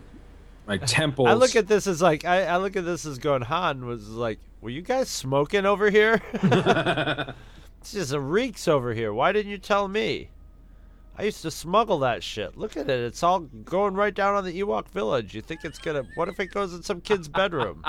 my 0.66 0.77
temples. 0.86 1.28
I 1.28 1.35
look 1.35 1.57
at 1.57 1.66
this 1.69 1.86
as 1.86 2.03
like 2.03 2.24
I, 2.24 2.44
I 2.44 2.57
look 2.59 2.77
at 2.77 2.85
this 2.85 3.07
as 3.07 3.19
going 3.19 3.43
Han 3.43 3.86
was 3.86 4.09
like, 4.09 4.39
were 4.61 4.70
you 4.70 4.82
guys 4.82 5.09
smoking 5.09 5.66
over 5.66 5.90
here? 5.90 6.23
it's 7.81 7.93
just 7.93 8.12
a 8.12 8.20
reeks 8.20 8.69
over 8.69 8.94
here. 8.94 9.12
Why 9.12 9.32
didn't 9.32 9.51
you 9.51 9.59
tell 9.59 9.89
me? 9.89 10.31
I 11.19 11.23
used 11.23 11.43
to 11.43 11.51
smuggle 11.51 11.99
that 12.01 12.23
shit. 12.23 12.57
Look 12.59 12.77
at 12.77 12.91
it. 12.91 13.01
It's 13.01 13.23
all 13.23 13.41
going 13.41 13.95
right 13.95 14.15
down 14.15 14.35
on 14.35 14.45
the 14.45 14.61
Ewok 14.61 14.89
village. 14.89 15.35
You 15.35 15.41
think 15.41 15.65
it's 15.65 15.79
gonna? 15.79 16.05
What 16.15 16.29
if 16.29 16.39
it 16.39 16.49
goes 16.49 16.75
in 16.75 16.83
some 16.83 17.01
kid's 17.01 17.27
bedroom? 17.29 17.83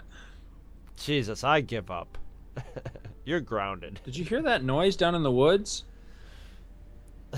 Jesus, 0.96 1.44
I 1.44 1.60
give 1.60 1.90
up. 1.90 2.18
You're 3.24 3.40
grounded. 3.40 4.00
Did 4.04 4.16
you 4.16 4.24
hear 4.24 4.42
that 4.42 4.64
noise 4.64 4.96
down 4.96 5.14
in 5.14 5.22
the 5.22 5.30
woods? 5.30 5.84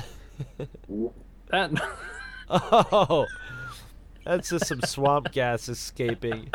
that 1.48 1.70
Oh, 2.50 3.26
that's 4.24 4.48
just 4.48 4.66
some 4.66 4.80
swamp 4.80 5.32
gas 5.32 5.68
escaping. 5.68 6.50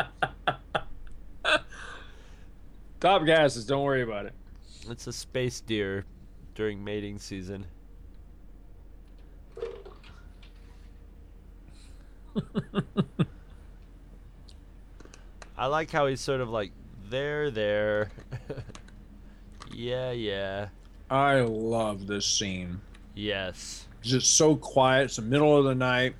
top 2.98 3.24
gases. 3.24 3.64
Don't 3.66 3.84
worry 3.84 4.02
about 4.02 4.26
it. 4.26 4.34
It's 4.90 5.06
a 5.06 5.12
space 5.12 5.60
deer 5.60 6.04
during 6.54 6.82
mating 6.82 7.18
season. 7.18 7.66
I 15.56 15.66
like 15.66 15.90
how 15.90 16.06
he's 16.06 16.20
sort 16.20 16.40
of 16.40 16.50
like 16.50 16.72
there, 17.08 17.50
there. 17.50 18.10
yeah, 19.72 20.10
yeah. 20.10 20.68
I 21.10 21.40
love 21.42 22.06
this 22.06 22.26
scene. 22.26 22.80
Yes. 23.14 23.86
Just 24.02 24.36
so 24.36 24.56
quiet. 24.56 25.04
It's 25.04 25.16
the 25.16 25.22
middle 25.22 25.56
of 25.56 25.64
the 25.64 25.74
night. 25.74 26.16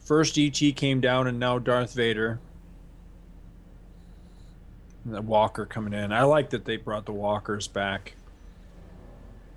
First 0.00 0.38
ET 0.38 0.58
came 0.76 1.00
down, 1.00 1.26
and 1.28 1.38
now 1.38 1.58
Darth 1.58 1.94
Vader. 1.94 2.40
And 5.04 5.14
the 5.14 5.22
Walker 5.22 5.64
coming 5.64 5.94
in. 5.94 6.12
I 6.12 6.24
like 6.24 6.50
that 6.50 6.64
they 6.64 6.76
brought 6.76 7.06
the 7.06 7.12
Walkers 7.12 7.68
back. 7.68 8.14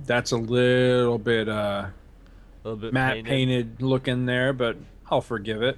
That's 0.06 0.32
a 0.32 0.38
little 0.38 1.18
bit 1.18 1.50
uh, 1.50 1.88
A 2.64 2.68
little 2.70 2.82
bit 2.82 2.94
matte 2.94 3.14
painted. 3.16 3.30
painted 3.30 3.82
looking 3.82 4.26
there, 4.26 4.54
but 4.54 4.78
I'll 5.12 5.22
forgive 5.22 5.62
it. 5.62 5.78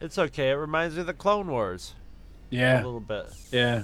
It's 0.00 0.18
okay. 0.18 0.50
It 0.50 0.54
reminds 0.54 0.94
me 0.94 1.02
of 1.02 1.06
the 1.06 1.14
Clone 1.14 1.48
Wars. 1.48 1.94
Yeah. 2.50 2.82
A 2.82 2.84
little 2.84 3.00
bit. 3.00 3.26
Yeah. 3.52 3.82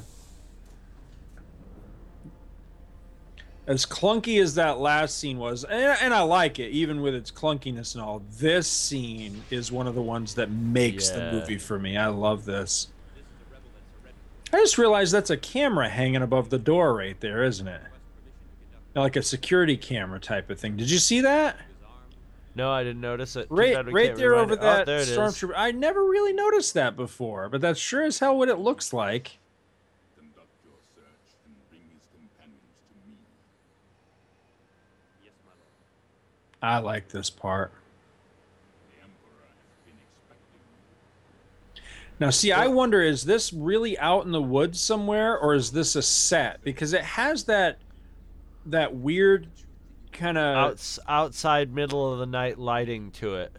As 3.66 3.86
clunky 3.86 4.42
as 4.42 4.56
that 4.56 4.78
last 4.78 5.18
scene 5.18 5.38
was, 5.38 5.64
and, 5.64 5.96
and 6.02 6.12
I 6.12 6.20
like 6.20 6.58
it, 6.58 6.70
even 6.70 7.00
with 7.00 7.14
its 7.14 7.30
clunkiness 7.30 7.94
and 7.94 8.02
all, 8.04 8.22
this 8.38 8.68
scene 8.70 9.42
is 9.50 9.72
one 9.72 9.86
of 9.86 9.94
the 9.94 10.02
ones 10.02 10.34
that 10.34 10.50
makes 10.50 11.10
Yeah. 11.10 11.16
the 11.30 11.32
movie 11.32 11.56
for 11.58 11.78
me. 11.78 11.96
I 11.96 12.08
love 12.08 12.44
this. 12.44 12.88
I 14.52 14.58
just 14.58 14.76
realized 14.76 15.12
that's 15.14 15.30
a 15.30 15.36
camera 15.36 15.88
hanging 15.88 16.22
above 16.22 16.50
the 16.50 16.58
door 16.58 16.94
right 16.94 17.18
there, 17.20 17.42
isn't 17.42 17.66
it? 17.66 17.80
Like 18.94 19.16
a 19.16 19.22
security 19.22 19.76
camera 19.78 20.20
type 20.20 20.50
of 20.50 20.60
thing. 20.60 20.76
Did 20.76 20.90
you 20.90 20.98
see 20.98 21.22
that? 21.22 21.56
No, 22.54 22.70
I 22.70 22.84
didn't 22.84 23.00
notice 23.00 23.34
it. 23.36 23.48
Right, 23.50 23.92
right 23.92 24.14
there 24.14 24.34
over 24.34 24.54
it. 24.54 24.60
Oh, 24.60 24.62
that 24.62 24.86
there 24.86 24.98
it 24.98 25.08
is. 25.08 25.16
stormtrooper. 25.16 25.54
I 25.56 25.72
never 25.72 26.04
really 26.04 26.32
noticed 26.32 26.74
that 26.74 26.96
before, 26.96 27.48
but 27.48 27.60
that's 27.60 27.80
sure 27.80 28.02
as 28.02 28.20
hell 28.20 28.38
what 28.38 28.48
it 28.48 28.58
looks 28.58 28.92
like. 28.92 29.38
I 36.62 36.78
like 36.78 37.08
this 37.08 37.28
part. 37.28 37.72
Now, 42.20 42.30
see, 42.30 42.52
I 42.52 42.68
wonder 42.68 43.02
is 43.02 43.24
this 43.24 43.52
really 43.52 43.98
out 43.98 44.24
in 44.24 44.32
the 44.32 44.40
woods 44.40 44.80
somewhere, 44.80 45.36
or 45.36 45.54
is 45.54 45.72
this 45.72 45.96
a 45.96 46.00
set? 46.00 46.62
Because 46.62 46.92
it 46.92 47.02
has 47.02 47.44
that 47.44 47.78
that 48.66 48.94
weird 48.94 49.48
kind 50.14 50.38
of 50.38 50.56
Outs- 50.56 50.98
outside 51.08 51.74
middle 51.74 52.12
of 52.12 52.18
the 52.18 52.26
night 52.26 52.58
lighting 52.58 53.10
to 53.12 53.34
it. 53.36 53.52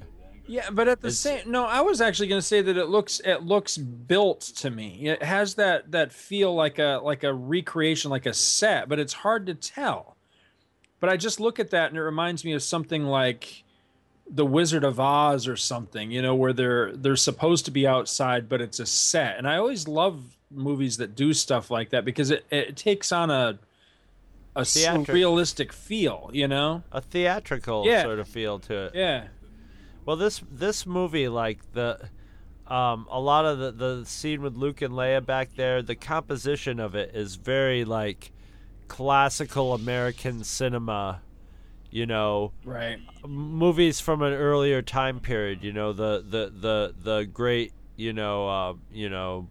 yeah, 0.47 0.69
but 0.71 0.87
at 0.87 1.01
the 1.01 1.07
It's- 1.09 1.19
same 1.19 1.51
no, 1.51 1.65
I 1.65 1.81
was 1.81 2.01
actually 2.01 2.27
going 2.27 2.41
to 2.41 2.45
say 2.47 2.61
that 2.61 2.77
it 2.77 2.87
looks 2.87 3.19
it 3.23 3.43
looks 3.43 3.77
built 3.77 4.41
to 4.57 4.69
me. 4.71 5.07
It 5.07 5.21
has 5.23 5.55
that 5.55 5.91
that 5.91 6.11
feel 6.11 6.53
like 6.55 6.79
a 6.79 6.99
like 7.03 7.23
a 7.23 7.33
recreation, 7.33 8.09
like 8.11 8.25
a 8.25 8.33
set, 8.33 8.89
but 8.89 8.99
it's 8.99 9.13
hard 9.13 9.45
to 9.47 9.53
tell. 9.53 10.15
But 10.99 11.09
I 11.09 11.17
just 11.17 11.39
look 11.39 11.59
at 11.59 11.69
that 11.71 11.89
and 11.89 11.97
it 11.97 12.01
reminds 12.03 12.43
me 12.45 12.53
of 12.53 12.63
something 12.63 13.03
like 13.05 13.63
the 14.27 14.45
Wizard 14.45 14.83
of 14.83 14.99
Oz 14.99 15.47
or 15.47 15.55
something, 15.55 16.09
you 16.09 16.21
know, 16.21 16.33
where 16.33 16.53
they're 16.53 16.95
they're 16.95 17.15
supposed 17.15 17.65
to 17.65 17.71
be 17.71 17.85
outside, 17.85 18.49
but 18.49 18.61
it's 18.61 18.79
a 18.79 18.85
set. 18.85 19.37
And 19.37 19.47
I 19.47 19.57
always 19.57 19.87
love 19.87 20.35
movies 20.49 20.97
that 20.97 21.15
do 21.15 21.33
stuff 21.33 21.69
like 21.69 21.89
that 21.89 22.05
because 22.05 22.31
it, 22.31 22.45
it 22.49 22.75
takes 22.77 23.11
on 23.11 23.29
a 23.29 23.59
a 24.55 24.61
Theatric- 24.63 25.07
realistic 25.13 25.73
feel, 25.73 26.29
you 26.33 26.47
know? 26.47 26.83
A 26.91 27.01
theatrical 27.01 27.85
Yeah. 27.85 28.03
sort 28.03 28.19
of 28.19 28.27
feel 28.27 28.59
to 28.59 28.85
it. 28.85 28.91
Yeah. 28.95 29.27
Well, 30.05 30.15
this 30.15 30.41
this 30.51 30.85
movie, 30.85 31.27
like 31.27 31.73
the, 31.73 32.09
um, 32.67 33.07
a 33.11 33.19
lot 33.19 33.45
of 33.45 33.57
the 33.59 33.71
the 33.71 34.05
scene 34.05 34.41
with 34.41 34.55
Luke 34.55 34.81
and 34.81 34.93
Leia 34.93 35.25
back 35.25 35.55
there, 35.55 35.81
the 35.81 35.95
composition 35.95 36.79
of 36.79 36.95
it 36.95 37.15
is 37.15 37.35
very 37.35 37.83
like 37.85 38.31
classical 38.87 39.73
American 39.73 40.43
cinema. 40.43 41.21
You 41.91 42.05
know, 42.05 42.51
Right. 42.65 42.99
movies 43.25 43.99
from 44.01 44.21
an 44.21 44.33
earlier 44.33 44.81
time 44.81 45.19
period. 45.21 45.63
You 45.63 45.71
know, 45.73 45.91
the 45.93 46.23
the 46.27 46.51
the 46.55 46.95
the 47.01 47.25
great 47.25 47.71
you 47.95 48.11
know 48.13 48.47
uh, 48.49 48.73
you 48.91 49.09
know 49.09 49.49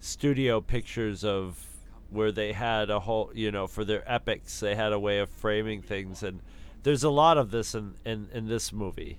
studio 0.00 0.60
pictures 0.60 1.24
of 1.24 1.64
where 2.10 2.30
they 2.32 2.52
had 2.52 2.90
a 2.90 3.00
whole 3.00 3.30
you 3.34 3.50
know 3.50 3.66
for 3.66 3.84
their 3.84 4.02
epics 4.10 4.60
they 4.60 4.74
had 4.74 4.92
a 4.92 4.98
way 4.98 5.18
of 5.18 5.28
framing 5.28 5.82
things 5.82 6.22
and 6.22 6.40
there's 6.82 7.02
a 7.04 7.10
lot 7.10 7.36
of 7.36 7.50
this 7.50 7.74
in 7.74 7.94
in, 8.04 8.28
in 8.32 8.46
this 8.48 8.72
movie. 8.72 9.18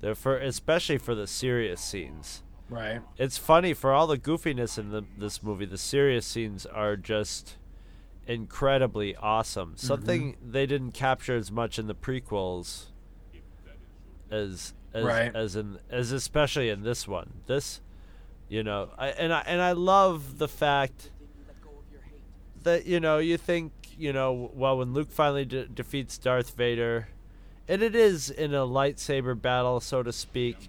They're 0.00 0.14
for 0.14 0.36
especially 0.36 0.98
for 0.98 1.14
the 1.14 1.26
serious 1.26 1.80
scenes. 1.80 2.42
Right. 2.70 3.02
it's 3.18 3.36
funny 3.38 3.74
for 3.74 3.92
all 3.92 4.06
the 4.06 4.16
goofiness 4.18 4.78
in 4.78 4.90
the, 4.90 5.04
this 5.18 5.42
movie 5.42 5.66
the 5.66 5.76
serious 5.78 6.26
scenes 6.26 6.64
are 6.66 6.96
just 6.96 7.56
incredibly 8.26 9.14
awesome. 9.16 9.70
Mm-hmm. 9.70 9.86
Something 9.86 10.36
they 10.42 10.66
didn't 10.66 10.92
capture 10.92 11.36
as 11.36 11.52
much 11.52 11.78
in 11.78 11.86
the 11.86 11.94
prequels 11.94 12.86
as 14.30 14.72
as 14.92 15.04
Right. 15.04 15.34
as 15.34 15.56
in 15.56 15.78
as 15.90 16.12
especially 16.12 16.68
in 16.70 16.82
this 16.82 17.06
one. 17.06 17.34
This 17.46 17.80
you 18.48 18.62
know 18.62 18.90
I, 18.98 19.08
and 19.08 19.32
I 19.32 19.40
and 19.46 19.60
I 19.60 19.72
love 19.72 20.38
the 20.38 20.48
fact 20.48 21.10
that 22.64 22.84
you 22.86 23.00
know 23.00 23.18
you 23.18 23.36
think 23.36 23.72
you 23.98 24.12
know 24.12 24.50
well 24.54 24.78
when 24.78 24.92
Luke 24.92 25.10
finally 25.10 25.44
de- 25.44 25.66
defeats 25.66 26.18
Darth 26.18 26.50
Vader 26.56 27.08
and 27.68 27.82
it 27.82 27.94
is 27.94 28.28
in 28.30 28.52
a 28.54 28.66
lightsaber 28.66 29.40
battle 29.40 29.80
so 29.80 30.02
to 30.02 30.12
speak 30.12 30.68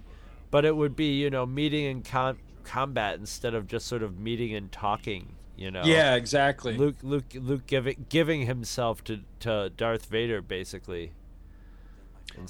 but 0.50 0.64
it 0.64 0.76
would 0.76 0.94
be 0.96 1.14
you 1.20 1.28
know 1.30 1.44
meeting 1.44 1.84
in 1.84 2.02
com- 2.02 2.38
combat 2.64 3.18
instead 3.18 3.54
of 3.54 3.66
just 3.66 3.86
sort 3.86 4.02
of 4.02 4.18
meeting 4.18 4.54
and 4.54 4.70
talking 4.72 5.34
you 5.56 5.70
know 5.70 5.82
Yeah, 5.84 6.14
exactly. 6.14 6.76
Luke 6.76 6.96
Luke 7.02 7.24
Luke 7.34 7.66
giving 7.66 8.06
giving 8.08 8.46
himself 8.46 9.02
to 9.04 9.20
to 9.40 9.70
Darth 9.76 10.06
Vader 10.06 10.40
basically 10.42 11.12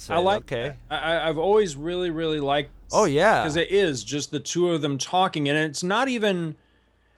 I 0.09 0.17
like. 0.19 0.39
okay 0.41 0.75
I, 0.89 0.97
I- 0.97 1.29
I've 1.29 1.37
always 1.37 1.75
really, 1.75 2.09
really 2.09 2.39
liked. 2.41 2.71
Oh, 2.91 3.05
yeah. 3.05 3.43
because 3.43 3.55
it 3.55 3.69
is 3.71 4.03
just 4.03 4.31
the 4.31 4.39
two 4.39 4.69
of 4.71 4.81
them 4.81 4.97
talking, 4.97 5.47
and 5.49 5.57
it's 5.57 5.83
not 5.83 6.07
even. 6.09 6.55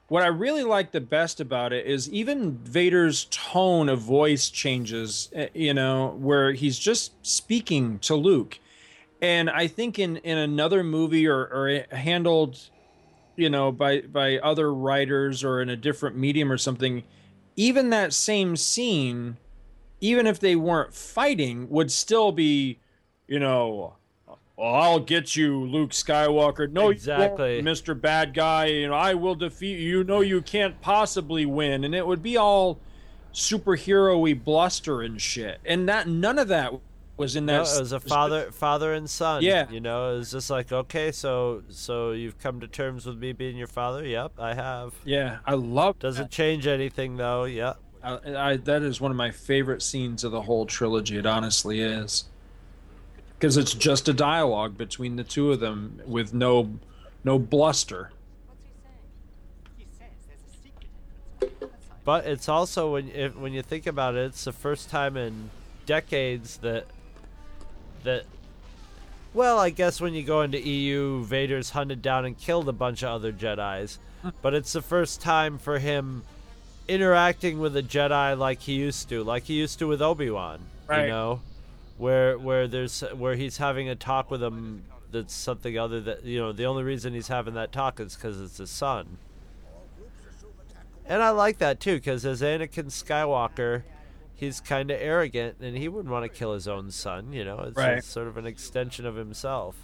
What 0.10 0.24
I 0.24 0.28
really 0.28 0.64
like 0.64 0.92
the 0.92 1.02
best 1.02 1.40
about 1.40 1.72
it 1.72 1.86
is 1.86 2.10
even 2.12 2.58
Vader's 2.58 3.26
tone 3.30 3.90
of 3.90 4.00
voice 4.00 4.50
changes. 4.50 5.30
eh, 5.34 5.50
You 5.54 5.74
know, 5.74 6.16
where 6.20 6.52
he's 6.52 6.80
just 6.80 7.14
speaking 7.26 8.00
to 8.00 8.16
Luke, 8.16 8.60
and 9.22 9.50
I 9.50 9.68
think 9.68 10.00
in 10.00 10.18
in 10.18 10.38
another 10.38 10.84
movie 10.84 11.28
or 11.28 11.42
or 11.42 11.86
handled, 11.92 12.60
you 13.36 13.50
know, 13.50 13.72
by 13.72 14.02
by 14.02 14.40
other 14.40 14.74
writers 14.74 15.44
or 15.44 15.62
in 15.62 15.70
a 15.70 15.78
different 15.78 16.18
medium 16.18 16.52
or 16.52 16.58
something, 16.58 17.04
even 17.56 17.92
that 17.92 18.14
same 18.14 18.56
scene 18.56 19.38
even 20.02 20.28
if 20.28 20.40
they 20.40 20.56
weren't 20.56 20.94
fighting, 20.94 21.70
would 21.70 21.92
still 21.92 22.32
be, 22.32 22.80
you 23.28 23.40
know, 23.40 23.96
well, 24.60 24.76
I'll 24.76 25.00
get 25.00 25.36
you, 25.36 25.64
Luke 25.66 25.92
Skywalker. 25.92 26.70
No, 26.72 26.90
Exactly. 26.90 27.62
Mr. 27.62 28.00
Bad 28.00 28.34
Guy. 28.34 28.66
You 28.66 28.88
know, 28.90 28.94
I 28.94 29.14
will 29.14 29.36
defeat 29.36 29.80
you. 29.80 30.00
You 30.00 30.04
know, 30.04 30.22
you 30.22 30.42
can't 30.42 30.80
possibly 30.82 31.46
win, 31.46 31.84
and 31.84 31.96
it 31.96 32.06
would 32.06 32.22
be 32.22 32.36
all 32.38 32.80
superhero-y 33.34 34.34
bluster 34.34 35.02
and 35.02 35.22
shit. 35.22 35.60
And 35.66 35.88
that 35.90 36.08
none 36.08 36.38
of 36.40 36.48
that 36.50 36.74
was 37.18 37.36
in 37.36 37.46
that. 37.48 37.54
No, 37.66 37.74
it 37.76 37.80
was 37.80 37.92
a 37.92 38.00
father 38.00 38.52
father 38.52 38.94
and 38.94 39.10
son 39.10 39.44
Yeah. 39.44 39.70
you 39.70 39.80
know 39.82 40.14
it 40.14 40.18
was 40.20 40.32
just 40.32 40.50
like 40.50 40.72
okay 40.72 41.12
so 41.12 41.64
so 41.68 42.12
you've 42.12 42.40
come 42.40 42.62
to 42.62 42.68
terms 42.68 43.06
with 43.06 43.18
me 43.18 43.34
being 43.34 43.58
your 43.58 43.68
father 43.68 44.06
yep 44.06 44.32
I 44.40 44.54
have 44.54 44.94
Yeah, 45.04 45.40
I 45.46 45.56
love. 45.56 46.00
doesn't 46.00 46.32
change 46.32 46.66
anything 46.66 47.18
though 47.18 47.44
yep 47.44 47.78
I, 48.02 48.20
I, 48.52 48.56
that 48.58 48.82
is 48.84 49.02
one 49.02 49.12
of 49.12 49.18
my 49.18 49.32
favorite 49.32 49.82
scenes 49.82 50.24
of 50.24 50.32
the 50.32 50.42
whole 50.42 50.66
trilogy. 50.66 51.18
It 51.18 51.26
honestly 51.26 51.82
is, 51.82 52.24
because 53.40 53.56
it's 53.56 53.74
just 53.74 54.10
a 54.10 54.14
dialogue 54.14 54.78
between 54.78 55.16
the 55.16 55.24
two 55.24 55.54
of 55.54 55.62
them 55.62 56.02
with 56.06 56.34
no, 56.34 56.78
no 57.24 57.40
bluster. 57.40 58.12
But 62.04 62.26
it's 62.26 62.50
also 62.50 62.94
when 62.94 63.10
if, 63.12 63.38
when 63.38 63.54
you 63.54 63.62
think 63.62 63.88
about 63.88 64.16
it, 64.16 64.26
it's 64.26 64.44
the 64.44 64.52
first 64.52 64.90
time 64.90 65.16
in 65.16 65.52
decades 65.86 66.58
that 66.58 66.86
that 68.04 68.26
well, 69.34 69.60
I 69.60 69.70
guess 69.70 70.02
when 70.02 70.14
you 70.14 70.24
go 70.24 70.42
into 70.42 70.60
EU, 70.60 71.24
Vader's 71.24 71.70
hunted 71.70 72.02
down 72.02 72.26
and 72.26 72.38
killed 72.38 72.68
a 72.68 72.74
bunch 72.74 73.04
of 73.04 73.10
other 73.10 73.32
Jedi's, 73.32 74.00
but 74.42 74.54
it's 74.54 74.74
the 74.74 74.82
first 74.82 75.22
time 75.22 75.58
for 75.60 75.78
him 75.80 76.24
interacting 76.88 77.60
with 77.60 77.78
a 77.78 77.84
Jedi 77.84 78.36
like 78.38 78.62
he 78.62 78.74
used 78.74 79.08
to, 79.10 79.24
like 79.24 79.44
he 79.44 79.54
used 79.54 79.78
to 79.80 79.88
with 79.88 80.02
Obi-Wan, 80.02 80.60
Right. 80.88 81.04
you 81.04 81.10
know, 81.10 81.42
where 82.00 82.38
where 82.40 82.68
there's 82.68 83.02
where 83.14 83.36
he's 83.36 83.58
having 83.58 83.88
a 83.90 83.96
talk 83.96 84.32
with 84.32 84.42
him 84.42 84.84
that's 85.12 85.34
something 85.34 85.78
other 85.78 86.00
that 86.02 86.24
you 86.24 86.40
know, 86.40 86.52
the 86.52 86.66
only 86.66 86.84
reason 86.84 87.14
he's 87.14 87.28
having 87.28 87.54
that 87.56 87.72
talk 87.72 88.00
is 88.00 88.16
cuz 88.16 88.40
it's 88.42 88.58
his 88.58 88.70
son. 88.72 89.18
And 91.06 91.22
I 91.24 91.32
like 91.32 91.58
that 91.58 91.80
too, 91.80 91.96
because 91.96 92.26
as 92.26 92.42
Anakin 92.42 92.86
Skywalker, 92.86 93.82
he's 94.36 94.62
kind 94.62 94.92
of 94.92 95.00
arrogant, 95.02 95.58
and 95.60 95.76
he 95.76 95.88
wouldn't 95.88 96.12
want 96.12 96.24
to 96.24 96.30
kill 96.30 96.54
his 96.54 96.68
own 96.68 96.92
son. 96.92 97.34
You 97.34 97.44
know, 97.44 97.60
it's 97.62 97.76
Right. 97.78 97.98
it's 97.98 98.08
sort 98.08 98.28
of 98.28 98.38
an 98.38 98.46
extension 98.46 99.06
of 99.06 99.16
himself. 99.16 99.76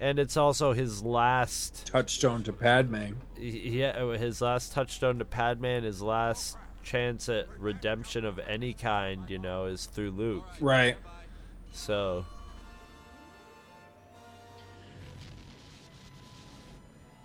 And 0.00 0.18
it's 0.20 0.36
also 0.36 0.74
his 0.74 1.02
last, 1.02 1.86
Touchstone 1.86 2.44
to 2.44 2.52
Padme. 2.52 3.14
yeah, 3.36 4.14
his 4.16 4.40
last 4.40 4.72
touchstone 4.72 5.18
to 5.18 5.24
Padme, 5.24 5.64
and 5.64 5.84
his 5.84 6.00
last 6.02 6.56
chance 6.88 7.28
at 7.28 7.46
redemption 7.58 8.24
of 8.24 8.38
any 8.38 8.72
kind. 8.72 9.28
You 9.28 9.38
know, 9.38 9.66
is 9.66 9.86
through 9.86 10.12
Luke. 10.12 10.44
Right. 10.60 10.96
So 11.72 12.24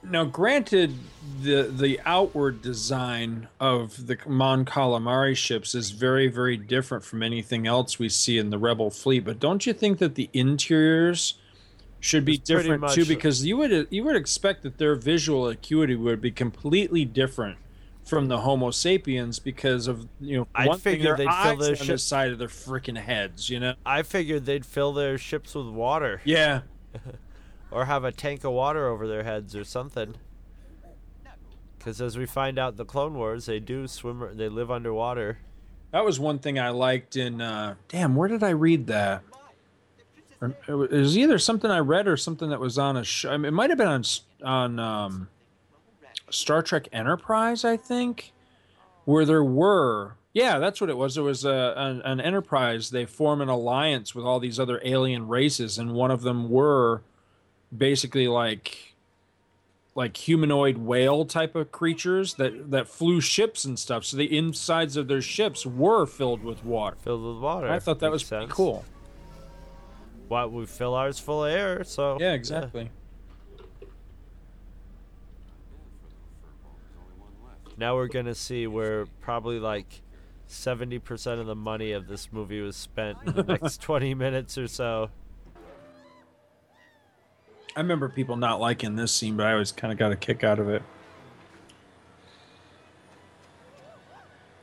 Now, 0.10 0.26
granted, 0.26 0.96
the 1.42 1.64
the 1.64 2.00
outward 2.06 2.62
design 2.62 3.48
of 3.60 4.08
the 4.08 4.18
Mon 4.28 4.66
Calamari 4.66 5.36
ships 5.36 5.74
is 5.74 5.92
very, 5.92 6.28
very 6.28 6.58
different 6.58 7.06
from 7.06 7.24
anything 7.24 7.68
else 7.68 8.00
we 8.00 8.10
see 8.10 8.38
in 8.38 8.50
the 8.50 8.58
Rebel 8.58 8.90
fleet. 8.90 9.22
But 9.22 9.40
don't 9.40 9.66
you 9.66 9.72
think 9.72 10.00
that 10.00 10.16
the 10.16 10.30
interiors 10.34 11.36
should 12.02 12.26
be 12.26 12.34
It's 12.34 12.48
different 12.48 12.90
too? 12.90 13.06
Because 13.06 13.46
you 13.46 13.56
would 13.58 13.88
you 13.90 14.04
would 14.04 14.18
expect 14.18 14.64
that 14.64 14.78
their 14.78 14.96
visual 14.96 15.48
acuity 15.48 15.96
would 15.96 16.20
be 16.20 16.32
completely 16.32 17.06
different 17.06 17.58
from 18.04 18.28
the 18.28 18.40
Homo 18.40 18.72
sapiens 18.72 19.40
because 19.40 19.88
of 19.88 20.08
you 20.20 20.38
know 20.38 20.48
I'd 20.54 20.68
one 20.68 20.80
thing, 20.80 21.02
they'd 21.02 21.18
fill 21.18 21.58
their 21.58 21.76
on 21.80 21.88
the 21.88 21.98
side 21.98 22.32
of 22.32 22.40
their 22.40 22.48
freaking 22.48 22.98
heads. 22.98 23.50
You 23.50 23.60
know? 23.60 23.76
I 23.86 24.04
figured 24.04 24.46
they'd 24.46 24.66
fill 24.66 24.94
their 24.94 25.18
ships 25.18 25.56
with 25.56 25.68
water. 25.68 26.22
Yeah. 26.24 26.62
or 27.72 27.86
have 27.86 28.04
a 28.04 28.12
tank 28.12 28.44
of 28.44 28.52
water 28.52 28.88
over 28.88 29.08
their 29.08 29.24
heads 29.24 29.56
or 29.56 29.64
something. 29.64 30.16
Because 31.78 32.00
as 32.00 32.18
we 32.18 32.26
find 32.26 32.58
out 32.58 32.78
the 32.78 32.86
Clone 32.86 33.16
Wars, 33.16 33.46
they 33.46 33.60
do 33.60 33.88
swim. 33.88 34.38
They 34.38 34.48
live 34.48 34.72
underwater. 34.72 35.40
That 35.92 36.06
was 36.06 36.20
one 36.20 36.40
thing 36.40 36.58
I 36.58 36.70
liked 36.70 37.16
in. 37.18 37.42
Uh, 37.42 37.76
damn, 37.90 38.16
where 38.16 38.30
did 38.30 38.42
I 38.44 38.52
read 38.52 38.88
that? 38.88 39.22
Or- 40.42 40.56
It 40.68 40.74
was 40.74 41.18
either 41.18 41.38
something 41.38 41.70
I 41.70 41.80
read 41.80 42.08
or 42.08 42.18
something 42.18 42.50
that 42.50 42.60
was 42.60 42.78
on 42.78 42.98
a 42.98 43.04
show. 43.04 43.32
I 43.32 43.38
mean, 43.38 43.46
it 43.46 43.52
might 43.52 43.70
have 43.70 43.78
been 43.78 43.88
on 43.88 44.04
on 44.44 44.80
um, 44.80 45.30
Star 46.30 46.62
Trek 46.62 46.88
Enterprise, 46.92 47.64
I 47.66 47.78
think, 47.78 48.34
where 49.06 49.26
there 49.26 49.44
were. 49.44 50.16
Yeah, 50.34 50.58
that's 50.58 50.82
what 50.82 50.90
it 50.90 50.98
was. 50.98 51.16
There 51.16 51.24
was 51.24 51.46
a, 51.46 51.74
an, 51.78 52.02
an 52.02 52.20
Enterprise. 52.20 52.90
They 52.90 53.06
form 53.06 53.40
an 53.42 53.50
alliance 53.50 54.16
with 54.16 54.26
all 54.26 54.40
these 54.40 54.60
other 54.60 54.82
alien 54.84 55.28
races, 55.28 55.78
and 55.78 55.94
one 55.94 56.10
of 56.12 56.22
them 56.22 56.50
were 56.50 57.04
basically 57.76 58.28
like 58.28 58.90
like 59.96 60.18
humanoid 60.18 60.78
whale 60.80 61.24
type 61.24 61.56
of 61.56 61.72
creatures 61.72 62.34
that 62.36 62.72
that 62.72 62.88
flew 62.88 63.22
ships 63.22 63.64
and 63.64 63.78
stuff. 63.78 64.06
So 64.06 64.18
the 64.18 64.36
insides 64.36 64.98
of 64.98 65.08
their 65.08 65.22
ships 65.22 65.66
were 65.68 66.08
filled 66.08 66.44
with 66.44 66.66
water. 66.66 66.98
Filled 67.02 67.24
with 67.36 67.44
water. 67.44 67.70
I 67.70 67.78
thought 67.78 68.00
that 68.00 68.10
was 68.10 68.24
Makes 68.24 68.30
pretty 68.30 68.44
sense. 68.46 68.54
cool. 68.54 68.86
Why 70.30 70.46
we 70.46 70.66
fill 70.66 70.96
ours 70.96 71.20
full 71.20 71.46
of 71.46 71.52
air? 71.52 71.84
So 71.84 72.18
Yeah, 72.20 72.34
exactly. 72.34 72.90
Now 77.78 77.96
we're 77.96 78.08
gonna 78.08 78.36
see 78.36 78.68
where 78.68 79.06
probably 79.22 79.60
like 79.60 80.02
seventy 80.48 81.00
percent 81.00 81.40
of 81.40 81.48
the 81.48 81.56
money 81.56 81.92
of 81.92 82.08
this 82.08 82.32
movie 82.32 82.62
was 82.62 82.76
spent 82.76 83.18
in 83.26 83.34
the 83.34 83.44
next 83.62 83.82
twenty 83.82 84.14
minutes 84.14 84.58
or 84.58 84.68
so. 84.68 85.10
I 87.76 87.80
remember 87.80 88.08
people 88.08 88.36
not 88.36 88.60
liking 88.60 88.96
this 88.96 89.12
scene, 89.12 89.36
but 89.36 89.48
I 89.48 89.54
always 89.54 89.72
kind 89.72 89.92
of 89.92 89.98
got 89.98 90.12
a 90.12 90.16
kick 90.16 90.44
out 90.44 90.60
of 90.60 90.70
it. 90.70 90.84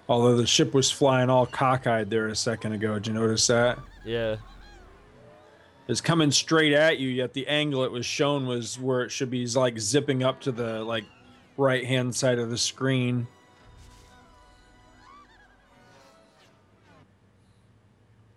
Although 0.09 0.37
the 0.37 0.47
ship 0.47 0.75
was 0.75 0.91
flying 0.91 1.31
all 1.31 1.47
cockeyed 1.47 2.11
there 2.11 2.29
a 2.29 2.37
second 2.37 2.73
ago, 2.73 2.95
did 2.95 3.09
you 3.09 3.13
notice 3.13 3.47
that? 3.49 3.79
Yeah. 4.05 4.37
It's 5.89 6.01
coming 6.01 6.31
straight 6.31 6.73
at 6.73 6.99
you, 6.99 7.09
yet 7.09 7.33
the 7.33 7.47
angle 7.49 7.85
it 7.85 7.91
was 7.91 8.07
shown 8.07 8.47
was 8.47 8.79
where 8.79 9.03
it 9.03 9.11
should 9.11 9.31
be 9.31 9.45
like 9.47 9.79
zipping 9.79 10.23
up 10.23 10.41
to 10.43 10.53
the 10.53 10.85
like 10.85 11.05
right 11.61 11.85
hand 11.85 12.15
side 12.15 12.39
of 12.39 12.49
the 12.49 12.57
screen. 12.57 13.27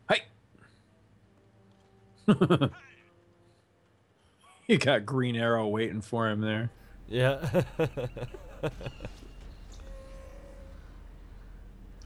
Hey. 0.09 0.23
he 4.67 4.75
got 4.77 5.05
Green 5.05 5.37
Arrow 5.37 5.67
waiting 5.67 6.01
for 6.01 6.29
him 6.29 6.41
there. 6.41 6.69
Yeah. 7.07 7.63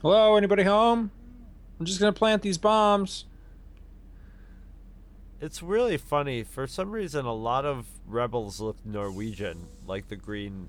Hello, 0.00 0.36
anybody 0.36 0.62
home? 0.62 1.10
I'm 1.80 1.86
just 1.86 1.98
gonna 1.98 2.12
plant 2.12 2.42
these 2.42 2.58
bombs. 2.58 3.24
It's 5.40 5.62
really 5.62 5.96
funny. 5.96 6.44
For 6.44 6.68
some 6.68 6.92
reason, 6.92 7.24
a 7.24 7.34
lot 7.34 7.64
of 7.64 7.86
rebels 8.06 8.60
look 8.60 8.76
Norwegian, 8.84 9.66
like 9.86 10.08
the 10.08 10.16
green, 10.16 10.68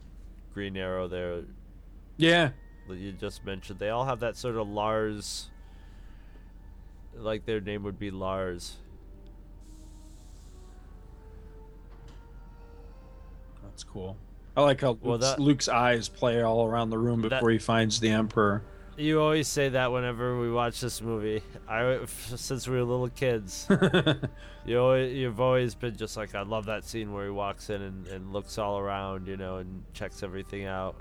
green 0.60 0.76
arrow 0.76 1.08
there 1.08 1.44
Yeah. 2.18 2.50
that 2.90 2.98
you 2.98 3.14
just 3.14 3.46
mentioned. 3.46 3.80
They 3.80 3.88
all 3.92 4.04
have 4.04 4.20
that 4.20 4.36
sort 4.36 4.58
of 4.58 4.68
Lars, 4.68 5.50
like 7.16 7.46
their 7.46 7.62
name 7.62 7.84
would 7.84 7.98
be 7.98 8.12
Lars. 8.12 8.76
That's 13.64 13.86
cool. 13.86 14.18
I 14.58 14.62
like 14.64 14.82
how 14.82 14.98
Well, 15.02 15.14
Luke's, 15.14 15.26
that- 15.30 15.40
Luke's 15.40 15.68
eyes 15.70 16.10
play 16.10 16.42
all 16.44 16.66
around 16.68 16.90
the 16.90 16.98
room 16.98 17.22
before 17.22 17.52
he 17.52 17.58
finds 17.58 18.02
the 18.02 18.10
Emperor. 18.10 18.62
You 19.00 19.22
always 19.22 19.48
say 19.48 19.70
that 19.70 19.94
whenever 19.94 20.38
we 20.38 20.52
watch 20.52 20.82
this 20.82 21.02
movie. 21.02 21.42
I 21.70 22.00
since 22.06 22.68
we 22.68 22.76
were 22.76 22.84
little 22.84 23.08
kids. 23.08 23.66
you 24.66 24.78
always, 24.78 25.16
you've 25.16 25.40
always 25.40 25.74
been 25.74 25.96
just 25.96 26.18
like 26.18 26.36
I 26.36 26.42
love 26.42 26.66
that 26.66 26.84
scene 26.84 27.14
where 27.14 27.24
he 27.24 27.32
walks 27.32 27.70
in 27.70 27.82
and, 27.82 28.08
and 28.08 28.34
looks 28.34 28.58
all 28.58 28.78
around, 28.78 29.26
you 29.26 29.38
know, 29.38 29.56
and 29.56 29.86
checks 29.94 30.22
everything 30.22 30.66
out. 30.66 30.98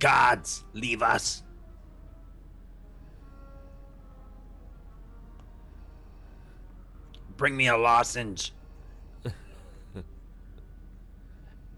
Gods, 0.00 0.64
leave 0.72 1.04
us. 1.04 1.44
Bring 7.36 7.56
me 7.56 7.68
a 7.68 7.76
lozenge. 7.76 8.52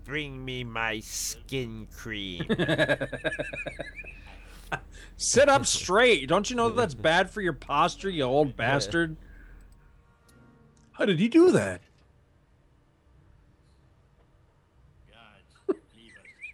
Bring 0.04 0.42
me 0.42 0.64
my 0.64 1.00
skin 1.00 1.88
cream. 1.94 2.46
Sit 5.16 5.48
up 5.48 5.66
straight. 5.66 6.28
Don't 6.28 6.50
you 6.50 6.56
know 6.56 6.68
that 6.68 6.76
that's 6.76 6.94
bad 6.94 7.30
for 7.30 7.40
your 7.40 7.52
posture, 7.52 8.10
you 8.10 8.24
old 8.24 8.56
bastard? 8.56 9.16
How 10.92 11.04
did 11.04 11.18
he 11.18 11.28
do 11.28 11.50
that? 11.52 11.80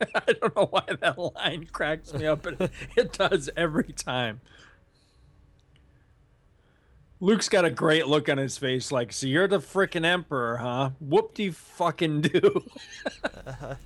I 0.14 0.32
don't 0.32 0.54
know 0.56 0.66
why 0.66 0.84
that 1.00 1.18
line 1.18 1.66
cracks 1.72 2.12
me 2.14 2.26
up, 2.26 2.42
but 2.42 2.70
it 2.96 3.12
does 3.12 3.50
every 3.56 3.92
time. 3.92 4.40
Luke's 7.20 7.48
got 7.48 7.64
a 7.64 7.70
great 7.70 8.06
look 8.06 8.28
on 8.28 8.38
his 8.38 8.56
face, 8.58 8.92
like, 8.92 9.12
so 9.12 9.26
you're 9.26 9.48
the 9.48 9.58
freaking 9.58 10.04
emperor, 10.04 10.58
huh? 10.58 10.90
Whoop 11.00 11.34
de 11.34 11.50
fucking 11.50 12.20
do. 12.20 12.62
I 13.24 13.76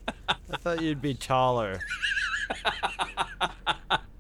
thought 0.59 0.83
you'd 0.83 1.01
be 1.01 1.15
taller. 1.15 1.81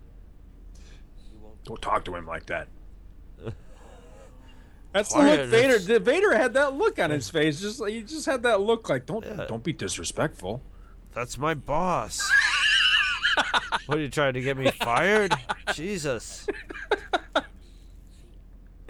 Don't 1.64 1.80
talk 1.80 2.04
to 2.06 2.14
him 2.14 2.26
like 2.26 2.46
that. 2.46 2.68
That's 4.92 5.12
the 5.12 5.22
look 5.22 5.48
Vader. 5.48 5.98
Vader 5.98 6.36
had 6.36 6.54
that 6.54 6.74
look 6.74 6.98
on 6.98 7.10
his 7.10 7.30
face. 7.30 7.60
Just 7.60 7.80
like 7.80 7.92
he 7.92 8.02
just 8.02 8.26
had 8.26 8.42
that 8.42 8.60
look 8.60 8.88
like 8.88 9.06
don't 9.06 9.24
don't 9.48 9.64
be 9.64 9.72
disrespectful. 9.72 10.62
That's 11.14 11.38
my 11.38 11.54
boss. 11.54 12.30
what 13.86 13.98
are 13.98 14.00
you 14.00 14.08
trying 14.08 14.34
to 14.34 14.40
get 14.40 14.56
me 14.56 14.70
fired? 14.70 15.32
Jesus. 15.74 16.46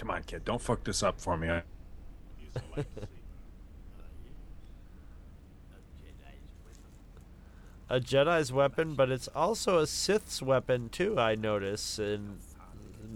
Come 0.03 0.11
on, 0.11 0.23
kid, 0.25 0.45
don't 0.45 0.61
fuck 0.61 0.83
this 0.85 1.03
up 1.03 1.21
for 1.21 1.37
me. 1.37 1.49
A 7.89 8.01
Jedi's 8.01 8.53
weapon, 8.53 8.95
but 8.95 9.11
it's 9.11 9.29
also 9.29 9.79
a 9.79 9.87
Sith's 9.87 10.41
weapon 10.41 10.89
too. 10.89 11.19
I 11.21 11.35
notice, 11.35 11.99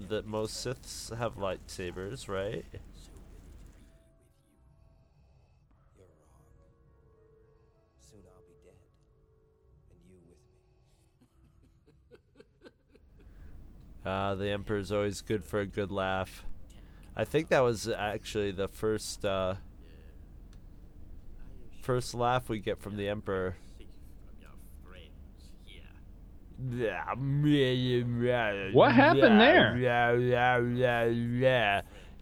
that 0.09 0.27
most 0.27 0.65
Siths 0.65 1.17
have 1.17 1.37
lightsabers, 1.37 2.29
right? 2.29 2.65
Uh, 14.05 14.35
the 14.37 14.51
Emperor's 14.51 14.93
always 14.93 15.21
good 15.21 15.45
for 15.45 15.61
a 15.61 15.67
good 15.67 15.91
laugh. 15.91 16.45
I 17.17 17.25
think 17.25 17.49
that 17.49 17.61
was 17.61 17.89
actually 17.89 18.53
the 18.53 18.69
first 18.69 19.25
uh, 19.25 19.55
first 21.81 22.15
laugh 22.15 22.49
we 22.49 22.59
get 22.59 22.81
from 22.81 22.97
the 22.97 23.09
Emperor. 23.09 23.57
What 28.73 28.93
happened 28.93 29.41
there? 29.41 29.77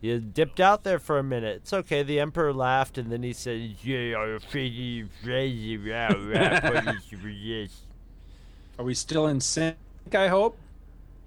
You 0.01 0.19
dipped 0.19 0.61
out 0.61 0.85
there 0.85 0.98
for 0.98 1.19
a 1.19 1.23
minute. 1.23 1.61
It's 1.62 1.73
okay. 1.73 2.02
The 2.02 2.20
Emperor 2.20 2.52
laughed 2.52 2.98
and 2.98 3.11
then 3.11 3.23
he 3.23 3.32
said, 3.32 3.77
"Yeah, 3.82 4.19
I'm 4.19 4.39
Are 8.78 8.85
we 8.85 8.94
still 8.94 9.28
in 9.28 9.40
sync? 9.40 9.77
I 10.12 10.28
hope. 10.28 10.59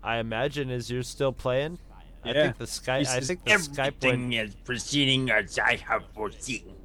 I 0.04 0.18
imagine 0.18 0.70
as 0.70 0.92
you're 0.92 1.04
still 1.04 1.34
playing. 1.34 1.80
I 2.24 2.34
think 2.34 2.58
the 2.58 2.66
Skype. 2.66 3.00
He 3.00 3.08
I 3.08 3.20
think 3.22 3.46
the 3.46 3.52
Skype 3.52 3.94
Everything 4.04 4.34
is 4.34 4.54
proceeding 4.64 5.32
as 5.32 5.58
I 5.58 5.78
have 5.78 6.04
foreseen. 6.14 6.74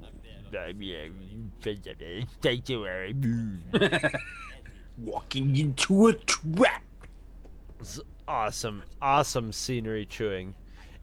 Walking 4.98 5.56
into 5.56 6.08
a 6.08 6.12
trap. 6.14 6.82
Awesome, 8.28 8.82
awesome 9.00 9.52
scenery 9.52 10.06
chewing. 10.06 10.54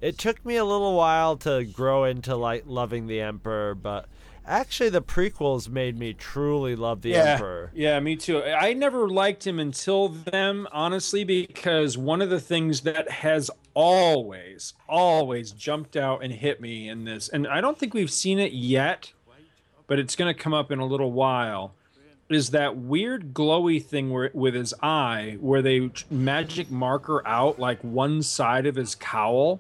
It 0.02 0.18
took 0.18 0.46
me 0.46 0.56
a 0.56 0.64
little 0.64 0.96
while 0.96 1.36
to 1.38 1.66
grow 1.66 2.06
into 2.06 2.36
like 2.36 2.64
loving 2.66 3.08
the 3.08 3.20
Emperor, 3.20 3.76
but 3.76 4.08
actually 4.46 4.90
the 4.90 5.02
prequels 5.02 5.68
made 5.68 5.98
me 5.98 6.14
truly 6.14 6.76
love 6.76 7.02
the 7.02 7.10
yeah, 7.10 7.34
Emperor. 7.34 7.72
yeah, 7.74 8.00
me 8.00 8.16
too. 8.16 8.42
I 8.42 8.74
never 8.74 9.10
liked 9.10 9.46
him 9.46 9.60
until 9.60 10.08
them, 10.08 10.68
honestly, 10.72 11.26
because 11.26 11.98
one 11.98 12.22
of 12.22 12.30
the 12.30 12.40
things 12.40 12.82
that 12.82 13.12
has 13.12 13.52
always, 13.74 14.74
always 14.88 15.52
jumped 15.52 15.98
out 15.98 16.24
and 16.24 16.34
hit 16.34 16.62
me 16.62 16.88
in 16.88 17.04
this, 17.04 17.28
and 17.28 17.46
I 17.48 17.60
don't 17.60 17.78
think 17.78 17.94
we've 17.94 18.12
seen 18.12 18.40
it 18.40 18.54
yet, 18.54 19.12
but 19.86 20.00
it's 20.00 20.16
going 20.16 20.34
to 20.34 20.40
come 20.40 20.54
up 20.54 20.72
in 20.72 20.80
a 20.80 20.86
little 20.86 21.12
while, 21.12 21.76
is 22.30 22.52
that 22.52 22.78
weird 22.78 23.34
glowy 23.34 23.84
thing 23.84 24.12
where, 24.12 24.30
with 24.34 24.54
his 24.54 24.74
eye, 24.82 25.38
where 25.40 25.62
they 25.62 25.90
magic 26.12 26.70
marker 26.70 27.26
out 27.28 27.60
like 27.60 27.84
one 27.84 28.22
side 28.22 28.66
of 28.68 28.76
his 28.76 28.96
cowl, 28.96 29.60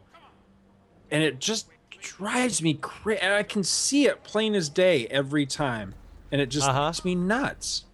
and 1.09 1.23
it 1.23 1.39
just 1.39 1.67
drives 1.99 2.61
me 2.61 2.75
crazy. 2.75 3.21
I 3.23 3.43
can 3.43 3.63
see 3.63 4.05
it 4.05 4.23
plain 4.23 4.53
as 4.53 4.69
day 4.69 5.07
every 5.07 5.45
time, 5.45 5.95
and 6.31 6.39
it 6.39 6.49
just 6.49 6.67
uh-huh. 6.67 6.87
makes 6.87 7.03
me 7.03 7.15
nuts. 7.15 7.85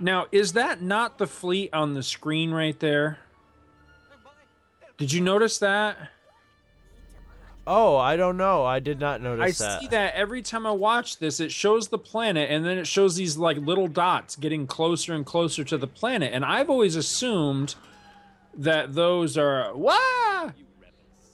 Now, 0.00 0.26
is 0.32 0.54
that 0.54 0.82
not 0.82 1.18
the 1.18 1.26
fleet 1.26 1.72
on 1.72 1.94
the 1.94 2.02
screen 2.02 2.50
right 2.50 2.78
there? 2.80 3.20
Did 4.98 5.12
you 5.12 5.20
notice 5.20 5.58
that? 5.58 6.10
Oh, 7.66 7.96
I 7.96 8.16
don't 8.16 8.36
know. 8.36 8.64
I 8.64 8.78
did 8.78 9.00
not 9.00 9.20
I 9.20 9.24
notice 9.24 9.58
that. 9.58 9.80
see 9.80 9.88
that 9.88 10.14
every 10.14 10.42
time 10.42 10.66
I 10.66 10.72
watch 10.72 11.18
this. 11.18 11.40
It 11.40 11.50
shows 11.50 11.88
the 11.88 11.98
planet, 11.98 12.50
and 12.50 12.64
then 12.64 12.76
it 12.78 12.86
shows 12.86 13.16
these 13.16 13.36
like 13.36 13.56
little 13.56 13.88
dots 13.88 14.36
getting 14.36 14.66
closer 14.66 15.14
and 15.14 15.24
closer 15.24 15.64
to 15.64 15.78
the 15.78 15.86
planet. 15.86 16.32
And 16.32 16.44
I've 16.44 16.68
always 16.68 16.96
assumed 16.96 17.74
that 18.56 18.94
those 18.94 19.38
are 19.38 19.74
wah. 19.74 20.52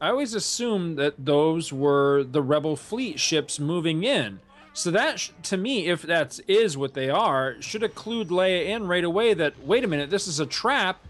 I 0.03 0.09
always 0.09 0.35
assumed 0.35 0.99
that 0.99 1.15
those 1.19 1.73
were 1.73 2.25
the 2.25 2.41
rebel 2.43 2.77
fleet 2.77 3.21
ships 3.21 3.61
moving 3.61 4.03
in. 4.03 4.41
So 4.73 4.91
that, 4.93 5.19
sh- 5.21 5.31
to 5.43 5.57
me, 5.57 5.89
if 5.89 6.03
that 6.03 6.41
is 6.49 6.77
what 6.79 6.95
they 6.95 7.11
are, 7.11 7.61
should 7.61 7.83
have 7.83 7.95
clued 7.95 8.29
Leia 8.29 8.67
in 8.67 8.87
right 8.87 9.05
away 9.05 9.35
that 9.35 9.63
wait 9.67 9.85
a 9.85 9.89
minute, 9.89 10.09
this 10.11 10.27
is 10.27 10.41
a 10.41 10.47
trap 10.47 11.05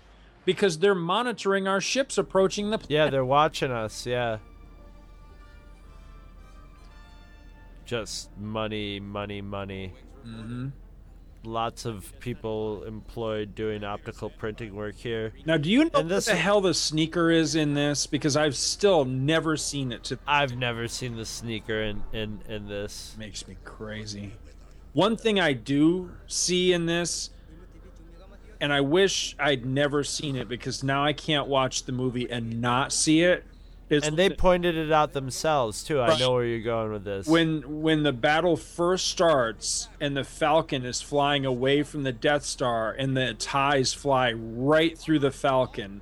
because 0.44 0.78
they're 0.78 0.94
monitoring 0.94 1.68
our 1.68 1.80
ships 1.80 2.18
approaching 2.18 2.70
the 2.70 2.78
planet. 2.78 2.90
Yeah, 2.90 3.10
they're 3.10 3.24
watching 3.24 3.70
us. 3.70 4.06
Yeah. 4.06 4.38
Just 7.90 8.30
money, 8.38 9.00
money, 9.00 9.40
money. 9.40 9.92
Mm-hmm. 10.24 10.68
Lots 11.42 11.86
of 11.86 12.12
people 12.20 12.84
employed 12.84 13.56
doing 13.56 13.82
optical 13.82 14.30
printing 14.30 14.76
work 14.76 14.94
here. 14.94 15.32
Now, 15.44 15.56
do 15.56 15.68
you 15.68 15.86
know 15.86 15.90
And 15.94 16.08
this- 16.08 16.28
what 16.28 16.34
the 16.34 16.38
hell 16.38 16.60
the 16.60 16.72
sneaker 16.72 17.32
is 17.32 17.56
in 17.56 17.74
this? 17.74 18.06
Because 18.06 18.36
I've 18.36 18.54
still 18.54 19.04
never 19.04 19.56
seen 19.56 19.90
it. 19.90 20.04
To 20.04 20.20
I've 20.24 20.56
never 20.56 20.86
seen 20.86 21.16
the 21.16 21.24
sneaker 21.24 21.82
in 21.82 22.04
in 22.12 22.42
in 22.48 22.68
this. 22.68 23.16
Makes 23.18 23.48
me 23.48 23.56
crazy. 23.64 24.34
One 24.92 25.16
thing 25.16 25.40
I 25.40 25.52
do 25.52 26.12
see 26.28 26.72
in 26.72 26.86
this, 26.86 27.30
and 28.60 28.72
I 28.72 28.82
wish 28.82 29.34
I'd 29.36 29.66
never 29.66 30.04
seen 30.04 30.36
it 30.36 30.48
because 30.48 30.84
now 30.84 31.04
I 31.04 31.12
can't 31.12 31.48
watch 31.48 31.86
the 31.86 31.92
movie 31.92 32.30
and 32.30 32.60
not 32.60 32.92
see 32.92 33.22
it, 33.22 33.44
It's 33.90 34.06
and 34.06 34.16
they 34.16 34.30
pointed 34.30 34.76
it 34.76 34.92
out 34.92 35.12
themselves 35.12 35.82
too. 35.82 36.00
I 36.00 36.16
know 36.18 36.32
where 36.32 36.44
you're 36.44 36.60
going 36.60 36.92
with 36.92 37.02
this. 37.04 37.26
when 37.26 37.82
when 37.82 38.04
the 38.04 38.12
battle 38.12 38.56
first 38.56 39.08
starts 39.08 39.88
and 40.00 40.16
the 40.16 40.22
Falcon 40.24 40.84
is 40.86 41.02
flying 41.02 41.44
away 41.44 41.82
from 41.82 42.04
the 42.04 42.12
Death 42.12 42.44
Star 42.44 42.92
and 42.92 43.16
the 43.16 43.34
ties 43.34 43.92
fly 43.92 44.32
right 44.32 44.96
through 44.96 45.18
the 45.18 45.32
Falcon. 45.32 46.00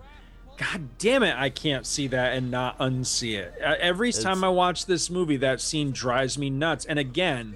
God 0.59 0.99
damn 0.99 1.23
it, 1.23 1.35
I 1.37 1.51
can't 1.51 1.87
see 1.87 2.09
that 2.09 2.37
and 2.37 2.51
not 2.51 2.77
unsee 2.79 3.39
it. 3.39 3.55
Uh, 3.65 3.77
Every 3.79 4.13
time 4.13 4.43
I 4.45 4.49
watch 4.49 4.87
this 4.87 5.09
movie, 5.09 5.37
that 5.39 5.61
scene 5.61 5.91
drives 5.93 6.37
me 6.37 6.51
nuts. 6.51 6.85
And 6.85 6.99
again, 6.99 7.55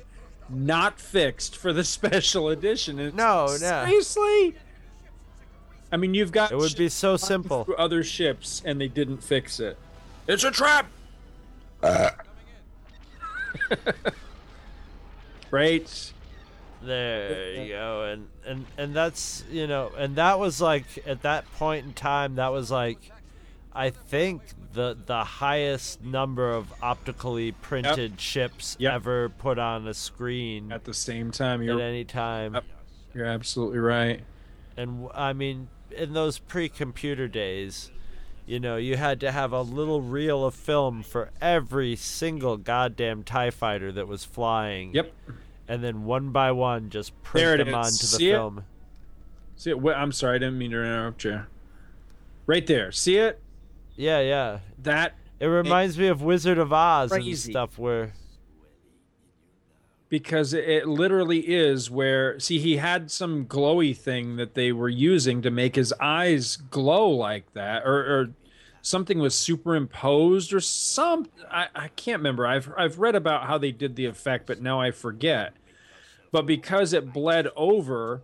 not 0.48 1.00
fixed 1.00 1.56
for 1.56 1.72
the 1.72 1.82
special 1.98 2.48
edition. 2.48 2.98
It's- 3.00 3.14
No, 3.14 3.46
no. 3.48 3.56
Seriously? 3.86 4.54
I 5.90 5.96
mean, 5.98 6.14
you've 6.14 6.32
got 6.32 6.52
it 6.52 6.56
would 6.56 6.76
be 6.76 6.88
so 6.88 7.16
simple. 7.18 7.68
other 7.76 8.02
ships 8.02 8.62
and 8.64 8.80
they 8.80 8.88
didn't 8.88 9.22
fix 9.22 9.60
it. 9.60 9.76
It's 10.26 10.44
a 10.44 10.50
trap. 10.50 10.90
Uh. 11.82 12.10
right. 15.50 16.12
There 16.84 17.54
you 17.62 17.68
go, 17.68 18.02
and 18.04 18.28
and 18.44 18.66
and 18.76 18.94
that's 18.94 19.44
you 19.50 19.68
know, 19.68 19.92
and 19.96 20.16
that 20.16 20.40
was 20.40 20.60
like 20.60 20.84
at 21.06 21.22
that 21.22 21.50
point 21.52 21.86
in 21.86 21.92
time, 21.92 22.34
that 22.36 22.48
was 22.50 22.72
like, 22.72 22.98
I 23.72 23.90
think 23.90 24.42
the 24.72 24.96
the 25.06 25.22
highest 25.22 26.02
number 26.02 26.50
of 26.50 26.72
optically 26.82 27.52
printed 27.52 28.20
ships 28.20 28.76
Yep. 28.80 28.92
ever 28.94 29.28
put 29.28 29.60
on 29.60 29.86
a 29.86 29.94
screen 29.94 30.72
At 30.72 30.82
the 30.84 30.94
same 30.94 31.30
time, 31.30 31.60
at 31.60 31.66
you're 31.66 31.80
any 31.80 32.04
time. 32.04 32.58
you're 33.14 33.26
absolutely 33.26 33.78
right. 33.78 34.22
And 34.76 35.08
I 35.14 35.34
mean, 35.34 35.68
in 35.92 36.14
those 36.14 36.38
pre-computer 36.38 37.28
days, 37.28 37.91
you 38.52 38.60
know, 38.60 38.76
you 38.76 38.98
had 38.98 39.18
to 39.20 39.32
have 39.32 39.52
a 39.52 39.62
little 39.62 40.02
reel 40.02 40.44
of 40.44 40.54
film 40.54 41.02
for 41.02 41.30
every 41.40 41.96
single 41.96 42.58
goddamn 42.58 43.22
Tie 43.22 43.50
Fighter 43.50 43.90
that 43.92 44.06
was 44.06 44.26
flying. 44.26 44.94
Yep. 44.94 45.10
And 45.66 45.82
then 45.82 46.04
one 46.04 46.32
by 46.32 46.52
one, 46.52 46.90
just 46.90 47.20
print 47.22 47.62
it 47.62 47.64
them 47.64 47.68
is. 47.68 47.74
onto 47.74 47.88
the 47.88 48.18
See 48.18 48.28
it? 48.28 48.34
film. 48.34 48.64
See 49.56 49.70
it? 49.70 49.82
I'm 49.96 50.12
sorry, 50.12 50.36
I 50.36 50.38
didn't 50.38 50.58
mean 50.58 50.72
to 50.72 50.84
interrupt 50.84 51.24
you. 51.24 51.44
Right 52.44 52.66
there. 52.66 52.92
See 52.92 53.16
it? 53.16 53.40
Yeah, 53.96 54.20
yeah. 54.20 54.58
That 54.82 55.14
It 55.40 55.46
reminds 55.46 55.96
me 55.96 56.08
of 56.08 56.20
Wizard 56.20 56.58
of 56.58 56.74
Oz 56.74 57.10
and 57.10 57.38
stuff 57.38 57.78
where 57.78 58.12
because 60.10 60.52
it, 60.52 60.68
it 60.68 60.86
literally 60.86 61.38
is 61.38 61.90
where 61.90 62.38
see 62.38 62.58
he 62.58 62.76
had 62.76 63.10
some 63.10 63.46
glowy 63.46 63.96
thing 63.96 64.36
that 64.36 64.52
they 64.52 64.72
were 64.72 64.90
using 64.90 65.40
to 65.40 65.50
make 65.50 65.74
his 65.74 65.90
eyes 66.00 66.56
glow 66.56 67.08
like 67.08 67.50
that 67.54 67.82
or, 67.86 67.94
or 67.94 68.30
something 68.82 69.18
was 69.18 69.34
superimposed 69.34 70.52
or 70.52 70.60
some 70.60 71.26
I, 71.50 71.68
I 71.74 71.88
can't 71.88 72.18
remember 72.18 72.46
I've 72.46 72.70
I've 72.76 72.98
read 72.98 73.14
about 73.14 73.46
how 73.46 73.56
they 73.56 73.72
did 73.72 73.96
the 73.96 74.06
effect 74.06 74.46
but 74.46 74.60
now 74.60 74.80
I 74.80 74.90
forget 74.90 75.54
but 76.30 76.46
because 76.46 76.92
it 76.92 77.12
bled 77.12 77.48
over 77.56 78.22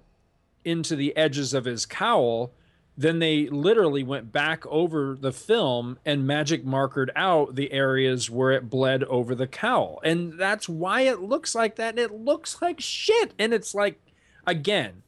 into 0.65 0.97
the 0.97 1.17
edges 1.17 1.55
of 1.55 1.65
his 1.65 1.87
cowl 1.87 2.53
then 2.99 3.21
they 3.21 3.47
literally 3.47 4.03
went 4.03 4.33
back 4.33 4.67
over 4.67 5.17
the 5.19 5.31
film 5.31 6.01
and 6.05 6.27
magic 6.27 6.65
markered 6.65 7.11
out 7.15 7.55
the 7.55 7.73
areas 7.73 8.29
where 8.29 8.51
it 8.51 8.69
bled 8.69 9.05
over 9.05 9.37
the 9.37 9.47
cowl. 9.47 10.01
And 10.03 10.37
that's 10.37 10.69
why 10.69 11.03
it 11.03 11.21
looks 11.21 11.55
like 11.55 11.77
that. 11.77 11.91
And 11.91 12.01
it 12.01 12.11
looks 12.11 12.61
like 12.61 12.81
shit. 12.81 13.35
And 13.39 13.55
it's 13.55 13.73
like, 13.73 14.01
again, 14.49 15.05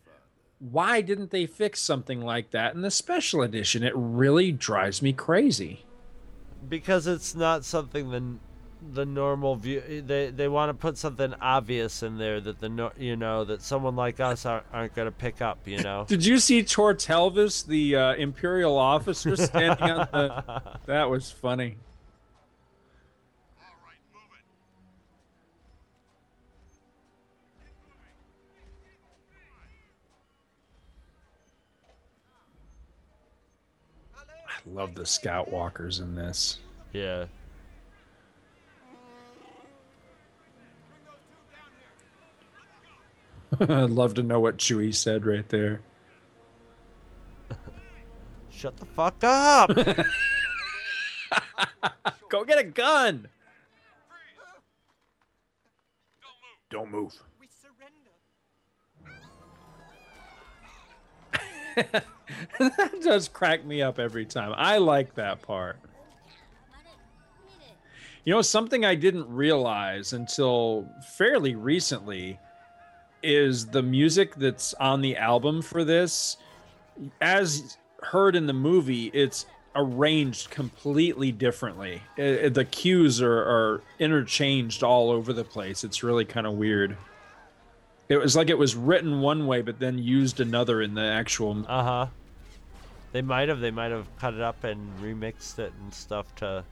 why 0.61 1.01
didn't 1.01 1.31
they 1.31 1.47
fix 1.47 1.81
something 1.81 2.21
like 2.21 2.51
that 2.53 2.75
in 2.75 2.83
the 2.83 2.91
special 2.91 3.43
edition? 3.43 3.83
It 3.83 3.93
really 3.97 4.53
drives 4.53 5.03
me 5.03 5.13
crazy. 5.13 5.85
because 6.69 7.07
it's 7.07 7.35
not 7.35 7.65
something 7.65 8.11
the 8.11 8.37
the 8.95 9.05
normal 9.05 9.57
view 9.57 10.03
they 10.07 10.31
they 10.31 10.49
want 10.49 10.71
to 10.71 10.75
put 10.75 10.97
something 10.97 11.35
obvious 11.41 12.03
in 12.03 12.17
there 12.17 12.41
that 12.41 12.61
the 12.61 12.91
you 12.97 13.15
know 13.15 13.45
that 13.45 13.61
someone 13.61 13.95
like 13.95 14.21
us 14.21 14.47
aren't, 14.47 14.65
aren't 14.73 14.95
going 14.95 15.05
to 15.05 15.13
pick 15.13 15.43
up 15.43 15.59
you 15.67 15.77
know 15.83 16.05
Did 16.09 16.25
you 16.25 16.39
see 16.39 16.63
Tortelvis, 16.63 17.67
the 17.67 17.97
uh, 17.97 18.15
Imperial 18.15 18.79
officer, 18.79 19.37
standing 19.37 19.91
on 19.91 20.09
the. 20.13 20.63
That 20.87 21.11
was 21.11 21.31
funny. 21.31 21.77
Love 34.73 34.95
the 34.95 35.07
scout 35.07 35.51
walkers 35.51 36.01
in 36.01 36.15
this. 36.15 36.59
yeah 36.93 37.27
I'd 43.61 43.91
love 43.91 44.15
to 44.15 44.23
know 44.23 44.39
what 44.39 44.59
Chewie 44.59 44.95
said 44.95 45.27
right 45.27 45.49
there. 45.49 45.81
shut 48.51 48.77
the 48.77 48.87
fuck 48.87 49.25
up 49.25 49.71
Go 52.29 52.45
get 52.45 52.59
a 52.59 52.65
gun. 52.65 53.29
Don't 56.71 56.91
move. 56.93 57.21
We 57.41 57.49
surrender. 61.77 62.07
That 62.59 62.93
does 63.03 63.29
crack 63.29 63.65
me 63.65 63.83
up 63.83 63.99
every 63.99 64.25
time. 64.25 64.53
I 64.57 64.79
like 64.79 65.15
that 65.15 65.43
part. 65.43 65.77
You 68.25 68.35
know, 68.35 68.43
something 68.43 68.85
I 68.85 68.95
didn't 68.95 69.29
realize 69.29 70.13
until 70.13 70.87
fairly 71.17 71.55
recently 71.55 72.39
is 73.23 73.67
the 73.67 73.83
music 73.83 74.35
that's 74.35 74.75
on 74.75 75.01
the 75.01 75.17
album 75.17 75.63
for 75.63 75.85
this. 75.85 76.37
As 77.21 77.79
heard 78.03 78.37
in 78.37 78.47
the 78.47 78.53
movie, 78.53 79.07
it's 79.15 79.47
arranged 79.75 80.51
completely 80.51 81.33
differently. 81.33 82.03
Uh, 82.19 82.51
the 82.51 82.67
cues 82.71 83.23
are, 83.23 83.39
are 83.39 83.83
interchanged 83.99 84.83
all 84.83 85.11
over 85.11 85.33
the 85.33 85.45
place. 85.45 85.85
It's 85.85 86.03
really 86.03 86.25
kind 86.25 86.47
of 86.47 86.55
weird. 86.55 86.97
It 88.09 88.19
was 88.19 88.37
like 88.37 88.51
it 88.51 88.59
was 88.59 88.75
written 88.75 89.21
one 89.21 89.47
way, 89.47 89.63
but 89.63 89.79
then 89.79 89.97
used 89.97 90.41
another 90.41 90.83
in 90.83 90.95
the 90.95 91.05
actual. 91.05 91.65
uh-huh 91.67 92.07
they 93.13 93.23
might 93.23 93.49
have 93.49 93.61
they 93.61 93.71
might 93.71 93.91
have 93.91 94.07
cut 94.19 94.35
it 94.35 94.41
up 94.41 94.65
and 94.65 94.99
remixed 95.01 95.59
it 95.59 95.73
and 95.83 95.93
stuff 95.93 96.35
to 96.37 96.65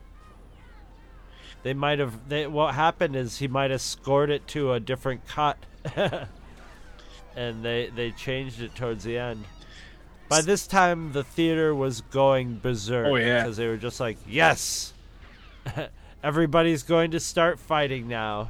they 1.63 1.73
might 1.73 1.99
have 1.99 2.29
they 2.29 2.47
what 2.47 2.75
happened 2.75 3.15
is 3.15 3.39
he 3.39 3.47
might 3.47 3.71
have 3.71 3.81
scored 3.81 4.29
it 4.29 4.47
to 4.47 4.73
a 4.73 4.79
different 4.79 5.27
cut. 5.27 5.57
And 7.35 7.63
they 7.63 7.89
they 7.95 8.11
changed 8.11 8.61
it 8.61 8.75
towards 8.75 9.03
the 9.05 9.17
end. 9.17 9.45
By 10.27 10.41
this 10.41 10.67
time 10.67 11.13
the 11.13 11.23
theater 11.23 11.73
was 11.73 12.01
going 12.01 12.57
berserk 12.57 13.07
Oh, 13.07 13.15
yeah. 13.15 13.43
because 13.43 13.55
they 13.55 13.67
were 13.67 13.77
just 13.77 13.99
like 13.99 14.17
yes 14.27 14.93
everybody's 16.23 16.83
going 16.83 17.11
to 17.11 17.19
start 17.19 17.59
fighting 17.59 18.07
now 18.07 18.49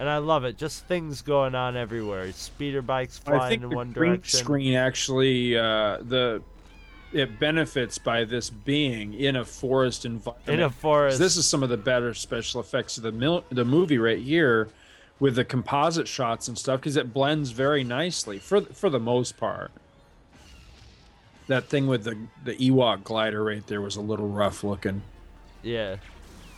and 0.00 0.08
I 0.08 0.16
love 0.16 0.44
it. 0.44 0.56
Just 0.56 0.86
things 0.86 1.20
going 1.20 1.54
on 1.54 1.76
everywhere. 1.76 2.32
Speeder 2.32 2.80
bikes 2.80 3.18
flying 3.18 3.62
in 3.62 3.68
the 3.68 3.76
one 3.76 3.92
green 3.92 4.12
direction. 4.12 4.40
screen 4.40 4.74
actually 4.74 5.58
uh, 5.58 5.98
the 6.00 6.42
it 7.12 7.38
benefits 7.38 7.98
by 7.98 8.24
this 8.24 8.48
being 8.48 9.12
in 9.12 9.36
a 9.36 9.44
forest 9.44 10.06
environment. 10.06 10.48
In 10.48 10.60
a 10.62 10.70
forest. 10.70 11.18
This 11.18 11.36
is 11.36 11.46
some 11.46 11.62
of 11.62 11.68
the 11.68 11.76
better 11.76 12.14
special 12.14 12.62
effects 12.62 12.96
of 12.96 13.02
the 13.02 13.12
mil- 13.12 13.44
the 13.50 13.64
movie 13.64 13.98
right 13.98 14.18
here, 14.18 14.70
with 15.18 15.36
the 15.36 15.44
composite 15.44 16.08
shots 16.08 16.48
and 16.48 16.56
stuff, 16.56 16.80
because 16.80 16.96
it 16.96 17.12
blends 17.12 17.50
very 17.50 17.84
nicely 17.84 18.38
for 18.38 18.62
for 18.62 18.88
the 18.88 19.00
most 19.00 19.36
part. 19.36 19.70
That 21.46 21.68
thing 21.68 21.86
with 21.86 22.04
the 22.04 22.16
the 22.42 22.54
Ewok 22.54 23.04
glider 23.04 23.44
right 23.44 23.66
there 23.66 23.82
was 23.82 23.96
a 23.96 24.00
little 24.00 24.28
rough 24.28 24.64
looking. 24.64 25.02
Yeah. 25.62 25.96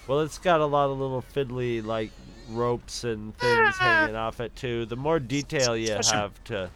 Well, 0.07 0.21
it's 0.21 0.39
got 0.39 0.61
a 0.61 0.67
lot 0.67 0.91
of 0.91 0.99
little 0.99 1.25
fiddly 1.35 1.85
like 1.85 2.11
ropes 2.57 3.05
and 3.05 3.37
things 3.39 3.75
ah. 3.81 3.85
hanging 3.85 4.17
off 4.17 4.41
it 4.41 4.55
too. 4.57 4.87
The 4.87 4.97
more 4.97 5.19
detail 5.19 5.77
you 5.77 5.93
have 5.93 6.45
to 6.45 6.71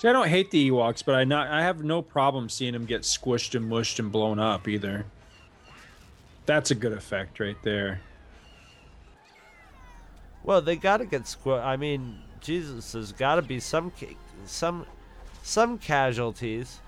See, 0.00 0.08
I 0.08 0.14
don't 0.14 0.28
hate 0.28 0.50
the 0.50 0.70
Ewoks, 0.70 1.04
but 1.04 1.14
I 1.14 1.24
not 1.24 1.48
I 1.48 1.60
have 1.60 1.84
no 1.84 2.00
problem 2.00 2.48
seeing 2.48 2.72
them 2.72 2.86
get 2.86 3.02
squished 3.02 3.54
and 3.54 3.68
mushed 3.68 3.98
and 3.98 4.10
blown 4.10 4.38
up 4.38 4.66
either. 4.66 5.04
That's 6.46 6.70
a 6.70 6.74
good 6.74 6.94
effect 6.94 7.38
right 7.38 7.62
there. 7.62 8.00
Well, 10.42 10.62
they 10.62 10.76
got 10.76 10.96
to 10.98 11.04
get 11.04 11.24
squ- 11.24 11.62
I 11.62 11.76
mean, 11.76 12.16
Jesus, 12.40 12.92
there's 12.92 13.12
got 13.12 13.34
to 13.34 13.42
be 13.42 13.60
some 13.60 13.90
ca- 13.90 14.16
some 14.46 14.86
some 15.42 15.76
casualties. 15.76 16.80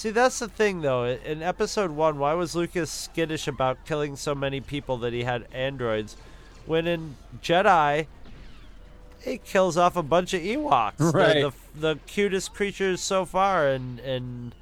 See, 0.00 0.08
that's 0.08 0.38
the 0.38 0.48
thing 0.48 0.80
though. 0.80 1.04
In 1.04 1.42
episode 1.42 1.90
1, 1.90 2.18
why 2.18 2.32
was 2.32 2.56
Lucas 2.56 2.90
skittish 2.90 3.46
about 3.46 3.84
killing 3.84 4.16
so 4.16 4.34
many 4.34 4.62
people 4.62 4.96
that 4.96 5.12
he 5.12 5.24
had 5.24 5.46
androids 5.52 6.16
when 6.64 6.86
in 6.86 7.16
Jedi 7.42 8.06
he 9.22 9.36
kills 9.36 9.76
off 9.76 9.98
a 9.98 10.02
bunch 10.02 10.32
of 10.32 10.40
Ewoks. 10.40 10.96
The- 10.96 11.04
Right. 11.04 11.42
The, 11.42 11.52
the, 11.78 11.98
cutest 12.06 12.54
creatures 12.54 13.02
so 13.02 13.26
far 13.26 13.68
and 13.68 14.00
and 14.00 14.54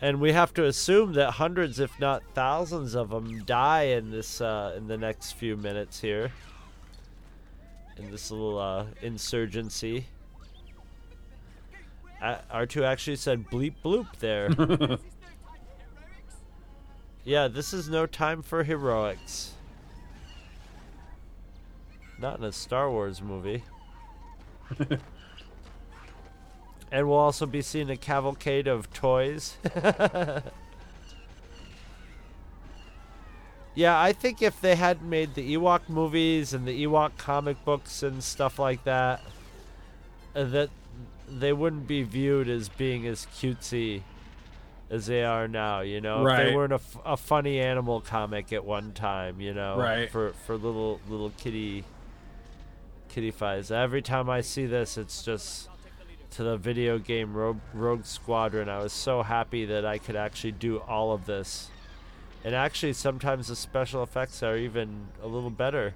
and 0.00 0.20
we 0.20 0.34
have 0.34 0.54
to 0.54 0.64
assume 0.66 1.14
that 1.14 1.32
hundreds, 1.32 1.80
if 1.80 1.98
not 1.98 2.22
thousands, 2.34 2.94
of 2.94 3.10
them 3.10 3.42
die 3.42 3.86
in 3.98 4.12
this 4.12 4.40
uh, 4.40 4.74
in 4.76 4.86
the 4.86 4.96
next 4.96 5.32
few 5.32 5.56
minutes 5.56 6.00
here. 6.00 6.30
In 7.96 8.12
this 8.12 8.30
little 8.30 8.56
uh, 8.56 8.84
insurgency. 9.02 10.06
Uh, 12.20 12.38
R2 12.52 12.82
actually 12.82 13.16
said 13.16 13.48
bleep 13.50 13.74
bloop 13.82 14.06
there. 14.18 14.50
yeah, 17.24 17.48
this 17.48 17.72
is 17.72 17.88
no 17.88 18.06
time 18.06 18.42
for 18.42 18.64
heroics. 18.64 19.52
Not 22.18 22.38
in 22.38 22.44
a 22.44 22.52
Star 22.52 22.90
Wars 22.90 23.22
movie. 23.22 23.64
and 26.92 27.08
we'll 27.08 27.16
also 27.16 27.46
be 27.46 27.62
seeing 27.62 27.88
a 27.88 27.96
cavalcade 27.96 28.66
of 28.66 28.92
toys. 28.92 29.56
yeah, 33.74 33.98
I 33.98 34.12
think 34.12 34.42
if 34.42 34.60
they 34.60 34.74
hadn't 34.74 35.08
made 35.08 35.34
the 35.34 35.54
Ewok 35.54 35.88
movies 35.88 36.52
and 36.52 36.66
the 36.66 36.84
Ewok 36.84 37.16
comic 37.16 37.64
books 37.64 38.02
and 38.02 38.22
stuff 38.22 38.58
like 38.58 38.84
that, 38.84 39.22
uh, 40.34 40.44
that 40.44 40.68
they 41.30 41.52
wouldn't 41.52 41.86
be 41.86 42.02
viewed 42.02 42.48
as 42.48 42.68
being 42.68 43.06
as 43.06 43.26
cutesy 43.26 44.02
as 44.90 45.06
they 45.06 45.22
are 45.24 45.46
now. 45.46 45.80
You 45.80 46.00
know, 46.00 46.20
if 46.20 46.26
Right. 46.26 46.44
they 46.44 46.54
weren't 46.54 46.72
a, 46.72 46.76
f- 46.76 46.96
a 47.04 47.16
funny 47.16 47.60
animal 47.60 48.00
comic 48.00 48.52
at 48.52 48.64
one 48.64 48.92
time. 48.92 49.40
You 49.40 49.54
know, 49.54 49.76
Right. 49.78 50.10
for 50.10 50.32
for 50.46 50.56
little 50.56 51.00
little 51.08 51.30
kitty 51.38 51.84
kitty 53.08 53.30
fies. 53.30 53.70
Every 53.70 54.02
time 54.02 54.28
I 54.30 54.40
see 54.40 54.66
this, 54.66 54.96
it's 54.98 55.22
just 55.24 55.68
to 56.32 56.44
the 56.44 56.56
video 56.56 56.98
game 56.98 57.34
Rogue, 57.34 57.58
Rogue 57.74 58.04
Squadron. 58.04 58.68
I 58.68 58.78
was 58.78 58.92
so 58.92 59.22
happy 59.22 59.64
that 59.64 59.84
I 59.84 59.98
could 59.98 60.14
actually 60.16 60.52
do 60.52 60.78
all 60.78 61.12
of 61.12 61.26
this. 61.26 61.70
And 62.44 62.54
actually, 62.54 62.92
sometimes 62.94 63.48
the 63.48 63.56
special 63.56 64.02
effects 64.02 64.42
are 64.42 64.56
even 64.56 65.08
a 65.22 65.26
little 65.26 65.50
better. 65.50 65.94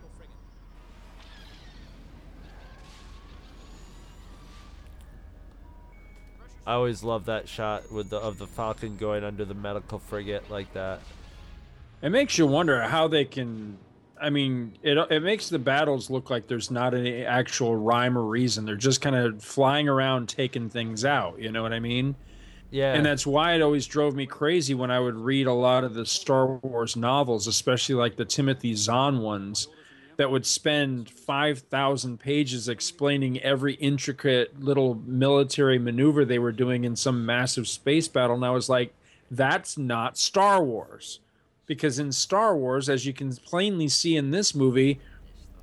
I 6.67 6.75
always 6.75 7.03
love 7.03 7.27
that 7.27 7.49
shot 7.49 7.91
with 7.93 8.11
the 8.11 8.19
of 8.19 8.39
the 8.39 8.47
Falcon 8.47 8.97
going 8.97 9.25
under 9.25 9.45
the 9.45 9.55
medical 9.55 9.99
frigate 9.99 10.51
like 10.51 10.73
that. 10.75 11.01
It 12.03 12.11
makes 12.11 12.39
you 12.39 12.47
wonder 12.47 12.83
how 12.83 13.09
they 13.09 13.25
can. 13.25 13.79
I 14.21 14.31
mean, 14.31 14.79
it 14.83 14.97
it 15.11 15.23
makes 15.23 15.49
the 15.49 15.59
battles 15.59 16.09
look 16.09 16.31
like 16.31 16.47
there's 16.47 16.71
not 16.71 16.95
any 16.95 17.25
actual 17.25 17.77
rhyme 17.77 18.17
or 18.17 18.25
reason. 18.25 18.65
They're 18.65 18.77
just 18.77 19.01
kind 19.01 19.17
of 19.17 19.43
flying 19.43 19.89
around 19.89 20.29
taking 20.29 20.71
things 20.71 21.05
out. 21.05 21.39
You 21.39 21.53
know 21.53 21.63
what 21.63 21.73
I 21.73 21.81
mean? 21.81 22.15
Yeah. 22.71 22.95
And 22.95 23.07
that's 23.07 23.27
why 23.27 23.55
it 23.55 23.63
always 23.63 23.87
drove 23.87 24.17
me 24.17 24.27
crazy 24.27 24.75
when 24.75 24.91
I 24.91 24.99
would 24.99 25.17
read 25.17 25.47
a 25.47 25.53
lot 25.53 25.85
of 25.85 25.95
the 25.95 26.05
Star 26.05 26.47
Wars 26.47 26.97
novels, 26.97 27.47
especially 27.47 27.95
like 27.95 28.17
the 28.17 28.25
Timothy 28.25 28.75
Zahn 28.75 29.21
ones, 29.21 29.69
that 30.17 30.31
would 30.31 30.47
spend 30.47 31.11
5,000 31.11 32.19
pages 32.19 32.69
explaining 32.69 33.41
every 33.41 33.75
intricate 33.75 34.61
little 34.61 34.95
military 35.07 35.79
maneuver 35.79 36.25
they 36.25 36.39
were 36.39 36.53
doing 36.53 36.85
in 36.85 36.97
some 36.97 37.27
massive 37.27 37.67
space 37.69 38.07
battle. 38.09 38.37
And 38.37 38.45
I 38.45 38.51
was 38.51 38.69
like, 38.69 38.95
that's 39.31 39.77
not 39.77 40.17
Star 40.17 40.63
Wars. 40.63 41.21
Because 41.67 41.99
in 41.99 42.13
Star 42.13 42.57
Wars, 42.57 42.89
as 42.89 43.07
you 43.07 43.13
can 43.13 43.35
plainly 43.37 43.89
see 43.89 44.17
in 44.17 44.31
this 44.31 44.55
movie, 44.55 45.01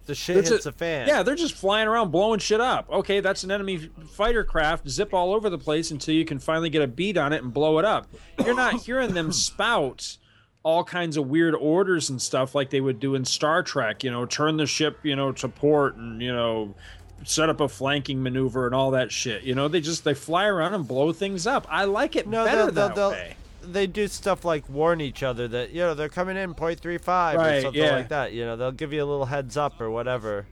the 0.07 0.15
shit 0.15 0.35
That's 0.37 0.49
hits 0.49 0.65
a- 0.65 0.69
a 0.69 0.71
fan. 0.71 1.07
yeah, 1.07 1.21
they're 1.21 1.35
just 1.35 1.53
flying 1.53 1.87
around 1.87 2.09
blowing 2.11 2.39
shit 2.39 2.59
up. 2.59 2.89
Okay, 2.91 3.19
that's 3.19 3.43
an 3.43 3.51
enemy 3.51 3.89
fighter 4.09 4.43
craft. 4.43 4.89
Zip 4.89 5.13
all 5.13 5.31
over 5.31 5.47
the 5.49 5.59
place 5.59 5.91
until 5.91 6.15
you 6.15 6.25
can 6.25 6.39
finally 6.39 6.71
get 6.71 6.81
a 6.81 6.87
beat 6.87 7.17
on 7.17 7.33
it 7.33 7.43
and 7.43 7.53
blow 7.53 7.77
it 7.77 7.85
up. 7.85 8.07
You're 8.43 8.55
not 8.55 8.81
hearing 8.81 9.13
them 9.13 9.31
spout 9.31 10.17
all 10.63 10.83
kinds 10.83 11.17
of 11.17 11.27
weird 11.27 11.55
orders 11.55 12.09
and 12.09 12.21
stuff 12.21 12.53
like 12.53 12.69
they 12.69 12.81
would 12.81 12.99
do 12.99 13.15
in 13.15 13.25
Star 13.25 13.63
Trek. 13.63 14.03
You 14.03 14.11
know, 14.11 14.25
turn 14.25 14.57
the 14.57 14.65
ship, 14.65 14.99
you 15.03 15.15
know, 15.15 15.31
to 15.33 15.47
port 15.47 15.95
and 15.95 16.21
you 16.21 16.31
know, 16.33 16.75
set 17.23 17.49
up 17.49 17.59
a 17.59 17.67
flanking 17.67 18.21
maneuver 18.21 18.65
and 18.65 18.75
all 18.75 18.91
that 18.91 19.11
shit. 19.11 19.43
You 19.43 19.55
know, 19.55 19.67
they 19.67 19.81
just 19.81 20.03
they 20.03 20.13
fly 20.13 20.45
around 20.45 20.73
and 20.73 20.87
blow 20.87 21.13
things 21.13 21.47
up. 21.47 21.65
I 21.69 21.85
like 21.85 22.15
it 22.15 22.27
No, 22.27 22.45
better 22.45 22.71
they'll, 22.71 22.87
that 22.87 22.95
they'll, 22.95 23.11
way. 23.11 23.35
they 23.63 23.87
do 23.87 24.07
stuff 24.07 24.45
like 24.45 24.67
warn 24.69 25.01
each 25.01 25.23
other 25.23 25.47
that 25.47 25.71
you 25.71 25.81
know 25.81 25.93
they're 25.93 26.09
coming 26.09 26.37
in 26.37 26.53
point 26.53 26.79
three 26.79 26.97
five 26.97 27.39
or 27.39 27.61
something 27.61 27.81
yeah. 27.81 27.95
like 27.95 28.09
that. 28.09 28.33
You 28.33 28.45
know, 28.45 28.55
they'll 28.55 28.71
give 28.71 28.93
you 28.93 29.03
a 29.03 29.05
little 29.05 29.25
heads 29.25 29.57
up 29.57 29.81
or 29.81 29.89
whatever. 29.89 30.45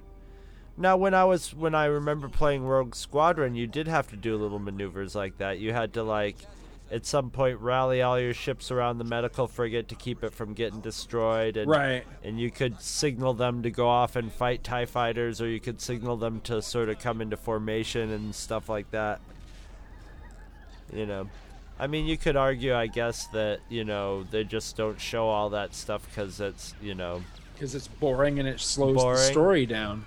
Now, 0.77 0.95
when 0.95 1.13
I 1.13 1.25
was 1.25 1.53
when 1.53 1.75
I 1.75 1.85
remember 1.85 2.29
playing 2.29 2.63
Rogue 2.63 2.95
Squadron, 2.95 3.53
you 3.53 3.67
did 3.67 3.87
have 3.87 4.07
to 4.11 4.15
do 4.15 4.37
little 4.37 4.59
maneuvers 4.59 5.13
like 5.13 5.37
that. 5.37 5.59
You 5.59 5.73
had 5.73 5.93
to 5.93 6.03
like 6.03 6.37
at 6.91 7.05
some 7.05 7.29
point 7.29 7.59
rally 7.59 8.01
all 8.01 8.19
your 8.19 8.33
ships 8.33 8.71
around 8.71 8.97
the 8.97 9.03
medical 9.03 9.47
frigate 9.47 9.87
to 9.87 9.95
keep 9.95 10.23
it 10.23 10.33
from 10.33 10.53
getting 10.53 10.81
destroyed 10.81 11.55
and 11.57 11.69
Right. 11.69 12.03
and 12.23 12.39
you 12.39 12.49
could 12.49 12.81
signal 12.81 13.33
them 13.33 13.61
to 13.63 13.69
go 13.71 13.87
off 13.87 14.15
and 14.15 14.31
fight 14.31 14.63
tie 14.63 14.85
fighters 14.85 15.39
or 15.41 15.47
you 15.47 15.59
could 15.59 15.79
signal 15.81 16.17
them 16.17 16.41
to 16.41 16.61
sort 16.61 16.89
of 16.89 16.99
come 16.99 17.21
into 17.21 17.37
formation 17.37 18.09
and 18.11 18.33
stuff 18.33 18.69
like 18.69 18.89
that 18.91 19.21
you 20.91 21.05
know 21.05 21.29
i 21.79 21.85
mean 21.87 22.05
you 22.07 22.17
could 22.17 22.35
argue 22.35 22.73
i 22.73 22.87
guess 22.87 23.27
that 23.27 23.59
you 23.69 23.83
know 23.83 24.23
they 24.31 24.43
just 24.43 24.75
don't 24.75 24.99
show 24.99 25.27
all 25.27 25.51
that 25.51 25.73
stuff 25.75 26.05
because 26.09 26.39
it's 26.39 26.73
you 26.81 26.95
know 26.95 27.21
because 27.53 27.75
it's 27.75 27.87
boring 27.87 28.39
and 28.39 28.47
it 28.47 28.59
slows 28.59 28.95
Boring. 28.95 29.17
the 29.17 29.23
story 29.23 29.65
down. 29.65 30.05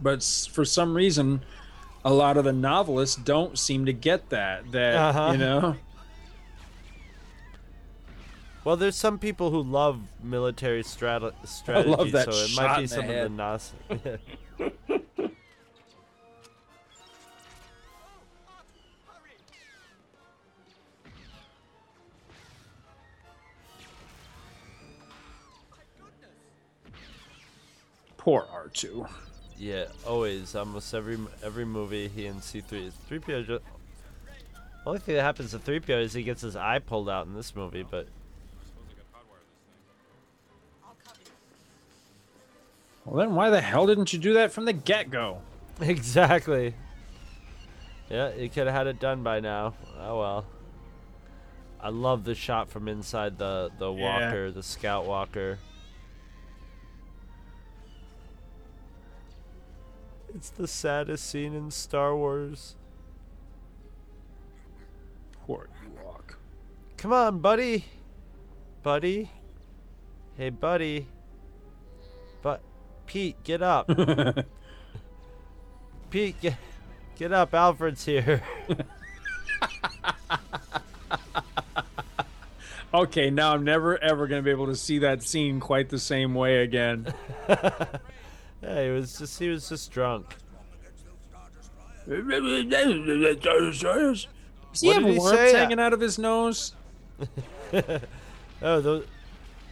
But 0.00 0.22
for 0.50 0.64
some 0.64 0.96
reason, 0.96 1.42
a 2.04 2.12
lot 2.12 2.36
of 2.36 2.44
the 2.44 2.52
novelists 2.52 3.16
don't 3.16 3.58
seem 3.58 3.86
to 3.86 3.92
get 3.92 4.28
that. 4.30 4.70
That 4.72 4.94
Uh-huh. 4.94 5.32
you 5.32 5.38
know, 5.38 5.76
well 8.64 8.76
there's 8.76 8.96
some 8.96 9.18
people 9.18 9.50
who 9.50 9.62
love 9.62 10.00
military 10.22 10.82
strata- 10.82 11.34
strategy 11.44 11.90
love 11.90 12.12
that 12.12 12.32
so 12.32 12.44
it 12.44 12.50
might 12.56 12.80
be 12.80 12.86
some 12.86 13.04
head. 13.04 13.26
of 13.26 13.30
the 13.32 13.36
nos 13.36 13.72
poor 28.16 28.46
R 28.50 28.68
two. 28.72 29.06
Yeah, 29.58 29.84
always. 30.06 30.54
Almost 30.54 30.92
every 30.94 31.18
every 31.42 31.64
movie 31.64 32.08
he 32.08 32.26
and 32.26 32.40
C3 32.40 32.72
is 32.88 32.94
3PO. 33.10 33.46
Just, 33.46 33.62
only 34.86 34.98
thing 34.98 35.14
that 35.14 35.22
happens 35.22 35.52
to 35.52 35.58
3PO 35.58 36.02
is 36.02 36.12
he 36.12 36.22
gets 36.22 36.42
his 36.42 36.56
eye 36.56 36.78
pulled 36.78 37.08
out 37.08 37.26
in 37.26 37.34
this 37.34 37.54
movie, 37.56 37.84
but 37.88 38.06
Well, 43.04 43.16
then 43.16 43.34
why 43.34 43.50
the 43.50 43.60
hell 43.60 43.86
didn't 43.86 44.12
you 44.14 44.18
do 44.18 44.34
that 44.34 44.50
from 44.52 44.64
the 44.64 44.72
get 44.72 45.10
go? 45.10 45.42
exactly. 45.80 46.74
Yeah, 48.10 48.34
you 48.34 48.48
could 48.48 48.66
have 48.66 48.74
had 48.74 48.86
it 48.86 48.98
done 49.00 49.22
by 49.22 49.40
now. 49.40 49.74
Oh 50.00 50.18
well. 50.18 50.46
I 51.80 51.90
love 51.90 52.24
the 52.24 52.34
shot 52.34 52.70
from 52.70 52.88
inside 52.88 53.38
the 53.38 53.70
the 53.78 53.92
Yeah. 53.92 54.24
walker, 54.26 54.50
the 54.50 54.62
scout 54.62 55.04
walker. 55.06 55.58
It's 60.34 60.50
the 60.50 60.66
saddest 60.66 61.30
scene 61.30 61.54
in 61.54 61.70
Star 61.70 62.16
Wars. 62.16 62.74
Poor 65.46 65.68
Ewok. 65.84 66.34
Come 66.96 67.12
on, 67.12 67.38
buddy. 67.38 67.84
Buddy. 68.82 69.30
Hey, 70.36 70.50
buddy. 70.50 71.06
But 72.42 72.62
Pete, 73.06 73.36
get 73.44 73.62
up. 73.62 73.88
Pete, 76.10 76.40
get 76.40 76.56
get 77.16 77.32
up. 77.32 77.54
Alfred's 77.54 78.04
here. 78.04 78.42
Okay, 82.94 83.28
now 83.28 83.52
I'm 83.52 83.64
never 83.64 84.00
ever 84.00 84.28
gonna 84.28 84.40
be 84.40 84.52
able 84.52 84.66
to 84.66 84.76
see 84.76 84.98
that 84.98 85.20
scene 85.20 85.58
quite 85.58 85.88
the 85.88 85.98
same 85.98 86.32
way 86.32 86.62
again. 86.62 87.12
yeah, 88.64 88.84
he 88.84 88.90
was 88.90 89.18
just 89.18 89.38
he 89.38 89.48
was 89.48 89.68
just 89.68 89.92
drunk. 89.92 90.34
Does 94.72 94.80
he 94.80 94.88
What 94.88 94.96
have 94.96 95.06
he 95.06 95.18
worms 95.18 95.52
hanging 95.52 95.80
out 95.80 95.92
of 95.92 96.00
his 96.00 96.18
nose? 96.18 96.74
Oh, 98.62 98.80
those, 98.80 99.04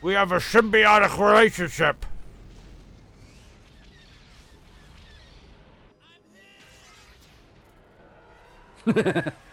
We 0.03 0.13
have 0.15 0.33
a 0.33 0.37
symbiotic 0.37 1.17
relationship. 1.19 2.05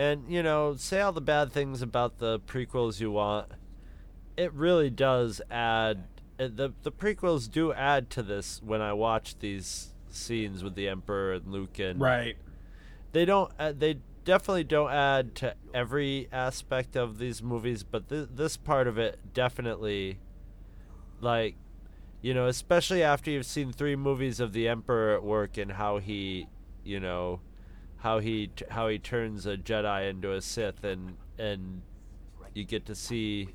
and 0.00 0.24
you 0.32 0.42
know, 0.42 0.76
say 0.76 1.02
all 1.02 1.12
the 1.12 1.20
bad 1.20 1.52
things 1.52 1.82
about 1.82 2.18
the 2.18 2.40
prequels 2.40 3.00
you 3.00 3.10
want. 3.10 3.48
It 4.34 4.50
really 4.54 4.88
does 4.88 5.42
add 5.50 6.04
uh, 6.38 6.48
the 6.54 6.72
the 6.82 6.90
prequels 6.90 7.50
do 7.50 7.74
add 7.74 8.08
to 8.10 8.22
this 8.22 8.62
when 8.64 8.80
I 8.80 8.94
watch 8.94 9.38
these 9.40 9.92
scenes 10.08 10.64
with 10.64 10.74
the 10.74 10.88
Emperor 10.88 11.34
and 11.34 11.52
Luke 11.52 11.78
and 11.78 12.00
Right. 12.00 12.36
they 13.12 13.26
don't 13.26 13.52
uh, 13.58 13.72
they 13.76 13.98
definitely 14.24 14.64
don't 14.64 14.90
add 14.90 15.34
to 15.34 15.54
every 15.74 16.28
aspect 16.32 16.96
of 16.96 17.18
these 17.18 17.42
movies 17.42 17.82
but 17.82 18.08
th- 18.08 18.28
this 18.34 18.56
part 18.56 18.86
of 18.86 18.96
it 18.98 19.18
definitely 19.34 20.18
like 21.20 21.56
you 22.22 22.32
know 22.34 22.46
especially 22.46 23.02
after 23.02 23.30
you've 23.30 23.46
seen 23.46 23.72
three 23.72 23.96
movies 23.96 24.40
of 24.40 24.52
the 24.52 24.66
emperor 24.66 25.14
at 25.14 25.22
work 25.22 25.56
and 25.58 25.72
how 25.72 25.98
he 25.98 26.46
you 26.84 26.98
know 27.00 27.40
how 28.00 28.18
he 28.18 28.50
how 28.70 28.88
he 28.88 28.98
turns 28.98 29.46
a 29.46 29.56
jedi 29.56 30.08
into 30.08 30.32
a 30.32 30.40
sith 30.40 30.84
and 30.84 31.16
and 31.38 31.82
you 32.54 32.64
get 32.64 32.86
to 32.86 32.94
see 32.94 33.48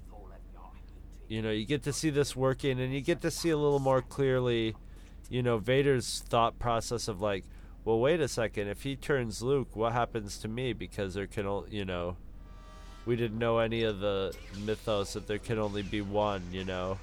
you 1.28 1.42
know 1.42 1.52
you 1.52 1.66
get 1.66 1.84
to 1.84 1.92
see 1.92 2.10
this 2.10 2.36
working 2.36 2.80
and 2.80 2.94
you 2.94 3.02
get 3.02 3.22
to 3.22 3.32
see 3.32 3.50
a 3.50 3.58
little 3.58 3.80
more 3.80 4.02
clearly 4.02 4.76
you 5.30 5.42
know 5.42 5.58
vader's 5.58 6.24
thought 6.28 6.58
process 6.60 7.08
of 7.08 7.22
like 7.22 7.44
well 7.84 8.00
wait 8.00 8.20
a 8.20 8.28
second. 8.28 8.68
If 8.68 8.84
he 8.84 8.96
turns 8.96 9.42
luke 9.42 9.76
what 9.76 9.94
happens 9.94 10.38
to 10.40 10.48
me? 10.48 10.74
Because 10.74 11.14
there 11.16 11.28
can 11.28 11.64
you 11.70 11.86
know 11.86 12.18
we 13.06 13.16
didn't 13.16 13.38
know 13.38 13.60
any 13.60 13.84
of 13.84 14.00
the 14.00 14.36
mythos 14.64 15.14
that 15.14 15.28
there 15.28 15.38
can 15.40 15.60
only 15.60 15.82
be 15.82 16.02
one 16.02 16.44
you 16.52 16.66
know? 16.66 17.00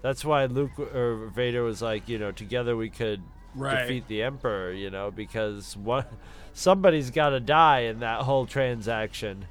That's 0.00 0.24
why 0.24 0.46
luke 0.46 0.78
or 0.78 1.30
vader 1.34 1.62
was 1.62 1.82
like 1.82 2.08
you 2.08 2.18
know 2.18 2.32
together 2.32 2.76
we 2.76 2.88
could 2.88 3.22
Right. 3.54 3.82
defeat 3.82 4.08
the 4.08 4.22
emperor 4.22 4.72
you 4.72 4.90
know 4.90 5.10
because 5.10 5.76
one 5.76 6.06
somebody's 6.52 7.10
got 7.10 7.30
to 7.30 7.40
die 7.40 7.80
in 7.80 8.00
that 8.00 8.22
whole 8.22 8.46
transaction 8.46 9.46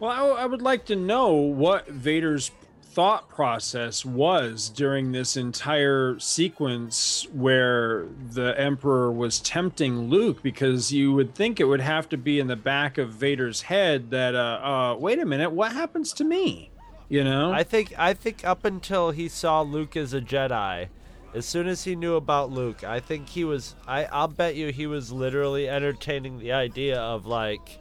Well, 0.00 0.10
I, 0.10 0.42
I 0.42 0.46
would 0.46 0.62
like 0.62 0.86
to 0.86 0.96
know 0.96 1.32
what 1.32 1.88
Vader's 1.88 2.50
thought 2.94 3.28
process 3.28 4.04
was 4.04 4.68
during 4.68 5.10
this 5.10 5.36
entire 5.36 6.16
sequence 6.20 7.26
where 7.32 8.06
the 8.30 8.54
Emperor 8.58 9.10
was 9.10 9.40
tempting 9.40 10.08
Luke, 10.08 10.44
because 10.44 10.92
you 10.92 11.12
would 11.12 11.34
think 11.34 11.58
it 11.58 11.64
would 11.64 11.80
have 11.80 12.08
to 12.10 12.16
be 12.16 12.38
in 12.38 12.46
the 12.46 12.54
back 12.54 12.96
of 12.96 13.10
Vader's 13.10 13.62
head 13.62 14.10
that, 14.10 14.36
uh, 14.36 14.38
uh 14.38 14.96
wait 14.96 15.18
a 15.18 15.26
minute, 15.26 15.50
what 15.50 15.72
happens 15.72 16.12
to 16.12 16.24
me? 16.24 16.70
You 17.08 17.24
know? 17.24 17.52
I 17.52 17.64
think 17.64 17.92
I 17.98 18.14
think 18.14 18.44
up 18.44 18.64
until 18.64 19.10
he 19.10 19.28
saw 19.28 19.62
Luke 19.62 19.96
as 19.96 20.14
a 20.14 20.20
Jedi, 20.20 20.88
as 21.34 21.44
soon 21.44 21.66
as 21.66 21.84
he 21.84 21.96
knew 21.96 22.14
about 22.14 22.50
Luke, 22.50 22.84
I 22.84 23.00
think 23.00 23.28
he 23.28 23.44
was 23.44 23.74
I 23.86 24.04
I'll 24.04 24.28
bet 24.28 24.54
you 24.54 24.68
he 24.68 24.86
was 24.86 25.10
literally 25.10 25.68
entertaining 25.68 26.38
the 26.38 26.52
idea 26.52 27.00
of 27.00 27.26
like 27.26 27.80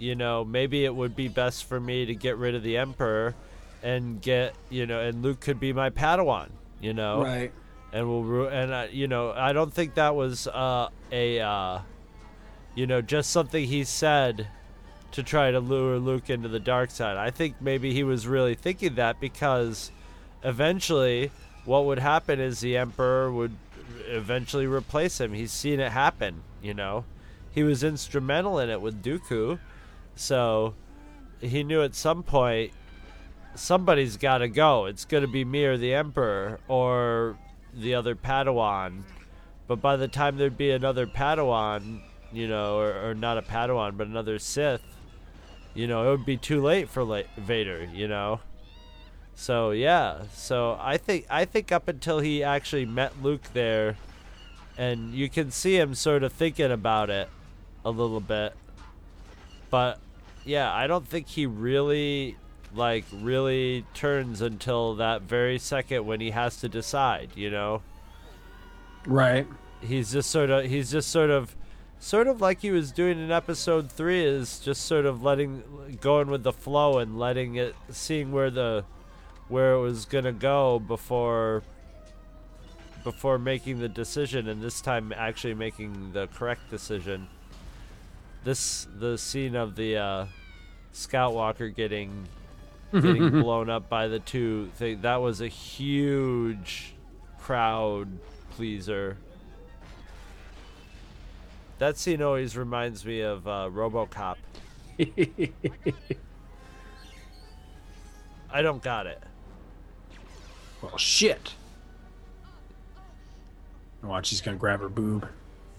you 0.00 0.14
know, 0.14 0.44
maybe 0.44 0.84
it 0.86 0.94
would 0.94 1.14
be 1.14 1.28
best 1.28 1.66
for 1.66 1.78
me 1.78 2.06
to 2.06 2.14
get 2.14 2.38
rid 2.38 2.54
of 2.54 2.62
the 2.62 2.78
emperor 2.78 3.34
and 3.82 4.20
get, 4.22 4.54
you 4.70 4.86
know, 4.86 4.98
and 5.00 5.22
Luke 5.22 5.40
could 5.40 5.60
be 5.60 5.74
my 5.74 5.90
Padawan, 5.90 6.48
you 6.80 6.94
know. 6.94 7.22
Right. 7.22 7.52
And 7.92 8.08
we'll 8.08 8.22
ru- 8.22 8.48
and 8.48 8.72
uh, 8.72 8.86
you 8.90 9.08
know, 9.08 9.32
I 9.32 9.52
don't 9.52 9.72
think 9.72 9.94
that 9.94 10.14
was 10.14 10.46
uh 10.46 10.88
a 11.12 11.40
uh 11.40 11.80
you 12.74 12.86
know, 12.86 13.00
just 13.02 13.30
something 13.30 13.66
he 13.66 13.84
said 13.84 14.48
to 15.12 15.22
try 15.22 15.50
to 15.50 15.60
lure 15.60 15.98
Luke 15.98 16.30
into 16.30 16.48
the 16.48 16.60
dark 16.60 16.90
side. 16.90 17.16
I 17.16 17.30
think 17.30 17.56
maybe 17.60 17.92
he 17.92 18.04
was 18.04 18.26
really 18.26 18.54
thinking 18.54 18.94
that 18.94 19.20
because 19.20 19.90
eventually 20.44 21.30
what 21.64 21.84
would 21.84 21.98
happen 21.98 22.40
is 22.40 22.60
the 22.60 22.76
Emperor 22.76 23.30
would 23.30 23.54
eventually 24.06 24.66
replace 24.66 25.20
him. 25.20 25.32
He's 25.32 25.52
seen 25.52 25.80
it 25.80 25.92
happen, 25.92 26.42
you 26.62 26.74
know. 26.74 27.04
He 27.52 27.62
was 27.62 27.82
instrumental 27.82 28.58
in 28.58 28.70
it 28.70 28.80
with 28.80 29.02
Dooku. 29.02 29.58
So 30.14 30.74
he 31.40 31.62
knew 31.62 31.82
at 31.82 31.94
some 31.94 32.22
point 32.22 32.72
somebody's 33.54 34.16
got 34.16 34.38
to 34.38 34.48
go. 34.48 34.86
It's 34.86 35.04
going 35.04 35.22
to 35.22 35.28
be 35.28 35.44
me 35.44 35.64
or 35.64 35.76
the 35.76 35.94
Emperor 35.94 36.60
or 36.68 37.36
the 37.74 37.94
other 37.94 38.14
Padawan. 38.14 39.02
But 39.66 39.80
by 39.80 39.96
the 39.96 40.08
time 40.08 40.36
there'd 40.36 40.58
be 40.58 40.70
another 40.70 41.06
Padawan, 41.06 42.00
you 42.32 42.48
know, 42.48 42.78
or, 42.78 43.10
or 43.10 43.14
not 43.14 43.38
a 43.38 43.42
Padawan, 43.42 43.96
but 43.96 44.06
another 44.06 44.38
Sith, 44.38 44.82
you 45.74 45.86
know, 45.86 46.06
it 46.06 46.10
would 46.10 46.26
be 46.26 46.36
too 46.36 46.60
late 46.60 46.88
for 46.88 47.04
La- 47.04 47.22
Vader, 47.36 47.88
you 47.92 48.08
know. 48.08 48.40
So 49.34 49.70
yeah, 49.70 50.22
so 50.34 50.76
I 50.80 50.96
think 50.98 51.26
I 51.30 51.44
think 51.44 51.72
up 51.72 51.88
until 51.88 52.20
he 52.20 52.42
actually 52.42 52.84
met 52.84 53.22
Luke 53.22 53.42
there, 53.54 53.96
and 54.76 55.14
you 55.14 55.28
can 55.28 55.50
see 55.50 55.76
him 55.78 55.94
sort 55.94 56.22
of 56.22 56.32
thinking 56.32 56.70
about 56.70 57.08
it 57.10 57.28
a 57.84 57.90
little 57.90 58.20
bit, 58.20 58.54
but 59.70 59.98
yeah, 60.44 60.72
I 60.72 60.86
don't 60.86 61.06
think 61.06 61.28
he 61.28 61.46
really 61.46 62.36
like 62.74 63.04
really 63.12 63.84
turns 63.94 64.40
until 64.40 64.94
that 64.96 65.22
very 65.22 65.58
second 65.58 66.06
when 66.06 66.20
he 66.20 66.30
has 66.30 66.56
to 66.58 66.68
decide, 66.68 67.30
you 67.34 67.50
know? 67.50 67.82
Right. 69.06 69.46
he's 69.80 70.12
just 70.12 70.30
sort 70.30 70.50
of 70.50 70.66
he's 70.66 70.90
just 70.90 71.08
sort 71.08 71.30
of 71.30 71.56
sort 71.98 72.26
of 72.28 72.40
like 72.40 72.60
he 72.60 72.70
was 72.70 72.92
doing 72.92 73.18
in 73.18 73.30
episode 73.30 73.90
3 73.90 74.24
is 74.24 74.58
just 74.60 74.84
sort 74.84 75.06
of 75.06 75.22
letting 75.22 75.62
going 76.00 76.28
with 76.28 76.42
the 76.42 76.52
flow 76.52 76.98
and 76.98 77.18
letting 77.18 77.56
it 77.56 77.74
seeing 77.90 78.30
where 78.32 78.50
the 78.50 78.84
where 79.50 79.74
it 79.74 79.80
was 79.80 80.06
to 80.24 80.32
go 80.32 80.78
before 80.78 81.62
before 83.04 83.38
making 83.38 83.80
the 83.80 83.88
decision 83.88 84.48
and 84.48 84.62
this 84.62 84.80
time 84.80 85.12
actually 85.16 85.54
making 85.54 86.12
the 86.12 86.26
correct 86.28 86.70
decision 86.70 87.26
this 88.44 88.86
the 88.98 89.16
scene 89.16 89.54
of 89.54 89.74
the 89.76 89.96
uh 89.96 90.26
scout 90.92 91.34
walker 91.34 91.68
getting 91.68 92.26
getting 92.92 93.30
blown 93.42 93.70
up 93.70 93.88
by 93.88 94.06
the 94.06 94.18
two 94.18 94.70
thing 94.76 95.00
that 95.02 95.16
was 95.16 95.40
a 95.40 95.48
huge 95.48 96.94
crowd 97.38 98.08
pleaser 98.50 99.16
that 101.80 101.96
scene 101.96 102.20
always 102.20 102.58
reminds 102.58 103.06
me 103.06 103.22
of 103.22 103.48
uh, 103.48 103.70
RoboCop. 103.72 104.36
I 108.52 108.60
don't 108.60 108.82
got 108.82 109.06
it. 109.06 109.22
Well, 110.82 110.96
shit. 110.96 111.54
Watch, 114.02 114.30
he's 114.30 114.40
gonna 114.40 114.56
grab 114.56 114.80
her 114.80 114.88
boob. 114.88 115.28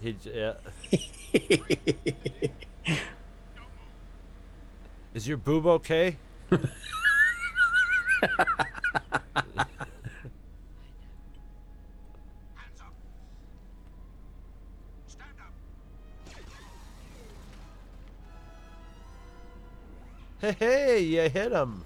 He, 0.00 0.16
yeah. 0.24 0.54
Is 5.14 5.28
your 5.28 5.36
boob 5.36 5.66
okay? 5.66 6.16
Hey, 20.42 20.56
hey, 20.58 20.98
you 20.98 21.20
hit 21.20 21.52
him. 21.52 21.84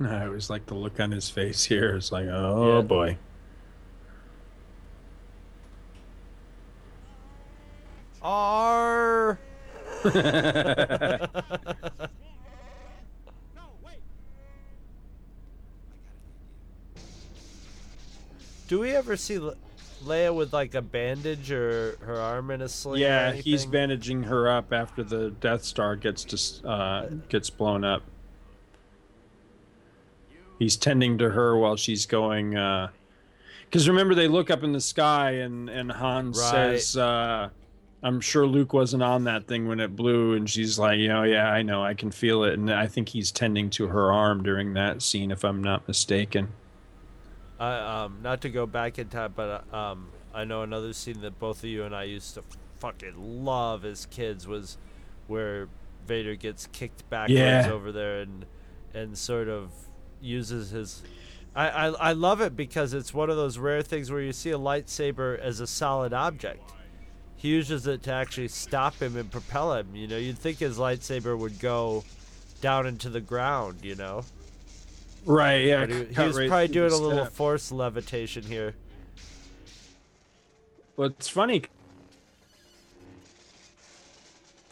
I 0.00 0.26
always 0.26 0.50
like 0.50 0.66
the 0.66 0.74
look 0.74 0.98
on 1.00 1.10
his 1.10 1.30
face 1.30 1.64
here. 1.64 1.96
It's 1.96 2.10
like, 2.12 2.26
oh 2.26 2.76
Yeah. 2.76 2.82
boy. 2.82 3.18
R. 8.22 9.38
Do 18.68 18.80
we 18.80 18.90
ever 18.92 19.16
see 19.16 19.38
Le- 19.38 19.56
Leia 20.04 20.34
with 20.34 20.52
like 20.52 20.74
a 20.74 20.82
bandage 20.82 21.50
or 21.50 21.96
her 22.00 22.16
arm 22.20 22.50
in 22.50 22.62
a 22.62 22.68
sling? 22.68 23.02
or 23.02 23.04
yeah, 23.06 23.32
he's 23.32 23.66
bandaging 23.66 24.24
her 24.24 24.48
up 24.48 24.72
after 24.72 25.02
the 25.02 25.30
Death 25.30 25.64
Star 25.64 25.96
gets 25.96 26.24
to 26.24 26.68
uh, 26.68 27.06
gets 27.28 27.50
blown 27.50 27.84
up. 27.84 28.02
He's 30.64 30.76
tending 30.78 31.18
to 31.18 31.28
her 31.28 31.58
while 31.58 31.76
she's 31.76 32.06
going. 32.06 32.52
Because 32.52 33.86
remember, 33.86 34.14
they 34.14 34.28
look 34.28 34.50
up 34.50 34.62
in 34.62 34.72
the 34.72 34.80
sky, 34.80 35.32
and 35.32 35.68
and 35.68 35.92
Han 35.92 36.28
Right. 36.32 36.80
says, 36.80 36.96
uh, 36.96 37.50
"I'm 38.02 38.18
sure 38.22 38.46
Luke 38.46 38.72
wasn't 38.72 39.02
on 39.02 39.24
that 39.24 39.46
thing 39.46 39.68
when 39.68 39.78
it 39.78 39.94
blew," 39.94 40.32
and 40.32 40.48
she's 40.48 40.78
like, 40.78 40.98
"You 40.98 41.08
know, 41.08 41.22
yeah, 41.24 41.50
I 41.50 41.60
know, 41.60 41.84
I 41.84 41.92
can 41.92 42.10
feel 42.10 42.44
it." 42.44 42.54
And 42.54 42.72
I 42.72 42.86
think 42.86 43.10
he's 43.10 43.30
tending 43.30 43.68
to 43.70 43.88
her 43.88 44.10
arm 44.10 44.42
during 44.42 44.72
that 44.72 45.02
scene, 45.02 45.30
if 45.30 45.44
I'm 45.44 45.62
not 45.62 45.86
mistaken. 45.86 46.48
I, 47.60 48.04
um, 48.04 48.20
not 48.22 48.40
to 48.40 48.48
go 48.48 48.64
back 48.64 48.98
in 48.98 49.08
time, 49.08 49.34
but 49.36 49.66
uh, 49.70 49.76
um, 49.76 50.08
I 50.32 50.44
know 50.44 50.62
another 50.62 50.94
scene 50.94 51.20
that 51.20 51.38
both 51.38 51.58
of 51.58 51.68
you 51.68 51.84
and 51.84 51.94
I 51.94 52.04
used 52.04 52.34
to 52.36 52.42
fucking 52.78 53.44
love 53.44 53.84
as 53.84 54.06
kids 54.06 54.48
was 54.48 54.78
where 55.26 55.68
Vader 56.06 56.36
gets 56.36 56.66
kicked 56.68 57.08
backwards 57.10 57.34
Yeah. 57.34 57.70
over 57.70 57.92
there 57.92 58.20
and 58.20 58.46
and 58.92 59.18
sort 59.18 59.48
of 59.48 59.72
uses 60.24 60.70
his. 60.70 61.02
I, 61.54 61.68
I 61.68 61.86
I 61.88 62.12
love 62.12 62.40
it 62.40 62.56
because 62.56 62.94
it's 62.94 63.14
one 63.14 63.30
of 63.30 63.36
those 63.36 63.58
rare 63.58 63.82
things 63.82 64.10
where 64.10 64.20
you 64.20 64.32
see 64.32 64.50
a 64.50 64.58
lightsaber 64.58 65.38
as 65.38 65.60
a 65.60 65.66
solid 65.66 66.12
object. 66.12 66.72
He 67.36 67.48
uses 67.48 67.86
it 67.86 68.02
to 68.04 68.12
actually 68.12 68.48
stop 68.48 69.00
him 69.00 69.16
and 69.16 69.30
propel 69.30 69.74
him. 69.74 69.94
You 69.94 70.08
know, 70.08 70.16
you'd 70.16 70.38
think 70.38 70.58
his 70.58 70.78
lightsaber 70.78 71.38
would 71.38 71.60
go 71.60 72.04
down 72.60 72.86
into 72.86 73.10
the 73.10 73.20
ground. 73.20 73.80
You 73.82 73.94
know. 73.94 74.24
Right, 75.26 75.64
yeah. 75.64 75.86
But 75.86 75.90
he, 75.90 76.04
he 76.04 76.20
was 76.22 76.38
right 76.38 76.48
probably 76.48 76.68
doing 76.68 76.92
a 76.92 76.96
little 76.96 77.24
step. 77.24 77.32
force 77.32 77.72
levitation 77.72 78.42
here. 78.44 78.74
It's 80.98 81.28
funny 81.28 81.64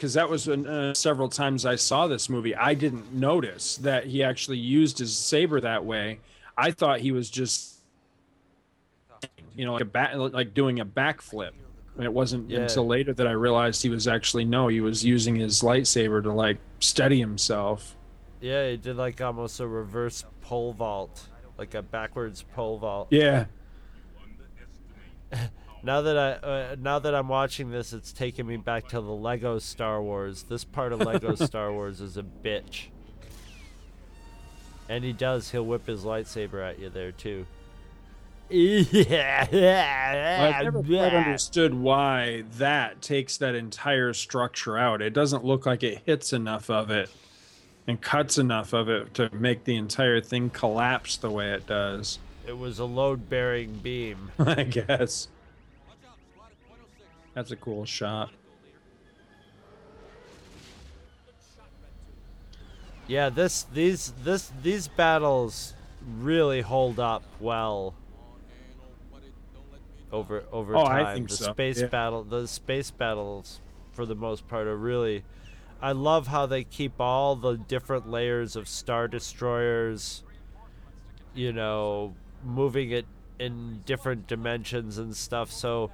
because 0.03 0.15
that 0.15 0.29
was 0.29 0.47
when, 0.47 0.67
uh, 0.67 0.93
several 0.93 1.29
times 1.29 1.65
I 1.65 1.75
saw 1.77 2.07
this 2.07 2.29
movie. 2.29 2.53
I 2.53 2.73
didn't 2.73 3.13
notice 3.13 3.77
that 3.77 4.05
he 4.05 4.21
actually 4.21 4.57
used 4.57 4.99
his 4.99 5.17
saber 5.17 5.61
that 5.61 5.85
way. 5.85 6.19
I 6.57 6.71
thought 6.71 6.99
he 6.99 7.13
was 7.13 7.29
just, 7.29 7.75
you 9.55 9.63
know, 9.63 9.71
like 9.71 9.81
a 9.81 9.85
back, 9.85 10.13
like 10.13 10.53
doing 10.53 10.81
a 10.81 10.85
backflip. 10.85 11.51
And 11.95 12.03
it 12.03 12.11
wasn't 12.11 12.49
Yeah. 12.49 12.63
until 12.63 12.85
later 12.85 13.13
that 13.13 13.25
I 13.25 13.31
realized 13.31 13.81
he 13.81 13.87
was 13.87 14.05
actually 14.05 14.43
no, 14.43 14.67
he 14.67 14.81
was 14.81 15.05
using 15.05 15.37
his 15.37 15.61
lightsaber 15.61 16.21
to 16.23 16.33
like 16.33 16.57
steady 16.81 17.21
himself. 17.21 17.95
Yeah, 18.41 18.71
he 18.71 18.75
did 18.75 18.97
like 18.97 19.21
almost 19.21 19.61
a 19.61 19.67
reverse 19.67 20.25
pole 20.41 20.73
vault, 20.73 21.29
like 21.57 21.75
a 21.75 21.81
backwards 21.81 22.43
pole 22.53 22.77
vault. 22.77 23.07
Yeah. 23.09 23.45
Now 25.83 26.01
that 26.01 26.17
I 26.17 26.31
uh, 26.47 26.75
now 26.79 26.99
that 26.99 27.13
I'm 27.13 27.27
watching 27.27 27.69
this, 27.69 27.91
it's 27.91 28.13
taking 28.13 28.47
me 28.47 28.55
back 28.55 28.87
to 28.89 29.01
the 29.01 29.11
Lego 29.11 29.59
Star 29.59 30.01
Wars. 30.01 30.43
This 30.43 30.63
part 30.63 30.93
of 30.93 31.01
Lego 31.01 31.35
Star 31.45 31.73
Wars 31.73 31.99
is 31.99 32.15
a 32.15 32.23
bitch. 32.23 32.87
And 34.87 35.03
he 35.03 35.11
does. 35.11 35.51
He'll 35.51 35.65
whip 35.65 35.87
his 35.87 36.03
lightsaber 36.03 36.65
at 36.65 36.79
you 36.79 36.89
there 36.89 37.11
too. 37.11 37.45
Yeah. 38.49 39.47
I've 40.57 40.63
never 40.65 40.83
quite 40.83 41.13
understood 41.13 41.73
why 41.73 42.43
that 42.57 43.01
takes 43.01 43.37
that 43.37 43.55
entire 43.55 44.13
structure 44.13 44.77
out. 44.77 45.01
It 45.01 45.13
doesn't 45.13 45.43
look 45.43 45.65
like 45.65 45.81
it 45.81 46.03
hits 46.05 46.33
enough 46.33 46.69
of 46.69 46.91
it 46.91 47.09
and 47.87 47.99
cuts 47.99 48.37
enough 48.37 48.73
of 48.73 48.89
it 48.89 49.13
to 49.15 49.29
make 49.33 49.63
the 49.63 49.75
entire 49.75 50.21
thing 50.21 50.51
collapse 50.51 51.17
the 51.17 51.31
way 51.31 51.51
it 51.51 51.65
does. 51.65 52.19
It 52.45 52.57
was 52.57 52.77
a 52.77 52.85
load-bearing 52.85 53.79
beam. 53.81 54.31
I 54.39 54.63
guess. 54.63 55.29
That's 57.33 57.51
a 57.51 57.55
cool 57.55 57.85
shot. 57.85 58.31
Yeah, 63.07 63.29
this 63.29 63.63
these 63.73 64.13
this 64.23 64.51
these 64.61 64.87
battles 64.87 65.73
really 66.19 66.61
hold 66.61 66.99
up 66.99 67.23
well 67.39 67.95
over 70.11 70.43
over 70.51 70.75
Oh, 70.77 70.85
time. 70.85 71.25
The 71.27 71.35
so, 71.35 71.51
space 71.51 71.81
yeah. 71.81 71.87
battle 71.87 72.23
the 72.23 72.47
space 72.47 72.91
battles 72.91 73.59
for 73.91 74.05
the 74.05 74.15
most 74.15 74.47
part 74.47 74.67
are 74.67 74.77
really 74.77 75.23
I 75.81 75.91
love 75.91 76.27
how 76.27 76.45
they 76.45 76.63
keep 76.63 77.01
all 77.01 77.35
the 77.35 77.57
different 77.57 78.09
layers 78.09 78.55
of 78.55 78.67
star 78.69 79.07
destroyers 79.07 80.23
you 81.33 81.51
know 81.51 82.13
moving 82.43 82.91
it 82.91 83.05
in 83.39 83.81
different 83.85 84.27
dimensions 84.27 84.97
and 84.97 85.15
stuff 85.15 85.51
so 85.51 85.91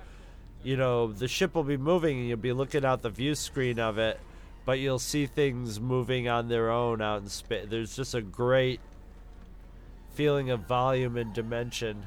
you 0.64 0.76
know 0.76 1.12
the 1.12 1.28
ship 1.28 1.56
will 1.56 1.64
be 1.64 1.78
moving 1.78 2.20
and 2.20 2.28
you'll 2.28 2.38
be 2.38 2.54
looking 2.54 2.86
out 2.86 3.02
the 3.02 3.10
view 3.10 3.36
screen 3.36 3.80
of 3.80 3.98
it 3.98 4.20
but 4.66 4.80
you'll 4.80 5.00
see 5.00 5.26
things 5.26 5.80
moving 5.80 6.28
on 6.28 6.48
their 6.48 6.70
own 6.70 7.02
out 7.02 7.22
in 7.22 7.30
space 7.30 7.66
there's 7.70 7.96
just 7.96 8.14
a 8.14 8.22
great 8.22 8.80
feeling 10.14 10.50
of 10.50 10.62
volume 10.62 11.18
and 11.18 11.34
dimension 11.34 12.06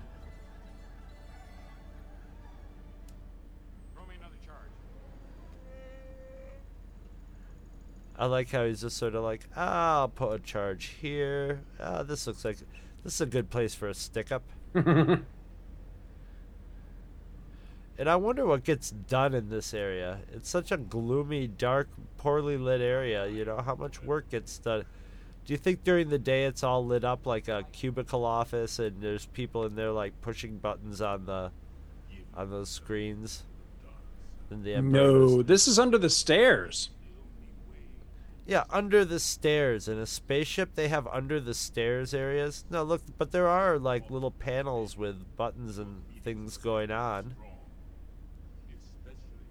I 8.23 8.27
like 8.27 8.51
how 8.53 8.67
he's 8.67 8.83
just 8.83 8.99
sort 8.99 9.17
of 9.17 9.25
like, 9.25 9.49
ah, 9.57 10.01
I'll 10.03 10.09
put 10.09 10.33
a 10.33 10.39
charge 10.39 10.95
here. 11.01 11.63
Ah, 11.81 12.05
this 12.05 12.29
looks 12.29 12.45
like 12.45 12.57
this 13.03 13.15
is 13.15 13.21
a 13.21 13.27
good 13.27 13.51
place 13.51 13.75
for 13.75 13.89
a 13.89 13.95
stick 13.95 14.31
up. 14.31 14.45
and 17.99 18.09
I 18.09 18.17
wonder 18.17 18.47
what 18.47 18.65
gets 18.65 18.91
done 18.91 19.35
in 19.35 19.51
this 19.51 19.75
area. 19.75 20.21
It's 20.33 20.49
such 20.49 20.73
a 20.73 20.77
gloomy, 20.77 21.47
dark, 21.47 21.89
poorly 22.17 22.57
lit 22.57 22.81
area. 22.81 23.27
You 23.27 23.45
know 23.45 23.61
how 23.61 23.75
much 23.75 24.03
work 24.03 24.31
gets 24.31 24.59
done. 24.59 24.85
Do 25.45 25.53
you 25.53 25.59
think 25.59 25.83
during 25.85 26.09
the 26.09 26.19
day 26.19 26.45
it's 26.45 26.63
all 26.63 26.87
lit 26.87 27.05
up 27.05 27.27
like 27.27 27.49
a 27.49 27.65
cubicle 27.73 28.25
office 28.25 28.79
and 28.79 29.03
there's 29.03 29.27
people 29.27 29.65
in 29.67 29.75
there 29.75 29.91
like 29.91 30.21
pushing 30.21 30.59
buttons 30.59 31.01
on 31.03 31.27
the 31.27 31.51
on 32.35 32.51
those 32.51 32.71
screens? 32.71 33.43
No, 34.93 35.43
this 35.43 35.67
is 35.67 35.79
under 35.79 35.99
the 35.99 36.11
stairs. 36.11 36.91
Yeah, 38.47 38.65
under 38.71 39.05
the 39.05 39.21
stairs. 39.21 39.89
In 39.89 39.99
a 39.99 40.07
spaceship, 40.07 40.75
they 40.75 40.89
have 40.89 41.07
under 41.07 41.41
the 41.41 41.55
stairs 41.55 42.13
areas. 42.13 42.65
No, 42.71 42.83
look, 42.83 43.03
but 43.17 43.33
there 43.33 43.49
are 43.49 43.79
like 43.79 44.11
little 44.11 44.31
panels 44.31 44.97
with 44.97 45.37
buttons 45.37 45.79
and 45.79 46.03
things 46.25 46.57
going 46.57 46.91
on. 46.91 47.35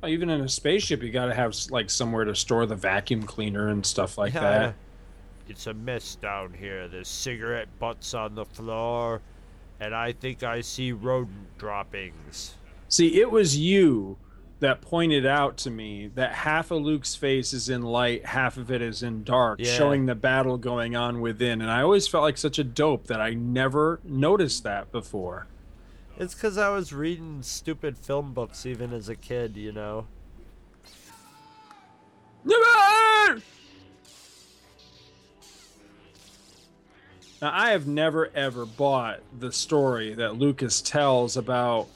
Oh, 0.04 0.08
Even 0.08 0.30
in 0.30 0.42
a 0.42 0.50
spaceship, 0.50 1.04
you 1.04 1.12
got 1.12 1.26
to 1.28 1.34
have 1.34 1.56
like 1.70 1.90
somewhere 1.90 2.26
to 2.26 2.36
store 2.36 2.66
the 2.66 2.76
vacuum 2.76 3.24
cleaner 3.24 3.68
and 3.70 3.86
stuff 3.86 4.18
like 4.18 4.34
Yeah. 4.34 4.42
that. 4.42 4.76
It's 5.48 5.68
a 5.68 5.74
mess 5.74 6.16
down 6.16 6.54
here. 6.54 6.88
There's 6.88 7.08
cigarette 7.08 7.68
butts 7.80 8.14
on 8.14 8.36
the 8.36 8.46
floor, 8.46 9.22
and 9.80 9.94
I 9.94 10.14
think 10.14 10.44
I 10.44 10.62
see 10.62 10.92
rodent 10.92 11.58
droppings. 11.58 12.56
See, 12.88 13.20
it 13.20 13.30
was 13.32 13.58
you 13.58 14.18
that 14.60 14.80
pointed 14.82 15.26
out 15.26 15.58
to 15.58 15.72
me 15.72 16.08
that 16.16 16.32
half 16.34 16.72
of 16.72 16.82
Luke's 16.84 17.16
face 17.16 17.52
is 17.52 17.68
in 17.68 17.82
light, 17.82 18.26
half 18.28 18.58
of 18.58 18.72
it 18.72 18.82
is 18.82 19.02
in 19.04 19.24
dark, 19.24 19.60
Yeah. 19.60 19.74
showing 19.74 20.06
the 20.06 20.16
battle 20.16 20.58
going 20.58 20.96
on 20.96 21.20
within. 21.20 21.62
And 21.62 21.70
I 21.72 21.82
always 21.82 22.08
felt 22.08 22.24
like 22.24 22.38
such 22.38 22.60
a 22.60 22.64
dope 22.64 23.08
that 23.08 23.20
I 23.20 23.34
never 23.34 24.00
noticed 24.04 24.64
that 24.64 24.92
before. 24.92 25.48
It's 26.22 26.36
because 26.36 26.56
I 26.60 26.70
was 26.70 26.94
reading 26.94 27.42
stupid 27.42 27.98
film 27.98 28.32
books 28.32 28.68
even 28.68 28.94
as 28.94 29.10
a 29.10 29.16
kid, 29.16 29.58
you 29.58 29.72
know. 29.72 30.06
Never! 32.46 33.42
Now, 37.42 37.52
I 37.52 37.72
have 37.72 37.88
never 37.88 38.30
ever 38.36 38.68
bought 38.68 39.22
the 39.40 39.52
story 39.52 40.14
that 40.14 40.36
Lucas 40.36 40.80
tells 40.80 41.38
about 41.38 41.88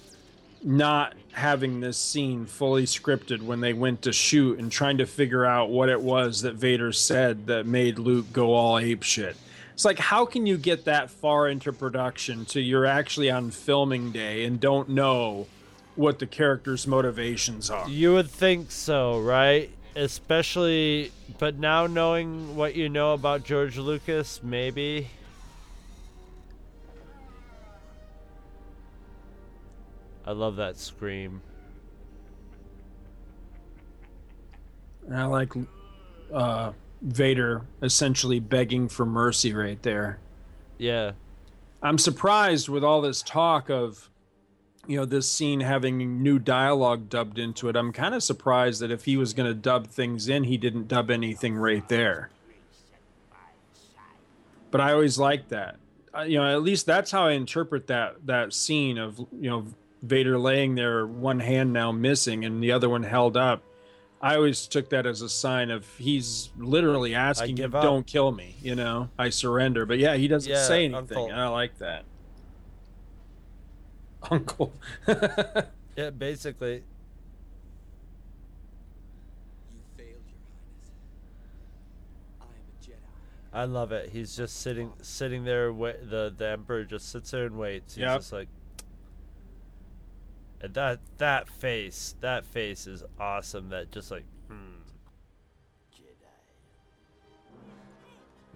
not 0.64 1.14
having 1.34 1.82
this 1.82 2.00
scene 2.00 2.48
fully 2.48 2.86
scripted 2.86 3.44
when 3.44 3.62
they 3.62 3.74
went 3.74 4.02
to 4.02 4.12
shoot 4.12 4.58
and 4.58 4.72
trying 4.72 4.98
to 4.98 5.06
figure 5.06 5.46
out 5.46 5.70
what 5.70 5.88
it 5.88 6.02
was 6.02 6.42
that 6.42 6.56
Vader 6.56 6.92
said 6.92 7.46
that 7.46 7.68
made 7.68 8.00
Luke 8.00 8.34
go 8.34 8.56
all 8.56 8.80
ape 8.80 9.04
shit. 9.04 9.38
It's 9.76 9.84
like, 9.84 10.00
how 10.00 10.26
can 10.26 10.46
you 10.46 10.58
get 10.58 10.86
that 10.86 11.12
far 11.12 11.50
into 11.50 11.74
production 11.74 12.46
to 12.46 12.62
you're 12.62 12.86
actually 12.86 13.30
on 13.30 13.52
filming 13.52 14.14
day 14.14 14.46
and 14.46 14.58
don't 14.58 14.88
know 14.88 15.48
what 15.96 16.20
the 16.20 16.26
character's 16.26 16.88
motivations 16.88 17.70
are? 17.70 17.86
You 17.90 18.14
would 18.14 18.30
think 18.30 18.72
so, 18.72 19.20
right? 19.20 19.70
Especially, 19.94 21.12
but 21.40 21.60
now 21.60 21.88
knowing 21.88 22.56
what 22.56 22.76
you 22.76 22.88
know 22.88 23.14
about 23.14 23.44
George 23.44 23.78
Lucas, 23.78 24.40
maybe. 24.42 25.10
I 30.26 30.32
love 30.32 30.56
that 30.56 30.78
scream. 30.78 31.42
And 35.06 35.18
I 35.18 35.26
like 35.26 35.52
uh, 36.34 36.72
Vader 37.06 37.62
essentially 37.82 38.40
begging 38.40 38.88
for 38.90 39.06
mercy 39.06 39.54
right 39.54 39.82
there. 39.84 40.20
Yeah. 40.78 41.12
I'm 41.82 42.00
surprised 42.00 42.68
with 42.68 42.84
all 42.84 43.02
this 43.02 43.22
talk 43.22 43.70
of, 43.70 44.10
you 44.88 44.98
know, 44.98 45.06
this 45.06 45.30
scene 45.30 45.60
having 45.60 46.24
new 46.24 46.40
dialogue 46.40 47.10
dubbed 47.10 47.38
into 47.38 47.70
it. 47.70 47.76
I'm 47.76 47.94
kind 47.94 48.16
of 48.16 48.24
surprised 48.24 48.82
that 48.82 48.92
if 48.92 49.06
he 49.06 49.18
was 49.18 49.34
going 49.34 49.48
to 49.48 49.54
dub 49.54 49.88
things 49.88 50.28
in, 50.28 50.46
he 50.46 50.58
didn't 50.58 50.88
dub 50.88 51.12
anything 51.12 51.56
right 51.56 51.88
there. 51.88 52.30
But 54.72 54.82
I 54.82 54.92
always 54.94 55.20
like 55.20 55.50
that. 55.50 55.78
Uh, 56.16 56.24
you 56.24 56.38
know, 56.38 56.46
at 56.46 56.64
least 56.64 56.86
that's 56.86 57.12
how 57.12 57.28
I 57.28 57.32
interpret 57.32 57.88
that 57.88 58.26
that 58.26 58.54
scene 58.54 58.98
of 58.98 59.18
you 59.18 59.50
know 59.50 59.66
Vader 60.02 60.40
laying 60.40 60.76
there, 60.76 61.06
one 61.06 61.40
hand 61.40 61.72
now 61.74 61.92
missing 61.92 62.46
and 62.46 62.64
the 62.64 62.72
other 62.72 62.90
one 62.90 63.04
held 63.04 63.38
up. 63.38 63.62
I 64.26 64.36
always 64.38 64.66
took 64.68 64.90
that 64.90 65.06
as 65.06 65.22
a 65.22 65.30
sign 65.30 65.70
of 65.70 65.88
he's 65.98 66.50
literally 66.58 67.14
asking 67.14 67.52
you, 67.52 67.56
give 67.64 67.76
up. 67.76 67.84
"Don't 67.84 68.08
kill 68.08 68.32
me," 68.32 68.56
you 68.62 68.74
know. 68.74 69.10
I 69.20 69.30
surrender. 69.30 69.86
But 69.86 70.00
yeah, 70.00 70.16
he 70.16 70.28
doesn't 70.28 70.52
Yeah, 70.52 70.64
say 70.64 70.86
anything. 70.86 70.96
Uncle. 70.96 71.28
and 71.30 71.40
I 71.40 71.48
like 71.50 71.78
that. 71.78 72.06
Uncle. 74.32 74.74
Yeah, 75.96 76.10
basically. 76.10 76.84
I 83.54 83.64
love 83.66 83.92
it. 83.94 84.10
He's 84.12 84.36
just 84.36 84.58
sitting 84.62 84.92
sitting 85.02 85.46
there. 85.46 85.72
Wa- 85.72 85.94
the 86.04 86.34
the 86.36 86.50
emperor 86.50 86.84
just 86.84 87.10
sits 87.12 87.32
there 87.32 87.46
and 87.46 87.58
waits. 87.58 87.96
He's 87.96 88.02
Yep. 88.02 88.18
just 88.18 88.34
like, 88.34 88.50
and 90.66 90.74
that 90.74 91.00
that 91.20 91.48
face, 91.48 92.16
that 92.22 92.44
face 92.44 92.88
is 92.88 93.04
awesome. 93.20 93.70
That 93.70 93.92
just 93.92 94.10
like, 94.10 94.24
hmm. 94.48 94.82
Jedi. 95.94 96.26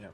Yeah. 0.02 0.08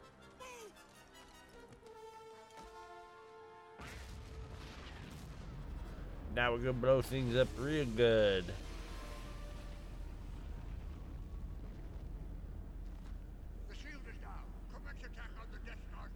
Now 6.35 6.51
we're 6.51 6.57
gonna 6.57 6.73
blow 6.73 7.01
things 7.01 7.33
up 7.33 7.47
real 7.57 7.85
good. 7.85 8.43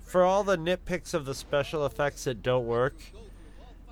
For 0.02 0.26
all 0.26 0.44
the 0.44 0.58
nitpicks 0.58 1.14
of 1.14 1.24
the 1.24 1.34
special 1.34 1.86
effects 1.86 2.26
that 2.26 2.44
don't 2.44 2.68
work, 2.68 2.96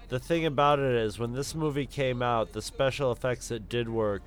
the 0.09 0.19
thing 0.19 0.45
about 0.45 0.79
it 0.79 0.95
is 0.95 1.19
when 1.19 1.33
this 1.33 1.53
movie 1.55 1.85
came 1.85 2.21
out, 2.21 2.53
the 2.53 2.61
special 2.61 3.11
effects 3.11 3.49
that 3.49 3.67
did 3.69 3.89
work 3.89 4.21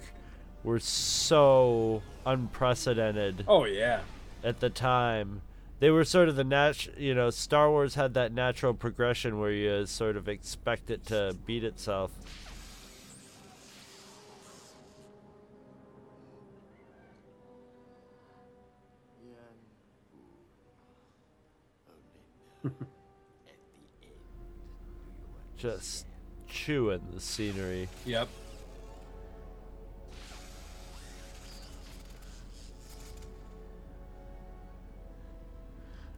were 0.62 0.78
so 0.78 2.02
unprecedented 2.26 3.44
Oh 3.48 3.64
yeah. 3.64 4.00
at 4.44 4.60
the 4.60 4.70
time. 4.70 5.42
They 5.78 5.88
were 5.90 6.04
sort 6.04 6.28
of 6.28 6.36
the 6.36 6.44
nat, 6.44 6.98
you 6.98 7.14
know, 7.14 7.30
Star 7.30 7.70
Wars 7.70 7.94
had 7.94 8.12
that 8.14 8.32
natural 8.32 8.74
progression 8.74 9.38
where 9.40 9.50
you 9.50 9.86
sort 9.86 10.16
of 10.18 10.28
expect 10.28 10.90
it 10.90 11.06
to 11.06 11.34
beat 11.46 11.64
itself. 11.64 12.10
Just 25.60 26.06
chewing 26.48 27.02
the 27.12 27.20
scenery. 27.20 27.86
Yep. 28.06 28.28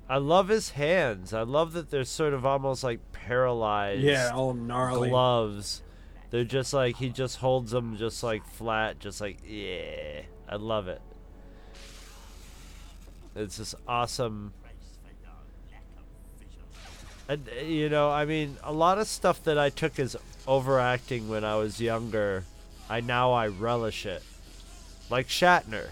I 0.08 0.18
love 0.18 0.46
his 0.46 0.70
hands. 0.70 1.34
I 1.34 1.42
love 1.42 1.72
that 1.72 1.90
they're 1.90 2.04
sort 2.04 2.34
of 2.34 2.46
almost 2.46 2.84
like 2.84 3.00
paralyzed. 3.10 4.02
Yeah, 4.02 4.30
all 4.32 4.54
gnarly. 4.54 5.08
gloves. 5.08 5.82
They're 6.30 6.44
just 6.44 6.72
like 6.72 6.96
he 6.98 7.08
just 7.08 7.38
holds 7.38 7.72
them 7.72 7.96
just 7.96 8.22
like 8.22 8.46
flat, 8.46 9.00
just 9.00 9.20
like 9.20 9.38
yeah. 9.44 10.20
I 10.48 10.54
love 10.54 10.86
it. 10.86 11.02
It's 13.34 13.56
just 13.56 13.74
awesome. 13.88 14.52
Uh, 17.32 17.36
you 17.64 17.88
know, 17.88 18.10
I 18.10 18.26
mean, 18.26 18.58
a 18.62 18.72
lot 18.72 18.98
of 18.98 19.06
stuff 19.06 19.42
that 19.44 19.58
I 19.58 19.70
took 19.70 19.98
as 19.98 20.16
overacting 20.46 21.28
when 21.28 21.44
I 21.44 21.56
was 21.56 21.80
younger, 21.80 22.44
I 22.90 23.00
now 23.00 23.32
I 23.32 23.46
relish 23.46 24.04
it. 24.04 24.22
Like 25.08 25.28
Shatner. 25.28 25.88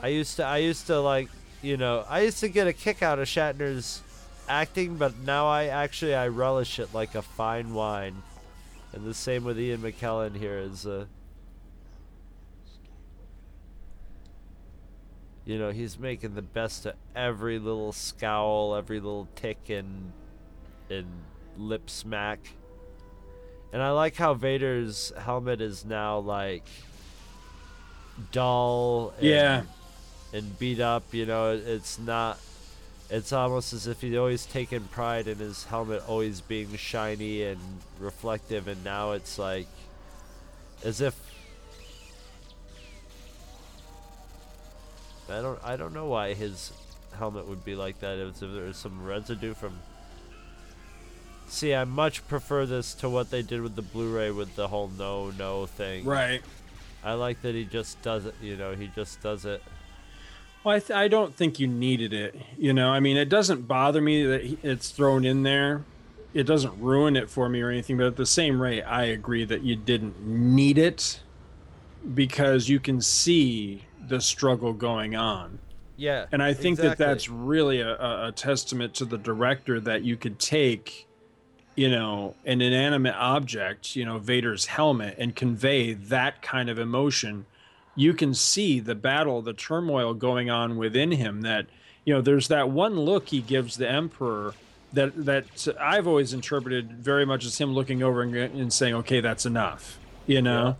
I 0.00 0.08
used 0.08 0.36
to 0.36 0.44
I 0.44 0.58
used 0.58 0.86
to 0.86 1.00
like, 1.00 1.28
you 1.62 1.76
know, 1.76 2.04
I 2.08 2.20
used 2.20 2.38
to 2.40 2.48
get 2.48 2.68
a 2.68 2.72
kick 2.72 3.02
out 3.02 3.18
of 3.18 3.26
Shatner's 3.26 4.02
acting, 4.48 4.96
but 4.96 5.18
now 5.18 5.48
I 5.48 5.64
actually 5.66 6.14
I 6.14 6.28
relish 6.28 6.78
it 6.78 6.94
like 6.94 7.16
a 7.16 7.22
fine 7.22 7.74
wine. 7.74 8.22
And 8.92 9.04
the 9.04 9.14
same 9.14 9.42
with 9.42 9.58
Ian 9.58 9.80
McKellen 9.80 10.36
here 10.36 10.58
is 10.58 10.86
uh 10.86 11.06
You 15.48 15.58
know, 15.58 15.70
he's 15.70 15.98
making 15.98 16.34
the 16.34 16.42
best 16.42 16.84
of 16.84 16.92
every 17.16 17.58
little 17.58 17.92
scowl, 17.92 18.74
every 18.74 19.00
little 19.00 19.26
tick 19.34 19.70
and 19.70 20.12
and 20.90 21.06
lip 21.56 21.88
smack. 21.88 22.38
And 23.72 23.80
I 23.82 23.92
like 23.92 24.14
how 24.14 24.34
Vader's 24.34 25.10
helmet 25.16 25.62
is 25.62 25.86
now 25.86 26.18
like 26.18 26.66
dull 28.30 29.14
and, 29.16 29.26
Yeah. 29.26 29.62
and 30.34 30.58
beat 30.58 30.80
up, 30.80 31.14
you 31.14 31.24
know, 31.24 31.52
it's 31.52 31.98
not 31.98 32.38
it's 33.08 33.32
almost 33.32 33.72
as 33.72 33.86
if 33.86 34.02
he's 34.02 34.18
always 34.18 34.44
taken 34.44 34.84
pride 34.88 35.28
in 35.28 35.38
his 35.38 35.64
helmet 35.64 36.02
always 36.06 36.42
being 36.42 36.76
shiny 36.76 37.42
and 37.42 37.58
reflective 37.98 38.68
and 38.68 38.84
now 38.84 39.12
it's 39.12 39.38
like 39.38 39.66
as 40.84 41.00
if 41.00 41.18
I 45.30 45.40
don't 45.42 45.58
I 45.64 45.76
don't 45.76 45.92
know 45.94 46.06
why 46.06 46.34
his 46.34 46.72
helmet 47.18 47.48
would 47.48 47.64
be 47.64 47.74
like 47.74 48.00
that. 48.00 48.18
If 48.18 48.40
there 48.40 48.48
was 48.64 48.76
some 48.76 49.04
residue 49.04 49.54
from. 49.54 49.78
See, 51.48 51.74
I 51.74 51.84
much 51.84 52.26
prefer 52.28 52.66
this 52.66 52.92
to 52.94 53.08
what 53.08 53.30
they 53.30 53.40
did 53.42 53.62
with 53.62 53.74
the 53.74 53.82
Blu-ray 53.82 54.30
with 54.30 54.54
the 54.54 54.68
whole 54.68 54.90
no 54.98 55.30
no 55.38 55.66
thing. 55.66 56.04
Right. 56.04 56.42
I 57.02 57.14
like 57.14 57.40
that 57.42 57.54
he 57.54 57.64
just 57.64 58.00
does 58.02 58.26
it. 58.26 58.34
You 58.42 58.56
know, 58.56 58.74
he 58.74 58.88
just 58.94 59.22
does 59.22 59.44
it. 59.44 59.62
Well, 60.64 60.76
I, 60.76 60.78
th- 60.80 60.90
I 60.90 61.08
don't 61.08 61.34
think 61.34 61.58
you 61.60 61.66
needed 61.68 62.12
it. 62.12 62.34
You 62.58 62.72
know, 62.72 62.90
I 62.90 63.00
mean, 63.00 63.16
it 63.16 63.28
doesn't 63.28 63.66
bother 63.68 64.00
me 64.02 64.26
that 64.26 64.44
he- 64.44 64.58
it's 64.62 64.90
thrown 64.90 65.24
in 65.24 65.42
there. 65.42 65.84
It 66.34 66.42
doesn't 66.44 66.78
ruin 66.80 67.16
it 67.16 67.30
for 67.30 67.48
me 67.48 67.62
or 67.62 67.70
anything. 67.70 67.96
But 67.96 68.06
at 68.06 68.16
the 68.16 68.26
same 68.26 68.60
rate, 68.60 68.82
I 68.82 69.04
agree 69.04 69.44
that 69.46 69.62
you 69.62 69.76
didn't 69.76 70.20
need 70.26 70.76
it 70.76 71.20
because 72.14 72.68
you 72.68 72.78
can 72.80 73.00
see 73.00 73.84
the 74.08 74.20
struggle 74.20 74.72
going 74.72 75.16
on. 75.16 75.58
Yeah. 75.96 76.26
And 76.30 76.42
I 76.42 76.54
think 76.54 76.78
exactly. 76.78 76.88
that 76.88 76.98
that's 76.98 77.28
really 77.28 77.80
a, 77.80 78.26
a, 78.28 78.32
testament 78.34 78.94
to 78.94 79.04
the 79.04 79.18
director 79.18 79.80
that 79.80 80.04
you 80.04 80.16
could 80.16 80.38
take, 80.38 81.08
you 81.74 81.90
know, 81.90 82.36
an 82.44 82.60
inanimate 82.60 83.16
object, 83.16 83.96
you 83.96 84.04
know, 84.04 84.18
Vader's 84.18 84.66
helmet, 84.66 85.16
and 85.18 85.34
convey 85.34 85.94
that 85.94 86.40
kind 86.40 86.70
of 86.70 86.78
emotion. 86.78 87.46
You 87.96 88.14
can 88.14 88.32
see 88.32 88.78
the 88.78 88.94
battle, 88.94 89.42
the 89.42 89.52
turmoil 89.52 90.14
going 90.14 90.48
on 90.48 90.76
within 90.76 91.10
him. 91.10 91.40
That 91.42 91.66
you 92.04 92.14
know, 92.14 92.20
there's 92.20 92.46
that 92.46 92.70
one 92.70 92.94
look 92.94 93.30
he 93.30 93.40
gives 93.40 93.76
the 93.76 93.90
Emperor 93.90 94.54
that 94.92 95.24
that 95.24 95.68
I've 95.80 96.06
always 96.06 96.32
interpreted 96.32 96.92
very 96.92 97.26
much 97.26 97.44
as 97.44 97.58
him 97.58 97.74
looking 97.74 98.04
over 98.04 98.22
and, 98.22 98.34
and 98.34 98.72
saying, 98.72 98.94
"Okay, 98.94 99.20
that's 99.20 99.44
enough," 99.44 99.98
you 100.26 100.40
know. 100.40 100.76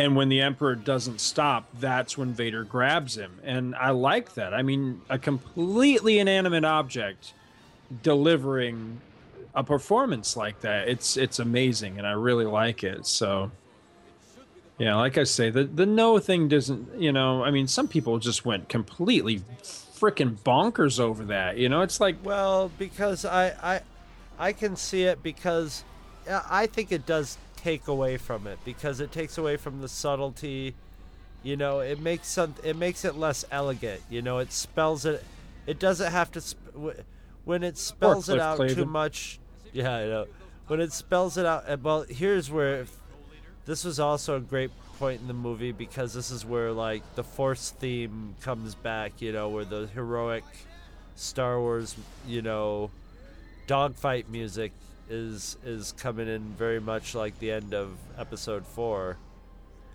And 0.00 0.16
when 0.16 0.30
the 0.30 0.40
Emperor 0.40 0.74
doesn't 0.74 1.20
stop, 1.20 1.68
that's 1.78 2.16
when 2.16 2.32
Vader 2.32 2.64
grabs 2.64 3.18
him. 3.18 3.38
And 3.44 3.74
I 3.74 3.90
like 3.90 4.32
that. 4.32 4.54
I 4.54 4.62
mean, 4.62 5.02
a 5.10 5.18
completely 5.18 6.18
inanimate 6.18 6.64
object 6.64 7.34
delivering 8.02 9.02
a 9.54 9.62
performance 9.62 10.38
like 10.38 10.62
that. 10.62 10.88
It's 10.88 11.18
it's 11.18 11.38
amazing 11.38 11.98
and 11.98 12.06
I 12.06 12.12
really 12.12 12.46
like 12.46 12.82
it. 12.82 13.06
So 13.06 13.50
yeah, 14.78 14.96
like 14.96 15.18
I 15.18 15.24
say, 15.24 15.50
the 15.50 15.64
the 15.64 15.84
no 15.84 16.18
thing 16.18 16.48
doesn't, 16.48 16.98
you 16.98 17.12
know, 17.12 17.44
I 17.44 17.50
mean, 17.50 17.66
some 17.66 17.86
people 17.86 18.18
just 18.18 18.46
went 18.46 18.70
completely 18.70 19.40
freaking 19.62 20.38
bonkers 20.38 20.98
over 20.98 21.24
that. 21.24 21.58
You 21.58 21.68
know, 21.68 21.82
it's 21.82 22.00
like 22.00 22.16
Well, 22.24 22.70
because 22.78 23.26
I 23.26 23.48
I 23.62 23.80
I 24.38 24.52
can 24.54 24.76
see 24.76 25.02
it 25.02 25.22
because 25.22 25.84
I 26.26 26.68
think 26.68 26.90
it 26.90 27.04
does 27.04 27.36
take 27.62 27.88
away 27.88 28.16
from 28.16 28.46
it 28.46 28.58
because 28.64 29.00
it 29.00 29.12
takes 29.12 29.38
away 29.38 29.56
from 29.56 29.80
the 29.80 29.88
subtlety. 29.88 30.74
You 31.42 31.56
know, 31.56 31.80
it 31.80 32.00
makes 32.00 32.28
some 32.28 32.54
it 32.62 32.76
makes 32.76 33.04
it 33.04 33.16
less 33.16 33.44
elegant. 33.50 34.00
You 34.10 34.22
know, 34.22 34.38
it 34.38 34.52
spells 34.52 35.04
it. 35.04 35.24
It 35.66 35.78
doesn't 35.78 36.10
have 36.10 36.30
to. 36.32 36.40
Sp- 36.40 37.04
when 37.44 37.62
it 37.62 37.78
spells 37.78 38.28
it 38.28 38.38
out 38.38 38.68
too 38.68 38.84
much. 38.84 39.38
Yeah, 39.72 39.94
I 39.94 40.04
know. 40.06 40.26
When 40.66 40.80
it 40.80 40.92
spells 40.92 41.36
it 41.36 41.46
out. 41.46 41.80
Well, 41.82 42.04
here's 42.08 42.50
where. 42.50 42.86
This 43.66 43.84
was 43.84 44.00
also 44.00 44.36
a 44.36 44.40
great 44.40 44.70
point 44.98 45.20
in 45.20 45.28
the 45.28 45.34
movie 45.34 45.72
because 45.72 46.12
this 46.12 46.30
is 46.30 46.44
where 46.44 46.72
like 46.72 47.02
the 47.14 47.24
Force 47.24 47.70
theme 47.78 48.34
comes 48.42 48.74
back. 48.74 49.20
You 49.22 49.32
know, 49.32 49.48
where 49.48 49.64
the 49.64 49.88
heroic 49.94 50.44
Star 51.16 51.60
Wars, 51.60 51.94
you 52.26 52.42
know, 52.42 52.90
dogfight 53.66 54.28
music 54.28 54.72
is 55.10 55.56
is 55.64 55.92
coming 55.92 56.28
in 56.28 56.42
very 56.54 56.80
much 56.80 57.14
like 57.14 57.38
the 57.40 57.50
end 57.50 57.74
of 57.74 57.96
Episode 58.16 58.66
Four. 58.66 59.16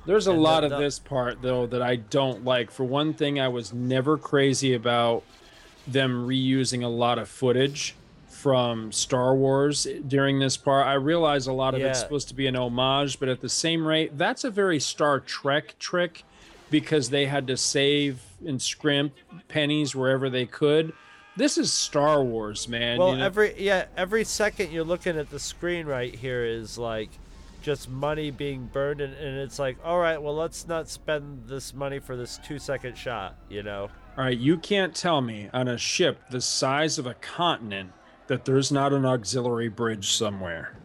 There's 0.05 0.27
a 0.27 0.31
And 0.31 0.41
lot 0.43 0.63
of 0.63 0.71
this 0.71 0.99
part 0.99 1.41
though 1.41 1.65
that 1.67 1.81
I 1.81 1.95
don't 1.95 2.43
like. 2.45 2.69
For 2.69 2.83
one 2.83 3.13
thing, 3.13 3.39
I 3.39 3.47
was 3.47 3.73
never 3.73 4.17
crazy 4.17 4.73
about 4.73 5.23
them 5.87 6.27
reusing 6.27 6.83
a 6.83 6.87
lot 6.87 7.17
of 7.17 7.27
footage 7.27 7.95
from 8.27 8.91
Star 8.91 9.33
Wars 9.33 9.87
during 10.07 10.39
this 10.39 10.57
part. 10.57 10.85
I 10.85 10.93
realize 10.93 11.47
a 11.47 11.53
lot 11.53 11.73
of 11.73 11.81
it's 11.81 11.99
supposed 11.99 12.27
to 12.27 12.35
be 12.35 12.45
an 12.45 12.55
homage, 12.55 13.19
but 13.19 13.29
at 13.29 13.41
the 13.41 13.49
same 13.49 13.87
rate, 13.87 14.17
that's 14.17 14.43
a 14.43 14.51
very 14.51 14.79
Star 14.79 15.19
Trek 15.19 15.75
trick 15.79 16.23
because 16.69 17.09
they 17.09 17.25
had 17.25 17.47
to 17.47 17.57
save 17.57 18.21
and 18.45 18.61
scrimp 18.61 19.13
pennies 19.47 19.95
wherever 19.95 20.29
they 20.29 20.45
could. 20.45 20.93
This 21.38 21.57
is 21.57 21.74
Star 21.74 22.24
Wars, 22.24 22.68
man. 22.68 22.98
well, 22.98 23.12
you 23.12 23.18
know? 23.18 23.26
every 23.26 23.62
yeah, 23.62 23.86
every 23.98 24.24
second 24.24 24.72
you're 24.72 24.86
looking 24.86 25.18
at 25.18 25.30
the 25.30 25.40
screen 25.40 25.86
right 25.86 26.16
here 26.16 26.45
is 26.45 26.78
like 26.78 27.10
just 27.62 27.90
money 27.90 28.32
being 28.32 28.70
burned, 28.72 29.02
and, 29.02 29.14
and 29.16 29.38
it's 29.40 29.57
like, 29.60 29.78
all 29.84 29.99
right, 29.99 30.22
well, 30.22 30.36
let's 30.36 30.68
not 30.68 30.88
spend 30.88 31.48
this 31.48 31.74
money 31.74 31.99
for 31.99 32.16
this 32.16 32.40
two 32.45 32.60
second 32.60 32.95
shot, 32.95 33.36
you 33.49 33.64
know? 33.64 33.90
All 34.18 34.24
right, 34.24 34.38
you 34.38 34.57
can't 34.57 34.95
tell 34.95 35.20
me 35.20 35.49
on 35.52 35.68
a 35.68 35.78
ship 35.78 36.30
the 36.30 36.41
size 36.41 36.99
of 36.99 37.07
a 37.07 37.16
continent 37.16 37.91
that 38.28 38.45
there's 38.45 38.72
not 38.72 38.94
an 38.94 39.03
auxiliary 39.03 39.68
bridge 39.68 40.12
somewhere. 40.12 40.78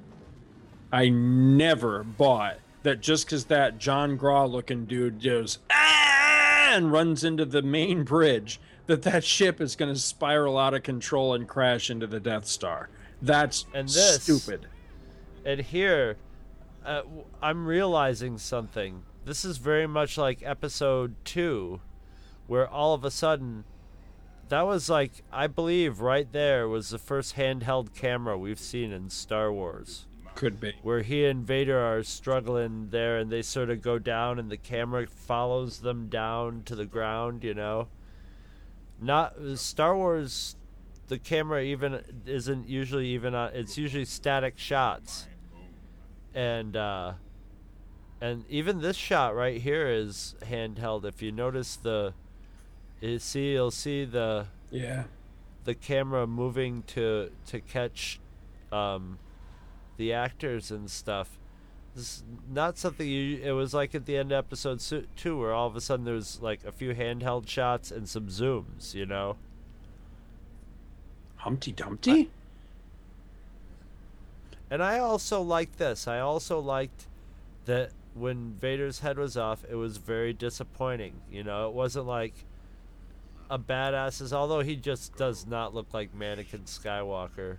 I 0.90 1.10
never 1.10 2.02
bought 2.02 2.56
that 2.82 3.00
just 3.00 3.26
because 3.26 3.44
that 3.44 3.78
John 3.78 4.16
Graw 4.16 4.46
looking 4.46 4.86
dude 4.86 5.22
goes 5.22 5.58
"Ah!" 5.70 6.70
and 6.72 6.90
runs 6.90 7.22
into 7.24 7.44
the 7.44 7.62
main 7.62 8.04
bridge, 8.04 8.58
that 8.90 9.02
that 9.02 9.24
ship 9.24 9.60
is 9.60 9.76
going 9.76 9.92
to 9.92 9.98
spiral 10.00 10.58
out 10.58 10.74
of 10.74 10.82
control 10.82 11.34
and 11.34 11.48
crash 11.48 11.90
into 11.90 12.06
the 12.06 12.20
Death 12.20 12.46
Star. 12.46 12.88
That's 13.22 13.66
And 13.72 13.88
this- 13.88 14.22
stupid. 14.22 14.66
And 15.44 15.60
here, 15.60 16.16
uh, 16.84 17.02
I'm 17.42 17.66
realizing 17.66 18.36
something. 18.38 19.02
This 19.24 19.44
is 19.44 19.56
very 19.58 19.86
much 19.86 20.18
like 20.18 20.42
episode 20.42 21.14
two, 21.24 21.80
where 22.46 22.68
all 22.68 22.94
of 22.94 23.04
a 23.04 23.10
sudden, 23.10 23.64
that 24.48 24.66
was 24.66 24.90
like, 24.90 25.22
I 25.32 25.46
believe 25.46 26.00
right 26.00 26.30
there 26.32 26.68
was 26.68 26.90
the 26.90 26.98
first 26.98 27.36
handheld 27.36 27.94
camera 27.94 28.36
we've 28.36 28.58
seen 28.58 28.92
in 28.92 29.08
Star 29.10 29.52
Wars. 29.52 30.06
Could 30.34 30.60
be. 30.60 30.74
Where 30.82 31.02
he 31.02 31.24
and 31.26 31.46
Vader 31.46 31.78
are 31.78 32.02
struggling 32.02 32.88
there 32.90 33.18
and 33.18 33.30
they 33.30 33.42
sort 33.42 33.68
of 33.70 33.82
go 33.82 33.98
down 33.98 34.38
and 34.38 34.50
the 34.50 34.56
camera 34.56 35.06
follows 35.06 35.80
them 35.80 36.08
down 36.08 36.62
to 36.64 36.74
the 36.74 36.86
ground, 36.86 37.44
you 37.44 37.54
know? 37.54 37.88
Not 39.00 39.34
Star 39.56 39.96
Wars 39.96 40.56
the 41.08 41.18
camera 41.18 41.62
even 41.62 42.00
isn't 42.26 42.68
usually 42.68 43.08
even 43.08 43.34
on 43.34 43.52
it's 43.54 43.76
usually 43.76 44.04
static 44.04 44.58
shots. 44.58 45.26
And 46.34 46.76
uh 46.76 47.14
and 48.20 48.44
even 48.48 48.80
this 48.80 48.96
shot 48.96 49.34
right 49.34 49.60
here 49.60 49.88
is 49.88 50.36
handheld. 50.42 51.04
If 51.04 51.22
you 51.22 51.32
notice 51.32 51.76
the 51.76 52.14
you 53.00 53.18
see 53.18 53.52
you'll 53.52 53.70
see 53.70 54.04
the 54.04 54.46
Yeah. 54.70 55.04
the 55.64 55.74
camera 55.74 56.26
moving 56.26 56.82
to 56.88 57.32
to 57.46 57.60
catch 57.60 58.20
um, 58.70 59.18
the 59.96 60.12
actors 60.12 60.70
and 60.70 60.88
stuff. 60.88 61.39
Not 62.50 62.78
something 62.78 63.06
you. 63.06 63.40
It 63.42 63.52
was 63.52 63.74
like 63.74 63.94
at 63.94 64.06
the 64.06 64.16
end 64.16 64.32
of 64.32 64.38
episode 64.38 64.82
two, 65.16 65.38
where 65.38 65.52
all 65.52 65.66
of 65.66 65.76
a 65.76 65.80
sudden 65.80 66.04
there's 66.04 66.40
like 66.40 66.64
a 66.64 66.72
few 66.72 66.94
handheld 66.94 67.48
shots 67.48 67.90
and 67.90 68.08
some 68.08 68.26
zooms. 68.26 68.94
You 68.94 69.06
know. 69.06 69.36
Humpty 71.36 71.72
Dumpty. 71.72 72.30
And 74.70 74.82
I 74.82 74.98
also 74.98 75.40
liked 75.40 75.78
this. 75.78 76.06
I 76.06 76.20
also 76.20 76.60
liked 76.60 77.06
that 77.64 77.90
when 78.14 78.52
Vader's 78.60 79.00
head 79.00 79.18
was 79.18 79.36
off, 79.36 79.64
it 79.68 79.74
was 79.74 79.96
very 79.96 80.32
disappointing. 80.32 81.14
You 81.30 81.42
know, 81.42 81.68
it 81.68 81.74
wasn't 81.74 82.06
like 82.06 82.34
a 83.48 83.58
badass. 83.58 84.20
Is 84.20 84.32
although 84.32 84.60
he 84.60 84.76
just 84.76 85.16
does 85.16 85.46
not 85.46 85.74
look 85.74 85.92
like 85.92 86.14
Mannequin 86.14 86.62
Skywalker. 86.62 87.56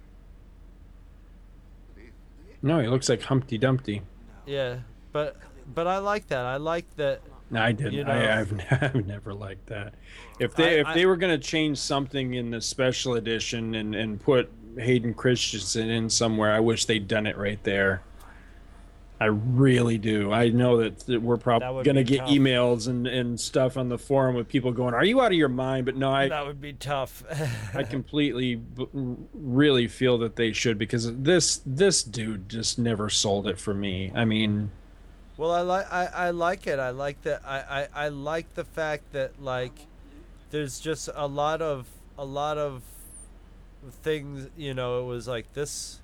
No, 2.62 2.80
he 2.80 2.88
looks 2.88 3.10
like 3.10 3.24
Humpty 3.24 3.58
Dumpty. 3.58 4.04
Yeah, 4.46 4.78
but 5.12 5.38
but 5.74 5.88
I 5.88 6.00
like 6.00 6.28
that. 6.28 6.46
I 6.46 6.58
like 6.58 6.86
that. 6.98 7.22
No, 7.50 7.62
I 7.62 7.72
didn't. 7.74 7.94
You 7.94 8.04
know, 8.06 8.12
I, 8.12 8.40
I've, 8.40 8.54
I've 8.82 9.06
never 9.06 9.34
liked 9.34 9.68
that. 9.68 9.94
If 10.40 10.56
they 10.56 10.78
I- 10.78 10.82
if 10.82 10.88
I- 10.88 10.94
they 10.94 11.06
were 11.06 11.18
going 11.18 11.38
to 11.40 11.46
change 11.48 11.78
something 11.78 12.34
in 12.34 12.50
the 12.52 12.62
special 12.62 13.16
edition 13.16 13.76
and 13.76 13.94
and 13.96 14.20
put 14.20 14.50
Hayden 14.78 15.14
Christensen 15.14 15.90
in 15.90 16.10
somewhere, 16.10 16.52
I 16.52 16.60
wish 16.62 16.86
they'd 16.86 17.08
done 17.08 17.28
it 17.28 17.38
right 17.38 17.62
there. 17.64 18.04
I 19.22 19.26
really 19.26 20.00
do. 20.00 20.32
I 20.32 20.50
know 20.50 20.78
that, 20.78 21.02
that 21.02 21.22
we're 21.22 21.38
probably 21.38 21.84
going 21.84 21.96
to 21.96 22.04
get 22.04 22.22
tough. 22.22 22.30
emails 22.30 22.88
and, 22.88 23.06
and 23.06 23.40
stuff 23.40 23.78
on 23.78 23.88
the 23.88 24.00
forum 24.00 24.36
with 24.36 24.48
people 24.48 24.72
going, 24.72 24.96
"Are 24.96 25.06
you 25.06 25.22
out 25.22 25.28
of 25.32 25.38
your 25.38 25.48
mind?" 25.48 25.86
But 25.86 25.96
no, 25.96 26.12
I 26.12 26.28
that 26.28 26.48
would 26.48 26.60
be 26.60 26.74
tough. 26.74 27.24
I 27.76 27.84
completely 27.84 28.60
really 29.32 29.88
feel 29.88 30.18
that 30.18 30.38
they 30.38 30.54
should 30.54 30.80
because 30.80 31.16
this 31.22 31.62
this 31.68 32.02
dude 32.02 32.50
just 32.50 32.80
never 32.80 33.12
sold 33.12 33.48
it 33.48 33.60
for 33.60 33.76
me. 33.76 34.12
I 34.16 34.26
mean, 34.26 34.72
Well, 35.38 35.52
I 35.52 35.62
like 35.62 35.94
I, 35.94 36.06
I 36.08 36.30
like 36.32 36.66
it. 36.66 36.80
I 36.80 36.90
like 36.90 37.22
that. 37.22 37.44
I, 37.46 37.60
I 37.94 38.06
I 38.06 38.08
like 38.08 38.56
the 38.56 38.66
fact 38.66 39.12
that 39.12 39.40
like 39.40 39.86
there's 40.50 40.80
just 40.80 41.10
a 41.14 41.28
lot 41.28 41.62
of 41.62 41.88
a 42.18 42.26
lot 42.26 42.58
of 42.58 42.82
things. 44.02 44.48
You 44.58 44.74
know, 44.74 45.04
it 45.04 45.06
was 45.06 45.28
like 45.28 45.54
this. 45.54 46.01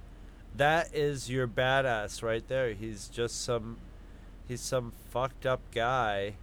That 0.58 0.94
is 0.94 1.30
your 1.30 1.48
badass 1.48 2.24
right 2.24 2.48
there. 2.48 2.74
He's 2.74 3.08
just 3.08 3.44
some. 3.44 3.78
He's 4.48 4.62
some 4.62 4.94
fucked 5.10 5.46
up 5.46 5.60
guy, 5.74 6.36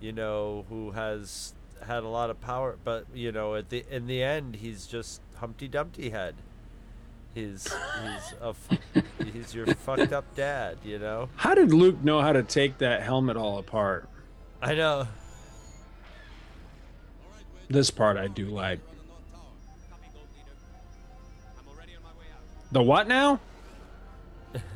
you 0.00 0.10
know, 0.10 0.64
who 0.68 0.92
has 0.92 1.54
had 1.86 2.02
a 2.02 2.08
lot 2.08 2.30
of 2.30 2.40
power. 2.40 2.76
But 2.82 3.06
you 3.14 3.30
know, 3.30 3.54
at 3.54 3.68
the 3.68 3.84
in 3.90 4.06
the 4.06 4.22
end, 4.22 4.56
he's 4.56 4.86
just 4.86 5.20
Humpty 5.36 5.68
Dumpty 5.68 6.10
head. 6.10 6.34
He's 7.34 7.64
he's 7.64 8.34
a 8.40 8.48
f- 8.48 9.04
he's 9.32 9.54
your 9.54 9.66
fucked 9.66 10.12
up 10.12 10.34
dad. 10.34 10.78
You 10.84 10.98
know. 10.98 11.28
how 11.36 11.54
did 11.54 11.72
Luke 11.72 12.02
know 12.02 12.20
how 12.20 12.32
to 12.32 12.42
take 12.42 12.78
that 12.78 13.02
helmet 13.02 13.36
all 13.36 13.58
apart? 13.58 14.08
I 14.60 14.74
know. 14.74 15.06
This 17.68 17.90
part 17.90 18.16
I 18.16 18.26
do 18.26 18.46
like. 18.46 18.80
The 22.72 22.82
what 22.82 23.06
now? 23.06 23.40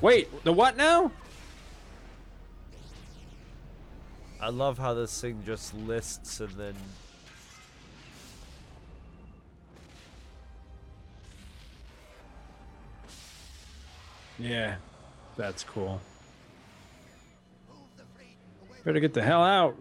Wait, 0.01 0.45
the 0.45 0.53
what 0.53 0.77
now? 0.77 1.11
I 4.41 4.51
love 4.51 4.79
how 4.79 4.95
this 4.95 5.21
thing 5.21 5.43
just 5.45 5.75
lists 5.75 6.41
and 6.41 6.51
then. 6.53 6.75
Yeah, 14.39 14.77
that's 15.37 15.65
cool. 15.65 16.01
Better 18.85 19.01
get 19.01 19.15
the 19.15 19.23
hell 19.23 19.43
out. 19.43 19.77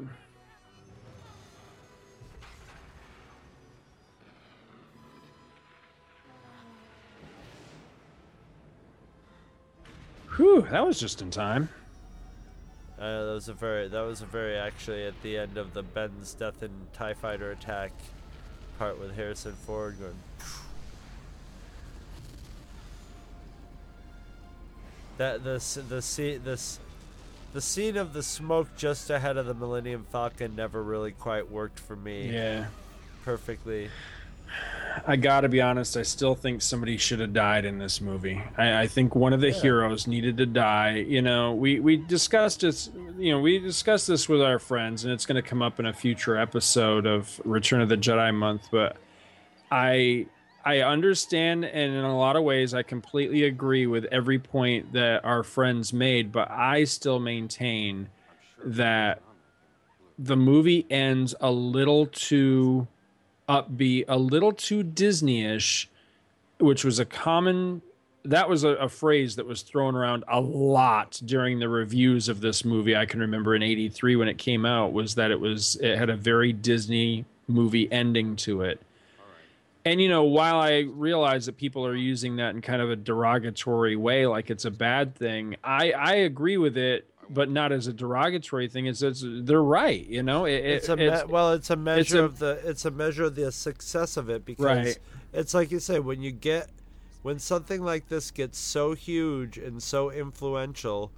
Whew, 10.37 10.67
that 10.69 10.85
was 10.85 10.99
just 10.99 11.21
in 11.21 11.31
time. 11.31 11.69
Uh, 12.99 13.25
that 13.25 13.33
was 13.33 13.49
a 13.49 13.53
very. 13.53 13.87
That 13.87 14.01
was 14.01 14.21
a 14.21 14.25
very 14.25 14.57
actually 14.57 15.05
at 15.05 15.21
the 15.21 15.37
end 15.37 15.57
of 15.57 15.73
the 15.73 15.83
Ben's 15.83 16.33
death 16.33 16.61
and 16.61 16.71
Tie 16.93 17.13
Fighter 17.13 17.51
attack 17.51 17.91
part 18.77 18.99
with 18.99 19.15
Harrison 19.15 19.53
Ford 19.65 19.97
going. 19.99 20.15
That 25.17 25.43
this 25.43 25.77
the 25.87 26.01
scene 26.01 26.41
this 26.43 26.79
the 27.53 27.61
scene 27.61 27.95
of 27.95 28.11
the 28.11 28.23
smoke 28.23 28.75
just 28.75 29.09
ahead 29.09 29.37
of 29.37 29.45
the 29.45 29.53
Millennium 29.53 30.05
Falcon 30.11 30.55
never 30.55 30.83
really 30.83 31.11
quite 31.11 31.49
worked 31.49 31.79
for 31.79 31.95
me. 31.95 32.29
Yeah. 32.29 32.65
Perfectly. 33.23 33.89
I 35.07 35.15
gotta 35.15 35.49
be 35.49 35.61
honest, 35.61 35.97
I 35.97 36.03
still 36.03 36.35
think 36.35 36.61
somebody 36.61 36.97
should 36.97 37.19
have 37.19 37.33
died 37.33 37.65
in 37.65 37.77
this 37.77 38.01
movie. 38.01 38.41
I, 38.57 38.81
I 38.81 38.87
think 38.87 39.15
one 39.15 39.33
of 39.33 39.41
the 39.41 39.51
heroes 39.51 40.07
needed 40.07 40.37
to 40.37 40.45
die. 40.45 40.97
You 40.97 41.21
know, 41.21 41.53
we, 41.53 41.79
we 41.79 41.97
discussed 41.97 42.61
this 42.61 42.89
you 43.17 43.31
know, 43.31 43.39
we 43.39 43.59
discussed 43.59 44.07
this 44.07 44.27
with 44.27 44.41
our 44.41 44.59
friends 44.59 45.03
and 45.03 45.13
it's 45.13 45.25
gonna 45.25 45.41
come 45.41 45.61
up 45.61 45.79
in 45.79 45.85
a 45.85 45.93
future 45.93 46.37
episode 46.37 47.05
of 47.05 47.39
Return 47.43 47.81
of 47.81 47.89
the 47.89 47.97
Jedi 47.97 48.33
month, 48.33 48.67
but 48.71 48.97
I 49.71 50.27
I 50.63 50.79
understand 50.81 51.65
and 51.65 51.93
in 51.93 52.03
a 52.03 52.17
lot 52.17 52.35
of 52.35 52.43
ways 52.43 52.73
I 52.73 52.83
completely 52.83 53.43
agree 53.43 53.87
with 53.87 54.05
every 54.05 54.39
point 54.39 54.93
that 54.93 55.23
our 55.23 55.43
friends 55.43 55.93
made, 55.93 56.31
but 56.31 56.49
I 56.49 56.85
still 56.85 57.19
maintain 57.19 58.09
that 58.65 59.21
the 60.17 60.35
movie 60.35 60.85
ends 60.89 61.35
a 61.41 61.51
little 61.51 62.07
too 62.07 62.87
upbeat, 63.47 64.05
a 64.07 64.17
little 64.17 64.51
too 64.51 64.83
Disney-ish, 64.83 65.89
which 66.59 66.83
was 66.83 66.99
a 66.99 67.05
common 67.05 67.81
that 68.25 68.49
was 68.49 68.63
a, 68.63 68.69
a 68.69 68.89
phrase 68.89 69.35
that 69.35 69.45
was 69.45 69.61
thrown 69.61 69.95
around 69.95 70.23
a 70.27 70.41
lot 70.41 71.21
during 71.25 71.59
the 71.59 71.69
reviews 71.69 72.27
of 72.27 72.41
this 72.41 72.65
movie. 72.65 72.95
I 72.95 73.05
can 73.05 73.19
remember 73.19 73.55
in 73.55 73.63
'83 73.63 74.15
when 74.15 74.27
it 74.27 74.37
came 74.37 74.65
out 74.65 74.93
was 74.93 75.15
that 75.15 75.31
it 75.31 75.39
was 75.39 75.75
it 75.77 75.97
had 75.97 76.09
a 76.09 76.15
very 76.15 76.51
Disney 76.51 77.25
movie 77.47 77.91
ending 77.91 78.35
to 78.37 78.61
it. 78.61 78.81
And 79.85 80.01
you 80.01 80.09
know, 80.09 80.23
while 80.23 80.59
I 80.59 80.79
realize 80.79 81.45
that 81.45 81.57
people 81.57 81.85
are 81.85 81.95
using 81.95 82.37
that 82.37 82.55
in 82.55 82.61
kind 82.61 82.81
of 82.81 82.89
a 82.89 82.95
derogatory 82.95 83.95
way, 83.95 84.25
like 84.25 84.49
it's 84.49 84.65
a 84.65 84.71
bad 84.71 85.15
thing, 85.15 85.57
I 85.63 85.91
I 85.91 86.13
agree 86.15 86.57
with 86.57 86.77
it, 86.77 87.07
but 87.29 87.49
not 87.49 87.71
as 87.71 87.87
a 87.87 87.93
derogatory 87.93 88.67
thing. 88.67 88.85
It's, 88.85 89.01
it's 89.01 89.23
they're 89.25 89.61
right. 89.63 90.05
You 90.07 90.23
know, 90.23 90.45
it, 90.45 90.63
It's 90.65 90.89
a 90.89 90.93
it- 90.93 91.27
me- 91.27 91.31
well, 91.33 91.53
it's 91.53 91.69
a 91.69 91.75
measure 91.75 92.21
a- 92.21 92.25
of 92.25 92.39
the 92.39 92.59
it's 92.63 92.85
a 92.85 92.91
measure 92.91 93.23
of 93.25 93.35
the 93.35 93.51
success 93.51 94.17
of 94.17 94.29
it 94.29 94.45
because 94.45 94.65
Right. 94.65 94.99
it's 95.33 95.53
like 95.53 95.71
you 95.71 95.79
say 95.79 95.99
when 95.99 96.21
you 96.21 96.31
get 96.31 96.69
when 97.23 97.39
something 97.39 97.81
like 97.81 98.07
this 98.07 98.29
gets 98.31 98.59
so 98.59 98.93
huge 98.93 99.57
and 99.57 99.81
so 99.81 100.11
influential, 100.11 101.11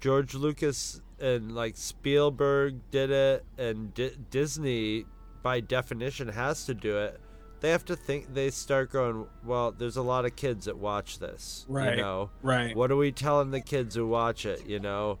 George 0.00 0.34
Lucas 0.34 1.00
and 1.20 1.52
like 1.54 1.76
Spielberg 1.76 2.76
did 2.90 3.10
it, 3.10 3.44
and 3.58 3.92
D- 3.94 4.12
Disney 4.30 5.06
by 5.42 5.60
definition 5.60 6.28
has 6.28 6.64
to 6.66 6.74
do 6.74 6.98
it. 6.98 7.20
They 7.60 7.70
have 7.70 7.84
to 7.86 7.96
think. 7.96 8.32
They 8.32 8.50
start 8.50 8.90
going. 8.90 9.26
Well, 9.44 9.72
there's 9.72 9.96
a 9.98 10.02
lot 10.02 10.24
of 10.24 10.34
kids 10.36 10.64
that 10.64 10.78
watch 10.78 11.18
this. 11.18 11.66
Right, 11.68 11.96
You 11.96 12.02
know. 12.02 12.30
right. 12.42 12.74
What 12.74 12.90
are 12.90 12.96
we 12.96 13.12
telling 13.12 13.50
the 13.50 13.60
kids 13.60 13.94
who 13.96 14.06
watch 14.06 14.46
it? 14.46 14.66
You 14.66 14.78
know, 14.80 15.18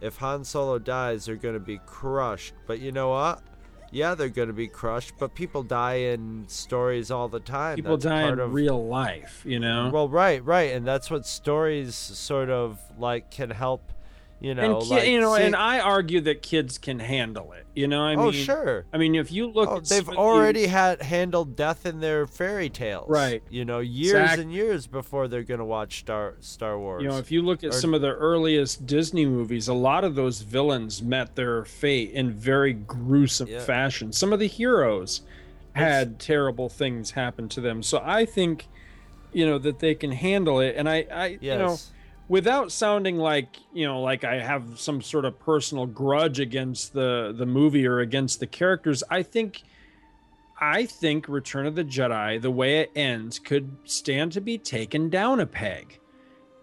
if 0.00 0.16
Han 0.18 0.44
Solo 0.44 0.78
dies, 0.78 1.26
they're 1.26 1.36
going 1.36 1.54
to 1.54 1.60
be 1.60 1.80
crushed. 1.86 2.54
But 2.66 2.80
you 2.80 2.92
know 2.92 3.10
what? 3.10 3.42
yeah, 3.90 4.14
they're 4.14 4.28
going 4.28 4.48
to 4.48 4.54
be 4.54 4.68
crushed, 4.68 5.14
but 5.18 5.34
people 5.34 5.62
die 5.62 5.94
in 5.94 6.44
stories 6.48 7.10
all 7.10 7.28
the 7.28 7.40
time. 7.40 7.76
People 7.76 7.96
That's 7.96 8.04
die 8.04 8.22
part 8.22 8.34
in 8.34 8.40
of, 8.40 8.52
real 8.52 8.86
life, 8.86 9.42
you 9.44 9.58
know. 9.58 9.90
Well, 9.92 10.08
right, 10.08 10.44
right, 10.44 10.72
and 10.72 10.86
that's 10.86 11.10
what 11.10 11.26
stories 11.26 11.94
sort 11.94 12.50
of 12.50 12.78
like 12.98 13.30
can 13.30 13.50
help. 13.50 13.92
You 14.38 14.54
know, 14.54 14.76
and 14.80 14.82
ki- 14.84 14.90
like, 14.90 15.08
you 15.08 15.18
know, 15.20 15.34
see- 15.34 15.44
and 15.44 15.56
I 15.56 15.80
argue 15.80 16.20
that 16.22 16.42
kids 16.42 16.76
can 16.76 16.98
handle 16.98 17.52
it. 17.52 17.64
You 17.74 17.88
know, 17.88 18.02
I 18.04 18.14
Oh, 18.16 18.24
mean, 18.30 18.32
sure. 18.44 18.84
I 18.92 18.98
mean, 18.98 19.14
if 19.14 19.32
you 19.32 19.46
look, 19.46 19.68
Oh, 19.70 19.76
at 19.78 19.86
they've 19.86 20.08
already 20.10 20.66
had 20.66 21.00
handled 21.00 21.56
death 21.56 21.86
in 21.86 22.00
their 22.00 22.26
fairy 22.26 22.68
tales, 22.68 23.08
Right. 23.08 23.42
You 23.48 23.64
know, 23.64 23.78
years 23.80 24.32
and 24.38 24.52
years 24.52 24.86
before 24.86 25.26
they're 25.26 25.42
going 25.42 25.60
to 25.60 25.64
watch 25.64 26.00
Star 26.00 26.34
Star 26.40 26.78
Wars. 26.78 27.02
You 27.02 27.08
know, 27.08 27.16
if 27.18 27.30
you 27.32 27.40
look 27.40 27.64
at 27.64 27.70
Or- 27.70 27.72
some 27.72 27.94
of 27.94 28.02
the 28.02 28.12
earliest 28.12 28.86
Disney 28.86 29.24
movies, 29.24 29.68
a 29.68 29.74
lot 29.74 30.04
of 30.04 30.14
those 30.14 30.42
villains 30.42 31.02
met 31.02 31.34
their 31.34 31.64
fate 31.64 32.10
in 32.12 32.30
very 32.30 32.74
gruesome 32.74 33.48
Yeah. 33.48 33.60
fashion. 33.60 34.12
Some 34.12 34.34
of 34.34 34.38
the 34.38 34.48
heroes 34.48 35.22
had 35.72 36.18
terrible 36.18 36.68
things 36.68 37.12
happen 37.12 37.48
to 37.50 37.60
them. 37.62 37.82
So 37.82 38.02
I 38.04 38.26
think, 38.26 38.68
you 39.32 39.46
know, 39.46 39.56
that 39.58 39.78
they 39.78 39.94
can 39.94 40.12
handle 40.12 40.60
it. 40.60 40.74
And 40.76 40.88
I, 40.88 41.06
I 41.10 41.26
you 41.40 41.56
know, 41.56 41.70
Yes. 41.70 41.90
Without 42.28 42.72
sounding 42.72 43.18
like, 43.18 43.48
you 43.72 43.86
know, 43.86 44.00
like 44.00 44.24
I 44.24 44.40
have 44.40 44.78
some 44.80 45.00
sort 45.02 45.24
of 45.24 45.38
personal 45.38 45.86
grudge 45.86 46.40
against 46.40 46.92
the 46.92 47.34
the 47.36 47.46
movie 47.46 47.86
or 47.86 48.00
against 48.00 48.40
the 48.40 48.46
characters, 48.46 49.02
I 49.10 49.22
think 49.22 49.62
I 50.60 50.86
think 50.86 51.28
Return 51.28 51.66
of 51.66 51.74
the 51.74 51.84
Jedi, 51.84 52.40
the 52.40 52.50
way 52.50 52.80
it 52.80 52.90
ends, 52.96 53.38
could 53.38 53.76
stand 53.84 54.32
to 54.32 54.40
be 54.40 54.56
taken 54.58 55.10
down 55.10 55.40
a 55.40 55.46
peg. 55.46 56.00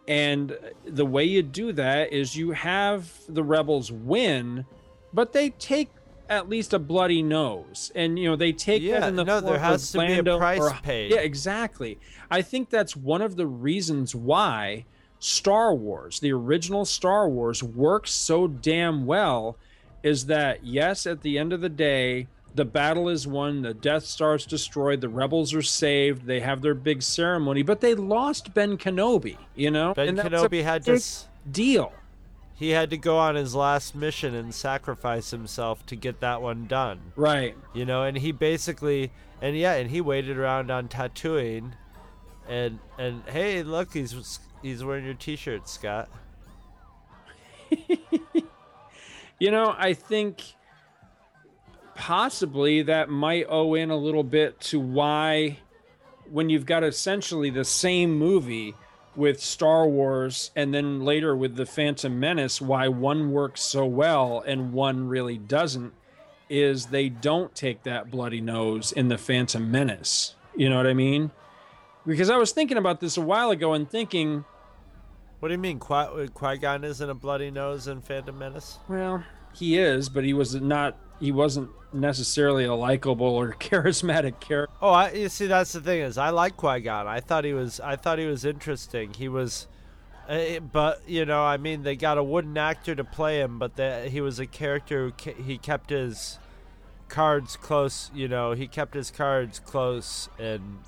And 0.08 0.58
the 0.86 1.06
way 1.06 1.24
you 1.24 1.42
do 1.44 1.72
that 1.74 2.12
is 2.12 2.36
you 2.36 2.52
have 2.52 3.10
the 3.30 3.44
rebels 3.44 3.90
win, 3.92 4.66
but 5.14 5.32
they 5.32 5.52
take 5.52 5.90
at 6.28 6.50
least 6.50 6.74
a 6.74 6.80
bloody 6.80 7.22
nose, 7.22 7.92
and 7.96 8.18
you 8.18 8.30
know 8.30 8.36
they 8.36 8.52
take 8.52 8.82
Yeah, 8.82 9.02
that 9.02 9.10
in 9.10 9.16
the 9.16 9.24
no, 9.24 9.40
there 9.40 9.60
has 9.60 9.94
of 9.96 10.02
to 10.02 10.24
be 10.24 10.30
a 10.30 10.38
price 10.38 10.60
or- 10.60 10.72
paid. 10.84 11.12
Yeah, 11.12 11.20
exactly. 11.20 12.00
I 12.32 12.42
think 12.42 12.70
that's 12.70 12.96
one 12.98 13.22
of 13.22 13.36
the 13.36 13.46
reasons 13.48 14.16
why 14.16 14.86
Star 15.24 15.74
Wars, 15.74 16.20
the 16.20 16.34
original 16.34 16.84
Star 16.84 17.30
Wars, 17.30 17.64
works 17.64 18.12
so 18.12 18.48
damn 18.48 19.06
well. 19.06 19.58
Is 20.04 20.26
that 20.26 20.66
yes? 20.66 21.06
At 21.08 21.22
the 21.22 21.38
end 21.38 21.54
of 21.54 21.62
the 21.62 21.70
day, 21.70 22.28
the 22.56 22.66
battle 22.66 23.08
is 23.08 23.26
won, 23.26 23.62
the 23.62 23.74
Death 23.74 24.04
Star's 24.04 24.46
destroyed, 24.46 25.00
the 25.00 25.10
rebels 25.10 25.54
are 25.54 25.62
saved, 25.62 26.26
they 26.26 26.42
have 26.42 26.62
their 26.62 26.74
big 26.74 27.02
ceremony, 27.02 27.64
but 27.64 27.80
they 27.80 27.96
lost 27.96 28.54
Ben 28.54 28.78
Kenobi. 28.78 29.38
You 29.56 29.72
know, 29.72 29.94
Ben 29.94 30.18
Kenobi 30.18 30.62
had 30.62 30.84
to 30.86 31.02
deal. 31.50 31.94
he 32.56 32.72
had 32.72 32.90
to 32.90 32.98
go 32.98 33.18
on 33.18 33.36
his 33.36 33.56
last 33.56 33.96
mission 33.96 34.36
and 34.36 34.54
sacrifice 34.54 35.32
himself 35.32 35.86
to 35.86 35.96
get 35.96 36.20
that 36.20 36.42
one 36.42 36.68
done. 36.68 37.00
Right. 37.16 37.56
You 37.74 37.86
know, 37.86 38.04
and 38.04 38.18
he 38.18 38.32
basically 38.34 39.12
and 39.42 39.58
yeah, 39.58 39.74
and 39.74 39.90
he 39.90 40.00
waited 40.00 40.38
around 40.38 40.72
on 40.72 40.88
Tatooine, 40.88 41.74
and 42.48 42.80
and 42.98 43.24
hey, 43.28 43.62
look, 43.64 43.94
he's 43.94 44.40
he's 44.64 44.84
wearing 44.84 45.06
your 45.06 45.14
T-shirt, 45.14 45.70
Scott. 45.70 46.10
You 49.44 49.52
know, 49.52 49.76
I 49.78 49.94
think 49.94 50.42
possibly 51.96 52.84
that 52.84 53.10
might 53.10 53.46
owe 53.50 53.74
in 53.74 53.90
a 53.90 53.98
little 53.98 54.24
bit 54.24 54.58
to 54.62 54.80
why, 54.80 55.58
when 56.32 56.50
you've 56.50 56.66
got 56.66 56.84
essentially 56.86 57.50
the 57.50 57.66
same 57.66 58.18
movie 58.18 58.74
with 59.18 59.42
Star 59.42 59.86
Wars 59.86 60.52
and 60.56 60.74
then 60.74 61.04
later 61.04 61.36
with 61.36 61.58
The 61.58 61.66
Phantom 61.66 62.18
Menace, 62.18 62.62
why 62.62 62.88
one 62.88 63.34
works 63.34 63.62
so 63.62 63.86
well 63.86 64.42
and 64.48 64.72
one 64.72 65.10
really 65.10 65.38
doesn't 65.38 65.92
is 66.50 66.86
they 66.86 67.10
don't 67.10 67.54
take 67.54 67.84
that 67.84 68.10
bloody 68.10 68.40
nose 68.40 68.94
in 68.94 69.10
The 69.10 69.18
Phantom 69.18 69.70
Menace. 69.70 70.36
You 70.56 70.70
know 70.70 70.78
what 70.78 70.88
I 70.88 70.94
mean? 70.94 71.32
Because 72.06 72.30
I 72.30 72.38
was 72.38 72.54
thinking 72.54 72.78
about 72.78 73.02
this 73.02 73.18
a 73.18 73.22
while 73.22 73.52
ago 73.52 73.74
and 73.74 73.90
thinking, 73.90 74.46
What 75.44 75.50
do 75.50 75.56
you 75.56 75.60
mean, 75.60 75.78
Qui 75.78 76.30
Qui 76.34 76.58
Gon 76.58 76.86
isn't 76.86 77.10
a 77.10 77.14
bloody 77.14 77.52
nose 77.52 77.90
in 77.90 78.00
Phantom 78.00 78.40
Menace? 78.40 78.80
Well, 78.88 79.26
he 79.54 79.78
is, 79.78 80.08
but 80.08 80.24
he 80.24 80.32
was 80.32 80.56
not. 80.56 80.96
He 81.20 81.34
wasn't 81.34 81.70
necessarily 81.92 82.64
a 82.64 82.74
likable 82.74 83.28
or 83.28 83.52
charismatic 83.60 84.40
character. 84.40 84.74
Oh, 84.82 84.92
I, 84.92 85.12
you 85.12 85.28
see, 85.28 85.48
that's 85.48 85.74
the 85.74 85.82
thing 85.82 86.00
is, 86.00 86.18
I 86.18 86.30
like 86.30 86.56
Qui 86.56 86.80
Gon. 86.80 87.08
I 87.08 87.20
thought 87.20 87.44
he 87.44 87.52
was, 87.52 87.82
I 87.82 87.98
thought 87.98 88.20
he 88.20 88.26
was 88.26 88.46
interesting. 88.46 89.14
He 89.16 89.28
was, 89.28 89.68
uh, 90.30 90.62
but 90.62 91.02
you 91.08 91.26
know, 91.26 91.44
I 91.44 91.58
mean, 91.58 91.84
they 91.84 91.98
got 91.98 92.18
a 92.18 92.24
wooden 92.24 92.58
actor 92.58 92.96
to 92.96 93.04
play 93.04 93.42
him, 93.42 93.60
but 93.60 93.76
the, 93.76 94.08
he 94.08 94.22
was 94.22 94.40
a 94.40 94.48
character 94.48 95.08
who 95.08 95.12
ke- 95.12 95.44
he 95.46 95.58
kept 95.58 95.90
his 95.90 96.40
cards 97.10 97.58
close. 97.58 98.10
You 98.16 98.30
know, 98.30 98.54
he 98.54 98.66
kept 98.66 98.94
his 98.94 99.12
cards 99.12 99.60
close 99.60 100.30
and 100.40 100.80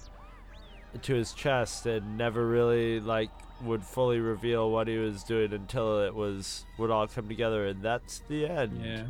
to 1.01 1.13
his 1.13 1.33
chest, 1.33 1.85
and 1.85 2.17
never 2.17 2.47
really 2.47 3.01
like 3.01 3.31
would 3.65 3.83
fully 3.83 4.19
reveal 4.19 4.69
what 4.69 4.87
he 4.87 4.97
was 4.97 5.23
doing 5.23 5.53
until 5.53 6.01
it 6.01 6.13
was 6.15 6.65
would 6.77 6.91
all 6.91 7.07
come 7.07 7.27
together, 7.27 7.65
and 7.67 7.81
that's 7.81 8.19
the 8.27 8.45
end. 8.47 8.81
Yeah. 8.83 9.03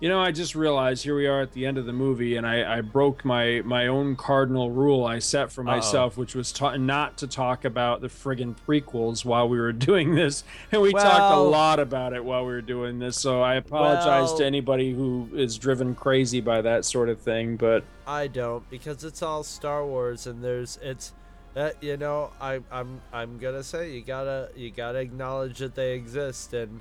You 0.00 0.08
know, 0.08 0.18
I 0.18 0.32
just 0.32 0.56
realized 0.56 1.04
here 1.04 1.14
we 1.14 1.28
are 1.28 1.42
at 1.42 1.52
the 1.52 1.64
end 1.64 1.78
of 1.78 1.86
the 1.86 1.92
movie, 1.92 2.34
and 2.36 2.44
I, 2.44 2.78
I 2.78 2.80
broke 2.80 3.24
my 3.24 3.62
my 3.64 3.86
own 3.86 4.16
cardinal 4.16 4.68
rule 4.72 5.04
I 5.04 5.20
set 5.20 5.52
for 5.52 5.60
Uh-oh. 5.60 5.76
myself, 5.76 6.16
which 6.16 6.34
was 6.34 6.50
ta- 6.50 6.76
not 6.76 7.18
to 7.18 7.28
talk 7.28 7.64
about 7.64 8.00
the 8.00 8.08
friggin' 8.08 8.56
prequels 8.66 9.24
while 9.24 9.48
we 9.48 9.60
were 9.60 9.70
doing 9.90 10.16
this, 10.16 10.42
and 10.72 10.82
we 10.82 10.90
talked 10.92 11.36
a 11.36 11.38
lot 11.38 11.78
about 11.78 12.14
it 12.14 12.24
while 12.24 12.44
we 12.44 12.50
were 12.52 12.60
doing 12.60 12.98
this. 12.98 13.16
So 13.16 13.42
I 13.42 13.54
apologize 13.54 14.30
Well- 14.30 14.38
to 14.38 14.44
anybody 14.44 14.92
who 14.92 15.28
is 15.34 15.56
driven 15.56 15.94
crazy 15.94 16.40
by 16.40 16.62
that 16.62 16.84
sort 16.84 17.08
of 17.08 17.20
thing, 17.20 17.56
but 17.56 17.84
I 18.04 18.26
don't 18.26 18.68
because 18.68 19.04
it's 19.04 19.22
all 19.22 19.44
Star 19.44 19.86
Wars 19.86 20.26
and 20.26 20.42
there's 20.42 20.80
it's 20.82 21.12
that 21.54 21.82
you 21.82 21.96
know 21.96 22.30
I 22.40 22.60
I'm 22.70 23.00
I'm 23.12 23.38
gonna 23.38 23.62
say 23.62 23.92
you 23.92 24.02
gotta 24.02 24.50
you 24.56 24.70
gotta 24.70 24.98
acknowledge 24.98 25.58
that 25.58 25.74
they 25.74 25.92
exist 25.94 26.52
and 26.54 26.80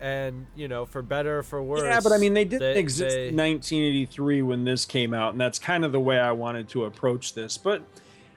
and 0.00 0.46
you 0.56 0.66
know 0.68 0.86
for 0.86 1.02
better 1.02 1.38
or 1.38 1.42
for 1.42 1.62
worse. 1.62 1.82
Yeah, 1.82 2.00
but 2.02 2.12
I 2.12 2.18
mean, 2.18 2.34
they 2.34 2.44
didn't 2.44 2.60
they- 2.74 2.78
exist 2.80 3.14
they- 3.16 3.28
in 3.28 3.36
1983 3.36 4.42
when 4.42 4.64
this 4.64 4.84
came 4.84 5.12
out, 5.14 5.32
and 5.32 5.40
that's 5.40 5.58
kind 5.58 5.84
of 5.84 5.92
the 5.92 6.00
way 6.00 6.18
I 6.18 6.32
wanted 6.32 6.68
to 6.70 6.84
approach 6.84 7.34
this. 7.34 7.56
But 7.58 7.82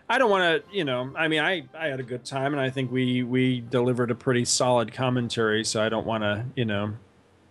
I 0.09 0.17
don't 0.17 0.29
want 0.29 0.65
to, 0.65 0.75
you 0.77 0.83
know, 0.83 1.11
I 1.15 1.27
mean, 1.29 1.39
I 1.41 1.63
I 1.77 1.87
had 1.87 1.99
a 1.99 2.03
good 2.03 2.25
time, 2.25 2.53
and 2.53 2.61
I 2.61 2.69
think 2.69 2.91
we 2.91 3.23
we 3.23 3.61
delivered 3.61 4.11
a 4.11 4.15
pretty 4.15 4.45
solid 4.45 4.91
commentary. 4.93 5.63
So 5.63 5.81
I 5.81 5.89
don't 5.89 6.05
want 6.05 6.23
to, 6.23 6.45
you 6.55 6.65
know, 6.65 6.93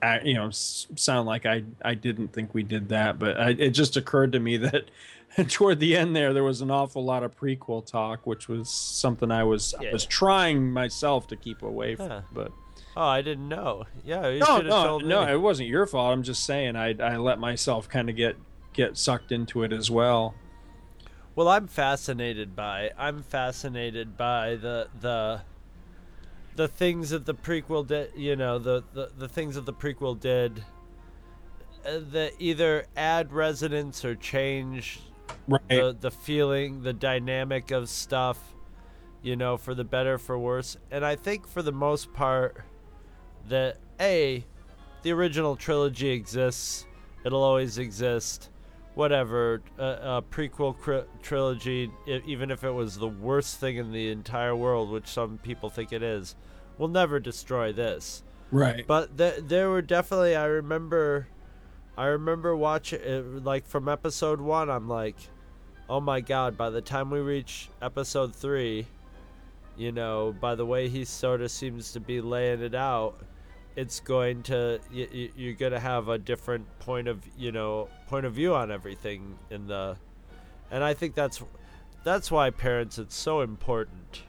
act, 0.03 0.27
you 0.27 0.35
know, 0.35 0.51
sound 0.51 1.27
like 1.27 1.47
I 1.47 1.65
I 1.82 1.94
didn't 1.94 2.28
think 2.35 2.53
we 2.53 2.62
did 2.62 2.90
that. 2.90 3.19
But 3.19 3.40
I, 3.40 3.51
it 3.51 3.70
just 3.70 3.97
occurred 3.97 4.32
to 4.32 4.39
me 4.40 4.57
that. 4.59 4.90
Toward 5.49 5.81
the 5.81 5.97
end, 5.97 6.15
there 6.15 6.33
there 6.33 6.45
was 6.45 6.61
an 6.61 6.71
awful 6.71 7.05
lot 7.05 7.23
of 7.23 7.37
prequel 7.37 7.85
talk, 7.85 8.27
which 8.27 8.49
was 8.49 8.69
something 8.69 9.31
I 9.31 9.45
was 9.45 9.75
I 9.79 9.85
Yeah. 9.85 9.93
was 9.93 10.05
trying 10.05 10.71
myself 10.73 11.27
to 11.29 11.37
keep 11.37 11.63
away 11.63 11.95
from. 11.97 12.09
Huh. 12.09 12.21
But 12.33 12.53
Oh, 12.95 13.07
I 13.07 13.23
didn't 13.23 13.49
know. 13.49 13.85
Yeah, 14.05 14.29
you 14.29 14.41
no, 14.41 14.45
should 14.57 14.67
have 14.67 14.69
no, 14.69 14.99
no, 14.99 15.25
me. 15.27 15.33
it 15.33 15.41
wasn't 15.41 15.69
your 15.71 15.87
fault. 15.87 16.13
I'm 16.13 16.23
just 16.23 16.45
saying 16.45 16.77
I 16.77 16.95
I 17.01 17.17
let 17.17 17.39
myself 17.39 17.89
kind 17.89 18.11
of 18.11 18.17
get 18.17 18.37
get 18.75 18.99
sucked 18.99 19.33
into 19.33 19.63
it 19.63 19.73
as 19.73 19.91
well. 19.91 20.35
Well, 21.35 21.49
I'm 21.49 21.67
fascinated 21.69 22.55
by 22.55 22.91
I'm 22.99 23.23
fascinated 23.23 24.19
by 24.19 24.57
the 24.57 24.89
the 25.01 25.41
the 26.57 26.69
things 26.69 27.09
that 27.11 27.25
the 27.25 27.35
prequel 27.35 27.87
did. 27.87 28.11
You 28.15 28.37
know, 28.37 28.59
the 28.59 28.85
the, 28.93 29.11
the 29.17 29.29
things 29.29 29.55
that 29.55 29.65
the 29.65 29.73
prequel 29.73 30.21
did 30.21 30.63
uh, 31.87 32.01
that 32.13 32.33
either 32.39 32.85
add 32.95 33.33
resonance 33.33 34.05
or 34.05 34.15
change 34.15 35.01
Right. 35.49 35.62
the 35.69 35.97
the 35.99 36.11
feeling, 36.11 36.82
the 36.82 36.93
dynamic 36.93 37.70
of 37.70 37.89
stuff. 37.89 38.39
You 39.23 39.36
know, 39.36 39.57
for 39.57 39.73
the 39.73 39.85
better, 39.85 40.19
for 40.19 40.36
worse, 40.36 40.77
and 40.90 41.05
I 41.05 41.15
think 41.15 41.47
for 41.47 41.62
the 41.62 41.70
most 41.70 42.12
part 42.12 42.65
that 43.49 43.78
a 44.01 44.44
the 45.03 45.12
original 45.12 45.57
trilogy 45.57 46.11
exists. 46.11 46.86
It'll 47.24 47.43
always 47.43 47.78
exist. 47.78 48.51
Whatever, 48.94 49.62
a, 49.78 49.85
a 49.85 50.24
prequel 50.28 50.77
cri- 50.77 51.05
trilogy, 51.23 51.90
even 52.07 52.51
if 52.51 52.62
it 52.62 52.70
was 52.70 52.99
the 52.99 53.09
worst 53.09 53.59
thing 53.59 53.77
in 53.78 53.90
the 53.90 54.11
entire 54.11 54.55
world, 54.55 54.90
which 54.90 55.07
some 55.07 55.39
people 55.39 55.70
think 55.70 55.93
it 55.93 56.03
is, 56.03 56.36
will 56.77 56.89
never 56.89 57.19
destroy 57.19 57.73
this. 57.73 58.23
Right. 58.51 58.86
But 58.86 59.16
th- 59.16 59.44
there 59.44 59.70
were 59.70 59.82
definitely. 59.82 60.36
I 60.36 60.44
remember, 60.44 61.28
I 61.97 62.06
remember 62.06 62.56
watching 62.56 63.44
like 63.44 63.66
from 63.66 63.89
episode 63.89 64.40
one. 64.40 64.70
I'm 64.70 64.89
like, 64.89 65.16
oh 65.89 66.01
my 66.01 66.20
god! 66.20 66.56
By 66.56 66.70
the 66.70 66.81
time 66.81 67.10
we 67.10 67.20
reach 67.20 67.69
episode 67.82 68.35
three, 68.35 68.86
you 69.77 69.93
know, 69.93 70.35
by 70.40 70.55
the 70.55 70.64
way 70.64 70.89
he 70.89 71.05
sort 71.05 71.43
of 71.43 71.51
seems 71.51 71.93
to 71.93 72.01
be 72.01 72.20
laying 72.20 72.62
it 72.62 72.74
out, 72.74 73.20
it's 73.77 74.01
going 74.01 74.43
to 74.44 74.81
y- 74.93 75.09
y- 75.12 75.31
you're 75.36 75.52
going 75.55 75.73
to 75.73 75.81
have 75.81 76.09
a 76.09 76.19
different 76.19 76.66
point 76.78 77.09
of 77.09 77.23
you 77.36 77.52
know 77.52 77.89
point 78.06 78.24
of 78.24 78.32
view 78.32 78.55
on 78.55 78.70
everything 78.70 79.39
in 79.51 79.66
the, 79.66 79.97
and 80.70 80.82
I 80.82 80.94
think 80.94 81.14
that's 81.14 81.43
that's 82.05 82.31
why 82.31 82.48
parents 82.51 82.98
it's 82.98 83.14
so 83.14 83.43
important 83.43 84.23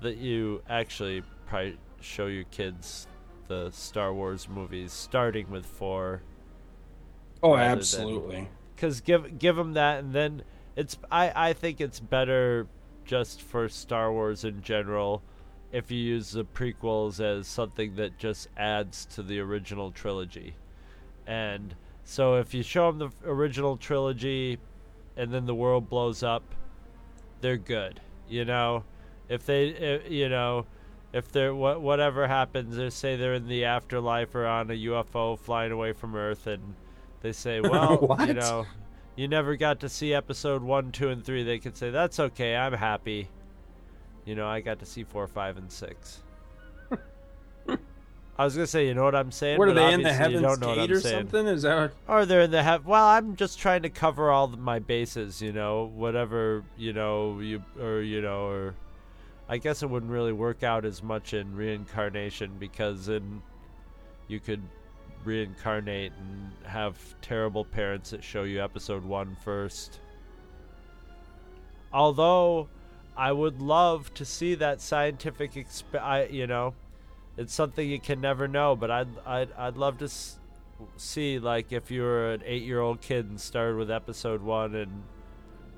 that 0.00 0.16
you 0.16 0.62
actually 0.68 1.22
probably 1.46 1.78
show 2.00 2.26
your 2.26 2.44
kids 2.44 3.06
the 3.48 3.70
Star 3.70 4.12
Wars 4.12 4.48
movies 4.48 4.92
starting 4.92 5.50
with 5.50 5.64
four. 5.64 6.22
Oh, 7.42 7.56
absolutely. 7.56 8.48
Because 8.74 9.00
give 9.00 9.38
give 9.38 9.56
them 9.56 9.74
that, 9.74 10.00
and 10.00 10.12
then 10.12 10.42
it's 10.76 10.96
I 11.10 11.32
I 11.50 11.52
think 11.52 11.80
it's 11.80 12.00
better 12.00 12.66
just 13.04 13.42
for 13.42 13.68
Star 13.68 14.12
Wars 14.12 14.44
in 14.44 14.62
general 14.62 15.22
if 15.72 15.90
you 15.90 15.98
use 15.98 16.30
the 16.30 16.44
prequels 16.44 17.20
as 17.20 17.46
something 17.46 17.96
that 17.96 18.18
just 18.18 18.48
adds 18.56 19.04
to 19.06 19.22
the 19.22 19.38
original 19.40 19.90
trilogy, 19.90 20.54
and 21.26 21.74
so 22.04 22.36
if 22.36 22.54
you 22.54 22.62
show 22.62 22.90
them 22.90 22.98
the 22.98 23.30
original 23.30 23.76
trilogy, 23.76 24.58
and 25.16 25.32
then 25.32 25.46
the 25.46 25.54
world 25.54 25.90
blows 25.90 26.22
up, 26.22 26.54
they're 27.40 27.56
good. 27.56 28.00
You 28.28 28.44
know, 28.44 28.84
if 29.28 29.44
they 29.44 30.00
uh, 30.04 30.08
you 30.08 30.28
know 30.28 30.66
if 31.12 31.30
they're 31.32 31.54
what 31.54 31.80
whatever 31.80 32.26
happens, 32.28 32.76
they 32.76 32.90
say 32.90 33.16
they're 33.16 33.34
in 33.34 33.48
the 33.48 33.64
afterlife 33.64 34.34
or 34.34 34.46
on 34.46 34.70
a 34.70 34.74
UFO 34.74 35.38
flying 35.38 35.72
away 35.72 35.92
from 35.92 36.14
Earth, 36.14 36.46
and 36.46 36.74
they 37.22 37.32
say, 37.32 37.60
well, 37.62 38.16
you 38.26 38.34
know, 38.34 38.66
you 39.16 39.28
never 39.28 39.56
got 39.56 39.80
to 39.80 39.88
see 39.88 40.14
episode 40.14 40.62
one, 40.62 40.92
two, 40.92 41.08
and 41.10 41.24
three. 41.24 41.42
They 41.42 41.58
could 41.58 41.76
say 41.76 41.90
that's 41.90 42.18
okay. 42.20 42.56
I'm 42.56 42.72
happy. 42.72 43.28
You 44.24 44.34
know, 44.34 44.46
I 44.46 44.60
got 44.60 44.78
to 44.80 44.86
see 44.86 45.04
four, 45.04 45.26
five, 45.26 45.56
and 45.56 45.70
six. 45.72 46.22
I 48.40 48.44
was 48.44 48.54
gonna 48.54 48.68
say, 48.68 48.86
you 48.86 48.94
know 48.94 49.02
what 49.02 49.16
I'm 49.16 49.32
saying? 49.32 49.58
What 49.58 49.66
are 49.66 49.72
they 49.74 49.92
in 49.92 50.02
the 50.02 50.12
Heaven's 50.12 50.42
don't 50.42 50.60
know 50.60 50.68
what 50.68 50.76
Gate 50.76 50.92
or 50.92 51.00
saying. 51.00 51.22
something? 51.24 51.48
Is 51.48 51.62
that 51.62 51.76
what- 51.76 51.92
Or 52.06 52.24
they're 52.24 52.42
in 52.42 52.52
the 52.52 52.62
heaven? 52.62 52.86
Well, 52.86 53.04
I'm 53.04 53.34
just 53.34 53.58
trying 53.58 53.82
to 53.82 53.90
cover 53.90 54.30
all 54.30 54.46
the- 54.46 54.56
my 54.56 54.78
bases. 54.78 55.42
You 55.42 55.52
know, 55.52 55.90
whatever 55.96 56.62
you 56.76 56.92
know, 56.92 57.40
you 57.40 57.64
or 57.80 58.00
you 58.00 58.22
know, 58.22 58.46
or 58.46 58.74
I 59.48 59.58
guess 59.58 59.82
it 59.82 59.90
wouldn't 59.90 60.12
really 60.12 60.32
work 60.32 60.62
out 60.62 60.84
as 60.84 61.02
much 61.02 61.34
in 61.34 61.56
reincarnation 61.56 62.52
because 62.60 63.06
then 63.06 63.42
you 64.28 64.38
could 64.38 64.62
reincarnate 65.24 66.12
and 66.18 66.52
have 66.66 66.96
terrible 67.20 67.64
parents 67.64 68.10
that 68.10 68.22
show 68.22 68.42
you 68.44 68.62
episode 68.62 69.04
one 69.04 69.36
first. 69.44 70.00
Although 71.92 72.68
I 73.16 73.32
would 73.32 73.60
love 73.60 74.12
to 74.14 74.24
see 74.24 74.54
that 74.56 74.80
scientific 74.80 75.52
exp- 75.54 76.00
I 76.00 76.24
you 76.24 76.46
know, 76.46 76.74
it's 77.36 77.54
something 77.54 77.88
you 77.88 78.00
can 78.00 78.20
never 78.20 78.46
know, 78.46 78.76
but 78.76 78.90
I'd 78.90 79.08
I'd 79.26 79.52
I'd 79.52 79.76
love 79.76 79.98
to 79.98 80.04
s- 80.06 80.38
see 80.96 81.38
like 81.38 81.72
if 81.72 81.90
you 81.90 82.02
were 82.02 82.32
an 82.32 82.40
8-year-old 82.40 83.00
kid 83.00 83.26
and 83.28 83.40
started 83.40 83.76
with 83.76 83.90
episode 83.90 84.42
1 84.42 84.74
and 84.74 85.02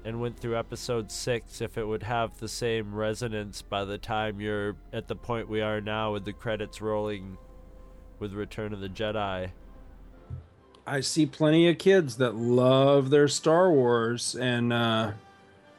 and 0.04 0.20
went 0.20 0.38
through 0.38 0.56
episode 0.58 1.10
6 1.10 1.60
if 1.60 1.76
it 1.78 1.84
would 1.84 2.02
have 2.02 2.38
the 2.38 2.48
same 2.48 2.94
resonance 2.94 3.60
by 3.62 3.84
the 3.84 3.98
time 3.98 4.40
you're 4.40 4.76
at 4.92 5.08
the 5.08 5.16
point 5.16 5.48
we 5.48 5.60
are 5.60 5.80
now 5.80 6.12
with 6.12 6.24
the 6.24 6.32
credits 6.32 6.80
rolling 6.80 7.36
with 8.20 8.32
Return 8.32 8.72
of 8.72 8.80
the 8.80 8.88
Jedi. 8.88 9.50
I 10.86 11.00
see 11.00 11.26
plenty 11.26 11.68
of 11.68 11.78
kids 11.78 12.16
that 12.16 12.34
love 12.34 13.10
their 13.10 13.28
Star 13.28 13.70
Wars, 13.70 14.34
and 14.34 14.72
uh, 14.72 15.12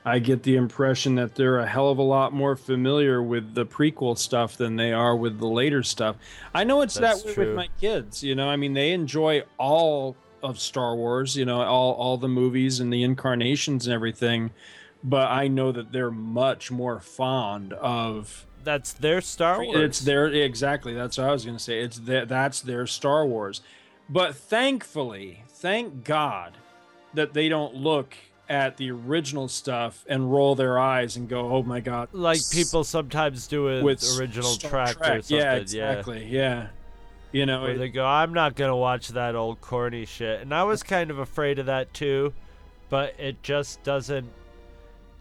I 0.06 0.20
get 0.20 0.44
the 0.44 0.56
impression 0.56 1.16
that 1.16 1.36
they're 1.36 1.60
a 1.60 1.68
hell 1.68 1.90
of 1.90 1.98
a 1.98 2.04
lot 2.04 2.34
more 2.34 2.56
familiar 2.56 3.22
with 3.22 3.54
the 3.54 3.66
prequel 3.66 4.18
stuff 4.18 4.58
than 4.58 4.76
they 4.76 4.94
are 4.94 5.16
with 5.16 5.40
the 5.40 5.48
later 5.48 5.84
stuff. 5.84 6.16
I 6.54 6.64
know 6.64 6.82
it's 6.82 6.96
That's 6.96 7.22
that 7.22 7.28
way 7.28 7.34
true. 7.34 7.48
with 7.48 7.56
my 7.56 7.70
kids. 7.80 8.24
You 8.24 8.36
know, 8.36 8.50
I 8.50 8.56
mean, 8.56 8.74
they 8.74 8.92
enjoy 8.92 9.44
all 9.58 10.16
of 10.42 10.60
Star 10.60 10.96
Wars. 10.96 11.36
You 11.36 11.46
know, 11.46 11.62
all 11.62 11.94
all 11.94 12.18
the 12.18 12.30
movies 12.30 12.80
and 12.80 12.92
the 12.92 13.04
incarnations 13.04 13.88
and 13.88 13.94
everything. 13.94 14.52
But 15.04 15.30
I 15.30 15.48
know 15.48 15.72
that 15.72 15.92
they're 15.92 16.12
much 16.12 16.72
more 16.72 17.00
fond 17.00 17.74
of 17.74 18.46
That's 18.64 18.94
their 18.94 19.22
Star 19.22 19.64
Wars. 19.64 19.78
it's 19.80 20.00
their 20.00 20.28
exactly. 20.28 20.94
That's 20.94 21.18
what 21.18 21.28
I 21.28 21.32
was 21.32 21.46
going 21.46 21.58
to 21.58 21.64
say. 21.64 21.80
It's 21.82 21.98
their, 22.00 22.26
that's 22.26 22.62
their 22.62 22.86
Star 22.88 23.26
Wars. 23.26 23.62
But 24.10 24.36
thankfully, 24.36 25.44
thank 25.48 26.04
God 26.04 26.58
that 27.14 27.34
they 27.34 27.50
don't 27.50 27.76
look 27.76 28.16
at 28.50 28.76
the 28.78 28.92
original 28.92 29.48
stuff 29.48 30.04
and 30.08 30.32
roll 30.32 30.56
their 30.56 30.78
eyes 30.78 31.16
and 31.16 31.30
go, 31.30 31.50
"Oh 31.54 31.64
my 31.64 31.80
God!" 31.80 32.10
like 32.12 32.42
people 32.52 32.84
sometimes 32.84 33.48
do 33.48 33.64
with, 33.64 33.84
with 33.84 34.20
original 34.20 34.50
Star 34.52 34.70
Trek, 34.94 34.98
or 35.00 35.22
something. 35.22 35.38
Yeah, 35.38 35.54
exactly. 35.56 36.26
Yeah, 36.26 36.68
you 37.32 37.46
know, 37.46 37.62
where 37.62 37.72
it- 37.72 37.78
they 37.78 37.88
go, 37.90 38.06
I'm 38.06 38.34
not 38.34 38.56
gonna 38.56 38.76
watch 38.76 39.08
that 39.10 39.36
old 39.36 39.62
corny 39.62 40.06
shit, 40.06 40.42
and 40.42 40.54
I 40.54 40.64
was 40.64 40.84
kind 40.84 41.10
of 41.12 41.20
afraid 41.20 41.60
of 41.60 41.68
that 41.68 41.94
too, 41.94 42.34
but 42.90 43.14
it 43.18 43.42
just 43.42 43.82
doesn't, 43.84 44.30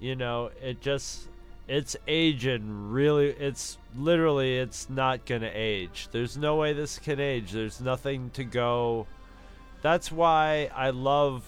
you 0.01 0.17
know, 0.17 0.51
it 0.61 0.81
just 0.81 1.29
it's 1.71 1.97
aging 2.09 2.91
really. 2.91 3.29
It's 3.29 3.79
literally 3.95 4.59
it's 4.59 4.91
not 4.91 5.25
gonna 5.25 5.53
age. 5.55 6.09
There's 6.11 6.37
no 6.37 6.57
way 6.57 6.73
this 6.73 6.99
can 6.99 7.21
age. 7.21 7.53
There's 7.53 7.81
nothing 7.81 8.31
to 8.31 8.43
go. 8.43 9.07
That's 9.81 10.11
why 10.11 10.69
I 10.75 10.91
love 10.91 11.45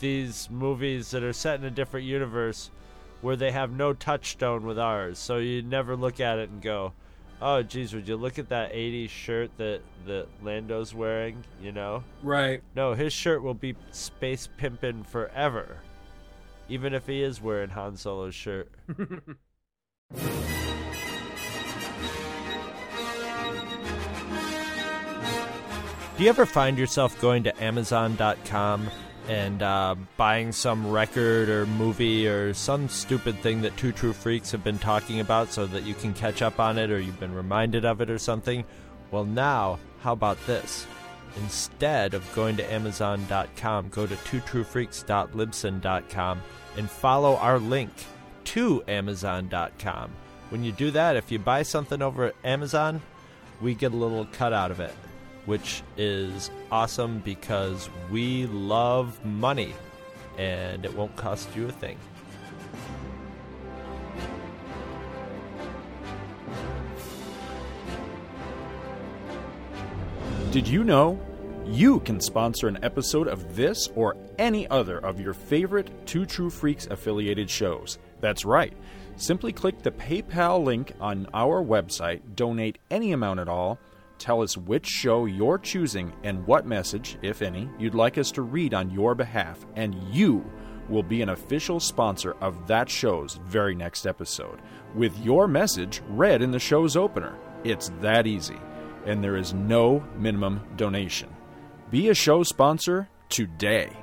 these 0.00 0.48
movies 0.48 1.10
that 1.10 1.22
are 1.22 1.34
set 1.34 1.60
in 1.60 1.66
a 1.66 1.70
different 1.70 2.06
universe 2.06 2.70
where 3.20 3.36
they 3.36 3.50
have 3.50 3.70
no 3.70 3.92
touchstone 3.92 4.64
with 4.64 4.78
ours. 4.78 5.18
So 5.18 5.36
you 5.36 5.60
never 5.60 5.94
look 5.94 6.20
at 6.20 6.38
it 6.38 6.48
and 6.48 6.62
go, 6.62 6.94
"Oh, 7.42 7.62
geez, 7.62 7.92
would 7.92 8.08
you 8.08 8.16
look 8.16 8.38
at 8.38 8.48
that 8.48 8.72
'80s 8.72 9.10
shirt 9.10 9.50
that 9.58 9.82
that 10.06 10.26
Lando's 10.42 10.94
wearing?" 10.94 11.44
You 11.60 11.72
know? 11.72 12.02
Right. 12.22 12.62
No, 12.74 12.94
his 12.94 13.12
shirt 13.12 13.42
will 13.42 13.52
be 13.52 13.76
space 13.90 14.48
pimpin' 14.58 15.04
forever, 15.04 15.82
even 16.66 16.94
if 16.94 17.06
he 17.06 17.22
is 17.22 17.42
wearing 17.42 17.68
Han 17.68 17.98
Solo's 17.98 18.34
shirt. 18.34 18.70
Do 26.20 26.24
you 26.24 26.28
ever 26.28 26.44
find 26.44 26.76
yourself 26.76 27.18
going 27.20 27.44
to 27.44 27.64
Amazon.com 27.64 28.90
and 29.28 29.62
uh, 29.62 29.94
buying 30.18 30.52
some 30.52 30.90
record 30.90 31.48
or 31.48 31.64
movie 31.64 32.28
or 32.28 32.52
some 32.52 32.90
stupid 32.90 33.38
thing 33.38 33.62
that 33.62 33.78
Two 33.78 33.92
True 33.92 34.12
Freaks 34.12 34.50
have 34.50 34.62
been 34.62 34.78
talking 34.78 35.20
about 35.20 35.50
so 35.52 35.64
that 35.66 35.84
you 35.84 35.94
can 35.94 36.12
catch 36.12 36.42
up 36.42 36.60
on 36.60 36.76
it 36.76 36.90
or 36.90 37.00
you've 37.00 37.20
been 37.20 37.34
reminded 37.34 37.86
of 37.86 38.02
it 38.02 38.10
or 38.10 38.18
something? 38.18 38.66
Well, 39.10 39.24
now, 39.24 39.78
how 40.00 40.12
about 40.12 40.36
this? 40.46 40.86
Instead 41.36 42.12
of 42.12 42.30
going 42.34 42.56
to 42.56 42.72
Amazon.com, 42.72 43.88
go 43.88 44.06
to 44.06 44.16
twotruefreaks.libsyn.com 44.16 46.42
and 46.76 46.90
follow 46.90 47.36
our 47.36 47.58
link 47.58 47.92
to 48.50 48.82
Amazon.com. 48.88 50.10
When 50.48 50.64
you 50.64 50.72
do 50.72 50.90
that, 50.90 51.14
if 51.14 51.30
you 51.30 51.38
buy 51.38 51.62
something 51.62 52.02
over 52.02 52.24
at 52.24 52.34
Amazon, 52.42 53.00
we 53.60 53.76
get 53.76 53.92
a 53.92 53.96
little 53.96 54.26
cut 54.32 54.52
out 54.52 54.72
of 54.72 54.80
it, 54.80 54.92
which 55.46 55.84
is 55.96 56.50
awesome 56.72 57.20
because 57.20 57.88
we 58.10 58.46
love 58.46 59.24
money 59.24 59.72
and 60.36 60.84
it 60.84 60.92
won't 60.92 61.14
cost 61.14 61.54
you 61.54 61.68
a 61.68 61.72
thing. 61.72 61.96
Did 70.50 70.66
you 70.66 70.82
know? 70.82 71.20
You 71.66 72.00
can 72.00 72.20
sponsor 72.20 72.66
an 72.66 72.82
episode 72.82 73.28
of 73.28 73.54
this 73.54 73.88
or 73.94 74.16
any 74.38 74.66
other 74.68 74.98
of 74.98 75.20
your 75.20 75.34
favorite 75.34 76.04
Two 76.04 76.26
True 76.26 76.50
Freaks 76.50 76.88
affiliated 76.88 77.48
shows. 77.48 77.98
That's 78.20 78.44
right. 78.44 78.76
Simply 79.16 79.52
click 79.52 79.82
the 79.82 79.90
PayPal 79.90 80.64
link 80.64 80.92
on 81.00 81.26
our 81.34 81.62
website, 81.62 82.20
donate 82.34 82.78
any 82.90 83.12
amount 83.12 83.40
at 83.40 83.48
all, 83.48 83.78
tell 84.18 84.42
us 84.42 84.56
which 84.56 84.86
show 84.86 85.26
you're 85.26 85.58
choosing 85.58 86.12
and 86.22 86.46
what 86.46 86.66
message, 86.66 87.18
if 87.22 87.42
any, 87.42 87.68
you'd 87.78 87.94
like 87.94 88.18
us 88.18 88.30
to 88.32 88.42
read 88.42 88.74
on 88.74 88.90
your 88.90 89.14
behalf, 89.14 89.66
and 89.76 89.94
you 90.12 90.44
will 90.88 91.02
be 91.02 91.22
an 91.22 91.28
official 91.28 91.80
sponsor 91.80 92.34
of 92.40 92.66
that 92.66 92.88
show's 92.88 93.38
very 93.46 93.74
next 93.74 94.06
episode, 94.06 94.60
with 94.94 95.16
your 95.18 95.46
message 95.46 96.02
read 96.08 96.42
in 96.42 96.50
the 96.50 96.58
show's 96.58 96.96
opener. 96.96 97.36
It's 97.62 97.90
that 98.00 98.26
easy, 98.26 98.58
and 99.06 99.22
there 99.22 99.36
is 99.36 99.54
no 99.54 100.04
minimum 100.16 100.62
donation. 100.76 101.28
Be 101.90 102.08
a 102.08 102.14
show 102.14 102.42
sponsor 102.42 103.08
today. 103.28 103.96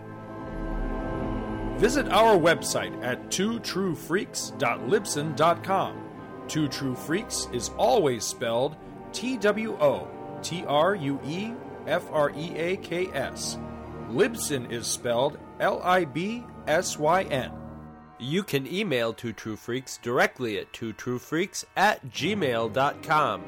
Visit 1.78 2.10
our 2.10 2.36
website 2.36 3.02
at 3.04 3.30
twotruefreaks.libsyn.com. 3.30 6.04
Two 6.48 6.68
True 6.68 6.96
Freaks 6.96 7.48
is 7.54 7.70
always 7.78 8.24
spelled 8.24 8.76
T 9.12 9.38
W 9.38 9.78
O 9.80 10.08
T 10.42 10.66
R 10.66 10.96
U 10.96 11.20
E 11.26 11.54
F 11.86 12.10
R 12.12 12.32
E 12.36 12.56
A 12.56 12.78
K 12.78 13.06
S. 13.14 13.60
Libsyn 14.10 14.72
is 14.72 14.88
spelled 14.88 15.38
L 15.60 15.80
I 15.84 16.06
B 16.06 16.44
S 16.66 16.98
Y 16.98 17.22
N. 17.24 17.52
You 18.18 18.42
can 18.42 18.66
email 18.66 19.14
Two 19.14 19.34
True 19.34 19.56
Freaks 19.56 19.98
directly 19.98 20.58
at 20.58 20.74
twotruefreaks 20.74 21.64
at 21.76 22.04
gmail.com. 22.10 23.44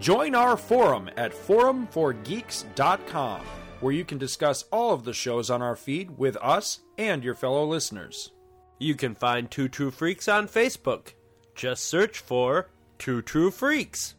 Join 0.00 0.34
our 0.34 0.56
forum 0.56 1.08
at 1.16 1.32
forumforgeeks.com, 1.32 3.40
where 3.78 3.92
you 3.92 4.04
can 4.04 4.18
discuss 4.18 4.64
all 4.72 4.92
of 4.92 5.04
the 5.04 5.12
shows 5.12 5.50
on 5.50 5.62
our 5.62 5.76
feed 5.76 6.18
with 6.18 6.36
us 6.38 6.80
and 6.98 7.24
your 7.24 7.34
fellow 7.34 7.64
listeners. 7.64 8.30
You 8.78 8.94
can 8.94 9.14
find 9.14 9.50
Two 9.50 9.68
True 9.68 9.90
Freaks 9.90 10.28
on 10.28 10.48
Facebook. 10.48 11.14
Just 11.54 11.84
search 11.84 12.18
for 12.18 12.68
Two 12.98 13.22
True 13.22 13.50
Freaks. 13.50 14.14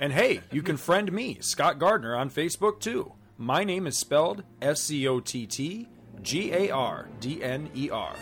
And 0.00 0.12
hey, 0.12 0.40
you 0.52 0.62
can 0.62 0.76
friend 0.76 1.10
me, 1.12 1.38
Scott 1.40 1.78
Gardner, 1.78 2.14
on 2.14 2.30
Facebook 2.30 2.80
too. 2.80 3.12
My 3.36 3.64
name 3.64 3.86
is 3.86 3.98
spelled 3.98 4.44
S 4.62 4.82
C 4.82 5.06
O 5.08 5.20
T 5.20 5.46
T 5.46 5.88
G 6.22 6.52
A 6.52 6.70
R 6.70 7.08
D 7.20 7.42
N 7.42 7.68
E 7.74 7.90
R. 7.90 8.14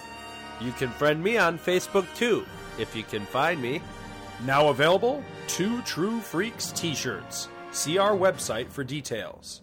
You 0.61 0.73
can 0.73 0.89
friend 0.91 1.23
me 1.23 1.37
on 1.37 1.59
Facebook 1.59 2.07
too, 2.17 2.45
if 2.79 2.97
you 2.97 3.03
can 3.03 3.27
find 3.27 3.61
me. 3.61 3.83
Now 4.45 4.69
available, 4.69 5.23
Two 5.49 5.81
True 5.83 6.21
Freaks 6.21 6.73
t 6.73 6.95
shirts. 6.95 7.49
See 7.73 7.99
our 7.99 8.17
website 8.17 8.69
for 8.69 8.85
details. 8.85 9.63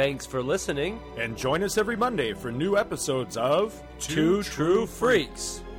Thanks 0.00 0.24
for 0.24 0.42
listening. 0.42 0.98
And 1.18 1.36
join 1.36 1.62
us 1.62 1.76
every 1.76 1.94
Monday 1.94 2.32
for 2.32 2.50
new 2.50 2.78
episodes 2.78 3.36
of 3.36 3.82
Two 3.98 4.42
True 4.42 4.86
Freaks. 4.86 5.58
Two 5.58 5.69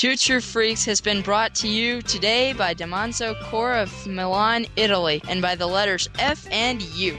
True 0.00 0.40
Freaks 0.40 0.86
has 0.86 1.02
been 1.02 1.20
brought 1.20 1.54
to 1.56 1.68
you 1.68 2.00
today 2.00 2.54
by 2.54 2.72
Damanzo 2.72 3.34
Core 3.50 3.74
of 3.74 4.06
Milan, 4.06 4.64
Italy, 4.74 5.20
and 5.28 5.42
by 5.42 5.54
the 5.54 5.66
letters 5.66 6.08
F 6.18 6.46
and 6.50 6.80
U. 6.80 7.18